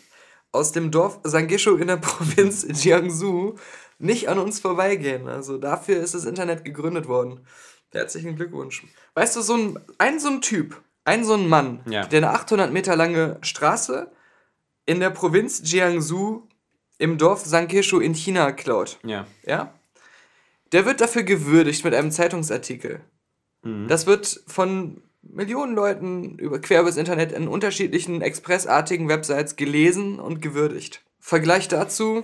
aus 0.52 0.72
dem 0.72 0.90
Dorf 0.90 1.20
Sangeshu 1.24 1.76
in 1.76 1.88
der 1.88 1.96
Provinz 2.08 2.66
Jiangsu 2.68 3.54
nicht 3.98 4.28
an 4.28 4.38
uns 4.38 4.58
vorbeigehen. 4.60 5.28
Also 5.28 5.58
dafür 5.58 5.98
ist 6.00 6.14
das 6.14 6.24
Internet 6.24 6.64
gegründet 6.64 7.06
worden. 7.08 7.40
Herzlichen 7.92 8.36
Glückwunsch. 8.36 8.84
Weißt 9.14 9.36
du, 9.36 9.40
so 9.40 9.54
ein, 9.54 9.78
ein 9.98 10.18
so 10.18 10.28
ein 10.28 10.40
Typ, 10.42 10.82
ein 11.04 11.24
so 11.24 11.34
ein 11.34 11.48
Mann, 11.48 11.80
Ja. 11.88 12.06
der 12.06 12.18
eine 12.18 12.30
800 12.30 12.72
Meter 12.72 12.96
lange 12.96 13.38
Straße 13.42 14.10
in 14.86 15.00
der 15.00 15.10
Provinz 15.10 15.62
Jiangsu 15.64 16.48
im 16.98 17.18
Dorf 17.18 17.44
Sankeshu 17.44 18.00
in 18.00 18.14
China 18.14 18.52
klaut, 18.52 18.98
Ja. 19.04 19.26
ja? 19.44 19.72
Der 20.72 20.84
wird 20.84 21.00
dafür 21.00 21.22
gewürdigt 21.22 21.84
mit 21.84 21.94
einem 21.94 22.10
Zeitungsartikel. 22.10 23.00
Das 23.88 24.06
wird 24.06 24.42
von 24.46 25.02
Millionen 25.22 25.74
Leuten 25.74 26.38
über, 26.38 26.60
quer 26.60 26.82
übers 26.82 26.96
Internet 26.96 27.32
in 27.32 27.48
unterschiedlichen 27.48 28.22
expressartigen 28.22 29.08
Websites 29.08 29.56
gelesen 29.56 30.20
und 30.20 30.40
gewürdigt. 30.40 31.02
Vergleich 31.18 31.66
dazu, 31.66 32.22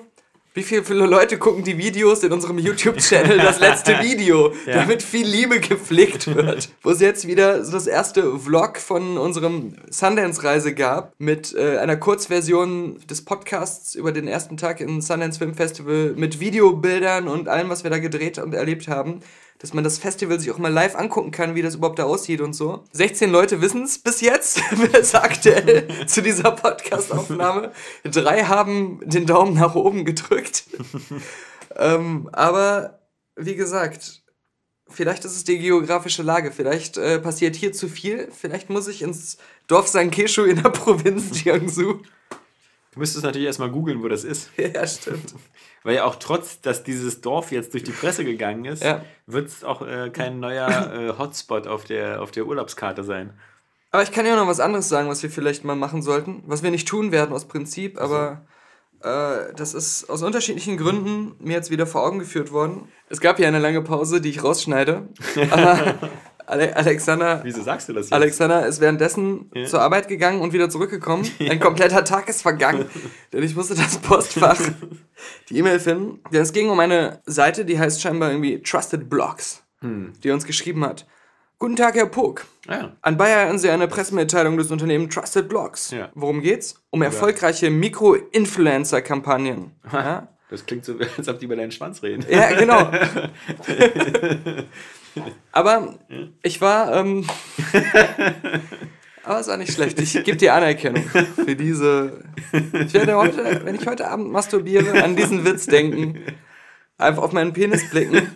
wie 0.55 0.63
viel, 0.63 0.85
viele 0.85 1.07
Leute 1.07 1.39
gucken 1.39 1.65
die 1.65 1.79
Videos 1.79 2.23
in 2.23 2.33
unserem 2.33 2.59
YouTube-Channel, 2.59 3.39
das 3.39 3.59
letzte 3.61 4.01
Video, 4.03 4.53
Ja. 4.67 4.75
damit 4.77 5.03
viel 5.03 5.27
Liebe 5.27 5.61
gepflegt 5.61 6.35
wird. 6.35 6.69
Wo 6.83 6.91
es 6.91 7.01
jetzt 7.01 7.27
wieder 7.27 7.65
so 7.65 7.73
das 7.73 7.87
erste 7.87 8.39
Vlog 8.39 8.79
von 8.79 9.17
unserem 9.19 9.75
Sundance-Reise 9.91 10.75
gab, 10.75 11.15
mit 11.19 11.55
äh, 11.55 11.79
einer 11.79 11.97
Kurzversion 11.97 12.99
des 13.09 13.25
Podcasts 13.25 13.95
über 13.95 14.13
den 14.13 14.29
ersten 14.29 14.57
Tag 14.57 14.81
im 14.81 15.01
Sundance 15.01 15.39
Film 15.39 15.55
Festival, 15.55 16.13
mit 16.17 16.39
Videobildern 16.41 17.29
und 17.29 17.49
allem, 17.49 17.71
was 17.71 17.83
wir 17.83 17.91
da 17.91 17.99
gedreht 17.99 18.39
und 18.39 18.55
erlebt 18.55 18.89
haben 18.89 19.21
dass 19.63 19.73
man 19.73 19.85
das 19.85 19.99
Festival 19.99 20.41
sich 20.41 20.51
auch 20.51 20.59
mal 20.59 20.73
live 20.73 20.97
angucken 20.97 21.31
kann, 21.31 21.55
wie 21.55 21.63
das 21.63 21.77
überhaupt 21.77 22.01
da 22.01 22.05
aussieht 22.05 22.41
und 22.41 22.53
so. 22.53 22.83
16 22.93 23.31
Leute 23.31 23.61
wissen 23.63 23.85
es 23.85 23.97
bis 23.97 24.21
jetzt, 24.21 24.61
ist 24.93 25.15
aktuell 25.15 25.87
zu 26.07 26.21
dieser 26.21 26.51
Podcast-Aufnahme. 26.51 27.73
Drei 28.03 28.43
haben 28.43 29.01
den 29.05 29.25
Daumen 29.25 29.55
nach 29.55 29.77
oben 29.77 30.05
gedrückt. 30.05 30.65
ähm, 31.77 32.29
aber 32.33 32.99
wie 33.37 33.55
gesagt, 33.55 34.23
vielleicht 34.89 35.25
ist 35.25 35.37
es 35.37 35.45
die 35.45 35.61
geografische 35.61 36.25
Lage, 36.25 36.51
vielleicht 36.51 36.97
äh, 36.97 37.21
passiert 37.21 37.55
hier 37.55 37.73
zu 37.73 37.89
viel, 37.89 38.29
vielleicht 38.37 38.69
muss 38.69 38.89
ich 38.89 39.01
ins 39.01 39.39
Dorf 39.69 39.87
Sankeshu 39.87 40.43
in 40.43 40.61
der 40.61 40.71
Provinz 40.71 41.45
Jiangsu. 41.45 42.01
Du 42.93 42.99
müsstest 42.99 43.25
natürlich 43.25 43.47
erstmal 43.47 43.71
googeln, 43.71 44.03
wo 44.03 44.09
das 44.09 44.25
ist. 44.25 44.51
ja, 44.57 44.85
stimmt. 44.89 45.35
Weil 45.85 45.97
ja 45.97 46.05
auch 46.05 46.17
trotz, 46.17 46.61
dass 46.61 46.85
dieses 46.85 47.21
Dorf 47.21 47.51
jetzt 47.53 47.73
durch 47.75 47.83
die 47.83 47.91
Presse 47.93 48.25
gegangen 48.25 48.65
ist, 48.65 48.83
Ja. 48.85 49.03
wird 49.27 49.49
es 49.49 49.65
auch 49.65 49.83
äh, 49.83 50.11
kein 50.11 50.39
neuer 50.41 50.69
äh, 50.95 51.19
Hotspot 51.19 51.67
auf 51.67 51.85
der, 51.85 52.23
auf 52.23 52.31
der 52.31 52.47
Urlaubskarte 52.47 53.03
sein. 53.05 53.33
Aber 53.91 54.03
ich 54.03 54.13
kann 54.13 54.25
ja 54.25 54.37
noch 54.37 54.47
was 54.47 54.61
anderes 54.61 54.89
sagen, 54.89 55.09
was 55.09 55.23
wir 55.23 55.31
vielleicht 55.31 55.65
mal 55.65 55.77
machen 55.77 56.01
sollten. 56.03 56.43
Was 56.47 56.63
wir 56.63 56.71
nicht 56.71 56.89
tun 56.89 57.13
werden 57.13 57.35
aus 57.35 57.47
Prinzip, 57.47 58.01
aber 58.01 58.47
äh, 59.03 59.53
das 59.55 59.75
ist 59.75 60.09
aus 60.09 60.23
unterschiedlichen 60.23 60.77
Gründen 60.79 61.35
mir 61.41 61.55
jetzt 61.55 61.71
wieder 61.71 61.87
vor 61.87 62.07
Augen 62.07 62.19
geführt 62.19 62.53
worden. 62.53 62.89
Es 63.11 63.21
gab 63.21 63.39
ja 63.39 63.49
eine 63.49 63.59
lange 63.59 63.83
Pause, 63.83 64.21
die 64.23 64.31
ich 64.31 64.43
rausschneide. 64.43 65.09
Aber 65.51 65.95
Ale 66.47 66.75
Alexander, 66.77 67.41
Wieso 67.45 67.63
sagst 67.63 67.89
du 67.89 67.93
das 67.93 68.07
jetzt? 68.07 68.13
Alexander 68.13 68.67
ist 68.67 68.81
währenddessen 68.81 69.51
Ja. 69.55 69.67
zur 69.67 69.81
Arbeit 69.81 70.09
gegangen 70.09 70.41
und 70.41 70.53
wieder 70.53 70.69
zurückgekommen. 70.71 71.29
Ein 71.41 71.61
kompletter 71.61 72.05
Tag 72.05 72.29
ist 72.29 72.43
vergangen, 72.43 72.87
denn 73.33 73.43
ich 73.43 73.55
musste 73.57 73.75
das 73.75 73.99
Postfach, 73.99 74.61
die 75.49 75.59
E-Mail 75.59 75.81
finden. 75.81 76.21
Denn 76.33 76.43
es 76.43 76.53
ging 76.53 76.69
um 76.71 76.79
eine 76.81 77.21
Seite, 77.27 77.65
die 77.65 77.79
heißt 77.79 78.01
scheinbar 78.01 78.31
irgendwie 78.31 78.61
Trusted 78.63 79.09
Blogs, 79.09 79.63
die 79.83 80.31
uns 80.31 80.45
geschrieben 80.45 80.85
hat. 80.85 81.07
Guten 81.59 81.77
Tag, 81.77 81.95
Herr 81.95 82.07
Pog. 82.07 82.45
Ah, 82.67 82.73
ja. 82.75 82.93
An 83.03 83.17
Bayer 83.17 83.47
haben 83.49 83.59
Sie 83.59 83.71
eine 83.71 83.87
Pressemitteilung 83.87 84.57
des 84.57 84.71
Unternehmens 84.73 85.15
Trusted 85.15 85.49
Blogs. 85.49 85.93
Ja. 85.93 86.11
Worum 86.15 86.41
geht's? 86.41 86.75
Um 86.91 87.03
erfolgreiche 87.03 87.71
Mikro-Influencer-Kampagnen. 87.71 89.71
Ja? 89.93 90.29
Das 90.51 90.67
klingt 90.67 90.85
so, 90.85 90.95
als 91.19 91.29
ob 91.29 91.39
die 91.39 91.45
über 91.45 91.55
deinen 91.57 91.71
Schwanz 91.71 92.03
reden. 92.03 92.25
ja, 92.29 92.51
genau. 92.53 92.91
Aber 95.53 95.99
ich 96.43 96.61
war. 96.61 96.95
Ähm, 96.97 97.27
aber 99.25 99.41
es 99.41 99.49
war 99.49 99.57
nicht 99.57 99.73
schlecht. 99.73 100.01
Ich 100.01 100.13
gebe 100.25 100.37
dir 100.37 100.55
Anerkennung 100.55 101.05
für 101.05 101.57
diese. 101.57 102.25
Ich 102.53 102.95
werde 102.95 103.17
heute, 103.17 103.63
wenn 103.65 103.75
ich 103.75 103.87
heute 103.87 104.09
Abend 104.09 104.31
masturbiere, 104.31 105.03
an 105.03 105.17
diesen 105.17 105.45
Witz 105.45 105.67
denken. 105.67 106.19
Einfach 106.99 107.23
auf 107.23 107.33
meinen 107.33 107.53
Penis 107.53 107.89
blicken. 107.91 108.29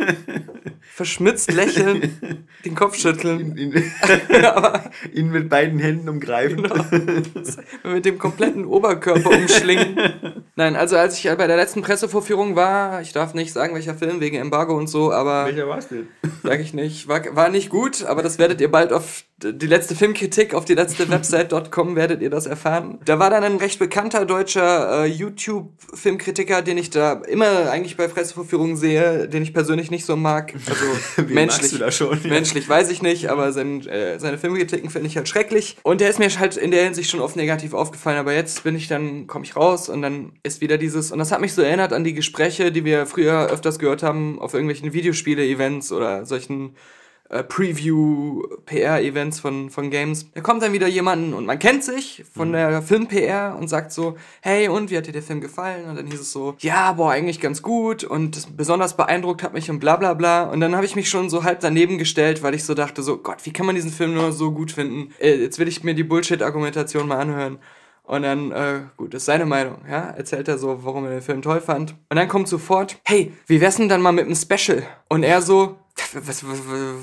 Verschmitzt 0.96 1.52
lächeln, 1.52 2.46
den 2.64 2.74
Kopf 2.74 2.96
schütteln. 2.96 3.54
Ihn, 3.58 3.74
ihn 5.12 5.28
mit 5.30 5.50
beiden 5.50 5.78
Händen 5.78 6.08
umgreifen. 6.08 6.66
mit 7.84 8.06
dem 8.06 8.18
kompletten 8.18 8.64
Oberkörper 8.64 9.28
umschlingen. 9.28 9.98
Nein, 10.54 10.74
also 10.74 10.96
als 10.96 11.18
ich 11.18 11.24
bei 11.36 11.46
der 11.46 11.58
letzten 11.58 11.82
Pressevorführung 11.82 12.56
war, 12.56 13.02
ich 13.02 13.12
darf 13.12 13.34
nicht 13.34 13.52
sagen, 13.52 13.74
welcher 13.74 13.94
Film 13.94 14.20
wegen 14.20 14.38
Embargo 14.38 14.74
und 14.74 14.86
so, 14.86 15.12
aber 15.12 15.44
Welcher 15.44 15.68
war's 15.68 15.88
denn? 15.88 16.08
sag 16.42 16.60
ich 16.60 16.72
nicht, 16.72 17.08
war, 17.08 17.20
war 17.36 17.50
nicht 17.50 17.68
gut, 17.68 18.02
aber 18.06 18.22
das 18.22 18.38
werdet 18.38 18.62
ihr 18.62 18.70
bald 18.70 18.94
auf 18.94 19.24
die 19.38 19.66
letzte 19.66 19.94
Filmkritik 19.94 20.54
auf 20.54 20.64
die 20.64 20.72
letzte 20.72 21.10
Website.com 21.10 21.94
werdet 21.94 22.22
ihr 22.22 22.30
das 22.30 22.46
erfahren. 22.46 22.98
Da 23.04 23.18
war 23.18 23.28
dann 23.28 23.44
ein 23.44 23.56
recht 23.56 23.78
bekannter 23.78 24.24
deutscher 24.24 25.04
äh, 25.04 25.06
YouTube-Filmkritiker, 25.06 26.62
den 26.62 26.78
ich 26.78 26.88
da 26.88 27.20
immer 27.28 27.70
eigentlich 27.70 27.98
bei 27.98 28.08
Pressevorführungen 28.08 28.76
sehe, 28.76 29.28
den 29.28 29.42
ich 29.42 29.52
persönlich 29.52 29.90
nicht 29.90 30.06
so 30.06 30.16
mag. 30.16 30.54
Also 30.54 30.85
Menschlich. 31.16 31.46
magst 31.46 31.72
du 31.72 31.78
da 31.78 31.90
schon? 31.90 32.20
Menschlich 32.24 32.68
weiß 32.68 32.90
ich 32.90 33.02
nicht, 33.02 33.30
aber 33.30 33.52
sein, 33.52 33.86
äh, 33.86 34.18
seine 34.18 34.38
Filmkritiken 34.38 34.90
finde 34.90 35.08
ich 35.08 35.16
halt 35.16 35.28
schrecklich. 35.28 35.76
Und 35.82 36.00
der 36.00 36.10
ist 36.10 36.18
mir 36.18 36.28
halt 36.38 36.56
in 36.56 36.70
der 36.70 36.84
Hinsicht 36.84 37.10
schon 37.10 37.20
oft 37.20 37.36
negativ 37.36 37.74
aufgefallen. 37.74 38.18
Aber 38.18 38.32
jetzt 38.32 38.64
bin 38.64 38.76
ich 38.76 38.88
dann, 38.88 39.26
komme 39.26 39.44
ich 39.44 39.56
raus 39.56 39.88
und 39.88 40.02
dann 40.02 40.32
ist 40.42 40.60
wieder 40.60 40.78
dieses. 40.78 41.12
Und 41.12 41.18
das 41.18 41.32
hat 41.32 41.40
mich 41.40 41.54
so 41.54 41.62
erinnert 41.62 41.92
an 41.92 42.04
die 42.04 42.14
Gespräche, 42.14 42.72
die 42.72 42.84
wir 42.84 43.06
früher 43.06 43.48
öfters 43.50 43.78
gehört 43.78 44.02
haben 44.02 44.38
auf 44.40 44.54
irgendwelchen 44.54 44.92
Videospiele-Events 44.92 45.92
oder 45.92 46.26
solchen 46.26 46.74
äh, 47.28 47.42
Preview-PR-Events 47.42 49.40
von, 49.40 49.70
von 49.70 49.90
Games. 49.90 50.30
Da 50.32 50.40
kommt 50.40 50.62
dann 50.62 50.72
wieder 50.72 50.86
jemand 50.86 51.34
und 51.34 51.46
man 51.46 51.58
kennt 51.58 51.82
sich 51.84 52.24
von 52.32 52.52
der 52.52 52.82
Film-PR 52.82 53.56
und 53.58 53.68
sagt 53.68 53.92
so, 53.92 54.16
hey, 54.42 54.68
und 54.68 54.90
wie 54.90 54.96
hat 54.96 55.06
dir 55.06 55.12
der 55.12 55.22
Film 55.22 55.40
gefallen? 55.40 55.88
Und 55.88 55.96
dann 55.96 56.06
hieß 56.06 56.20
es 56.20 56.32
so, 56.32 56.54
ja, 56.60 56.92
boah, 56.92 57.10
eigentlich 57.10 57.40
ganz 57.40 57.62
gut 57.62 58.04
und 58.04 58.56
besonders 58.56 58.96
beeindruckt 58.96 59.42
hat 59.42 59.54
mich 59.54 59.70
und 59.70 59.80
bla 59.80 59.96
bla 59.96 60.14
bla. 60.14 60.44
Und 60.44 60.60
dann 60.60 60.76
habe 60.76 60.86
ich 60.86 60.96
mich 60.96 61.08
schon 61.08 61.28
so 61.30 61.44
halb 61.44 61.60
daneben 61.60 61.98
gestellt, 61.98 62.42
weil 62.42 62.54
ich 62.54 62.64
so 62.64 62.74
dachte, 62.74 63.02
so, 63.02 63.18
Gott, 63.18 63.38
wie 63.44 63.52
kann 63.52 63.66
man 63.66 63.74
diesen 63.74 63.90
Film 63.90 64.14
nur 64.14 64.32
so 64.32 64.52
gut 64.52 64.72
finden? 64.72 65.12
Äh, 65.18 65.36
jetzt 65.36 65.58
will 65.58 65.68
ich 65.68 65.82
mir 65.82 65.94
die 65.94 66.04
Bullshit-Argumentation 66.04 67.08
mal 67.08 67.18
anhören. 67.18 67.58
Und 68.04 68.22
dann, 68.22 68.52
äh, 68.52 68.82
gut, 68.96 69.14
das 69.14 69.22
ist 69.22 69.26
seine 69.26 69.46
Meinung, 69.46 69.78
ja, 69.90 70.10
erzählt 70.10 70.46
er 70.46 70.58
so, 70.58 70.84
warum 70.84 71.04
er 71.04 71.10
den 71.10 71.22
Film 71.22 71.42
toll 71.42 71.60
fand. 71.60 71.96
Und 72.08 72.16
dann 72.16 72.28
kommt 72.28 72.46
sofort, 72.46 72.98
hey, 73.04 73.32
wie 73.48 73.60
wär's 73.60 73.76
denn 73.76 73.88
dann 73.88 74.00
mal 74.00 74.12
mit 74.12 74.26
einem 74.26 74.36
Special? 74.36 74.84
Und 75.08 75.24
er 75.24 75.42
so, 75.42 75.76
was, 76.14 76.46
was, 76.46 76.58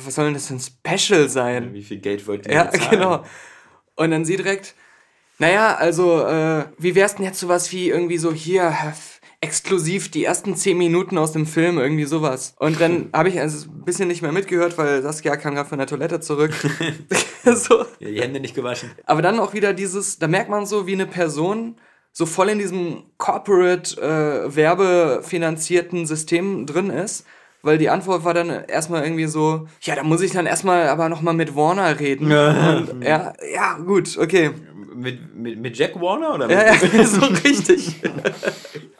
was 0.06 0.16
soll 0.16 0.26
denn 0.26 0.34
das 0.34 0.48
für 0.48 0.56
ein 0.56 0.60
Special 0.98 1.30
sein? 1.30 1.74
Wie 1.74 1.84
viel 1.84 1.98
Geld 1.98 2.28
wollt 2.28 2.48
ihr 2.48 2.54
Ja, 2.54 2.64
bezahlen? 2.66 2.90
genau. 2.92 3.24
Und 3.96 4.12
dann 4.12 4.26
sie 4.26 4.38
direkt, 4.38 4.76
naja, 5.40 5.76
also, 5.76 6.26
äh, 6.26 6.66
wie 6.78 6.96
wär's 6.96 7.16
denn 7.16 7.26
jetzt 7.26 7.40
sowas 7.40 7.72
wie 7.72 7.90
irgendwie 7.90 8.18
so 8.18 8.32
hier, 8.34 8.76
exklusiv 9.44 10.10
die 10.10 10.24
ersten 10.24 10.56
zehn 10.56 10.78
Minuten 10.78 11.18
aus 11.18 11.34
dem 11.34 11.46
Film, 11.46 11.78
irgendwie 11.78 12.06
sowas. 12.06 12.56
Und 12.60 12.80
dann 12.80 13.10
habe 13.14 13.28
ich 13.28 13.40
also 13.42 13.70
ein 13.70 13.84
bisschen 13.84 14.08
nicht 14.08 14.22
mehr 14.22 14.32
mitgehört, 14.32 14.78
weil 14.78 15.02
Saskia 15.02 15.36
kam 15.36 15.54
gerade 15.54 15.68
von 15.68 15.78
der 15.78 15.88
Toilette 15.88 16.22
zurück. 16.22 16.54
so. 17.44 17.80
Ja, 18.00 18.10
die 18.10 18.22
Hände 18.22 18.40
nicht 18.40 18.56
gewaschen. 18.56 18.92
Aber 19.06 19.22
dann 19.22 19.40
auch 19.40 19.54
wieder 19.54 19.74
dieses, 19.74 20.18
da 20.18 20.28
merkt 20.28 20.50
man 20.50 20.66
so, 20.66 20.88
wie 20.88 20.94
eine 20.94 21.08
Person 21.08 21.76
so 22.14 22.26
voll 22.26 22.50
in 22.50 22.60
diesem 22.60 23.04
corporate, 23.18 24.00
äh, 24.00 24.56
werbefinanzierten 24.56 26.06
System 26.06 26.66
drin 26.66 26.90
ist, 26.90 27.26
weil 27.64 27.78
die 27.80 27.90
Antwort 27.90 28.24
war 28.24 28.34
dann 28.36 28.50
erstmal 28.50 29.04
irgendwie 29.04 29.26
so, 29.26 29.68
ja, 29.82 29.96
da 29.96 30.04
muss 30.04 30.22
ich 30.22 30.32
dann 30.32 30.46
erstmal 30.46 30.88
aber 30.90 31.10
nochmal 31.10 31.34
mit 31.34 31.56
Warner 31.56 32.00
reden. 32.00 32.26
Und, 32.26 33.04
ja, 33.04 33.34
ja, 33.54 33.78
gut, 33.78 34.18
okay. 34.18 34.52
Mit, 34.96 35.36
mit, 35.36 35.60
mit 35.60 35.76
Jack 35.76 36.00
Warner 36.00 36.36
oder 36.36 36.50
Ja, 36.52 36.74
mit, 36.74 36.94
ja, 36.94 37.04
so 37.06 37.22
richtig. 37.26 37.96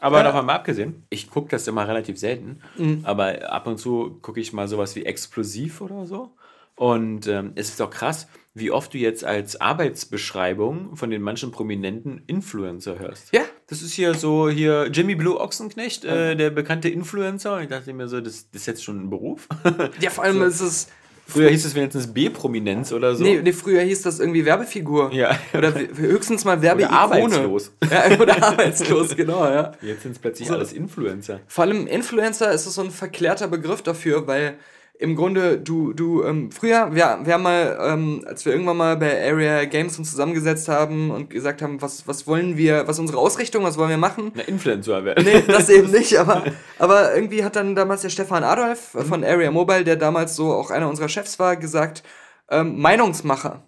Aber 0.00 0.22
davon 0.24 0.44
mal 0.46 0.54
abgesehen, 0.56 1.04
ich 1.08 1.30
gucke 1.30 1.48
das 1.50 1.68
immer 1.68 1.86
relativ 1.86 2.18
selten, 2.18 2.60
Mhm. 2.76 3.00
aber 3.04 3.52
ab 3.52 3.66
und 3.68 3.78
zu 3.78 4.18
gucke 4.22 4.40
ich 4.40 4.52
mal 4.52 4.66
sowas 4.66 4.96
wie 4.96 5.04
Explosiv 5.04 5.80
oder 5.80 6.04
so. 6.06 6.30
Und 6.76 7.28
ähm, 7.28 7.52
es 7.54 7.68
ist 7.68 7.80
auch 7.80 7.90
krass, 7.90 8.26
wie 8.56 8.70
oft 8.70 8.94
du 8.94 8.98
jetzt 8.98 9.24
als 9.24 9.60
Arbeitsbeschreibung 9.60 10.94
von 10.96 11.10
den 11.10 11.22
manchen 11.22 11.50
prominenten 11.50 12.22
Influencer 12.28 12.98
hörst. 13.00 13.32
Ja. 13.32 13.42
Das 13.66 13.82
ist 13.82 13.94
hier 13.94 14.14
so, 14.14 14.48
hier 14.48 14.88
Jimmy 14.92 15.16
Blue 15.16 15.40
Ochsenknecht, 15.40 16.04
äh, 16.04 16.36
der 16.36 16.50
bekannte 16.50 16.88
Influencer. 16.88 17.56
Und 17.56 17.62
ich 17.64 17.68
dachte 17.68 17.92
mir 17.92 18.06
so, 18.06 18.20
das, 18.20 18.48
das 18.52 18.62
ist 18.62 18.66
jetzt 18.66 18.84
schon 18.84 19.02
ein 19.04 19.10
Beruf. 19.10 19.48
Ja, 20.00 20.10
vor 20.10 20.24
allem 20.24 20.42
ist 20.42 20.60
es, 20.60 20.88
Früher 21.26 21.48
hieß 21.48 21.64
es 21.64 21.74
wenigstens 21.74 22.12
B-Prominenz 22.12 22.92
oder 22.92 23.14
so. 23.16 23.24
nee, 23.24 23.40
nee, 23.42 23.52
früher 23.52 23.80
hieß 23.80 24.02
das 24.02 24.20
irgendwie 24.20 24.44
Werbefigur. 24.44 25.10
Ja. 25.14 25.38
Oder 25.56 25.72
höchstens 25.74 26.44
mal 26.44 26.58
Oder 26.58 26.62
Werbeikone. 26.78 26.96
arbeitslos. 26.98 27.72
Ja, 27.90 28.20
oder 28.20 28.42
arbeitslos, 28.42 29.16
genau, 29.16 29.46
ja. 29.46 29.72
Jetzt 29.80 30.02
sind 30.02 30.12
es 30.12 30.18
plötzlich 30.18 30.50
alles 30.50 30.72
Influencer. 30.74 31.40
Vor 31.46 31.64
allem 31.64 31.86
Influencer 31.86 32.52
ist 32.52 32.66
es 32.66 32.74
so 32.74 32.82
ein 32.82 32.90
verklärter 32.90 33.48
Begriff 33.48 33.80
dafür, 33.82 34.26
weil 34.26 34.58
im 34.98 35.16
Grunde 35.16 35.58
du, 35.58 35.92
du, 35.92 36.22
ähm, 36.22 36.52
früher, 36.52 36.94
wir, 36.94 37.18
wir 37.24 37.34
haben 37.34 37.42
mal, 37.42 37.78
ähm, 37.80 38.24
als 38.26 38.44
wir 38.44 38.52
irgendwann 38.52 38.76
mal 38.76 38.96
bei 38.96 39.28
Area 39.28 39.64
Games 39.64 39.98
uns 39.98 40.10
zusammengesetzt 40.10 40.68
haben 40.68 41.10
und 41.10 41.30
gesagt 41.30 41.62
haben, 41.62 41.82
was, 41.82 42.06
was 42.06 42.26
wollen 42.26 42.56
wir, 42.56 42.86
was 42.86 42.98
unsere 43.00 43.18
Ausrichtung, 43.18 43.64
was 43.64 43.76
wollen 43.76 43.90
wir 43.90 43.96
machen? 43.96 44.30
Na, 44.34 44.42
Influencer 44.42 45.04
werden. 45.04 45.24
Nee, 45.24 45.42
das 45.46 45.68
eben 45.68 45.90
nicht, 45.90 46.16
aber, 46.18 46.44
aber 46.78 47.14
irgendwie 47.14 47.44
hat 47.44 47.56
dann 47.56 47.74
damals 47.74 48.02
der 48.02 48.08
Stefan 48.10 48.44
Adolf 48.44 48.96
von 49.08 49.24
Area 49.24 49.50
Mobile, 49.50 49.84
der 49.84 49.96
damals 49.96 50.36
so 50.36 50.52
auch 50.52 50.70
einer 50.70 50.88
unserer 50.88 51.08
Chefs 51.08 51.38
war, 51.40 51.56
gesagt, 51.56 52.04
ähm, 52.50 52.80
Meinungsmacher. 52.80 53.62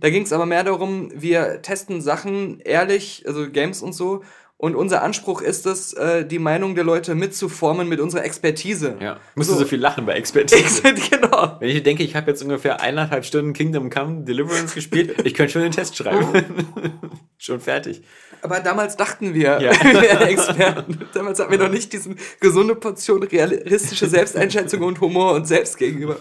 Da 0.00 0.10
ging 0.10 0.22
es 0.22 0.32
aber 0.32 0.46
mehr 0.46 0.64
darum, 0.64 1.10
wir 1.14 1.62
testen 1.62 2.00
Sachen 2.00 2.60
ehrlich, 2.60 3.24
also 3.26 3.50
Games 3.50 3.82
und 3.82 3.94
so. 3.94 4.22
Und 4.58 4.74
unser 4.74 5.02
Anspruch 5.02 5.42
ist 5.42 5.66
es, 5.66 5.92
äh, 5.92 6.24
die 6.24 6.38
Meinung 6.38 6.74
der 6.74 6.84
Leute 6.84 7.14
mitzuformen 7.14 7.90
mit 7.90 8.00
unserer 8.00 8.24
Expertise. 8.24 8.96
Ja. 9.00 9.20
Musst 9.34 9.50
du 9.50 9.54
So. 9.54 9.60
so 9.60 9.66
viel 9.66 9.78
lachen 9.80 10.06
bei 10.06 10.14
Expertise. 10.14 10.82
genau. 11.10 11.56
Wenn 11.60 11.68
ich 11.68 11.82
denke, 11.82 12.02
ich 12.02 12.16
habe 12.16 12.30
jetzt 12.30 12.42
ungefähr 12.42 12.80
eineinhalb 12.80 13.26
Stunden 13.26 13.52
Kingdom 13.52 13.90
Come 13.90 14.24
Deliverance 14.24 14.74
gespielt, 14.74 15.14
ich 15.26 15.34
könnte 15.34 15.52
schon 15.52 15.62
den 15.62 15.72
Test 15.72 15.94
schreiben. 15.96 16.26
schon 17.38 17.60
fertig. 17.60 18.00
Aber 18.40 18.60
damals 18.60 18.96
dachten 18.96 19.34
wir, 19.34 19.60
Ja. 19.60 19.72
wir 19.84 20.00
wären 20.00 20.28
Experten. 20.28 21.00
Damals 21.12 21.38
hatten 21.38 21.50
wir 21.50 21.58
noch 21.58 21.68
nicht 21.68 21.92
diese 21.92 22.14
gesunde 22.40 22.76
Portion 22.76 23.22
realistische 23.24 24.06
Selbsteinschätzung 24.08 24.80
und 24.82 25.00
Humor 25.02 25.34
und 25.34 25.46
Selbst 25.46 25.76
gegenüber. 25.76 26.16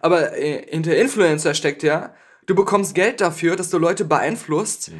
Aber 0.00 0.36
äh, 0.38 0.64
hinter 0.70 0.96
Influencer 0.96 1.54
steckt 1.54 1.82
ja, 1.82 2.14
du 2.46 2.54
bekommst 2.54 2.94
Geld 2.94 3.20
dafür, 3.20 3.56
dass 3.56 3.70
du 3.70 3.78
Leute 3.78 4.04
beeinflusst, 4.04 4.92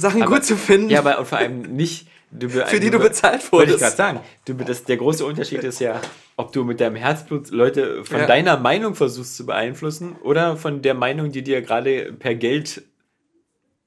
Sachen 0.00 0.22
Aber- 0.22 0.34
gut 0.36 0.44
zu 0.44 0.56
finden, 0.56 0.90
Ja, 0.90 1.00
aber 1.00 1.18
und 1.18 1.26
vor 1.28 1.38
allem 1.38 1.62
nicht. 1.62 2.06
Du 2.30 2.46
für 2.50 2.78
die 2.78 2.90
du 2.90 2.98
bezahlt 2.98 3.40
Wollte 3.52 3.72
ich 3.72 3.80
wurdest. 3.80 3.96
gerade 3.96 3.96
sagen. 3.96 4.20
Du, 4.44 4.52
das, 4.52 4.84
der 4.84 4.98
große 4.98 5.24
Unterschied 5.24 5.64
ist 5.64 5.80
ja, 5.80 5.98
ob 6.36 6.52
du 6.52 6.62
mit 6.62 6.78
deinem 6.78 6.96
Herzblut 6.96 7.50
Leute 7.50 8.04
von 8.04 8.18
Ja. 8.20 8.26
deiner 8.26 8.58
Meinung 8.58 8.94
versuchst 8.94 9.34
zu 9.36 9.46
beeinflussen 9.46 10.14
oder 10.22 10.58
von 10.58 10.82
der 10.82 10.92
Meinung, 10.92 11.32
die 11.32 11.42
dir 11.42 11.62
gerade 11.62 12.12
per 12.18 12.34
Geld 12.34 12.82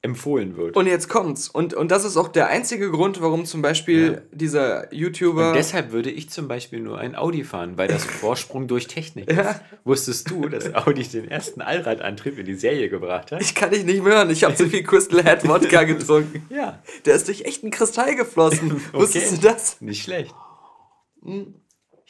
empfohlen 0.04 0.58
wird. 0.58 0.76
Und 0.76 0.88
jetzt 0.88 1.10
kommt's. 1.10 1.48
Und, 1.48 1.76
und 1.76 1.92
das 1.92 2.06
ist 2.06 2.18
auch 2.18 2.28
der 2.30 2.48
einzige 2.48 2.90
Grund, 2.90 3.22
warum 3.22 3.46
zum 3.46 3.62
Beispiel 3.62 4.24
dieser 4.32 4.92
YouTuber. 4.92 5.50
Und 5.50 5.56
deshalb 5.56 5.92
würde 5.92 6.10
ich 6.10 6.30
zum 6.32 6.48
Beispiel 6.48 6.80
nur 6.80 6.98
ein 6.98 7.16
Audi 7.16 7.44
fahren, 7.44 7.78
weil 7.78 7.88
das 7.88 8.04
Vorsprung 8.04 8.68
durch 8.68 8.88
Technik 8.88 9.32
Ja. 9.32 9.52
ist. 9.52 9.62
Wusstest 9.84 10.32
du, 10.32 10.50
dass 10.50 10.74
Audi 10.74 11.04
den 11.04 11.30
ersten 11.30 11.62
Allradantrieb 11.62 12.40
in 12.40 12.46
die 12.48 12.56
Serie 12.56 12.90
gebracht 12.90 13.32
hat? 13.32 13.42
ich 13.42 13.54
kann 13.54 13.70
dich 13.70 13.84
nicht 13.86 14.04
mehr 14.04 14.14
hören. 14.16 14.30
Ich 14.32 14.44
habe 14.44 14.56
zu 14.56 14.68
viel 14.68 14.82
Crystal 14.84 15.24
Head 15.24 15.48
Wodka 15.48 15.84
getrunken. 15.86 16.48
Ja, 16.50 16.82
Der 17.06 17.16
ist 17.16 17.28
durch 17.28 17.42
echten 17.46 17.70
Kristall 17.70 18.16
geflossen. 18.16 18.82
Wusstest 18.94 19.38
du 19.38 19.42
das? 19.48 19.80
nicht 19.82 20.02
schlecht. 20.04 20.34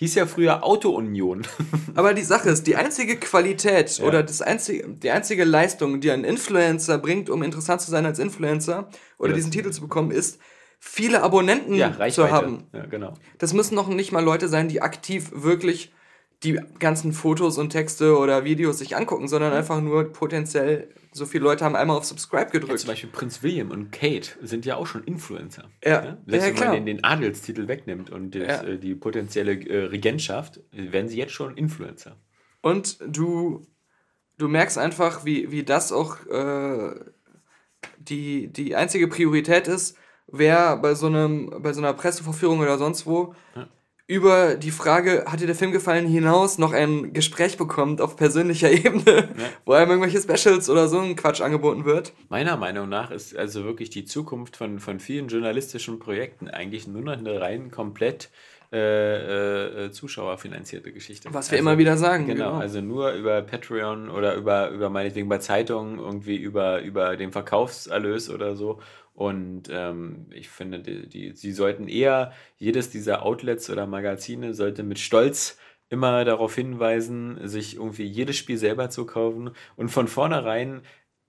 Hieß 0.02 0.16
ja 0.16 0.26
früher 0.26 0.64
Auto-Union. 0.64 1.43
Aber 1.95 2.16
die 2.16 2.24
Sache 2.24 2.49
ist, 2.49 2.66
die 2.66 2.76
einzige 2.76 3.18
Qualität 3.18 3.99
Ja. 3.99 4.06
oder 4.06 4.24
das 4.24 4.41
einzige, 4.41 4.89
die 4.89 5.12
einzige 5.12 5.43
Leistung, 5.43 6.02
die 6.02 6.10
ein 6.10 6.24
Influencer 6.24 6.97
bringt, 6.97 7.30
um 7.30 7.43
interessant 7.43 7.82
zu 7.82 7.91
sein 7.91 8.04
als 8.08 8.18
Influencer 8.18 8.89
oder 9.20 9.30
Ja. 9.30 9.36
diesen 9.36 9.52
Titel 9.52 9.70
zu 9.70 9.80
bekommen, 9.82 10.10
ist, 10.10 10.39
viele 10.80 11.22
Abonnenten 11.22 11.76
ja, 11.76 11.91
zu 12.10 12.32
haben. 12.32 12.64
Ja, 12.74 12.88
genau. 12.88 13.14
Das 13.38 13.54
müssen 13.54 13.76
noch 13.76 13.89
nicht 13.89 14.12
mal 14.12 14.24
Leute 14.24 14.47
sein, 14.47 14.70
die 14.70 14.82
aktiv 14.82 15.30
wirklich 15.36 15.91
die 16.43 16.59
ganzen 16.79 17.13
Fotos 17.13 17.57
und 17.59 17.69
Texte 17.69 18.17
oder 18.17 18.43
Videos 18.43 18.79
sich 18.79 18.95
angucken, 18.95 19.27
sondern 19.27 19.53
einfach 19.53 19.79
nur 19.79 20.11
potenziell 20.11 20.89
so 21.13 21.25
viele 21.25 21.43
Leute 21.43 21.65
haben 21.65 21.75
einmal 21.75 21.97
auf 21.97 22.05
Subscribe 22.05 22.45
Ja, 22.45 22.49
gedrückt. 22.49 22.79
zum 22.79 22.87
Beispiel 22.87 23.09
Prinz 23.09 23.43
William 23.43 23.69
und 23.69 23.91
Kate 23.91 24.29
sind 24.41 24.65
ja 24.65 24.77
auch 24.77 24.87
schon 24.87 25.03
Influencer. 25.03 25.65
Ja. 25.83 26.17
Selbst 26.25 26.47
Ja, 26.47 26.53
wenn 26.53 26.67
man 26.67 26.71
den, 26.73 26.85
den 26.85 27.03
Adelstitel 27.03 27.67
wegnimmt 27.67 28.09
und 28.09 28.33
das, 28.33 28.43
Ja. 28.47 28.63
äh, 28.63 28.77
die 28.79 28.95
potenzielle 28.95 29.53
äh, 29.53 29.85
Regentschaft, 29.87 30.61
werden 30.71 31.09
sie 31.09 31.17
jetzt 31.17 31.33
schon 31.33 31.57
Influencer. 31.57 32.15
Und 32.61 32.97
du, 33.05 33.61
du 34.37 34.47
merkst 34.47 34.77
einfach, 34.77 35.25
wie, 35.25 35.51
wie 35.51 35.63
das 35.63 35.91
auch 35.91 36.25
äh, 36.27 36.95
die, 37.99 38.47
die 38.47 38.75
einzige 38.75 39.07
Priorität 39.07 39.67
ist, 39.67 39.97
wer 40.27 40.77
bei 40.77 40.95
so, 40.95 41.07
einem, 41.07 41.53
bei 41.61 41.73
so 41.73 41.81
einer 41.81 41.93
Pressevorführung 41.93 42.59
oder 42.61 42.77
sonst 42.77 43.05
wo 43.05 43.35
über 44.12 44.55
die 44.55 44.72
Frage, 44.72 45.24
hat 45.26 45.39
dir 45.39 45.45
der 45.45 45.55
Film 45.55 45.72
gefallen, 45.72 46.05
hinaus 46.05 46.57
noch 46.57 46.74
ein 46.74 47.14
Gespräch 47.14 47.55
bekommt 47.55 48.01
auf 48.01 48.18
persönlicher 48.18 48.70
Ebene, 48.86 49.30
wo 49.64 49.72
einem 49.72 49.89
irgendwelche 49.89 50.20
Specials 50.20 50.70
oder 50.70 50.89
so 50.89 50.99
ein 50.99 51.16
Quatsch 51.16 51.39
angeboten 51.39 51.86
wird. 51.86 52.12
Meiner 52.28 52.57
Meinung 52.57 52.89
nach 52.89 53.09
ist 53.09 53.38
also 53.38 53.64
wirklich 53.64 53.89
die 53.89 54.03
Zukunft 54.03 54.57
von, 54.57 54.82
von 54.82 54.99
vielen 54.99 55.30
journalistischen 55.30 55.99
Projekten 55.99 56.49
eigentlich 56.49 56.88
nur 56.88 57.03
noch 57.03 57.14
eine 57.14 57.39
rein 57.39 57.72
komplett 57.72 58.30
äh, 58.74 59.86
äh, 59.86 59.91
zuschauerfinanzierte 59.91 60.91
Geschichte. 60.91 61.30
Was 61.34 61.49
wir 61.49 61.57
also, 61.57 61.70
immer 61.70 61.78
wieder 61.78 61.95
sagen. 61.95 62.26
Genau, 62.26 62.55
also 62.55 62.82
nur 62.82 63.12
über 63.12 63.41
Patreon 63.41 64.09
oder 64.09 64.36
über, 64.36 64.72
über 64.72 64.89
meinetwegen 64.89 65.30
bei 65.30 65.38
Zeitungen, 65.38 65.99
irgendwie 65.99 66.36
über, 66.36 66.82
über 66.82 67.16
den 67.16 67.32
Verkaufserlös 67.32 68.30
oder 68.30 68.57
so. 68.57 68.82
Und 69.14 69.64
ähm, 69.72 70.28
ich 70.32 70.49
finde, 70.49 70.80
die, 70.80 71.07
die, 71.07 71.32
sie 71.34 71.51
sollten 71.51 71.88
eher, 71.88 72.32
jedes 72.57 72.89
dieser 72.89 73.24
Outlets 73.26 73.70
oder 73.70 73.86
Magazine 73.88 74.53
sollte 74.53 74.84
mit 74.84 74.99
Stolz 74.99 75.57
immer 75.89 76.24
darauf 76.24 76.55
hinweisen, 76.55 77.38
sich 77.47 77.76
irgendwie 77.76 78.05
jedes 78.05 78.38
Spiel 78.38 78.57
selber 78.57 78.89
zu 78.89 79.05
kaufen 79.05 79.51
und 79.76 79.89
von 79.89 80.07
vornherein 80.07 80.82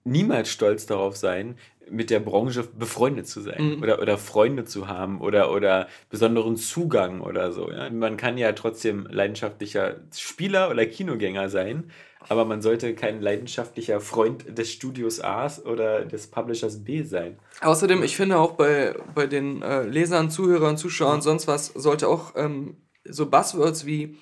niemals 0.05 0.51
stolz 0.51 0.87
darauf 0.87 1.17
sein, 1.17 1.57
mit 1.91 2.11
der 2.11 2.21
Branche 2.21 2.63
befreundet 2.65 3.27
zu 3.27 3.41
sein 3.41 3.77
Mhm. 3.77 3.83
oder, 3.83 4.01
oder 4.01 4.19
Freunde 4.19 4.65
zu 4.65 4.89
haben 4.89 5.21
oder, 5.21 5.53
oder 5.53 5.89
besonderen 6.11 6.57
Zugang 6.57 7.21
oder 7.21 7.53
so. 7.53 7.71
Ja? 7.71 7.91
Man 7.91 8.17
kann 8.17 8.39
ja 8.39 8.53
trotzdem 8.53 9.07
leidenschaftlicher 9.11 9.97
Spieler 10.15 10.71
oder 10.71 10.87
Kinogänger 10.87 11.49
sein, 11.49 11.91
aber 12.29 12.45
man 12.45 12.63
sollte 12.63 12.95
kein 12.95 13.21
leidenschaftlicher 13.21 14.01
Freund 14.01 14.57
des 14.59 14.71
Studios 14.71 15.21
A 15.21 15.51
oder 15.65 16.05
des 16.05 16.27
Publishers 16.29 16.85
B 16.85 17.03
sein. 17.03 17.39
Außerdem, 17.61 18.03
ich 18.03 18.17
finde 18.17 18.39
auch 18.39 18.53
bei, 18.53 18.95
bei 19.15 19.27
den 19.27 19.63
äh, 19.63 19.83
Lesern, 19.83 20.31
Zuhörern, 20.31 20.77
Zuschauern, 20.77 21.23
sonst 21.23 21.47
was, 21.49 21.67
sollte 21.67 22.09
auch 22.09 22.33
ähm, 22.37 22.77
so 23.05 23.27
Buzzwords 23.27 23.87
wie 23.87 24.17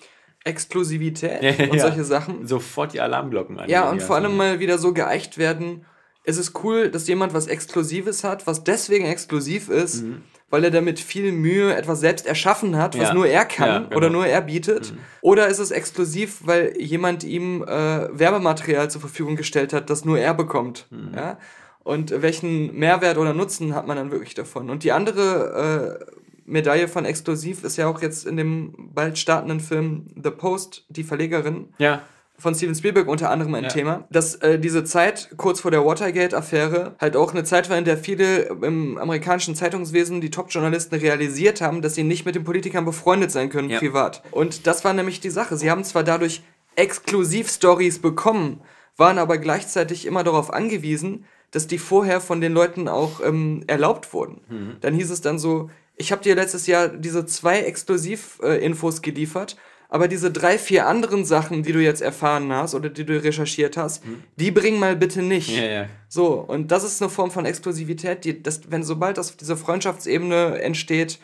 Exklusivität 0.45 1.43
und 1.71 1.75
Ja. 1.77 1.83
solche 1.83 2.05
Sachen. 2.05 2.47
Sofort 2.47 2.93
die 2.93 3.01
Alarmglocken 3.01 3.59
an. 3.59 3.69
Ja, 3.69 3.91
und 3.91 4.03
vor 4.03 4.17
allem 4.17 4.37
mal 4.37 4.59
wieder 4.61 4.79
so 4.79 4.93
geeicht 4.93 5.39
werden. 5.39 5.85
Es 6.25 6.37
ist 6.37 6.63
cool, 6.65 6.91
dass 6.91 7.09
jemand 7.09 7.33
was 7.35 7.47
Exklusives 7.47 8.25
hat, 8.25 8.47
was 8.47 8.63
deswegen 8.65 9.07
exklusiv 9.07 9.69
ist, 9.71 10.05
weil 10.51 10.65
er 10.65 10.71
damit 10.71 10.99
viel 11.01 11.33
Mühe 11.33 11.75
etwas 11.75 12.01
selbst 12.01 12.27
erschaffen 12.27 12.77
hat, 12.77 12.99
was 12.99 13.09
Ja. 13.09 13.15
nur 13.15 13.27
er 13.27 13.45
kann 13.45 13.69
Ja, 13.69 13.79
genau. 13.81 13.97
oder 13.97 14.11
nur 14.11 14.27
er 14.27 14.41
bietet. 14.43 14.93
Oder 15.21 15.47
ist 15.47 15.59
es 15.61 15.71
exklusiv, 15.71 16.39
weil 16.45 16.75
jemand 16.79 17.23
ihm 17.25 17.63
äh, 17.63 18.09
Werbematerial 18.19 18.91
zur 18.91 19.01
Verfügung 19.01 19.37
gestellt 19.37 19.73
hat, 19.73 19.91
das 19.91 20.05
nur 20.05 20.19
er 20.19 20.35
bekommt. 20.35 20.87
Ja? 21.15 21.39
Und 21.83 22.21
welchen 22.23 22.77
Mehrwert 22.79 23.17
oder 23.17 23.33
Nutzen 23.33 23.75
hat 23.75 23.87
man 23.87 23.97
dann 23.97 24.11
wirklich 24.11 24.35
davon? 24.35 24.69
Und 24.71 24.85
die 24.85 24.93
andere 24.93 25.99
äh, 26.11 26.15
Medaille 26.45 26.89
von 26.89 27.05
exklusiv 27.05 27.63
ist 27.65 27.77
ja 27.77 27.87
auch 27.87 28.03
jetzt 28.03 28.27
in 28.27 28.37
dem 28.37 28.75
bald 28.93 29.19
startenden 29.19 29.61
Film 29.61 30.07
The 30.23 30.31
Post, 30.31 30.85
die 30.89 31.05
Verlegerin 31.05 31.69
Ja, 31.79 32.03
von 32.41 32.55
Steven 32.55 32.75
Spielberg 32.75 33.07
unter 33.07 33.31
anderem 33.31 33.55
ein 33.55 33.65
Ja. 33.65 33.69
Thema, 33.69 34.07
dass 34.11 34.35
äh, 34.37 34.59
diese 34.59 34.83
Zeit 34.85 35.31
kurz 35.37 35.61
vor 35.61 35.71
der 35.71 35.85
Watergate-Affäre 35.85 36.97
halt 36.99 37.15
auch 37.17 37.33
eine 37.33 37.45
Zeit 37.45 37.71
war, 37.71 37.79
in 37.79 37.85
der 37.85 37.97
viele 37.99 38.45
im 38.63 38.99
amerikanischen 38.99 39.55
Zeitungswesen, 39.55 40.21
die 40.21 40.31
Top-Journalisten, 40.31 40.95
realisiert 40.97 41.61
haben, 41.61 41.83
dass 41.83 41.95
sie 41.95 42.03
nicht 42.03 42.25
mit 42.27 42.35
den 42.35 42.45
Politikern 42.45 42.85
befreundet 42.85 43.31
sein 43.31 43.51
können, 43.51 43.71
Ja. 43.71 43.79
privat. 43.79 44.23
Und 44.33 44.67
das 44.67 44.85
war 44.85 44.93
nämlich 44.93 45.21
die 45.21 45.31
Sache. 45.31 45.57
Sie 45.57 45.71
haben 45.71 45.85
zwar 45.85 46.03
dadurch 46.03 46.43
Exklusiv-Stories 46.77 47.99
bekommen, 48.01 48.61
waren 48.97 49.19
aber 49.19 49.39
gleichzeitig 49.39 50.07
immer 50.07 50.25
darauf 50.25 50.53
angewiesen, 50.53 51.25
dass 51.51 51.67
die 51.67 51.79
vorher 51.79 52.21
von 52.21 52.41
den 52.41 52.53
Leuten 52.53 52.89
auch 52.89 53.21
ähm, 53.25 53.65
erlaubt 53.67 54.13
wurden. 54.13 54.77
Dann 54.81 54.95
hieß 54.95 55.11
es 55.11 55.21
dann 55.21 55.39
so, 55.39 55.71
ich 55.97 56.13
habe 56.13 56.23
dir 56.23 56.35
letztes 56.35 56.67
Jahr 56.67 56.89
diese 56.89 57.27
zwei 57.27 57.61
Exklusiv-Infos 57.63 59.03
geliefert, 59.03 59.57
aber 59.91 60.07
diese 60.09 60.31
drei, 60.31 60.57
vier 60.57 60.87
anderen 60.87 61.25
Sachen, 61.25 61.63
die 61.65 61.73
du 61.73 61.81
jetzt 61.81 62.01
erfahren 62.01 62.51
hast 62.53 62.75
oder 62.75 62.89
die 62.89 63.05
du 63.05 63.23
recherchiert 63.23 63.77
hast, 63.77 64.03
die 64.37 64.51
bring 64.53 64.79
mal 64.79 64.97
bitte 64.97 65.21
nicht. 65.21 65.51
Ja, 65.51 65.65
ja. 65.65 65.87
So, 66.09 66.29
und 66.35 66.71
das 66.71 66.85
ist 66.85 67.03
eine 67.03 67.11
Form 67.11 67.31
von 67.31 67.45
Exklusivität, 67.45 68.25
die, 68.25 68.43
das, 68.43 68.63
wenn 68.71 68.85
sobald 68.85 69.19
das 69.19 69.37
diese 69.37 69.57
Freundschaftsebene 69.57 70.63
entsteht, 70.63 71.19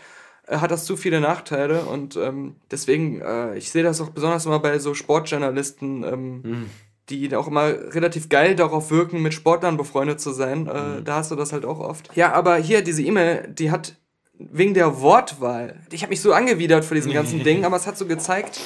äh, 0.49 0.59
hat 0.59 0.73
das 0.73 0.85
zu 0.85 0.97
viele 0.97 1.21
Nachteile 1.21 1.83
und 1.83 2.17
ähm, 2.17 2.57
deswegen, 2.71 3.21
äh, 3.21 3.57
ich 3.57 3.71
sehe 3.71 3.85
das 3.85 4.01
auch 4.01 4.11
besonders 4.11 4.45
immer 4.47 4.59
bei 4.59 4.79
so 4.81 4.95
Sportjournalisten, 4.95 6.03
ähm, 6.05 6.67
die 7.09 7.35
auch 7.37 7.47
immer 7.47 7.69
relativ 7.95 8.29
geil 8.29 8.57
darauf 8.57 8.91
wirken, 8.91 9.23
mit 9.23 9.33
Sportlern 9.33 9.77
befreundet 9.77 10.21
zu 10.21 10.33
sein. 10.33 10.67
Äh, 10.67 11.03
Da 11.05 11.17
hast 11.17 11.31
du 11.31 11.37
das 11.37 11.53
halt 11.53 11.65
auch 11.65 11.79
oft. 11.79 12.11
Ja, 12.17 12.33
aber 12.33 12.57
hier, 12.57 12.83
diese 12.83 13.03
E-Mail, 13.03 13.47
die 13.57 13.71
hat 13.71 13.95
wegen 14.39 14.75
der 14.75 15.01
Wortwahl, 15.01 15.81
ich 15.91 16.03
habe 16.03 16.11
mich 16.11 16.21
so 16.21 16.33
angewidert 16.33 16.85
vor 16.85 16.95
diesem 16.95 17.13
ganzen 17.13 17.43
Ding, 17.43 17.65
aber 17.67 17.77
es 17.77 17.87
hat 17.87 17.97
so 17.97 18.07
gezeigt, 18.07 18.61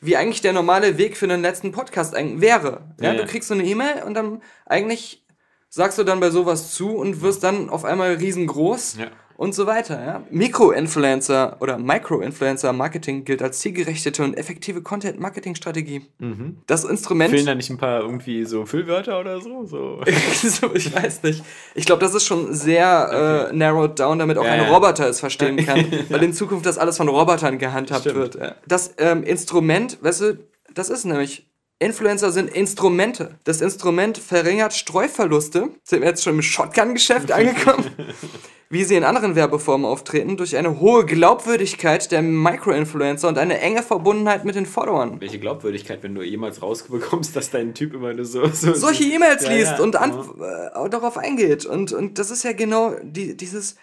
wie 0.00 0.16
eigentlich 0.16 0.40
der 0.40 0.52
normale 0.52 0.98
Weg 0.98 1.16
für 1.16 1.26
einen 1.26 1.42
letzten 1.42 1.72
Podcast 1.72 2.14
eigentlich 2.14 2.40
wäre. 2.40 2.80
Ja, 3.00 3.12
Ja, 3.12 3.22
du 3.22 3.26
kriegst 3.26 3.48
so 3.48 3.54
eine 3.54 3.64
E-Mail 3.64 4.02
und 4.04 4.14
dann 4.14 4.42
eigentlich 4.66 5.24
sagst 5.68 5.98
du 5.98 6.04
dann 6.04 6.20
bei 6.20 6.30
sowas 6.30 6.74
zu 6.74 6.90
und 6.90 7.22
wirst 7.22 7.42
dann 7.44 7.70
auf 7.70 7.84
einmal 7.84 8.14
riesengroß 8.14 8.96
Ja. 8.98 9.06
Und 9.36 9.54
so 9.54 9.66
weiter. 9.66 10.04
Ja? 10.04 10.22
Mikroinfluencer 10.30 11.56
oder 11.60 11.78
Micro-Influencer-Marketing 11.78 13.24
gilt 13.24 13.42
als 13.42 13.60
zielgerechtete 13.60 14.22
und 14.22 14.34
effektive 14.34 14.82
Content-Marketing-Strategie. 14.82 16.02
Das 16.66 16.84
Instrument. 16.84 17.30
Fehlen 17.30 17.46
da 17.46 17.54
nicht 17.54 17.70
ein 17.70 17.78
paar 17.78 18.00
irgendwie 18.00 18.44
so 18.44 18.66
Füllwörter 18.66 19.20
oder 19.20 19.40
so? 19.40 19.64
so? 19.64 20.00
ich 20.74 20.94
weiß 20.94 21.22
nicht. 21.22 21.42
Ich 21.74 21.86
glaube, 21.86 22.00
das 22.00 22.14
ist 22.14 22.26
schon 22.26 22.54
sehr 22.54 23.48
äh, 23.50 23.56
narrowed 23.56 23.98
down, 23.98 24.18
damit 24.18 24.38
auch 24.38 24.44
Ja, 24.44 24.52
ein 24.52 24.62
ja. 24.62 24.68
Roboter 24.68 25.08
es 25.08 25.20
verstehen 25.20 25.56
kann, 25.66 25.84
weil 26.08 26.22
in 26.22 26.32
Zukunft 26.32 26.66
das 26.66 26.78
alles 26.78 26.96
von 26.96 27.08
Robotern 27.08 27.58
gehandhabt 27.58 28.02
Stimmt. 28.02 28.16
wird. 28.16 28.34
ja. 28.36 28.54
Das 28.66 28.94
ähm, 28.98 29.22
Instrument, 29.24 29.98
weißt 30.02 30.20
du, 30.20 30.38
das 30.74 30.88
ist 30.90 31.04
nämlich. 31.04 31.48
Influencer 31.78 32.30
sind 32.30 32.48
Instrumente. 32.48 33.38
Das 33.42 33.60
Instrument 33.60 34.16
verringert 34.16 34.72
Streuverluste. 34.72 35.70
Sind 35.82 36.02
wir 36.02 36.08
jetzt 36.10 36.22
schon 36.22 36.34
im 36.36 36.42
Shotgun-Geschäft 36.42 37.32
angekommen? 37.32 37.90
Wie 38.72 38.84
sie 38.84 38.94
in 38.94 39.04
anderen 39.04 39.34
Werbeformen 39.36 39.84
auftreten, 39.84 40.38
durch 40.38 40.56
eine 40.56 40.80
hohe 40.80 41.04
Glaubwürdigkeit 41.04 42.10
der 42.10 42.22
Micro-Influencer 42.22 43.28
und 43.28 43.36
eine 43.36 43.60
enge 43.60 43.82
Verbundenheit 43.82 44.46
mit 44.46 44.54
den 44.54 44.64
Followern. 44.64 45.20
Welche 45.20 45.38
Glaubwürdigkeit, 45.38 46.02
wenn 46.02 46.14
du 46.14 46.22
jemals 46.22 46.62
rausbekommst, 46.62 47.36
dass 47.36 47.50
dein 47.50 47.74
Typ 47.74 47.92
immer 47.92 48.14
nur 48.14 48.24
so. 48.24 48.46
so 48.46 48.72
solche 48.72 49.04
E-Mails 49.04 49.44
Ja, 49.44 49.52
liest 49.52 49.72
ja. 49.76 49.82
und 49.82 49.96
an, 49.96 50.12
äh, 50.12 50.88
darauf 50.88 51.18
eingeht. 51.18 51.66
Und, 51.66 51.92
und 51.92 52.18
das 52.18 52.30
ist 52.30 52.44
ja 52.44 52.52
genau 52.52 52.94
die, 53.02 53.36
dieses, 53.36 53.76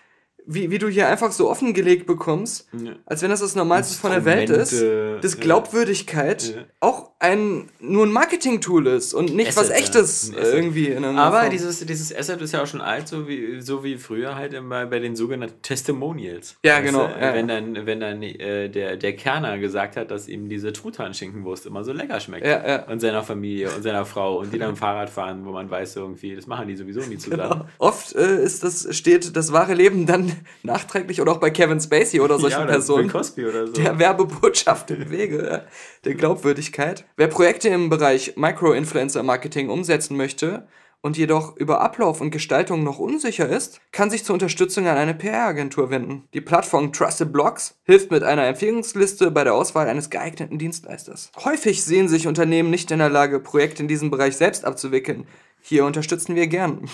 wie, 0.48 0.72
wie 0.72 0.80
du 0.80 0.88
hier 0.88 1.08
einfach 1.08 1.32
so 1.32 1.52
offengelegt 1.52 2.08
bekommst, 2.08 2.68
Ja. 2.84 2.94
als 3.06 3.22
wenn 3.22 3.30
das 3.30 3.42
das 3.42 3.54
Normalste 3.54 3.96
von 4.02 4.10
der 4.10 4.26
Welt 4.26 4.50
ist, 4.50 4.74
dass 4.74 5.34
ja. 5.36 5.40
Glaubwürdigkeit 5.40 6.56
Ja. 6.56 6.62
auch 6.80 7.09
ein 7.22 7.68
nur 7.82 8.06
ein 8.06 8.14
Marketing-Tool 8.14 8.88
ist 8.88 9.14
und 9.14 9.36
nicht 9.36 9.50
was 9.58 9.66
Asset, 9.66 9.72
ja. 9.72 9.78
echtes 9.82 10.32
Asset. 10.34 10.54
irgendwie 10.54 10.96
Aber 10.96 11.42
Form. 11.42 11.50
dieses, 11.50 11.86
dieses 11.86 12.16
Asset 12.16 12.42
ist 12.42 12.54
ja 12.54 12.64
auch 12.64 12.68
schon 12.68 12.80
alt, 12.80 13.10
so 13.10 13.28
wie, 13.28 13.60
so 13.60 13.84
wie 13.84 13.98
früher 13.98 14.36
halt 14.36 14.54
immer 14.54 14.86
bei 14.86 15.00
den 15.00 15.18
sogenannten 15.18 15.62
Testimonials. 15.62 16.56
Ja, 16.64 16.78
Weißt 16.78 16.86
genau, 16.86 17.08
ja. 17.08 17.34
Wenn 17.34 17.50
dann, 17.50 17.86
wenn 17.86 18.00
dann 18.00 18.24
äh, 18.24 18.70
der, 18.70 18.96
der 18.96 19.14
Kerner 19.18 19.58
gesagt 19.60 19.98
hat, 19.98 20.12
dass 20.12 20.30
ihm 20.30 20.48
diese 20.48 20.72
Truthahn-Schinkenwurst 20.72 21.66
immer 21.66 21.84
so 21.84 21.92
lecker 21.92 22.22
schmeckt. 22.22 22.48
Ja, 22.48 22.66
ja. 22.66 22.84
Und 22.86 23.02
seiner 23.02 23.22
Familie 23.22 23.70
und 23.70 23.84
seiner 23.84 24.06
Frau 24.10 24.40
und 24.40 24.54
die 24.54 24.60
dann 24.60 24.78
Fahrrad 24.78 25.10
fahren, 25.10 25.46
wo 25.46 25.52
man 25.52 25.70
weiß, 25.70 25.98
irgendwie, 25.98 26.36
das 26.38 26.48
machen 26.48 26.70
die 26.70 26.76
sowieso 26.78 27.02
nie 27.02 27.18
zusammen. 27.18 27.66
Oft 27.80 28.16
äh, 28.16 28.42
ist 28.42 28.64
das, 28.64 28.88
steht 28.96 29.36
das 29.36 29.52
wahre 29.52 29.74
Leben 29.74 30.06
dann 30.06 30.32
nachträglich 30.64 31.20
oder 31.22 31.34
auch 31.34 31.40
bei 31.40 31.50
Kevin 31.50 31.82
Spacey 31.82 32.22
oder 32.22 32.40
solchen 32.40 32.60
Ja, 32.60 32.64
oder 32.64 32.72
Personen. 32.74 33.04
Bill 33.08 33.12
Cosby 33.12 33.46
oder 33.46 33.68
so. 33.68 33.74
der 33.74 34.00
Werbebotschaft 34.00 34.92
im 34.92 35.10
Wege 35.12 35.46
ja, 35.46 35.62
der 36.06 36.16
Glaubwürdigkeit. 36.16 37.04
Wer 37.20 37.28
Projekte 37.28 37.68
im 37.68 37.90
Bereich 37.90 38.38
Micro-Influencer-Marketing 38.38 39.68
umsetzen 39.68 40.16
möchte 40.16 40.70
und 41.02 41.18
jedoch 41.18 41.58
über 41.58 41.82
Ablauf 41.82 42.22
und 42.22 42.32
Gestaltung 42.32 42.86
noch 42.86 42.98
unsicher 42.98 43.50
ist, 43.50 43.82
kann 43.92 44.10
sich 44.10 44.24
zur 44.24 44.36
Unterstützung 44.36 44.88
an 44.88 44.96
eine 44.96 45.14
PR-Agentur 45.14 45.90
wenden. 45.90 46.24
Die 46.34 46.40
Plattform 46.40 46.94
Trusted 46.94 47.34
Blogs 47.34 47.78
hilft 47.84 48.10
mit 48.10 48.24
einer 48.24 48.48
Empfehlungsliste 48.48 49.32
bei 49.32 49.44
der 49.44 49.54
Auswahl 49.54 49.90
eines 49.90 50.10
geeigneten 50.10 50.58
Dienstleisters. 50.60 51.34
Häufig 51.44 51.84
sehen 51.84 52.08
sich 52.08 52.26
Unternehmen 52.26 52.70
nicht 52.70 52.90
in 52.90 53.00
der 53.00 53.10
Lage, 53.10 53.42
Projekte 53.42 53.82
in 53.82 53.90
diesem 53.90 54.12
Bereich 54.12 54.38
selbst 54.38 54.64
abzuwickeln. 54.64 55.28
Hier 55.60 55.84
unterstützen 55.84 56.36
wir 56.36 56.48
gern. 56.48 56.90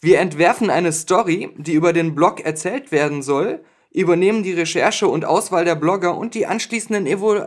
Wir 0.00 0.18
entwerfen 0.18 0.68
eine 0.68 0.90
Story, 0.90 1.50
die 1.56 1.74
über 1.74 1.92
den 1.92 2.16
Blog 2.16 2.40
erzählt 2.40 2.90
werden 2.90 3.22
soll, 3.22 3.62
übernehmen 3.92 4.42
die 4.42 4.52
Recherche 4.52 5.06
und 5.06 5.24
Auswahl 5.24 5.64
der 5.64 5.76
Blogger 5.76 6.18
und 6.18 6.34
die 6.34 6.46
anschließenden 6.46 7.06
Evo 7.06 7.46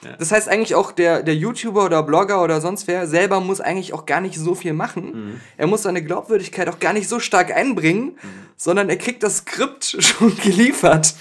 Evaluationen. 0.00 0.18
Das 0.18 0.32
heißt 0.32 0.48
eigentlich 0.48 0.74
auch, 0.74 0.92
der, 0.92 1.22
der 1.22 1.34
YouTuber 1.34 1.84
oder 1.84 2.02
Blogger 2.02 2.42
oder 2.42 2.60
sonst 2.60 2.86
wer 2.86 3.06
selber 3.06 3.40
muss 3.40 3.60
eigentlich 3.60 3.92
auch 3.92 4.06
gar 4.06 4.20
nicht 4.20 4.38
so 4.38 4.54
viel 4.54 4.72
machen. 4.72 5.40
Er 5.56 5.66
muss 5.66 5.82
seine 5.82 6.02
Glaubwürdigkeit 6.02 6.68
auch 6.68 6.78
gar 6.78 6.92
nicht 6.92 7.08
so 7.08 7.20
stark 7.20 7.54
einbringen, 7.54 8.18
sondern 8.56 8.88
er 8.88 8.96
kriegt 8.96 9.22
das 9.22 9.38
Skript 9.38 9.84
schon 9.98 10.36
geliefert. 10.36 11.14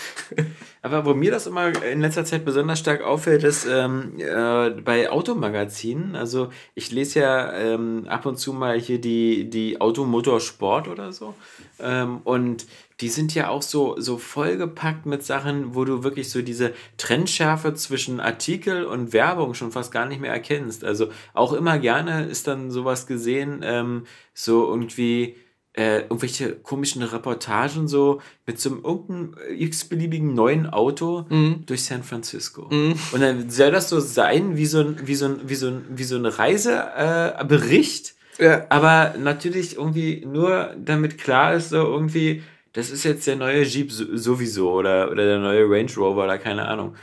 Aber 0.83 1.05
wo 1.05 1.13
mir 1.13 1.31
das 1.31 1.47
immer 1.47 1.83
in 1.83 2.01
letzter 2.01 2.23
Zeit 2.23 2.45
besonders 2.45 2.79
stark 2.79 3.01
auffällt, 3.01 3.43
ist 3.43 3.67
ähm, 3.69 4.13
äh, 4.19 4.69
bei 4.69 5.09
Automagazinen. 5.09 6.15
Also 6.15 6.49
ich 6.75 6.91
lese 6.91 7.21
ja 7.21 7.53
ähm, 7.53 8.05
ab 8.07 8.25
und 8.25 8.37
zu 8.37 8.53
mal 8.53 8.79
hier 8.79 9.01
die, 9.01 9.49
die 9.49 9.81
Automotorsport 9.81 10.87
oder 10.87 11.11
so. 11.11 11.33
Ähm, 11.79 12.21
und 12.23 12.67
die 12.99 13.09
sind 13.09 13.35
ja 13.35 13.49
auch 13.49 13.61
so, 13.61 13.95
so 13.99 14.17
vollgepackt 14.17 15.05
mit 15.05 15.23
Sachen, 15.23 15.75
wo 15.75 15.85
du 15.85 16.03
wirklich 16.03 16.29
so 16.31 16.41
diese 16.41 16.73
Trennschärfe 16.97 17.73
zwischen 17.75 18.19
Artikel 18.19 18.85
und 18.85 19.13
Werbung 19.13 19.53
schon 19.53 19.71
fast 19.71 19.91
gar 19.91 20.07
nicht 20.07 20.19
mehr 20.19 20.31
erkennst. 20.33 20.83
Also 20.83 21.09
auch 21.33 21.53
immer 21.53 21.77
gerne 21.77 22.25
ist 22.25 22.47
dann 22.47 22.71
sowas 22.71 23.05
gesehen, 23.05 23.59
ähm, 23.63 24.05
so 24.33 24.67
irgendwie 24.67 25.35
äh, 25.73 25.99
irgendwelche 26.01 26.53
komischen 26.55 27.03
Reportagen 27.03 27.87
so 27.87 28.19
mit 28.47 28.59
so 28.59 28.71
einem 28.71 28.83
irgendeinem 28.83 29.35
x-beliebigen 29.59 30.33
neuen 30.33 30.65
Auto 30.65 31.27
durch 31.67 31.83
San 31.83 32.01
Francisco. 32.01 32.63
Und 32.63 33.21
dann 33.21 33.51
soll 33.51 33.69
das 33.69 33.89
so 33.89 33.99
sein 33.99 34.57
wie 34.57 34.65
so 34.65 34.79
ein, 34.79 34.95
wie 35.05 35.13
so 35.13 35.27
ein, 35.27 35.41
wie 35.45 35.53
so 35.53 35.67
ein, 35.67 35.85
wie 35.91 36.03
so 36.03 36.15
ein 36.15 36.25
Reisebericht. 36.25 38.15
Äh, 38.39 38.43
Ja. 38.45 38.65
aber 38.69 39.15
natürlich 39.19 39.77
irgendwie 39.77 40.23
nur 40.25 40.75
damit 40.83 41.17
klar 41.17 41.53
ist, 41.55 41.69
so 41.69 41.77
irgendwie, 41.77 42.43
das 42.77 42.91
ist 42.91 43.03
jetzt 43.03 43.25
der 43.27 43.35
neue 43.35 43.63
Jeep 43.63 43.91
so- 43.91 44.15
sowieso 44.15 44.71
oder, 44.71 45.09
oder 45.11 45.25
der 45.25 45.39
neue 45.39 45.65
Range 45.69 45.91
Rover 45.97 46.25
oder 46.25 46.37
keine 46.37 46.67
Ahnung. 46.67 46.95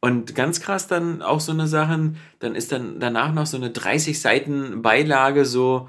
Und 0.00 0.34
ganz 0.34 0.60
krass 0.60 0.86
dann 0.86 1.22
auch 1.22 1.40
so 1.40 1.52
eine 1.52 1.66
Sachen, 1.66 2.16
dann 2.38 2.54
ist 2.54 2.72
dann 2.72 2.98
danach 3.00 3.32
noch 3.32 3.46
so 3.46 3.56
eine 3.56 3.70
30 3.70 4.20
Seiten 4.20 4.80
Beilage 4.82 5.44
so 5.44 5.88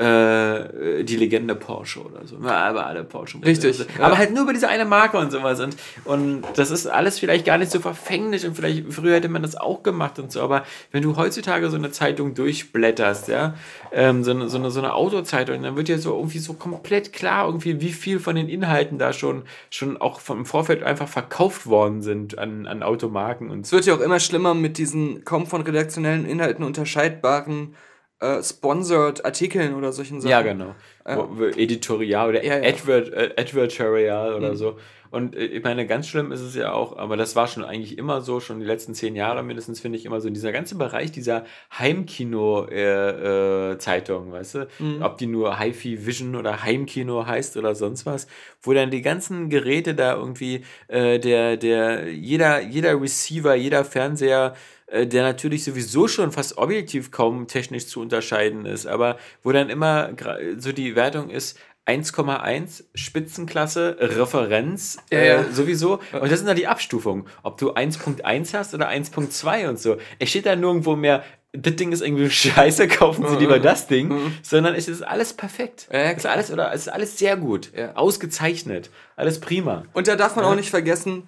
äh, 0.00 1.04
die 1.04 1.16
Legende 1.16 1.54
Porsche 1.54 2.00
oder 2.00 2.26
so. 2.26 2.36
Ja, 2.42 2.68
aber 2.68 2.86
alle 2.86 3.04
Porsche. 3.04 3.38
Richtig, 3.44 3.78
Also, 3.78 3.84
ja. 3.98 4.04
Aber 4.04 4.16
halt 4.16 4.32
nur 4.32 4.44
über 4.44 4.54
diese 4.54 4.68
eine 4.68 4.86
Marke 4.86 5.18
und 5.18 5.30
sowas. 5.30 5.60
Und, 5.60 5.76
und 6.04 6.42
das 6.54 6.70
ist 6.70 6.86
alles 6.86 7.18
vielleicht 7.18 7.44
gar 7.44 7.58
nicht 7.58 7.70
so 7.70 7.80
verfänglich 7.80 8.46
und 8.46 8.54
vielleicht 8.54 8.90
früher 8.90 9.16
hätte 9.16 9.28
man 9.28 9.42
das 9.42 9.56
auch 9.56 9.82
gemacht 9.82 10.18
und 10.18 10.32
so. 10.32 10.40
Aber 10.40 10.64
wenn 10.90 11.02
du 11.02 11.16
heutzutage 11.16 11.68
so 11.68 11.76
eine 11.76 11.90
Zeitung 11.90 12.34
durchblätterst, 12.34 13.28
ja, 13.28 13.54
ähm, 13.92 14.24
so, 14.24 14.30
eine, 14.30 14.48
so, 14.48 14.56
eine, 14.56 14.70
so 14.70 14.80
eine 14.80 14.94
Autozeitung, 14.94 15.62
dann 15.62 15.76
wird 15.76 15.88
dir 15.88 15.98
so 15.98 16.16
irgendwie 16.16 16.38
so 16.38 16.54
komplett 16.54 17.12
klar, 17.12 17.46
irgendwie, 17.46 17.82
wie 17.82 17.92
viel 17.92 18.20
von 18.20 18.36
den 18.36 18.48
Inhalten 18.48 18.98
da 18.98 19.12
schon, 19.12 19.42
schon 19.68 19.98
auch 19.98 20.20
vom 20.20 20.46
Vorfeld 20.46 20.82
einfach 20.82 21.08
verkauft 21.08 21.66
worden 21.66 22.00
sind 22.00 22.38
an, 22.38 22.66
an 22.66 22.82
Automarken 22.82 23.50
und 23.50 23.66
Es 23.66 23.72
wird 23.72 23.84
ja 23.84 23.94
auch 23.94 24.00
immer 24.00 24.18
schlimmer 24.18 24.54
mit 24.54 24.78
diesen 24.78 25.26
kaum 25.26 25.46
von 25.46 25.60
redaktionellen 25.60 26.24
Inhalten 26.24 26.64
unterscheidbaren 26.64 27.74
äh, 28.20 28.42
sponsored 28.42 29.24
Artikeln 29.24 29.74
oder 29.74 29.92
solchen 29.92 30.20
Sachen. 30.20 30.30
Ja, 30.30 30.42
genau. 30.42 30.74
Wo 31.04 31.44
Editorial 31.46 32.28
oder 32.28 32.44
Ja, 32.44 32.58
ja. 32.58 32.68
Advert, 32.68 33.12
äh, 33.12 33.30
Advertorial 33.36 34.34
oder 34.34 34.50
Mhm. 34.52 34.56
so. 34.56 34.76
Und 35.10 35.34
äh, 35.34 35.44
ich 35.46 35.64
meine, 35.64 35.86
ganz 35.88 36.06
schlimm 36.06 36.30
ist 36.30 36.40
es 36.40 36.54
ja 36.54 36.72
auch, 36.72 36.96
aber 36.96 37.16
das 37.16 37.34
war 37.34 37.48
schon 37.48 37.64
eigentlich 37.64 37.98
immer 37.98 38.20
so, 38.20 38.38
schon 38.38 38.60
die 38.60 38.66
letzten 38.66 38.94
zehn 38.94 39.16
Jahre 39.16 39.42
mindestens, 39.42 39.80
finde 39.80 39.98
ich 39.98 40.04
immer 40.04 40.20
so, 40.20 40.30
dieser 40.30 40.52
ganze 40.52 40.76
Bereich 40.76 41.10
dieser 41.10 41.44
Heimkino-Zeitung, 41.76 43.72
äh, 43.72 43.78
Zeitung, 43.78 44.32
weißt 44.32 44.54
du? 44.54 44.68
Mhm. 44.78 45.02
Ob 45.02 45.18
die 45.18 45.26
nur 45.26 45.58
HiFi 45.58 46.06
Vision 46.06 46.36
oder 46.36 46.62
Heimkino 46.62 47.26
heißt 47.26 47.56
oder 47.56 47.74
sonst 47.74 48.06
was, 48.06 48.26
wo 48.62 48.72
dann 48.72 48.90
die 48.90 49.02
ganzen 49.02 49.48
Geräte 49.48 49.94
da 49.94 50.14
irgendwie, 50.14 50.64
äh, 50.88 51.18
der, 51.18 51.56
der, 51.56 52.08
jeder, 52.12 52.60
jeder 52.60 53.00
Receiver, 53.00 53.54
jeder 53.54 53.84
Fernseher, 53.84 54.54
äh, 54.54 54.79
der 54.92 55.22
natürlich 55.22 55.64
sowieso 55.64 56.08
schon 56.08 56.32
fast 56.32 56.58
objektiv 56.58 57.10
kaum 57.10 57.46
technisch 57.46 57.86
zu 57.86 58.00
unterscheiden 58.00 58.66
ist, 58.66 58.86
aber 58.86 59.18
wo 59.42 59.52
dann 59.52 59.70
immer 59.70 60.10
so 60.58 60.72
die 60.72 60.96
Wertung 60.96 61.30
ist, 61.30 61.58
1,1 61.86 62.84
Spitzenklasse, 62.94 63.96
Referenz, 63.98 64.98
Ja, 65.10 65.18
äh, 65.18 65.28
ja. 65.28 65.44
sowieso. 65.50 66.00
Und 66.12 66.30
das 66.30 66.38
sind 66.38 66.46
dann 66.46 66.56
die 66.56 66.66
Abstufungen. 66.66 67.26
Ob 67.42 67.58
du 67.58 67.72
1.1 67.72 68.54
hast 68.54 68.74
oder 68.74 68.88
1.2 68.88 69.68
und 69.68 69.78
so. 69.78 69.96
Es 70.18 70.28
steht 70.30 70.46
da 70.46 70.54
nirgendwo 70.54 70.94
mehr 70.96 71.24
das 71.52 71.74
Ding 71.74 71.90
ist 71.90 72.00
irgendwie 72.00 72.30
scheiße, 72.30 72.86
kaufen 72.86 73.26
Sie 73.28 73.34
lieber 73.34 73.58
das 73.58 73.88
Ding, 73.88 74.32
sondern 74.40 74.76
es 74.76 74.86
ist 74.86 75.02
alles 75.02 75.32
perfekt. 75.32 75.88
Ja, 75.92 76.12
es 76.12 76.18
ist 76.18 76.26
alles, 76.26 76.52
oder, 76.52 76.72
es 76.72 76.82
ist 76.82 76.88
alles 76.88 77.18
sehr 77.18 77.36
gut, 77.36 77.72
ausgezeichnet, 77.96 78.90
alles 79.16 79.40
prima. 79.40 79.82
Und 79.92 80.06
da 80.06 80.14
darf 80.14 80.36
man 80.36 80.44
auch 80.44 80.54
nicht 80.54 80.70
vergessen, 80.70 81.24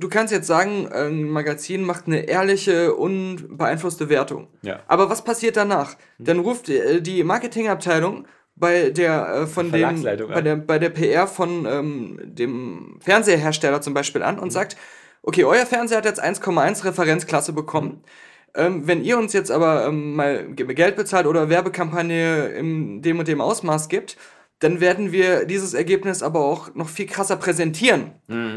du 0.00 0.08
kannst 0.08 0.32
jetzt 0.32 0.46
sagen, 0.46 0.88
ein 0.92 1.24
Magazin 1.24 1.84
macht 1.84 2.06
eine 2.06 2.20
ehrliche, 2.28 2.94
unbeeinflusste 2.94 4.08
Wertung. 4.08 4.48
Ja. 4.62 4.80
Aber 4.88 5.08
was 5.10 5.22
passiert 5.22 5.56
danach? 5.56 5.96
Dann 6.18 6.38
ruft 6.40 6.68
äh, 6.68 7.00
die 7.00 7.22
Marketingabteilung 7.24 8.26
bei 8.56 8.90
der 8.90 9.28
äh, 9.42 9.46
von 9.46 9.70
dem 9.70 9.80
bei 10.34 10.40
der, 10.42 10.56
bei 10.56 10.78
der 10.78 10.90
PR 10.90 11.26
von 11.26 11.66
ähm, 11.66 12.20
dem 12.24 12.98
Fernseherhersteller 13.00 13.80
zum 13.80 13.94
Beispiel 13.94 14.22
an 14.22 14.38
und 14.38 14.50
sagt, 14.50 14.76
okay, 15.22 15.44
euer 15.44 15.66
Fernseher 15.66 15.98
hat 15.98 16.04
jetzt 16.06 16.22
1,1 16.22 16.84
Referenzklasse 16.84 17.52
bekommen. 17.52 18.02
Ähm, 18.54 18.86
wenn 18.88 19.04
ihr 19.04 19.16
uns 19.16 19.32
jetzt 19.32 19.50
aber 19.52 19.86
ähm, 19.86 20.16
mal 20.16 20.46
Ge- 20.54 20.74
Geld 20.74 20.96
bezahlt 20.96 21.26
oder 21.26 21.48
Werbekampagne 21.48 22.48
in 22.48 23.00
dem 23.00 23.18
und 23.20 23.28
dem 23.28 23.40
Ausmaß 23.40 23.88
gibt, 23.88 24.16
dann 24.60 24.80
werden 24.80 25.10
wir 25.10 25.46
dieses 25.46 25.74
Ergebnis 25.74 26.22
aber 26.22 26.40
auch 26.44 26.74
noch 26.74 26.88
viel 26.88 27.06
krasser 27.06 27.36
präsentieren. 27.36 28.12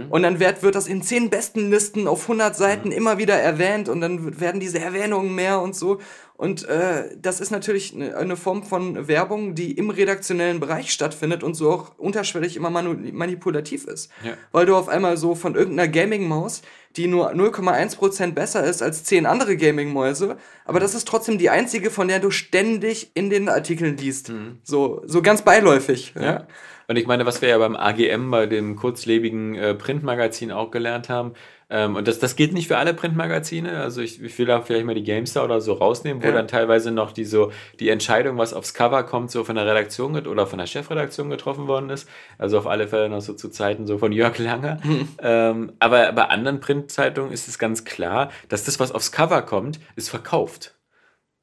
Und 0.09 0.23
dann 0.23 0.39
wird, 0.39 0.61
wird 0.61 0.75
das 0.75 0.87
in 0.87 1.01
10 1.01 1.29
besten 1.29 1.69
Listen 1.69 2.07
auf 2.07 2.23
100 2.23 2.55
Seiten 2.55 2.91
immer 2.91 3.17
wieder 3.17 3.35
erwähnt 3.35 3.89
und 3.89 4.01
dann 4.01 4.39
werden 4.39 4.59
diese 4.59 4.79
Erwähnungen 4.79 5.33
mehr 5.33 5.61
und 5.61 5.75
so. 5.75 5.99
Und 6.43 6.67
äh, 6.67 7.05
das 7.15 7.39
ist 7.39 7.51
natürlich 7.51 7.95
eine, 7.95 8.17
eine 8.17 8.35
Form 8.35 8.63
von 8.63 9.07
Werbung, 9.07 9.55
die 9.55 9.71
im 9.71 9.89
redaktionellen 9.89 10.59
Bereich 10.59 10.91
stattfindet 10.91 11.41
und 11.41 11.53
so 11.53 11.71
auch 11.71 11.97
unterschwellig 11.97 12.57
immer 12.57 12.69
manipulativ 12.69 13.85
ist. 13.85 14.11
Ja. 14.25 14.33
Weil 14.51 14.65
du 14.65 14.75
auf 14.75 14.89
einmal 14.89 15.15
so 15.15 15.35
von 15.35 15.55
irgendeiner 15.55 15.89
Gaming-Maus, 15.89 16.61
die 16.97 17.07
nur 17.07 17.31
0,1% 17.31 18.33
besser 18.33 18.61
ist 18.65 18.81
als 18.81 19.05
10 19.05 19.25
andere 19.25 19.55
Gaming-Mäuse, 19.55 20.35
aber 20.65 20.81
das 20.81 20.95
ist 20.95 21.07
trotzdem 21.07 21.37
die 21.37 21.49
einzige, 21.49 21.89
von 21.89 22.09
der 22.09 22.19
du 22.19 22.29
ständig 22.29 23.11
in 23.13 23.29
den 23.29 23.47
Artikeln 23.47 23.95
liest. 23.95 24.29
So, 24.63 25.01
so 25.05 25.21
ganz 25.21 25.43
beiläufig. 25.43 26.13
Ja. 26.19 26.45
Und 26.89 26.97
ich 26.97 27.07
meine, 27.07 27.25
was 27.25 27.41
wir 27.41 27.47
ja 27.47 27.57
beim 27.57 27.77
AGM, 27.77 28.31
bei 28.31 28.47
dem 28.47 28.75
kurzlebigen 28.75 29.55
äh, 29.55 29.75
Printmagazin 29.75 30.51
auch 30.51 30.71
gelernt 30.71 31.07
haben, 31.07 31.35
ähm, 31.73 31.95
und 31.95 32.07
das, 32.07 32.19
das 32.19 32.35
gilt 32.35 32.53
nicht 32.53 32.67
für 32.67 32.77
alle 32.77 32.93
Printmagazine, 32.93 33.79
also 33.81 34.01
ich, 34.01 34.21
ich 34.21 34.37
will 34.37 34.45
da 34.45 34.61
vielleicht 34.61 34.85
mal 34.85 34.93
die 34.93 35.03
GameStar 35.03 35.43
oder 35.43 35.59
so 35.59 35.73
rausnehmen, 35.73 36.21
wo 36.21 36.27
Ja. 36.27 36.33
dann 36.33 36.47
teilweise 36.47 36.91
noch 36.91 37.11
die, 37.11 37.25
so, 37.25 37.51
die 37.79 37.89
Entscheidung, 37.89 38.37
was 38.37 38.53
aufs 38.53 38.75
Cover 38.75 39.01
kommt, 39.03 39.31
so 39.31 39.43
von 39.43 39.55
der 39.55 39.65
Redaktion 39.65 40.15
oder 40.27 40.45
von 40.45 40.59
der 40.59 40.67
Chefredaktion 40.67 41.31
getroffen 41.31 41.67
worden 41.67 41.89
ist. 41.89 42.07
Also 42.37 42.59
auf 42.59 42.67
alle 42.67 42.87
Fälle 42.87 43.09
noch 43.09 43.21
so 43.21 43.33
zu 43.33 43.49
Zeiten 43.49 43.87
so 43.87 43.97
von 43.97 44.11
Jörg 44.11 44.37
Langer. 44.37 44.77
Ähm, 45.25 45.71
aber 45.79 46.11
bei 46.11 46.25
anderen 46.25 46.59
Printzeitungen 46.59 47.31
ist 47.31 47.47
es 47.47 47.57
ganz 47.57 47.83
klar, 47.85 48.29
dass 48.49 48.63
das, 48.65 48.79
was 48.79 48.91
aufs 48.91 49.11
Cover 49.11 49.41
kommt, 49.41 49.79
ist 49.95 50.09
verkauft. 50.09 50.75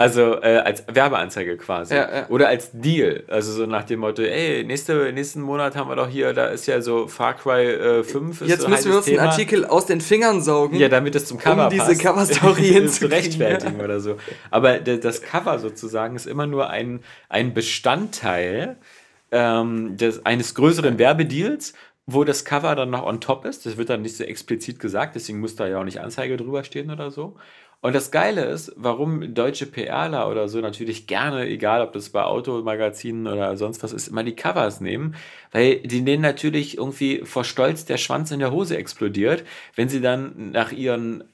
Also 0.00 0.40
äh, 0.40 0.56
als 0.56 0.82
Werbeanzeige 0.90 1.58
quasi. 1.58 1.94
Ja, 1.94 2.10
ja. 2.10 2.26
Oder 2.30 2.48
als 2.48 2.70
Deal. 2.72 3.22
Also 3.28 3.52
so 3.52 3.66
nach 3.66 3.84
dem 3.84 4.00
Motto, 4.00 4.22
ey, 4.22 4.64
nächste, 4.64 5.12
nächsten 5.12 5.42
Monat 5.42 5.76
haben 5.76 5.90
wir 5.90 5.96
doch 5.96 6.08
hier, 6.08 6.32
da 6.32 6.46
ist 6.46 6.64
ja 6.64 6.80
so 6.80 7.06
Far 7.06 7.34
Cry 7.34 7.66
äh, 7.66 8.02
5. 8.02 8.40
Ist 8.40 8.48
Jetzt 8.48 8.66
müssen 8.66 8.90
wir 8.90 8.96
uns 8.96 9.06
einen 9.06 9.16
Thema. 9.18 9.28
Artikel 9.28 9.66
aus 9.66 9.84
den 9.84 10.00
Fingern 10.00 10.40
saugen. 10.40 10.76
Ja, 10.76 10.88
damit 10.88 11.16
es 11.16 11.26
zum 11.26 11.36
Cover 11.36 11.68
diese 11.68 11.84
passt. 11.84 12.00
Coverstory 12.00 12.54
zu 12.54 12.72
hinzukriegen, 12.72 13.14
rechtfertigen 13.14 13.80
oder 13.82 14.00
so. 14.00 14.16
Aber 14.50 14.78
das 14.78 15.20
Cover 15.20 15.58
sozusagen 15.58 16.16
ist 16.16 16.26
immer 16.26 16.46
nur 16.46 16.70
ein, 16.70 17.00
ein 17.28 17.52
Bestandteil 17.52 18.78
ähm, 19.32 19.98
des, 19.98 20.24
eines 20.24 20.54
größeren 20.54 20.98
Werbedeals, 20.98 21.74
wo 22.06 22.24
das 22.24 22.46
Cover 22.46 22.74
dann 22.74 22.88
noch 22.88 23.04
on 23.04 23.20
top 23.20 23.44
ist. 23.44 23.66
Das 23.66 23.76
wird 23.76 23.90
dann 23.90 24.00
nicht 24.00 24.16
so 24.16 24.24
explizit 24.24 24.80
gesagt, 24.80 25.14
deswegen 25.14 25.40
muss 25.40 25.56
da 25.56 25.66
ja 25.66 25.78
auch 25.78 25.84
nicht 25.84 26.00
Anzeige 26.00 26.38
drüber 26.38 26.64
stehen 26.64 26.90
oder 26.90 27.10
so. 27.10 27.36
Und 27.82 27.94
das 27.94 28.10
Geile 28.10 28.44
ist, 28.44 28.72
warum 28.76 29.32
deutsche 29.32 29.64
PRler 29.64 30.28
oder 30.28 30.48
so 30.48 30.60
natürlich 30.60 31.06
gerne, 31.06 31.46
egal 31.46 31.80
ob 31.80 31.94
das 31.94 32.10
bei 32.10 32.22
Automagazinen 32.22 33.26
oder 33.26 33.56
sonst 33.56 33.82
was 33.82 33.94
ist, 33.94 34.08
immer 34.08 34.22
die 34.22 34.36
Covers 34.36 34.82
nehmen, 34.82 35.14
weil 35.50 35.76
die 35.80 36.04
denen 36.04 36.20
natürlich 36.20 36.76
irgendwie 36.76 37.22
vor 37.24 37.42
Stolz 37.42 37.86
der 37.86 37.96
Schwanz 37.96 38.32
in 38.32 38.40
der 38.40 38.52
Hose 38.52 38.76
explodiert, 38.76 39.44
wenn 39.76 39.88
sie 39.88 40.02
dann 40.02 40.50
nach 40.52 40.72
ihren 40.72 41.24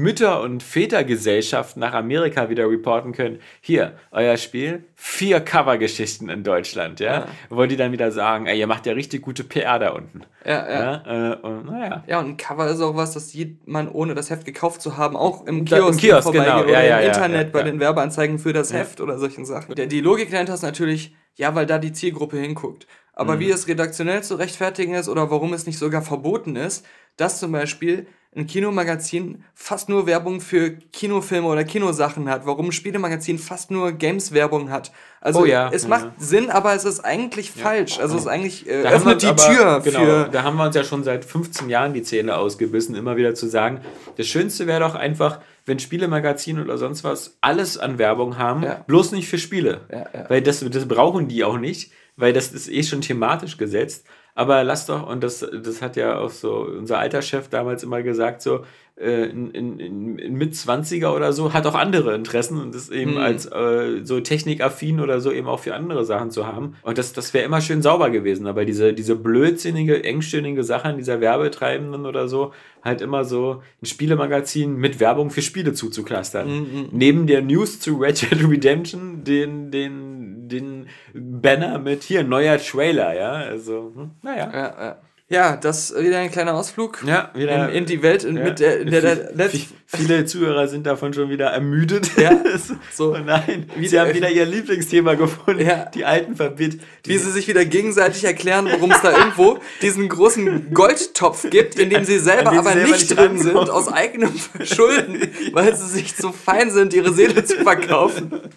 Mütter- 0.00 0.40
und 0.42 0.62
Vätergesellschaften 0.62 1.80
nach 1.80 1.94
Amerika 1.94 2.48
wieder 2.48 2.70
reporten 2.70 3.10
können. 3.12 3.40
Hier, 3.60 3.98
euer 4.12 4.36
Spiel, 4.36 4.84
vier 4.94 5.40
Covergeschichten 5.40 6.28
in 6.28 6.44
Deutschland, 6.44 7.00
ja? 7.00 7.26
Wo 7.48 7.66
die 7.66 7.76
dann 7.76 7.90
wieder 7.90 8.12
sagen, 8.12 8.46
ey, 8.46 8.56
ihr 8.56 8.68
macht 8.68 8.86
ja 8.86 8.92
richtig 8.92 9.22
gute 9.22 9.42
PR 9.42 9.80
da 9.80 9.90
unten. 9.90 10.22
Ja, 10.44 10.70
ja. 10.70 11.02
Ja, 11.04 11.32
äh, 11.32 11.36
und 11.40 11.66
naja. 11.66 12.04
Ja, 12.06 12.20
und 12.20 12.26
ein 12.28 12.36
Cover 12.36 12.68
ist 12.68 12.80
auch 12.80 12.94
was, 12.94 13.14
das 13.14 13.30
sieht 13.30 13.66
man, 13.66 13.88
ohne 13.88 14.14
das 14.14 14.30
Heft 14.30 14.44
gekauft 14.44 14.80
zu 14.80 14.96
haben, 14.96 15.16
auch 15.16 15.44
im 15.46 15.64
Da- 15.64 15.78
im 15.78 15.82
Kiosk, 15.86 15.98
Kiosk, 16.00 16.22
vorbeigeht 16.22 16.46
genau. 16.52 16.62
oder 16.62 16.72
Ja, 16.72 16.82
ja, 16.84 16.98
im 16.98 17.02
ja, 17.06 17.08
Internet 17.08 17.46
ja, 17.48 17.52
bei 17.52 17.58
ja. 17.58 17.64
den 17.64 17.80
Werbeanzeigen 17.80 18.38
für 18.38 18.52
das 18.52 18.72
Heft 18.72 19.00
oder 19.00 19.18
solchen 19.18 19.44
Sachen. 19.44 19.74
Der, 19.74 19.86
die 19.86 20.00
Logik 20.00 20.30
dahinter 20.30 20.54
ist 20.54 20.62
natürlich, 20.62 21.16
ja, 21.34 21.56
weil 21.56 21.66
da 21.66 21.78
die 21.78 21.92
Zielgruppe 21.92 22.36
hinguckt. 22.38 22.86
Aber 23.12 23.34
Mhm. 23.34 23.40
wie 23.40 23.50
es 23.50 23.66
redaktionell 23.66 24.22
zu 24.22 24.36
rechtfertigen 24.36 24.94
ist 24.94 25.08
oder 25.08 25.32
warum 25.32 25.52
es 25.52 25.66
nicht 25.66 25.78
sogar 25.80 26.02
verboten 26.02 26.54
ist, 26.54 26.86
dass 27.16 27.40
zum 27.40 27.50
Beispiel 27.50 28.06
ein 28.36 28.46
Kinomagazin 28.46 29.42
fast 29.54 29.88
nur 29.88 30.06
Werbung 30.06 30.40
für 30.40 30.70
Kinofilme 30.70 31.48
oder 31.48 31.64
Kinosachen 31.64 32.28
hat, 32.30 32.46
warum 32.46 32.66
ein 32.66 32.72
Spielemagazin 32.72 33.38
fast 33.40 33.72
nur 33.72 33.90
Games-Werbung 33.90 34.70
hat. 34.70 34.92
Also 35.20 35.40
Oh 35.40 35.44
ja, 35.44 35.68
es 35.72 35.82
ja, 35.82 35.88
macht 35.88 36.04
ja. 36.04 36.12
Sinn, 36.18 36.48
aber 36.48 36.72
es 36.74 36.84
ist 36.84 37.00
eigentlich 37.00 37.50
falsch. 37.50 37.98
Also 37.98 38.14
es 38.14 38.22
ist 38.22 38.26
eigentlich 38.28 38.68
äh, 38.68 38.84
Da 38.84 38.90
öffnet 38.90 39.22
die 39.22 39.26
aber- 39.26 39.42
Tür 39.42 39.80
genau, 39.80 39.98
für 39.98 40.28
Da 40.30 40.44
haben 40.44 40.56
wir 40.56 40.64
uns 40.64 40.76
ja 40.76 40.84
schon 40.84 41.02
seit 41.02 41.24
15 41.24 41.68
Jahren 41.68 41.92
die 41.92 42.02
Zähne 42.02 42.36
ausgebissen, 42.36 42.94
immer 42.94 43.16
wieder 43.16 43.34
zu 43.34 43.48
sagen, 43.48 43.80
das 44.16 44.28
Schönste 44.28 44.68
wäre 44.68 44.78
doch 44.80 44.94
einfach, 44.94 45.40
wenn 45.66 45.80
Spielemagazine 45.80 46.62
oder 46.62 46.78
sonst 46.78 47.02
was 47.02 47.36
alles 47.40 47.78
an 47.78 47.98
Werbung 47.98 48.38
haben, 48.38 48.62
Ja. 48.62 48.84
bloß 48.86 49.10
nicht 49.10 49.28
für 49.28 49.38
Spiele. 49.38 49.80
Ja, 49.90 50.06
ja. 50.14 50.30
Weil 50.30 50.40
das, 50.40 50.60
das 50.70 50.86
brauchen 50.86 51.26
die 51.26 51.42
auch 51.42 51.58
nicht, 51.58 51.90
weil 52.16 52.32
das 52.32 52.52
ist 52.52 52.68
eh 52.70 52.84
schon 52.84 53.00
thematisch 53.00 53.56
gesetzt. 53.56 54.06
Aber 54.40 54.64
lass 54.64 54.86
doch, 54.86 55.06
und 55.06 55.22
das, 55.22 55.40
das 55.40 55.82
hat 55.82 55.96
ja 55.96 56.16
auch 56.18 56.30
so 56.30 56.60
unser 56.62 56.98
alter 56.98 57.20
Chef 57.20 57.48
damals 57.48 57.82
immer 57.82 58.02
gesagt, 58.02 58.40
so 58.40 58.64
äh, 59.00 59.30
in, 59.30 59.50
in, 59.50 60.18
in, 60.18 60.34
Mit-20er 60.34 61.14
oder 61.14 61.32
so, 61.32 61.52
hat 61.52 61.66
auch 61.66 61.74
andere 61.74 62.14
Interessen 62.14 62.60
und 62.60 62.74
das 62.74 62.90
eben 62.90 63.12
Mhm. 63.12 63.16
als 63.18 63.46
äh, 63.46 64.04
so 64.04 64.20
technikaffin 64.20 65.00
oder 65.00 65.20
so 65.20 65.32
eben 65.32 65.48
auch 65.48 65.60
für 65.60 65.74
andere 65.74 66.04
Sachen 66.04 66.30
zu 66.30 66.46
haben. 66.46 66.76
Und 66.82 66.98
das, 66.98 67.12
das 67.12 67.32
wäre 67.32 67.44
immer 67.44 67.60
schön 67.60 67.82
sauber 67.82 68.10
gewesen. 68.10 68.46
Aber 68.46 68.64
diese, 68.64 68.92
diese 68.92 69.16
blödsinnige, 69.16 70.04
engstirnige 70.04 70.62
Sache 70.64 70.88
an 70.88 70.98
dieser 70.98 71.20
Werbetreibenden 71.20 72.06
oder 72.06 72.28
so, 72.28 72.52
halt 72.82 73.00
immer 73.00 73.24
so 73.24 73.62
ein 73.82 73.86
Spielemagazin 73.86 74.76
mit 74.76 75.00
Werbung 75.00 75.30
für 75.30 75.42
Spiele 75.42 75.72
zuzuklustern. 75.72 76.48
Mhm. 76.48 76.88
Neben 76.92 77.26
der 77.26 77.42
News 77.42 77.80
zu 77.80 77.96
Red 77.96 78.22
Dead 78.22 78.48
Redemption 78.48 79.24
den, 79.24 79.70
den, 79.70 80.48
den 80.48 80.86
Banner 81.14 81.78
mit 81.78 82.02
hier, 82.02 82.24
neuer 82.24 82.58
Trailer, 82.58 83.14
ja. 83.14 83.32
Also, 83.32 83.92
hm, 83.94 84.10
naja. 84.22 84.50
Ja, 84.52 84.84
ja. 84.84 84.96
Ja, 85.30 85.56
das 85.56 85.90
ist 85.92 86.02
wieder 86.02 86.18
ein 86.18 86.30
kleiner 86.30 86.54
Ausflug 86.54 87.02
Ja, 87.06 87.30
wieder. 87.34 87.68
in, 87.70 87.74
in 87.76 87.86
die 87.86 88.02
Welt, 88.02 88.24
in, 88.24 88.36
ja. 88.36 88.44
mit 88.44 88.58
der, 88.60 88.80
in 88.80 88.90
der, 88.90 89.00
der 89.32 89.50
vi- 89.52 89.66
Viele 89.92 90.24
Zuhörer 90.24 90.68
sind 90.68 90.86
davon 90.86 91.12
schon 91.14 91.30
wieder 91.30 91.46
ermüdet. 91.46 92.10
Ja, 92.16 92.30
so. 92.94 93.12
Oh 93.14 93.18
nein, 93.18 93.68
sie 93.74 93.80
Wieder- 93.82 94.00
haben 94.02 94.14
wieder 94.14 94.30
ihr 94.30 94.44
Lieblingsthema 94.46 95.14
gefunden. 95.14 95.66
Ja. 95.66 95.86
Die 95.86 96.04
alten 96.04 96.36
Verbit. 96.36 96.80
wie 97.04 97.18
sie 97.18 97.30
sich 97.32 97.48
wieder 97.48 97.64
gegenseitig 97.64 98.22
erklären, 98.24 98.68
warum 98.70 98.92
es 98.92 99.00
da 99.02 99.10
irgendwo 99.16 99.58
diesen 99.82 100.08
großen 100.08 100.72
Goldtopf 100.74 101.48
gibt, 101.50 101.76
in 101.78 101.90
dem 101.90 102.04
sie 102.04 102.18
selber 102.20 102.50
den 102.50 102.52
sie 102.52 102.58
aber 102.58 102.72
selber 102.72 102.88
nicht 102.96 103.16
drin 103.16 103.38
sind, 103.40 103.56
aus 103.56 103.88
eigenem 103.92 104.32
Verschulden, 104.32 105.28
weil 105.52 105.74
sie 105.76 105.88
sich 105.88 106.14
zu 106.14 106.30
fein 106.32 106.70
sind, 106.70 106.94
ihre 106.94 107.12
Seele 107.12 107.42
zu 107.44 107.56
verkaufen. 107.56 108.32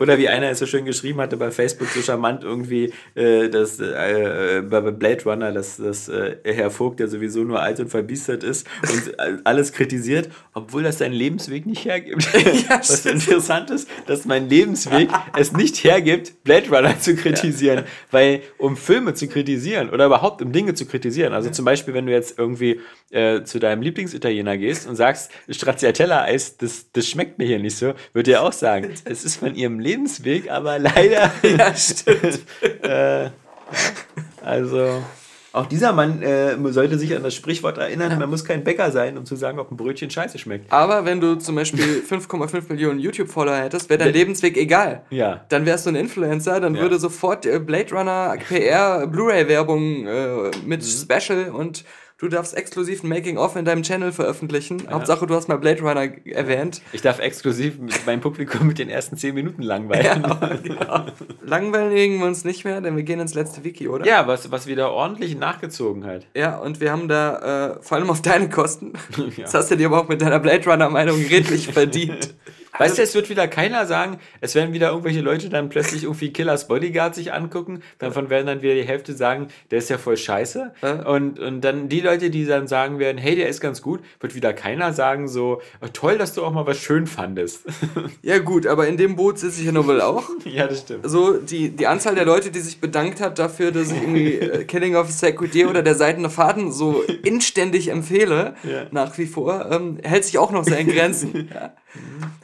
Oder 0.00 0.18
wie 0.18 0.28
einer 0.28 0.50
es 0.50 0.58
so 0.58 0.66
schön 0.66 0.84
geschrieben 0.84 1.20
hatte 1.20 1.36
bei 1.36 1.50
Facebook, 1.50 1.88
so 1.88 2.00
charmant 2.00 2.44
irgendwie, 2.44 2.92
äh, 3.14 3.48
dass 3.48 3.80
äh, 3.80 4.62
bei 4.68 4.80
Blade 4.80 5.24
Runner, 5.24 5.52
dass, 5.52 5.76
dass 5.76 6.08
äh, 6.08 6.36
Herr 6.44 6.70
Vogt, 6.70 7.00
der 7.00 7.08
sowieso 7.08 7.44
nur 7.44 7.60
alt 7.60 7.80
und 7.80 7.88
verbiestert 7.88 8.44
ist 8.44 8.66
und 8.82 9.18
alles 9.44 9.72
kritisiert, 9.72 10.28
obwohl 10.54 10.82
das 10.82 10.98
sein 10.98 11.12
Lebensweg 11.12 11.66
nicht 11.66 11.84
hergibt. 11.84 12.28
Ja, 12.68 12.78
Was 12.78 13.04
interessant 13.04 13.70
ist, 13.70 13.88
dass 14.06 14.24
mein 14.24 14.48
Lebensweg 14.48 15.10
es 15.36 15.52
nicht 15.52 15.84
hergibt, 15.84 16.42
Blade 16.44 16.68
Runner 16.70 16.98
zu 16.98 17.14
kritisieren. 17.14 17.84
Weil 18.10 18.42
um 18.56 18.76
Filme 18.76 19.14
zu 19.14 19.28
kritisieren 19.28 19.90
oder 19.90 20.06
überhaupt 20.06 20.40
um 20.42 20.52
Dinge 20.52 20.74
zu 20.74 20.86
kritisieren, 20.86 21.32
also 21.32 21.50
zum 21.50 21.64
Beispiel, 21.64 21.94
wenn 21.94 22.06
du 22.06 22.12
jetzt 22.12 22.38
irgendwie 22.38 22.80
äh, 23.10 23.42
zu 23.42 23.58
deinem 23.58 23.82
Lieblingsitaliener 23.82 24.56
gehst 24.56 24.88
und 24.88 24.96
sagst, 24.96 25.30
Stracciatella-Eis, 25.48 26.56
das, 26.58 26.90
das 26.92 27.06
schmeckt 27.06 27.38
mir 27.38 27.46
hier 27.46 27.58
nicht 27.58 27.76
so, 27.76 27.94
würde 28.12 28.32
er 28.32 28.42
auch 28.42 28.52
sagen, 28.52 28.90
es 29.04 29.24
ist 29.24 29.36
von 29.36 29.54
ihrem 29.54 29.78
Lebensweg, 29.78 30.50
aber 30.50 30.78
leider. 30.78 31.32
Ja, 31.42 31.74
stimmt. 31.74 32.40
äh, 32.82 33.30
also. 34.44 35.02
Auch 35.50 35.64
dieser 35.66 35.92
Mann 35.94 36.22
äh, 36.22 36.56
sollte 36.72 36.98
sich 36.98 37.16
an 37.16 37.22
das 37.22 37.34
Sprichwort 37.34 37.78
erinnern, 37.78 38.18
man 38.18 38.28
muss 38.28 38.44
kein 38.44 38.62
Bäcker 38.64 38.90
sein, 38.92 39.16
um 39.16 39.24
zu 39.24 39.34
sagen, 39.34 39.58
ob 39.58 39.70
ein 39.72 39.78
Brötchen 39.78 40.10
scheiße 40.10 40.38
schmeckt. 40.38 40.70
Aber 40.70 41.06
wenn 41.06 41.20
du 41.20 41.36
zum 41.36 41.54
Beispiel 41.56 42.02
5,5 42.08 42.64
Millionen 42.68 43.00
YouTube-Follower 43.00 43.56
hättest, 43.56 43.88
wäre 43.88 43.98
dein 43.98 44.12
Lebensweg 44.12 44.58
egal. 44.58 45.02
Ja. 45.10 45.44
Dann 45.48 45.64
wärst 45.64 45.86
du 45.86 45.90
ein 45.90 45.96
Influencer, 45.96 46.60
dann 46.60 46.74
Ja. 46.74 46.82
würde 46.82 46.98
sofort 46.98 47.46
äh, 47.46 47.58
Blade 47.58 47.92
Runner 47.94 48.36
PR 48.46 49.06
Blu-ray-Werbung 49.06 50.06
äh, 50.06 50.50
mit 50.66 50.84
Special 50.84 51.50
und 51.50 51.82
Du 52.20 52.26
darfst 52.26 52.56
exklusiv 52.56 53.04
ein 53.04 53.08
Making-of 53.08 53.54
in 53.54 53.64
deinem 53.64 53.84
Channel 53.84 54.10
veröffentlichen. 54.10 54.80
Ja. 54.80 54.90
Hauptsache, 54.90 55.24
du 55.28 55.36
hast 55.36 55.46
mal 55.46 55.56
Blade 55.56 55.80
Runner 55.82 56.10
erwähnt. 56.24 56.82
Ich 56.92 57.00
darf 57.00 57.20
exklusiv 57.20 57.74
meinem 58.06 58.20
Publikum 58.20 58.66
mit 58.66 58.80
den 58.80 58.90
ersten 58.90 59.16
10 59.16 59.36
Minuten 59.36 59.62
langweilen. 59.62 60.04
Ja, 60.04 60.56
genau. 60.60 61.06
Langweilen 61.46 62.18
wir 62.18 62.26
uns 62.26 62.44
nicht 62.44 62.64
mehr, 62.64 62.80
denn 62.80 62.96
wir 62.96 63.04
gehen 63.04 63.20
ins 63.20 63.34
letzte 63.34 63.62
Wiki, 63.62 63.86
oder? 63.86 64.04
Ja, 64.04 64.26
was, 64.26 64.50
was 64.50 64.66
wieder 64.66 64.90
ordentlich 64.90 65.38
nachgezogen 65.38 66.04
hat. 66.06 66.26
Ja, 66.34 66.58
und 66.58 66.80
wir 66.80 66.90
haben 66.90 67.06
da 67.06 67.76
äh, 67.76 67.82
vor 67.82 67.98
allem 67.98 68.10
auf 68.10 68.20
deine 68.20 68.48
Kosten. 68.48 68.94
Ja. 69.36 69.44
Das 69.44 69.54
hast 69.54 69.70
du 69.70 69.76
dir 69.76 69.86
aber 69.86 70.00
auch 70.00 70.08
mit 70.08 70.22
deiner 70.22 70.38
Blade 70.40 70.64
Runner-Meinung 70.68 71.16
redlich 71.16 71.68
verdient. 71.68 72.34
Weißt 72.78 72.98
du, 72.98 73.02
es 73.02 73.14
wird 73.14 73.28
wieder 73.28 73.48
keiner 73.48 73.86
sagen, 73.86 74.18
es 74.40 74.54
werden 74.54 74.72
wieder 74.72 74.90
irgendwelche 74.90 75.20
Leute 75.20 75.48
dann 75.48 75.68
plötzlich 75.68 76.04
irgendwie 76.04 76.32
Killers 76.32 76.68
Bodyguard 76.68 77.14
sich 77.14 77.32
angucken, 77.32 77.82
davon 77.98 78.30
werden 78.30 78.46
dann 78.46 78.62
wieder 78.62 78.74
die 78.74 78.84
Hälfte 78.84 79.14
sagen, 79.14 79.48
der 79.70 79.78
ist 79.78 79.90
ja 79.90 79.98
voll 79.98 80.16
scheiße. 80.16 80.72
Und, 81.06 81.38
und 81.38 81.60
dann 81.62 81.88
die 81.88 82.00
Leute, 82.00 82.30
die 82.30 82.44
dann 82.46 82.66
sagen 82.66 82.98
werden, 82.98 83.18
hey, 83.18 83.36
der 83.36 83.48
ist 83.48 83.60
ganz 83.60 83.82
gut, 83.82 84.00
wird 84.20 84.34
wieder 84.34 84.52
keiner 84.52 84.92
sagen 84.92 85.28
so, 85.28 85.60
oh, 85.80 85.86
toll, 85.92 86.18
dass 86.18 86.34
du 86.34 86.44
auch 86.44 86.52
mal 86.52 86.66
was 86.66 86.78
schön 86.78 87.06
fandest. 87.06 87.64
Ja 88.22 88.38
gut, 88.38 88.66
aber 88.66 88.88
in 88.88 88.96
dem 88.96 89.16
Boot 89.16 89.38
sitze 89.38 89.60
ich 89.60 89.66
ja 89.66 89.72
nun 89.72 89.86
wohl 89.86 90.00
auch. 90.00 90.28
ja, 90.44 90.66
das 90.66 90.80
stimmt. 90.80 91.08
So, 91.08 91.34
die, 91.34 91.70
die 91.70 91.86
Anzahl 91.86 92.14
der 92.14 92.24
Leute, 92.24 92.50
die 92.50 92.60
sich 92.60 92.80
bedankt 92.80 93.20
hat 93.20 93.38
dafür, 93.38 93.70
dass 93.70 93.90
ich 93.90 94.00
irgendwie 94.00 94.34
äh, 94.34 94.64
Killing 94.66 94.96
of 94.96 95.08
Deer 95.52 95.70
oder 95.70 95.82
der 95.82 95.94
Seidene 95.94 96.30
Faden 96.30 96.72
so 96.72 97.02
inständig 97.24 97.88
empfehle, 97.88 98.54
ja. 98.64 98.86
nach 98.90 99.16
wie 99.18 99.26
vor, 99.26 99.70
ähm, 99.70 99.98
hält 100.02 100.24
sich 100.24 100.38
auch 100.38 100.50
noch 100.50 100.64
sehr 100.64 100.78
in 100.78 100.88
Grenzen. 100.88 101.48
ja. 101.54 101.72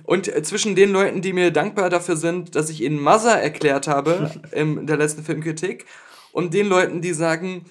Und 0.05 0.24
äh, 0.29 0.43
zwischen 0.43 0.75
den 0.75 0.93
Leuten, 0.93 1.23
die 1.23 1.33
mir 1.33 1.51
dankbar 1.51 1.91
dafür 1.91 2.17
sind, 2.17 2.55
dass 2.55 2.71
ich 2.71 2.83
ihnen 2.83 3.01
Mother 3.01 3.41
erklärt 3.41 3.89
habe 3.89 4.31
in 4.53 4.87
der 4.87 4.97
letzten 4.97 5.25
Filmkritik, 5.25 5.87
und 6.33 6.53
den 6.53 6.67
Leuten, 6.67 7.01
die 7.01 7.13
sagen, 7.13 7.65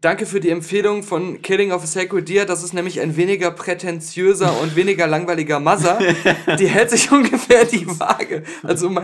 danke 0.00 0.26
für 0.26 0.38
die 0.38 0.50
Empfehlung 0.50 1.02
von 1.02 1.42
Killing 1.42 1.72
of 1.72 1.82
a 1.82 1.86
Sacred 1.86 2.28
Deer, 2.28 2.46
das 2.46 2.62
ist 2.62 2.74
nämlich 2.74 3.00
ein 3.00 3.16
weniger 3.16 3.50
prätentiöser 3.50 4.60
und 4.60 4.76
weniger 4.76 5.06
langweiliger 5.06 5.58
Mother, 5.58 5.98
die 6.58 6.68
hält 6.68 6.90
sich 6.90 7.10
ungefähr 7.10 7.64
die 7.64 7.86
Waage. 7.86 8.44
Also 8.62 8.94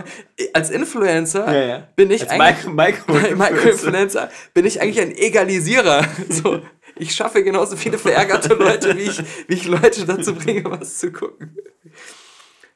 als 0.53 0.69
Influencer 0.69 1.51
ja, 1.53 1.67
ja. 1.67 1.87
bin 1.95 2.09
ich 2.11 2.29
als 2.29 2.39
eigentlich 2.39 2.67
Micro-Influencer 2.73 4.29
bin 4.53 4.65
ich 4.65 4.81
eigentlich 4.81 5.01
ein 5.01 5.11
Egalisierer. 5.11 6.05
So, 6.29 6.61
ich 6.95 7.13
schaffe 7.13 7.43
genauso 7.43 7.75
viele 7.75 7.97
verärgerte 7.97 8.53
Leute, 8.53 8.95
wie 8.95 9.01
ich, 9.01 9.21
wie 9.47 9.55
ich 9.55 9.67
Leute 9.67 10.05
dazu 10.05 10.35
bringe, 10.35 10.63
was 10.65 10.99
zu 10.99 11.11
gucken. 11.11 11.57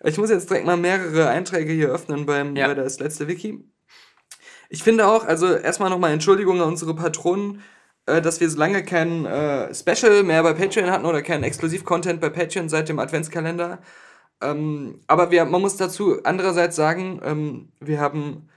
Ich 0.04 0.18
muss 0.18 0.30
jetzt 0.30 0.50
direkt 0.50 0.66
mal 0.66 0.78
mehrere 0.78 1.30
Einträge 1.30 1.74
hier 1.74 1.90
öffnen 1.90 2.26
beim, 2.26 2.56
ja. 2.56 2.68
bei 2.68 2.76
das 2.76 3.00
letzte 3.00 3.28
Wiki. 3.28 3.64
Ich 4.70 4.84
finde 4.84 5.08
auch, 5.08 5.26
also 5.26 5.54
erstmal 5.54 5.90
nochmal 5.90 6.12
Entschuldigung 6.12 6.62
an 6.62 6.70
unsere 6.70 6.96
Patronen, 6.96 7.62
äh, 8.06 8.22
dass 8.22 8.40
wir 8.40 8.50
so 8.50 8.58
lange 8.58 8.84
kein 8.84 9.26
äh, 9.26 9.74
Special 9.74 10.24
mehr 10.24 10.44
bei 10.44 10.54
Patreon 10.54 10.92
hatten 10.92 11.06
oder 11.06 11.22
keinen 11.22 11.44
Exklusiv-Content 11.44 12.20
bei 12.22 12.30
Patreon 12.30 12.70
seit 12.70 12.90
dem 12.90 13.00
Adventskalender. 13.00 13.80
Ähm, 14.42 15.02
aber 15.08 15.32
wir, 15.32 15.46
man 15.46 15.62
muss 15.62 15.78
dazu 15.78 16.24
andererseits 16.24 16.76
sagen, 16.76 17.22
ähm, 17.24 17.70
wir 17.80 18.00
haben 18.00 18.50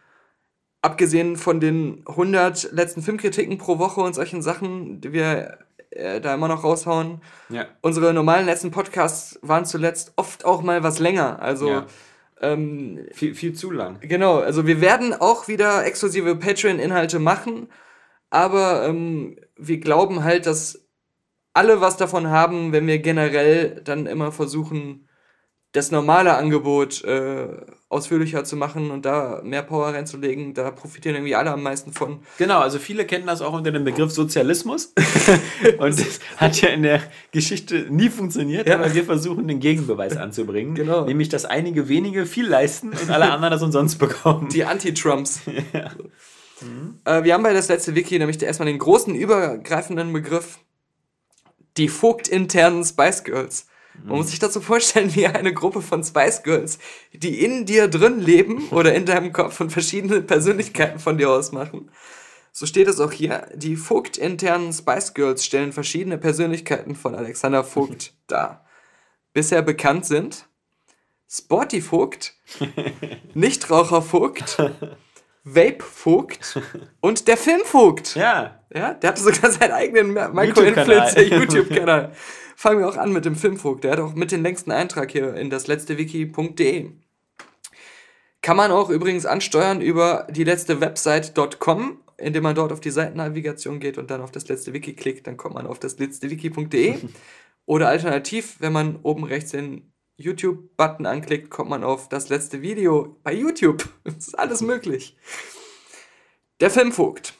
abgesehen 0.83 1.37
von 1.37 1.61
den 1.61 2.05
100 2.07 2.73
letzten 2.73 3.03
Filmkritiken 3.03 3.59
pro 3.59 3.79
Woche 3.79 4.01
und 4.01 4.15
solchen 4.15 4.43
Sachen, 4.43 5.01
die 5.01 5.13
wir 5.13 5.59
äh, 5.99 6.21
da 6.21 6.35
immer 6.35 6.49
noch 6.49 6.65
raushauen. 6.65 7.21
Ja. 7.49 7.67
Unsere 7.81 8.15
normalen 8.15 8.47
letzten 8.47 8.71
Podcasts 8.71 9.39
waren 9.43 9.65
zuletzt 9.65 10.13
oft 10.17 10.45
auch 10.45 10.63
mal 10.63 10.83
was 10.83 10.99
länger. 10.99 11.43
Also 11.43 11.69
ja. 11.69 11.87
ähm, 12.41 13.07
viel, 13.13 13.35
viel 13.35 13.53
zu 13.53 13.71
lang. 13.71 13.99
Genau, 14.01 14.39
also 14.39 14.67
wir 14.67 14.81
werden 14.81 15.15
auch 15.15 15.49
wieder 15.49 15.85
exklusive 15.85 16.37
Patreon-Inhalte 16.37 17.19
machen, 17.19 17.69
aber 18.31 18.87
ähm, 18.87 19.37
wir 19.57 19.81
glauben 19.81 20.25
halt, 20.25 20.47
dass 20.47 20.87
alle 21.55 21.81
was 21.81 21.97
davon 21.97 22.29
haben, 22.29 22.73
wenn 22.73 22.87
wir 22.87 23.01
generell 23.01 23.81
dann 23.83 24.07
immer 24.07 24.31
versuchen, 24.31 25.08
das 25.73 25.91
normale 25.91 26.35
Angebot 26.35 27.05
äh, 27.05 27.49
ausführlicher 27.91 28.45
zu 28.45 28.57
machen 28.57 28.91
und 28.91 29.05
da 29.05 29.43
mehr 29.45 29.63
Power 29.63 29.89
reinzulegen, 29.89 30.55
da 30.55 30.71
profitieren 30.71 31.17
irgendwie 31.17 31.35
alle 31.35 31.51
am 31.51 31.63
meisten 31.63 31.93
von. 31.93 32.21
Genau, 32.39 32.61
also 32.61 32.79
viele 32.79 33.05
kennen 33.05 33.27
das 33.27 33.43
auch 33.43 33.53
unter 33.53 33.71
dem 33.71 33.85
Begriff 33.85 34.11
Sozialismus 34.11 34.95
und 35.79 35.99
das 35.99 36.21
hat 36.39 36.61
ja 36.63 36.71
in 36.71 36.83
der 36.83 37.03
Geschichte 37.33 37.87
nie 37.91 38.09
funktioniert, 38.09 38.67
ja. 38.67 38.77
aber 38.77 38.95
wir 38.95 39.05
versuchen 39.05 39.47
den 39.47 39.61
Gegenbeweis 39.61 40.17
anzubringen, 40.17 40.75
genau. 40.75 41.05
nämlich 41.05 41.29
dass 41.29 41.45
einige 41.45 41.89
wenige 41.89 42.25
viel 42.25 42.47
leisten 42.47 42.91
und 42.91 43.11
alle 43.11 43.31
anderen 43.31 43.53
das 43.53 43.63
umsonst 43.63 43.99
bekommen. 43.99 44.49
Die 44.49 44.65
Anti-Trumps. 44.65 45.43
ja. 45.75 45.91
mhm. 46.63 46.99
äh, 47.05 47.25
wir 47.25 47.35
haben 47.35 47.43
bei 47.43 47.53
das 47.53 47.69
letzte 47.69 47.95
Wiki 47.95 48.19
nämlich 48.19 48.43
erstmal 48.43 48.69
den 48.69 48.79
großen 48.79 49.15
übergreifenden 49.15 50.15
Begriff 50.15 50.59
die 51.77 51.89
vogtinternen 51.89 52.85
Spice 52.85 53.25
Girls. 53.25 53.67
Man 54.05 54.17
muss 54.19 54.31
sich 54.31 54.39
dazu 54.39 54.61
vorstellen, 54.61 55.15
wie 55.15 55.27
eine 55.27 55.53
Gruppe 55.53 55.83
von 55.83 56.03
Spice 56.03 56.43
Girls, 56.43 56.79
die 57.13 57.45
in 57.45 57.67
dir 57.67 57.89
drin 57.89 58.21
leben 58.21 58.69
oder 58.71 58.95
in 58.95 59.05
deinem 59.07 59.33
Kopf 59.33 59.61
und 59.61 59.71
verschiedene 59.71 60.21
Persönlichkeiten 60.23 60.99
von 60.99 61.19
dir 61.19 61.31
ausmachen. 61.31 61.91
So 62.53 62.67
steht 62.67 62.89
es 62.89 63.01
auch 63.01 63.13
hier. 63.13 63.47
Die 63.55 63.77
Vogt-internen 63.77 64.73
Spice 64.73 65.15
Girls 65.15 65.45
stellen 65.45 65.73
verschiedene 65.73 66.19
Persönlichkeiten 66.19 66.97
von 66.97 67.15
Alexander 67.15 67.63
Vogt 67.65 68.15
dar. 68.27 68.65
Bisher 69.33 69.63
bekannt 69.63 70.07
sind 70.07 70.49
Sporty 71.31 71.83
Vogt, 71.83 72.35
Nichtraucher 73.35 74.01
Vogt, 74.01 74.57
Vape 75.45 75.85
Vogt 75.85 76.59
und 77.01 77.29
der 77.29 77.37
Film 77.37 77.61
Vogt. 77.65 78.15
Ja. 78.15 78.63
Ja, 78.75 78.95
der 78.95 79.11
hatte 79.11 79.23
sogar 79.23 79.51
seinen 79.51 79.73
eigenen 79.73 80.13
Micro-Influencer 80.13 81.23
YouTube-Kanal. 81.23 82.13
fangen 82.59 82.81
wir 82.81 82.89
auch 82.89 82.97
an 82.97 83.13
mit 83.13 83.25
dem 83.25 83.37
Filmvogt. 83.37 83.85
Der 83.85 83.93
hat 83.93 84.01
auch 84.01 84.15
mit 84.15 84.33
den 84.33 84.43
längsten 84.43 84.73
Eintrag 84.73 85.13
hier 85.13 85.35
in 85.35 85.49
das 85.49 85.69
letzte 85.69 85.97
Wiki.de. 85.97 86.91
Kann 88.43 88.57
man 88.57 88.73
auch 88.73 88.91
übrigens 88.91 89.27
ansteuern 89.27 89.81
über 89.81 90.27
die 90.29 90.43
letzte 90.43 90.81
Website.com, 90.81 92.01
indem 92.17 92.43
man 92.43 92.57
dort 92.57 92.73
auf 92.73 92.81
die 92.81 92.91
Seitennavigation 92.91 93.79
geht 93.79 93.97
und 93.97 94.11
dann 94.11 94.21
auf 94.21 94.33
das 94.33 94.49
letzte 94.49 94.73
Wiki 94.73 94.95
klickt, 94.95 95.29
dann 95.29 95.37
kommt 95.37 95.55
man 95.55 95.69
auf 95.69 95.79
das 95.79 96.01
letzte 96.01 96.31
Wiki.de. 96.31 96.97
Oder 97.65 97.89
alternativ, 97.89 98.57
wenn 98.59 98.73
man 98.73 98.99
oben 99.05 99.23
rechts 99.23 99.53
den 99.53 99.93
YouTube-Button 100.17 101.07
anklickt, 101.07 101.51
kommt 101.51 101.71
man 101.71 101.85
auf 101.85 102.09
das 102.09 102.29
letzte 102.29 102.61
Video 102.61 103.21
bei 103.23 103.33
YouTube. 103.33 103.89
Das 104.03 104.17
ist 104.19 104.39
alles 104.39 104.63
möglich. 104.63 105.17
Der 106.59 106.71
Filmvogt 106.71 107.35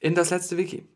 in 0.00 0.14
das 0.14 0.28
letzte 0.28 0.58
Wiki. 0.58 0.86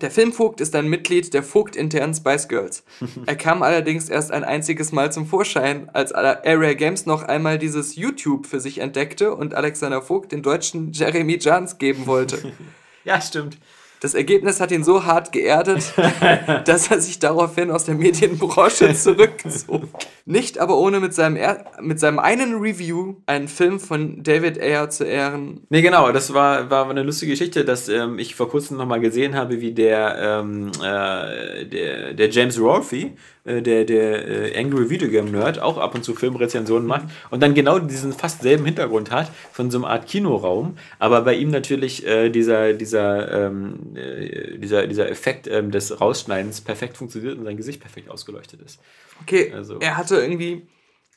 Der 0.00 0.10
Filmvogt 0.10 0.62
ist 0.62 0.74
ein 0.74 0.88
Mitglied 0.88 1.34
der 1.34 1.42
Vogt-internen 1.42 2.14
Spice 2.14 2.48
Girls. 2.48 2.82
Er 3.26 3.36
kam 3.36 3.62
allerdings 3.62 4.08
erst 4.08 4.30
ein 4.30 4.42
einziges 4.42 4.90
Mal 4.90 5.12
zum 5.12 5.26
Vorschein, 5.26 5.90
als 5.92 6.12
Area 6.12 6.72
Games 6.72 7.04
noch 7.04 7.22
einmal 7.22 7.58
dieses 7.58 7.96
YouTube 7.96 8.46
für 8.46 8.58
sich 8.60 8.78
entdeckte 8.78 9.34
und 9.34 9.54
Alexander 9.54 10.00
Vogt 10.00 10.32
den 10.32 10.42
deutschen 10.42 10.92
Jeremy 10.92 11.36
Jans 11.38 11.76
geben 11.76 12.06
wollte. 12.06 12.52
ja, 13.04 13.20
stimmt. 13.20 13.58
Das 14.02 14.14
Ergebnis 14.14 14.58
hat 14.60 14.72
ihn 14.72 14.82
so 14.82 15.04
hart 15.04 15.30
geerdet, 15.30 15.94
dass 16.64 16.90
er 16.90 17.00
sich 17.00 17.20
daraufhin 17.20 17.70
aus 17.70 17.84
der 17.84 17.94
Medienbranche 17.94 18.92
zurückzog. 18.94 19.84
Nicht 20.24 20.58
aber 20.58 20.76
ohne 20.76 20.98
mit 20.98 21.14
seinem, 21.14 21.36
er 21.36 21.66
mit 21.80 22.00
seinem 22.00 22.18
einen 22.18 22.56
Review 22.56 23.14
einen 23.26 23.46
Film 23.46 23.78
von 23.78 24.24
David 24.24 24.60
Ayer 24.60 24.90
zu 24.90 25.04
ehren. 25.04 25.60
Nee, 25.68 25.82
genau, 25.82 26.10
das 26.10 26.34
war, 26.34 26.68
war 26.68 26.90
eine 26.90 27.04
lustige 27.04 27.30
Geschichte, 27.30 27.64
dass 27.64 27.88
ähm, 27.88 28.18
ich 28.18 28.34
vor 28.34 28.48
kurzem 28.48 28.76
nochmal 28.76 28.98
gesehen 28.98 29.36
habe, 29.36 29.60
wie 29.60 29.70
der, 29.70 30.16
ähm, 30.42 30.72
äh, 30.82 31.64
der, 31.64 32.14
der 32.14 32.28
James 32.28 32.58
Rolfe 32.58 33.10
der, 33.44 33.84
der 33.84 34.54
äh, 34.54 34.58
Angry 34.58 34.88
Video 34.88 35.08
Game 35.08 35.30
Nerd 35.30 35.58
auch 35.58 35.78
ab 35.78 35.94
und 35.94 36.04
zu 36.04 36.14
Filmrezensionen 36.14 36.86
macht 36.86 37.06
und 37.30 37.42
dann 37.42 37.54
genau 37.54 37.78
diesen 37.78 38.12
fast 38.12 38.42
selben 38.42 38.64
Hintergrund 38.64 39.10
hat 39.10 39.30
von 39.52 39.70
so 39.70 39.78
einer 39.78 39.88
Art 39.88 40.06
Kinoraum, 40.06 40.76
aber 40.98 41.22
bei 41.22 41.34
ihm 41.34 41.50
natürlich 41.50 42.06
äh, 42.06 42.30
dieser, 42.30 42.72
dieser, 42.72 43.46
ähm, 43.46 43.96
äh, 43.96 44.58
dieser, 44.58 44.86
dieser 44.86 45.10
Effekt 45.10 45.48
ähm, 45.48 45.70
des 45.70 46.00
Rausschneidens 46.00 46.60
perfekt 46.60 46.96
funktioniert 46.96 47.36
und 47.38 47.44
sein 47.44 47.56
Gesicht 47.56 47.80
perfekt 47.80 48.10
ausgeleuchtet 48.10 48.60
ist. 48.62 48.80
Okay, 49.22 49.52
also. 49.52 49.78
er 49.80 49.96
hatte 49.96 50.16
irgendwie 50.16 50.62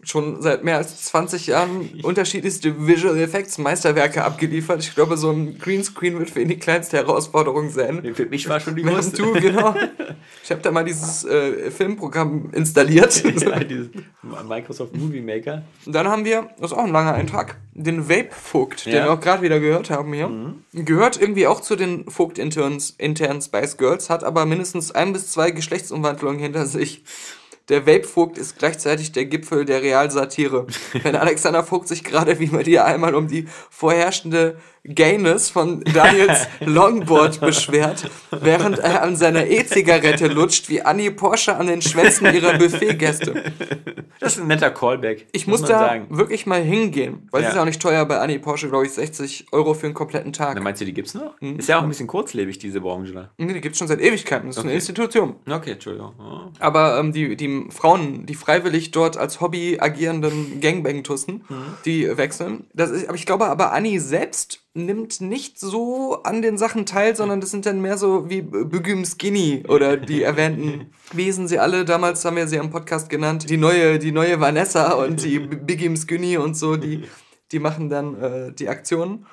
schon 0.03 0.41
seit 0.41 0.63
mehr 0.63 0.77
als 0.77 1.05
20 1.05 1.47
Jahren 1.47 1.89
unterschiedlichste 2.03 2.87
Visual 2.87 3.17
Effects 3.17 3.57
Meisterwerke 3.57 4.23
abgeliefert. 4.23 4.83
Ich 4.83 4.93
glaube, 4.93 5.17
so 5.17 5.31
ein 5.31 5.57
Greenscreen 5.57 6.19
wird 6.19 6.29
für 6.29 6.41
ihn 6.41 6.49
die 6.49 6.59
kleinste 6.59 6.97
Herausforderung 6.97 7.69
sein. 7.69 8.13
Für 8.13 8.25
mich 8.25 8.47
war 8.47 8.59
schon 8.59 8.75
die 8.75 8.83
größte. 8.83 9.17
Du, 9.17 9.33
genau. 9.33 9.75
Ich 10.43 10.51
habe 10.51 10.61
da 10.61 10.71
mal 10.71 10.83
dieses 10.83 11.23
äh, 11.25 11.71
Filmprogramm 11.71 12.51
installiert. 12.51 13.23
ja, 13.41 13.59
dieses 13.63 13.89
Microsoft 14.47 14.95
Movie 14.95 15.21
Maker. 15.21 15.63
Und 15.85 15.93
dann 15.93 16.07
haben 16.07 16.23
wir, 16.23 16.49
das 16.59 16.71
ist 16.71 16.77
auch 16.77 16.83
ein 16.83 16.91
langer 16.91 17.13
Eintrag, 17.13 17.57
den 17.73 18.09
Vape-Vogt, 18.09 18.85
ja. 18.85 18.91
den 18.91 19.03
wir 19.05 19.13
auch 19.13 19.19
gerade 19.19 19.41
wieder 19.41 19.59
gehört 19.59 19.89
haben 19.89 20.13
hier. 20.13 20.27
Mhm. 20.27 20.63
Gehört 20.73 21.19
irgendwie 21.19 21.47
auch 21.47 21.61
zu 21.61 21.75
den 21.75 22.09
Vogt-internen 22.09 22.79
Spice 22.79 23.77
Girls, 23.77 24.09
hat 24.09 24.23
aber 24.23 24.45
mindestens 24.45 24.91
ein 24.91 25.13
bis 25.13 25.31
zwei 25.31 25.51
Geschlechtsumwandlungen 25.51 26.39
hinter 26.39 26.65
sich. 26.67 27.03
Der 27.69 27.87
Vape-Vogt 27.87 28.37
ist 28.37 28.59
gleichzeitig 28.59 29.11
der 29.11 29.25
Gipfel 29.25 29.65
der 29.65 29.81
Realsatire. 29.81 30.67
Wenn 31.01 31.15
Alexander 31.15 31.63
Vogt 31.63 31.87
sich 31.87 32.03
gerade 32.03 32.39
wie 32.39 32.47
bei 32.47 32.61
dir 32.61 32.85
einmal 32.85 33.15
um 33.15 33.27
die 33.27 33.47
vorherrschende 33.71 34.57
Gayness 34.87 35.49
von 35.49 35.81
Daniels 35.83 36.47
Longboard 36.59 37.39
beschwert, 37.41 38.09
während 38.31 38.79
er 38.79 39.01
an 39.03 39.15
seiner 39.15 39.47
E-Zigarette 39.47 40.27
lutscht, 40.27 40.69
wie 40.69 40.81
Annie 40.81 41.11
Porsche 41.11 41.55
an 41.55 41.67
den 41.67 41.81
Schwänzen 41.81 42.33
ihrer 42.33 42.57
Buffetgäste. 42.57 43.51
Das 44.19 44.35
ist 44.35 44.41
ein 44.41 44.47
netter 44.47 44.71
Callback. 44.71 45.27
Ich 45.31 45.47
muss 45.47 45.61
man 45.61 45.69
da 45.71 45.79
sagen. 45.79 46.05
wirklich 46.09 46.45
mal 46.45 46.61
hingehen, 46.61 47.27
weil 47.31 47.41
es 47.41 47.45
Ja. 47.45 47.49
ist 47.49 47.55
ja 47.55 47.61
auch 47.61 47.65
nicht 47.65 47.81
teuer 47.81 48.05
bei 48.05 48.19
Annie 48.19 48.39
Porsche, 48.39 48.69
glaube 48.69 48.85
ich, 48.85 48.91
60 48.93 49.47
Euro 49.51 49.73
für 49.73 49.87
einen 49.87 49.93
kompletten 49.95 50.31
Tag. 50.33 50.55
Na, 50.55 50.61
meinst 50.61 50.81
du, 50.81 50.85
die 50.85 50.93
gibt's 50.93 51.13
noch? 51.13 51.39
Mhm. 51.41 51.57
Ist 51.59 51.67
ja 51.69 51.79
auch 51.79 51.83
ein 51.83 51.89
bisschen 51.89 52.07
kurzlebig, 52.07 52.57
diese 52.59 52.81
Branche 52.81 53.11
da. 53.13 53.29
Nee, 53.37 53.53
die 53.53 53.61
gibt 53.61 53.73
es 53.73 53.79
schon 53.79 53.87
seit 53.87 53.99
Ewigkeiten, 54.01 54.47
das 54.47 54.57
ist 54.57 54.61
eine 54.61 54.69
Okay. 54.71 54.75
Institution. 54.77 55.35
Okay, 55.49 55.71
Entschuldigung. 55.71 56.13
Oh. 56.19 56.51
Aber 56.59 56.99
ähm, 56.99 57.11
die, 57.11 57.35
die 57.35 57.65
Frauen, 57.69 58.25
die 58.25 58.35
freiwillig 58.35 58.91
dort 58.91 59.17
als 59.17 59.41
Hobby 59.41 59.77
agierenden 59.79 60.61
Gangbang-Tussen, 60.61 61.43
die 61.85 62.17
wechseln. 62.17 62.65
Das 62.73 62.91
ist, 62.91 63.07
aber 63.07 63.15
ich 63.17 63.25
glaube, 63.25 63.45
aber 63.47 63.73
Annie 63.73 63.99
selbst 63.99 64.61
nimmt 64.75 65.21
nicht 65.21 65.57
so 65.57 66.21
an 66.23 66.41
den 66.41 66.57
Sachen 66.57 66.85
teil, 66.85 67.15
sondern 67.15 67.39
das 67.39 67.49
sind 67.49 67.65
dann 67.65 67.81
mehr 67.81 67.97
so 67.97 68.29
wie 68.29 68.41
Bügüm 68.41 69.05
Skinny 69.05 69.63
oder 69.67 69.95
die 69.95 70.21
erwähnten 70.21 70.91
Wesen 71.13 71.47
sie 71.47 71.59
alle. 71.59 71.85
Damals 71.85 72.25
haben 72.25 72.35
wir 72.35 72.47
sie 72.47 72.59
am 72.59 72.69
Podcast 72.69 73.09
genannt. 73.09 73.49
Die 73.49 73.57
neue, 73.57 73.99
die 73.99 74.11
neue 74.11 74.39
Vanessa 74.39 74.91
und 74.93 75.23
die 75.23 75.39
Bigim 75.39 75.95
Skinny 75.95 76.37
und 76.37 76.57
so, 76.57 76.75
die, 76.75 77.05
die 77.53 77.59
machen 77.59 77.89
dann 77.89 78.21
äh, 78.21 78.51
die 78.53 78.67
Aktionen. 78.67 79.25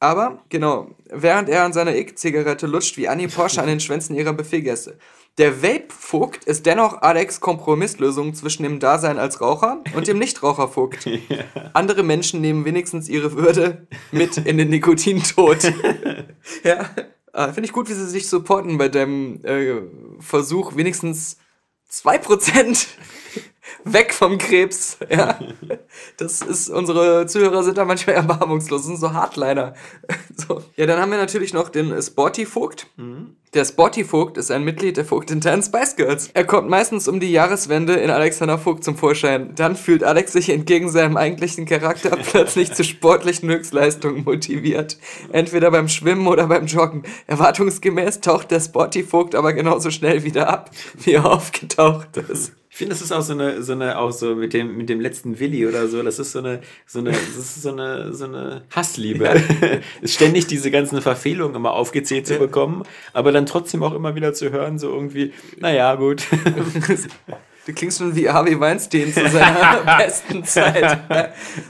Aber, 0.00 0.42
genau, 0.50 0.90
während 1.10 1.48
er 1.48 1.64
an 1.64 1.72
seiner 1.72 1.94
E-Zigarette 1.94 2.66
lutscht, 2.66 2.98
wie 2.98 3.08
Annie 3.08 3.28
Porsche 3.28 3.62
an 3.62 3.68
den 3.68 3.80
Schwänzen 3.80 4.14
ihrer 4.14 4.34
Buffetgäste. 4.34 4.98
Der 5.36 5.64
Vape-Vogt 5.64 6.44
ist 6.44 6.64
dennoch 6.64 7.02
Alex 7.02 7.40
Kompromisslösung 7.40 8.34
zwischen 8.34 8.62
dem 8.62 8.78
Dasein 8.78 9.18
als 9.18 9.40
Raucher 9.40 9.82
und 9.96 10.06
dem 10.06 10.18
Nichtraucher-Vogt. 10.20 11.08
Andere 11.72 12.04
Menschen 12.04 12.40
nehmen 12.40 12.64
wenigstens 12.64 13.08
ihre 13.08 13.34
Würde 13.34 13.88
mit 14.12 14.36
in 14.36 14.58
den 14.58 14.70
Nikotintod. 14.70 15.58
ja, 16.62 16.88
äh, 17.32 17.46
finde 17.46 17.64
ich 17.64 17.72
gut, 17.72 17.88
wie 17.88 17.94
sie 17.94 18.06
sich 18.06 18.28
supporten 18.28 18.78
bei 18.78 18.88
dem 18.88 19.44
äh, 19.44 19.82
Versuch, 20.20 20.76
wenigstens 20.76 21.38
2% 21.90 22.86
weg 23.84 24.14
vom 24.14 24.38
Krebs. 24.38 24.98
Ja. 25.10 25.40
Das 26.16 26.42
ist, 26.42 26.68
unsere 26.68 27.26
Zuhörer 27.26 27.64
sind 27.64 27.76
da 27.76 27.84
manchmal 27.84 28.14
erbarmungslos, 28.14 28.84
sind 28.84 29.00
so 29.00 29.12
Hardliner. 29.12 29.74
So. 30.36 30.62
Ja, 30.76 30.86
dann 30.86 31.00
haben 31.00 31.10
wir 31.10 31.18
natürlich 31.18 31.52
noch 31.52 31.70
den 31.70 32.00
Sporty 32.00 32.46
Vogt. 32.46 32.86
Der 33.54 33.64
Sporty 33.64 34.02
Vogt 34.02 34.36
ist 34.36 34.50
ein 34.50 34.64
Mitglied 34.64 34.96
der 34.96 35.04
Vogt-internen 35.04 35.62
Spice 35.62 35.94
Girls. 35.94 36.28
Er 36.34 36.44
kommt 36.44 36.68
meistens 36.68 37.06
um 37.06 37.20
die 37.20 37.30
Jahreswende 37.30 37.92
in 37.92 38.10
Alexander 38.10 38.58
Vogt 38.58 38.82
zum 38.82 38.96
Vorschein. 38.96 39.54
Dann 39.54 39.76
fühlt 39.76 40.02
Alex 40.02 40.32
sich 40.32 40.48
entgegen 40.48 40.90
seinem 40.90 41.16
eigentlichen 41.16 41.64
Charakter 41.64 42.16
plötzlich 42.30 42.72
zu 42.72 42.82
sportlichen 42.82 43.48
Höchstleistungen 43.48 44.24
motiviert. 44.24 44.98
Entweder 45.30 45.70
beim 45.70 45.86
Schwimmen 45.86 46.26
oder 46.26 46.48
beim 46.48 46.66
Joggen. 46.66 47.04
Erwartungsgemäß 47.28 48.22
taucht 48.22 48.50
der 48.50 48.58
Sporty 48.58 49.04
Vogt 49.04 49.36
aber 49.36 49.52
genauso 49.52 49.92
schnell 49.92 50.24
wieder 50.24 50.48
ab, 50.48 50.72
wie 51.04 51.12
er 51.12 51.24
aufgetaucht 51.24 52.16
ist. 52.16 52.54
Ich 52.74 52.78
finde, 52.78 52.92
das 52.92 53.02
ist 53.02 53.12
auch 53.12 53.22
so 53.22 53.34
eine, 53.34 53.62
so 53.62 53.72
eine, 53.72 53.98
auch 53.98 54.10
so 54.10 54.34
mit 54.34 54.52
dem, 54.52 54.76
mit 54.76 54.88
dem 54.88 54.98
letzten 54.98 55.38
Willi 55.38 55.64
oder 55.64 55.86
so, 55.86 56.02
das 56.02 56.18
ist 56.18 56.32
so 56.32 56.40
eine, 56.40 56.60
so 56.88 56.98
eine, 56.98 57.12
das 57.12 57.36
ist 57.36 57.62
so 57.62 57.70
eine, 57.70 58.12
so 58.12 58.24
eine 58.24 58.64
Hassliebe. 58.74 59.30
Ist 60.02 60.14
ständig 60.14 60.48
diese 60.48 60.72
ganzen 60.72 61.00
Verfehlungen 61.00 61.54
immer 61.54 61.70
aufgezählt 61.70 62.26
zu 62.26 62.36
bekommen, 62.36 62.82
aber 63.12 63.30
dann 63.30 63.43
trotzdem 63.46 63.82
auch 63.82 63.92
immer 63.94 64.14
wieder 64.14 64.34
zu 64.34 64.50
hören, 64.50 64.78
so 64.78 64.90
irgendwie, 64.90 65.32
naja, 65.58 65.94
gut. 65.94 66.24
Du 67.66 67.72
klingst 67.72 67.96
schon 67.96 68.14
wie 68.14 68.28
Harvey 68.28 68.60
Weinstein 68.60 69.10
zu 69.10 69.26
seiner 69.26 69.82
besten 69.98 70.44
Zeit. 70.44 70.98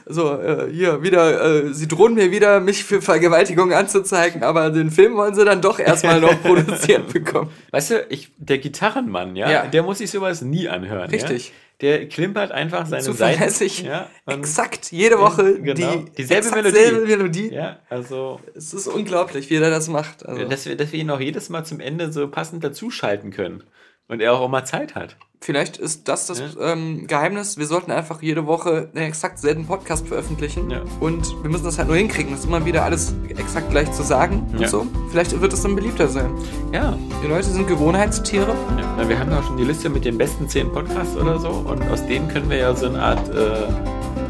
So, 0.06 0.32
äh, 0.40 0.68
hier, 0.72 1.04
wieder, 1.04 1.66
äh, 1.66 1.72
sie 1.72 1.86
drohen 1.86 2.14
mir 2.14 2.32
wieder, 2.32 2.58
mich 2.58 2.82
für 2.82 3.00
Vergewaltigung 3.00 3.72
anzuzeigen, 3.72 4.42
aber 4.42 4.70
den 4.70 4.90
Film 4.90 5.14
wollen 5.14 5.36
sie 5.36 5.44
dann 5.44 5.62
doch 5.62 5.78
erstmal 5.78 6.20
noch 6.20 6.42
produziert 6.42 7.06
bekommen. 7.12 7.50
Weißt 7.70 7.90
du, 7.92 8.06
ich, 8.08 8.32
der 8.38 8.58
Gitarrenmann, 8.58 9.36
ja, 9.36 9.48
Ja. 9.48 9.66
der 9.68 9.84
muss 9.84 9.98
sich 9.98 10.10
sowas 10.10 10.42
nie 10.42 10.68
anhören. 10.68 11.10
Richtig. 11.10 11.48
Ja? 11.50 11.54
Der 11.80 12.08
klimpert 12.08 12.52
einfach 12.52 12.86
seine 12.86 13.02
Seiten. 13.02 13.16
Zuverlässig, 13.16 13.82
Ja, 13.82 14.08
und- 14.26 14.34
exakt, 14.38 14.92
jede 14.92 15.18
Woche 15.18 15.60
Genau. 15.60 15.96
die 15.96 16.10
Dieselbe 16.12 16.50
Melodie. 16.50 16.70
selbe 16.76 17.06
Melodie. 17.06 17.52
Ja, 17.52 17.78
also, 17.88 18.40
Es 18.54 18.72
ist 18.72 18.86
unglaublich, 18.86 19.50
wie 19.50 19.56
er 19.56 19.70
das 19.70 19.88
macht. 19.88 20.24
Also, 20.24 20.44
dass 20.48 20.66
wir, 20.66 20.76
dass 20.76 20.92
wir 20.92 21.00
ihn 21.00 21.10
auch 21.10 21.20
jedes 21.20 21.48
Mal 21.48 21.64
zum 21.64 21.80
Ende 21.80 22.12
so 22.12 22.28
passend 22.28 22.62
dazuschalten 22.62 23.30
können. 23.32 23.64
Und 24.06 24.20
er 24.20 24.34
auch, 24.34 24.40
auch 24.40 24.48
mal 24.48 24.64
Zeit 24.64 24.94
hat. 24.94 25.16
Vielleicht 25.44 25.76
ist 25.76 26.08
das 26.08 26.26
das 26.26 26.42
ähm, 26.60 27.06
Geheimnis. 27.06 27.58
Wir 27.58 27.66
sollten 27.66 27.90
einfach 27.90 28.22
jede 28.22 28.46
Woche 28.46 28.88
einen 28.94 29.04
exakt 29.04 29.38
selben 29.38 29.66
Podcast 29.66 30.08
veröffentlichen. 30.08 30.70
Ja. 30.70 30.80
Und 31.00 31.26
wir 31.42 31.50
müssen 31.50 31.64
das 31.64 31.76
halt 31.78 31.88
nur 31.88 31.96
hinkriegen, 31.98 32.32
das 32.32 32.46
immer 32.46 32.64
wieder 32.64 32.82
alles 32.84 33.14
exakt 33.28 33.70
gleich 33.70 33.92
zu 33.92 34.02
sagen 34.02 34.46
und 34.52 34.60
Ja. 34.60 34.68
so. 34.68 34.86
Vielleicht 35.10 35.38
wird 35.40 35.52
es 35.52 35.62
dann 35.62 35.74
beliebter 35.76 36.08
sein. 36.08 36.30
Ja, 36.72 36.96
Die 37.22 37.26
Leute 37.28 37.44
sind 37.50 37.68
Gewohnheitstiere. 37.68 38.48
Ja, 38.78 38.94
na, 38.96 39.08
wir 39.08 39.18
haben 39.18 39.30
ja 39.30 39.40
auch 39.40 39.44
schon 39.44 39.56
die 39.58 39.64
Liste 39.64 39.88
mit 39.90 40.04
den 40.06 40.16
besten 40.16 40.48
10 40.48 40.72
Podcasts 40.72 41.14
oder 41.16 41.38
so 41.38 41.48
und 41.48 41.82
aus 41.90 42.04
denen 42.06 42.26
können 42.28 42.48
wir 42.48 42.56
ja 42.58 42.74
so 42.74 42.86
eine 42.86 43.02
Art, 43.02 43.28
äh, 43.28 43.66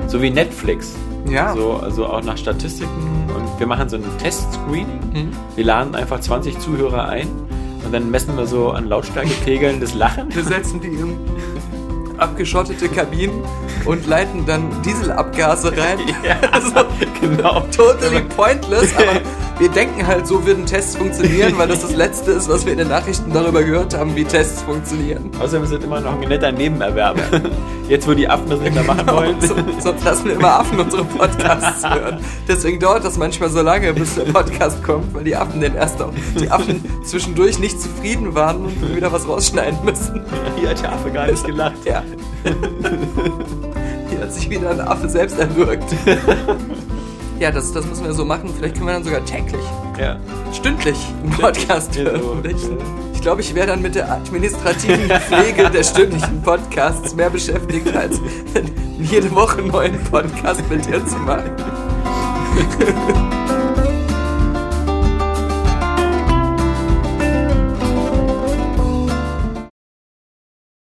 so 0.08 0.20
wie 0.20 0.30
Netflix, 0.30 0.94
Ja. 1.28 1.54
so, 1.54 1.74
also 1.74 2.06
auch 2.06 2.22
nach 2.24 2.36
Statistiken 2.36 3.28
und 3.34 3.58
wir 3.60 3.66
machen 3.68 3.88
so 3.88 3.96
ein 3.96 4.04
Test-Screening. 4.18 5.00
Mhm. 5.12 5.30
Wir 5.54 5.64
laden 5.64 5.94
einfach 5.94 6.18
20 6.20 6.58
Zuhörer 6.58 7.08
ein 7.08 7.28
und 7.85 7.93
dann 7.93 8.11
messen 8.11 8.36
wir 8.36 8.47
so 8.47 8.70
an 8.70 8.89
Lautstärkepegeln 8.89 9.81
das 9.81 9.94
Lachen. 9.94 10.35
Wir 10.35 10.44
setzen 10.44 10.81
die 10.81 10.89
in 10.89 11.19
abgeschottete 12.19 12.89
Kabinen 12.89 13.43
und 13.85 14.06
leiten 14.06 14.47
dann 14.47 14.70
Dieselabgase 14.82 15.73
rein. 15.77 15.98
Ja, 16.24 16.36
Also, 16.52 16.73
genau. 17.20 17.61
totally 17.77 18.23
pointless, 18.23 18.94
aber 18.97 19.20
wir 19.59 19.68
denken 19.68 20.06
halt, 20.06 20.26
so 20.26 20.44
würden 20.44 20.66
Tests 20.66 20.97
funktionieren, 20.97 21.56
weil 21.56 21.68
das 21.68 21.81
das 21.82 21.93
Letzte 21.97 22.32
ist, 22.32 22.48
was 22.48 22.64
wir 22.64 22.72
in 22.72 22.78
den 22.78 22.89
Nachrichten 22.89 23.32
darüber 23.32 23.62
gehört 23.62 23.97
haben, 23.97 24.14
wie 24.16 24.24
Tests 24.24 24.62
funktionieren. 24.62 25.31
Außerdem 25.39 25.64
ist 25.64 25.72
es 25.72 25.85
immer 25.85 26.01
noch 26.01 26.20
ein 26.20 26.28
netter 26.28 26.51
Nebenerwerb. 26.51 27.20
Jetzt, 27.89 28.09
wo 28.09 28.14
die 28.14 28.28
Affen 28.28 28.48
das 28.48 28.60
nicht 28.60 28.74
mehr 28.74 28.82
machen 28.82 29.06
wollen. 29.06 29.40
So, 29.40 29.55
sonst 29.78 30.05
lassen 30.05 30.24
wir 30.26 30.35
immer 30.35 30.60
Affen 30.60 30.81
unsere 30.81 31.05
Podcasts 31.05 31.89
hören. 31.89 32.18
Deswegen 32.48 32.81
dauert 32.81 33.05
das 33.05 33.16
manchmal 33.18 33.51
so 33.51 33.60
lange, 33.60 33.93
bis 33.93 34.14
der 34.14 34.24
Podcast 34.24 34.82
kommt, 34.82 35.14
weil 35.14 35.24
die 35.24 35.36
Affen 35.36 35.60
den 35.60 35.74
erst 35.74 36.02
auch, 36.02 36.12
die 36.40 36.51
Affen 36.51 36.82
zwischendurch 37.05 37.59
nicht 37.59 37.81
zufrieden 37.81 38.35
waren 38.35 38.64
und 38.64 38.97
wieder 38.97 39.12
was 39.12 39.28
rausschneiden 39.28 39.78
müssen. 39.85 40.24
Hier 40.56 40.70
hat 40.70 40.82
der 40.82 40.93
Affe 40.93 41.10
gar 41.10 41.26
nicht 41.26 41.44
gelacht. 41.44 41.85
Ja. 41.85 42.02
Hier 44.10 44.20
hat 44.20 44.32
sich 44.32 44.48
wieder 44.48 44.70
ein 44.70 44.81
Affe 44.81 45.09
selbst 45.09 45.39
erwürgt. 45.39 45.94
Ja, 47.40 47.51
das, 47.51 47.73
das 47.73 47.86
müssen 47.86 48.05
wir 48.05 48.12
so 48.12 48.24
machen. 48.24 48.51
Vielleicht 48.56 48.74
können 48.77 48.86
wir 48.86 48.93
dann 48.94 49.05
sogar 49.05 49.24
täglich, 49.24 49.61
Ja. 49.98 50.19
stündlich 50.52 50.97
einen 51.23 51.32
Podcast 51.32 51.94
Ja, 51.97 52.19
so. 52.19 52.36
Ich 53.15 53.20
glaube, 53.20 53.40
ich 53.40 53.55
wäre 53.55 53.66
dann 53.69 53.81
mit 53.82 53.94
der 53.94 54.11
administrativen 54.12 55.09
Pflege 55.20 55.70
der 55.70 55.82
stündlichen 55.82 56.43
Podcasts 56.43 57.15
mehr 57.15 57.31
beschäftigt, 57.31 57.94
als 57.97 58.20
jede 58.98 59.35
Woche 59.35 59.59
einen 59.59 59.69
neuen 59.69 59.98
Podcast 60.05 60.62
mit 60.70 60.85
dir 60.86 61.05
zu 61.06 61.16
machen. 61.19 61.51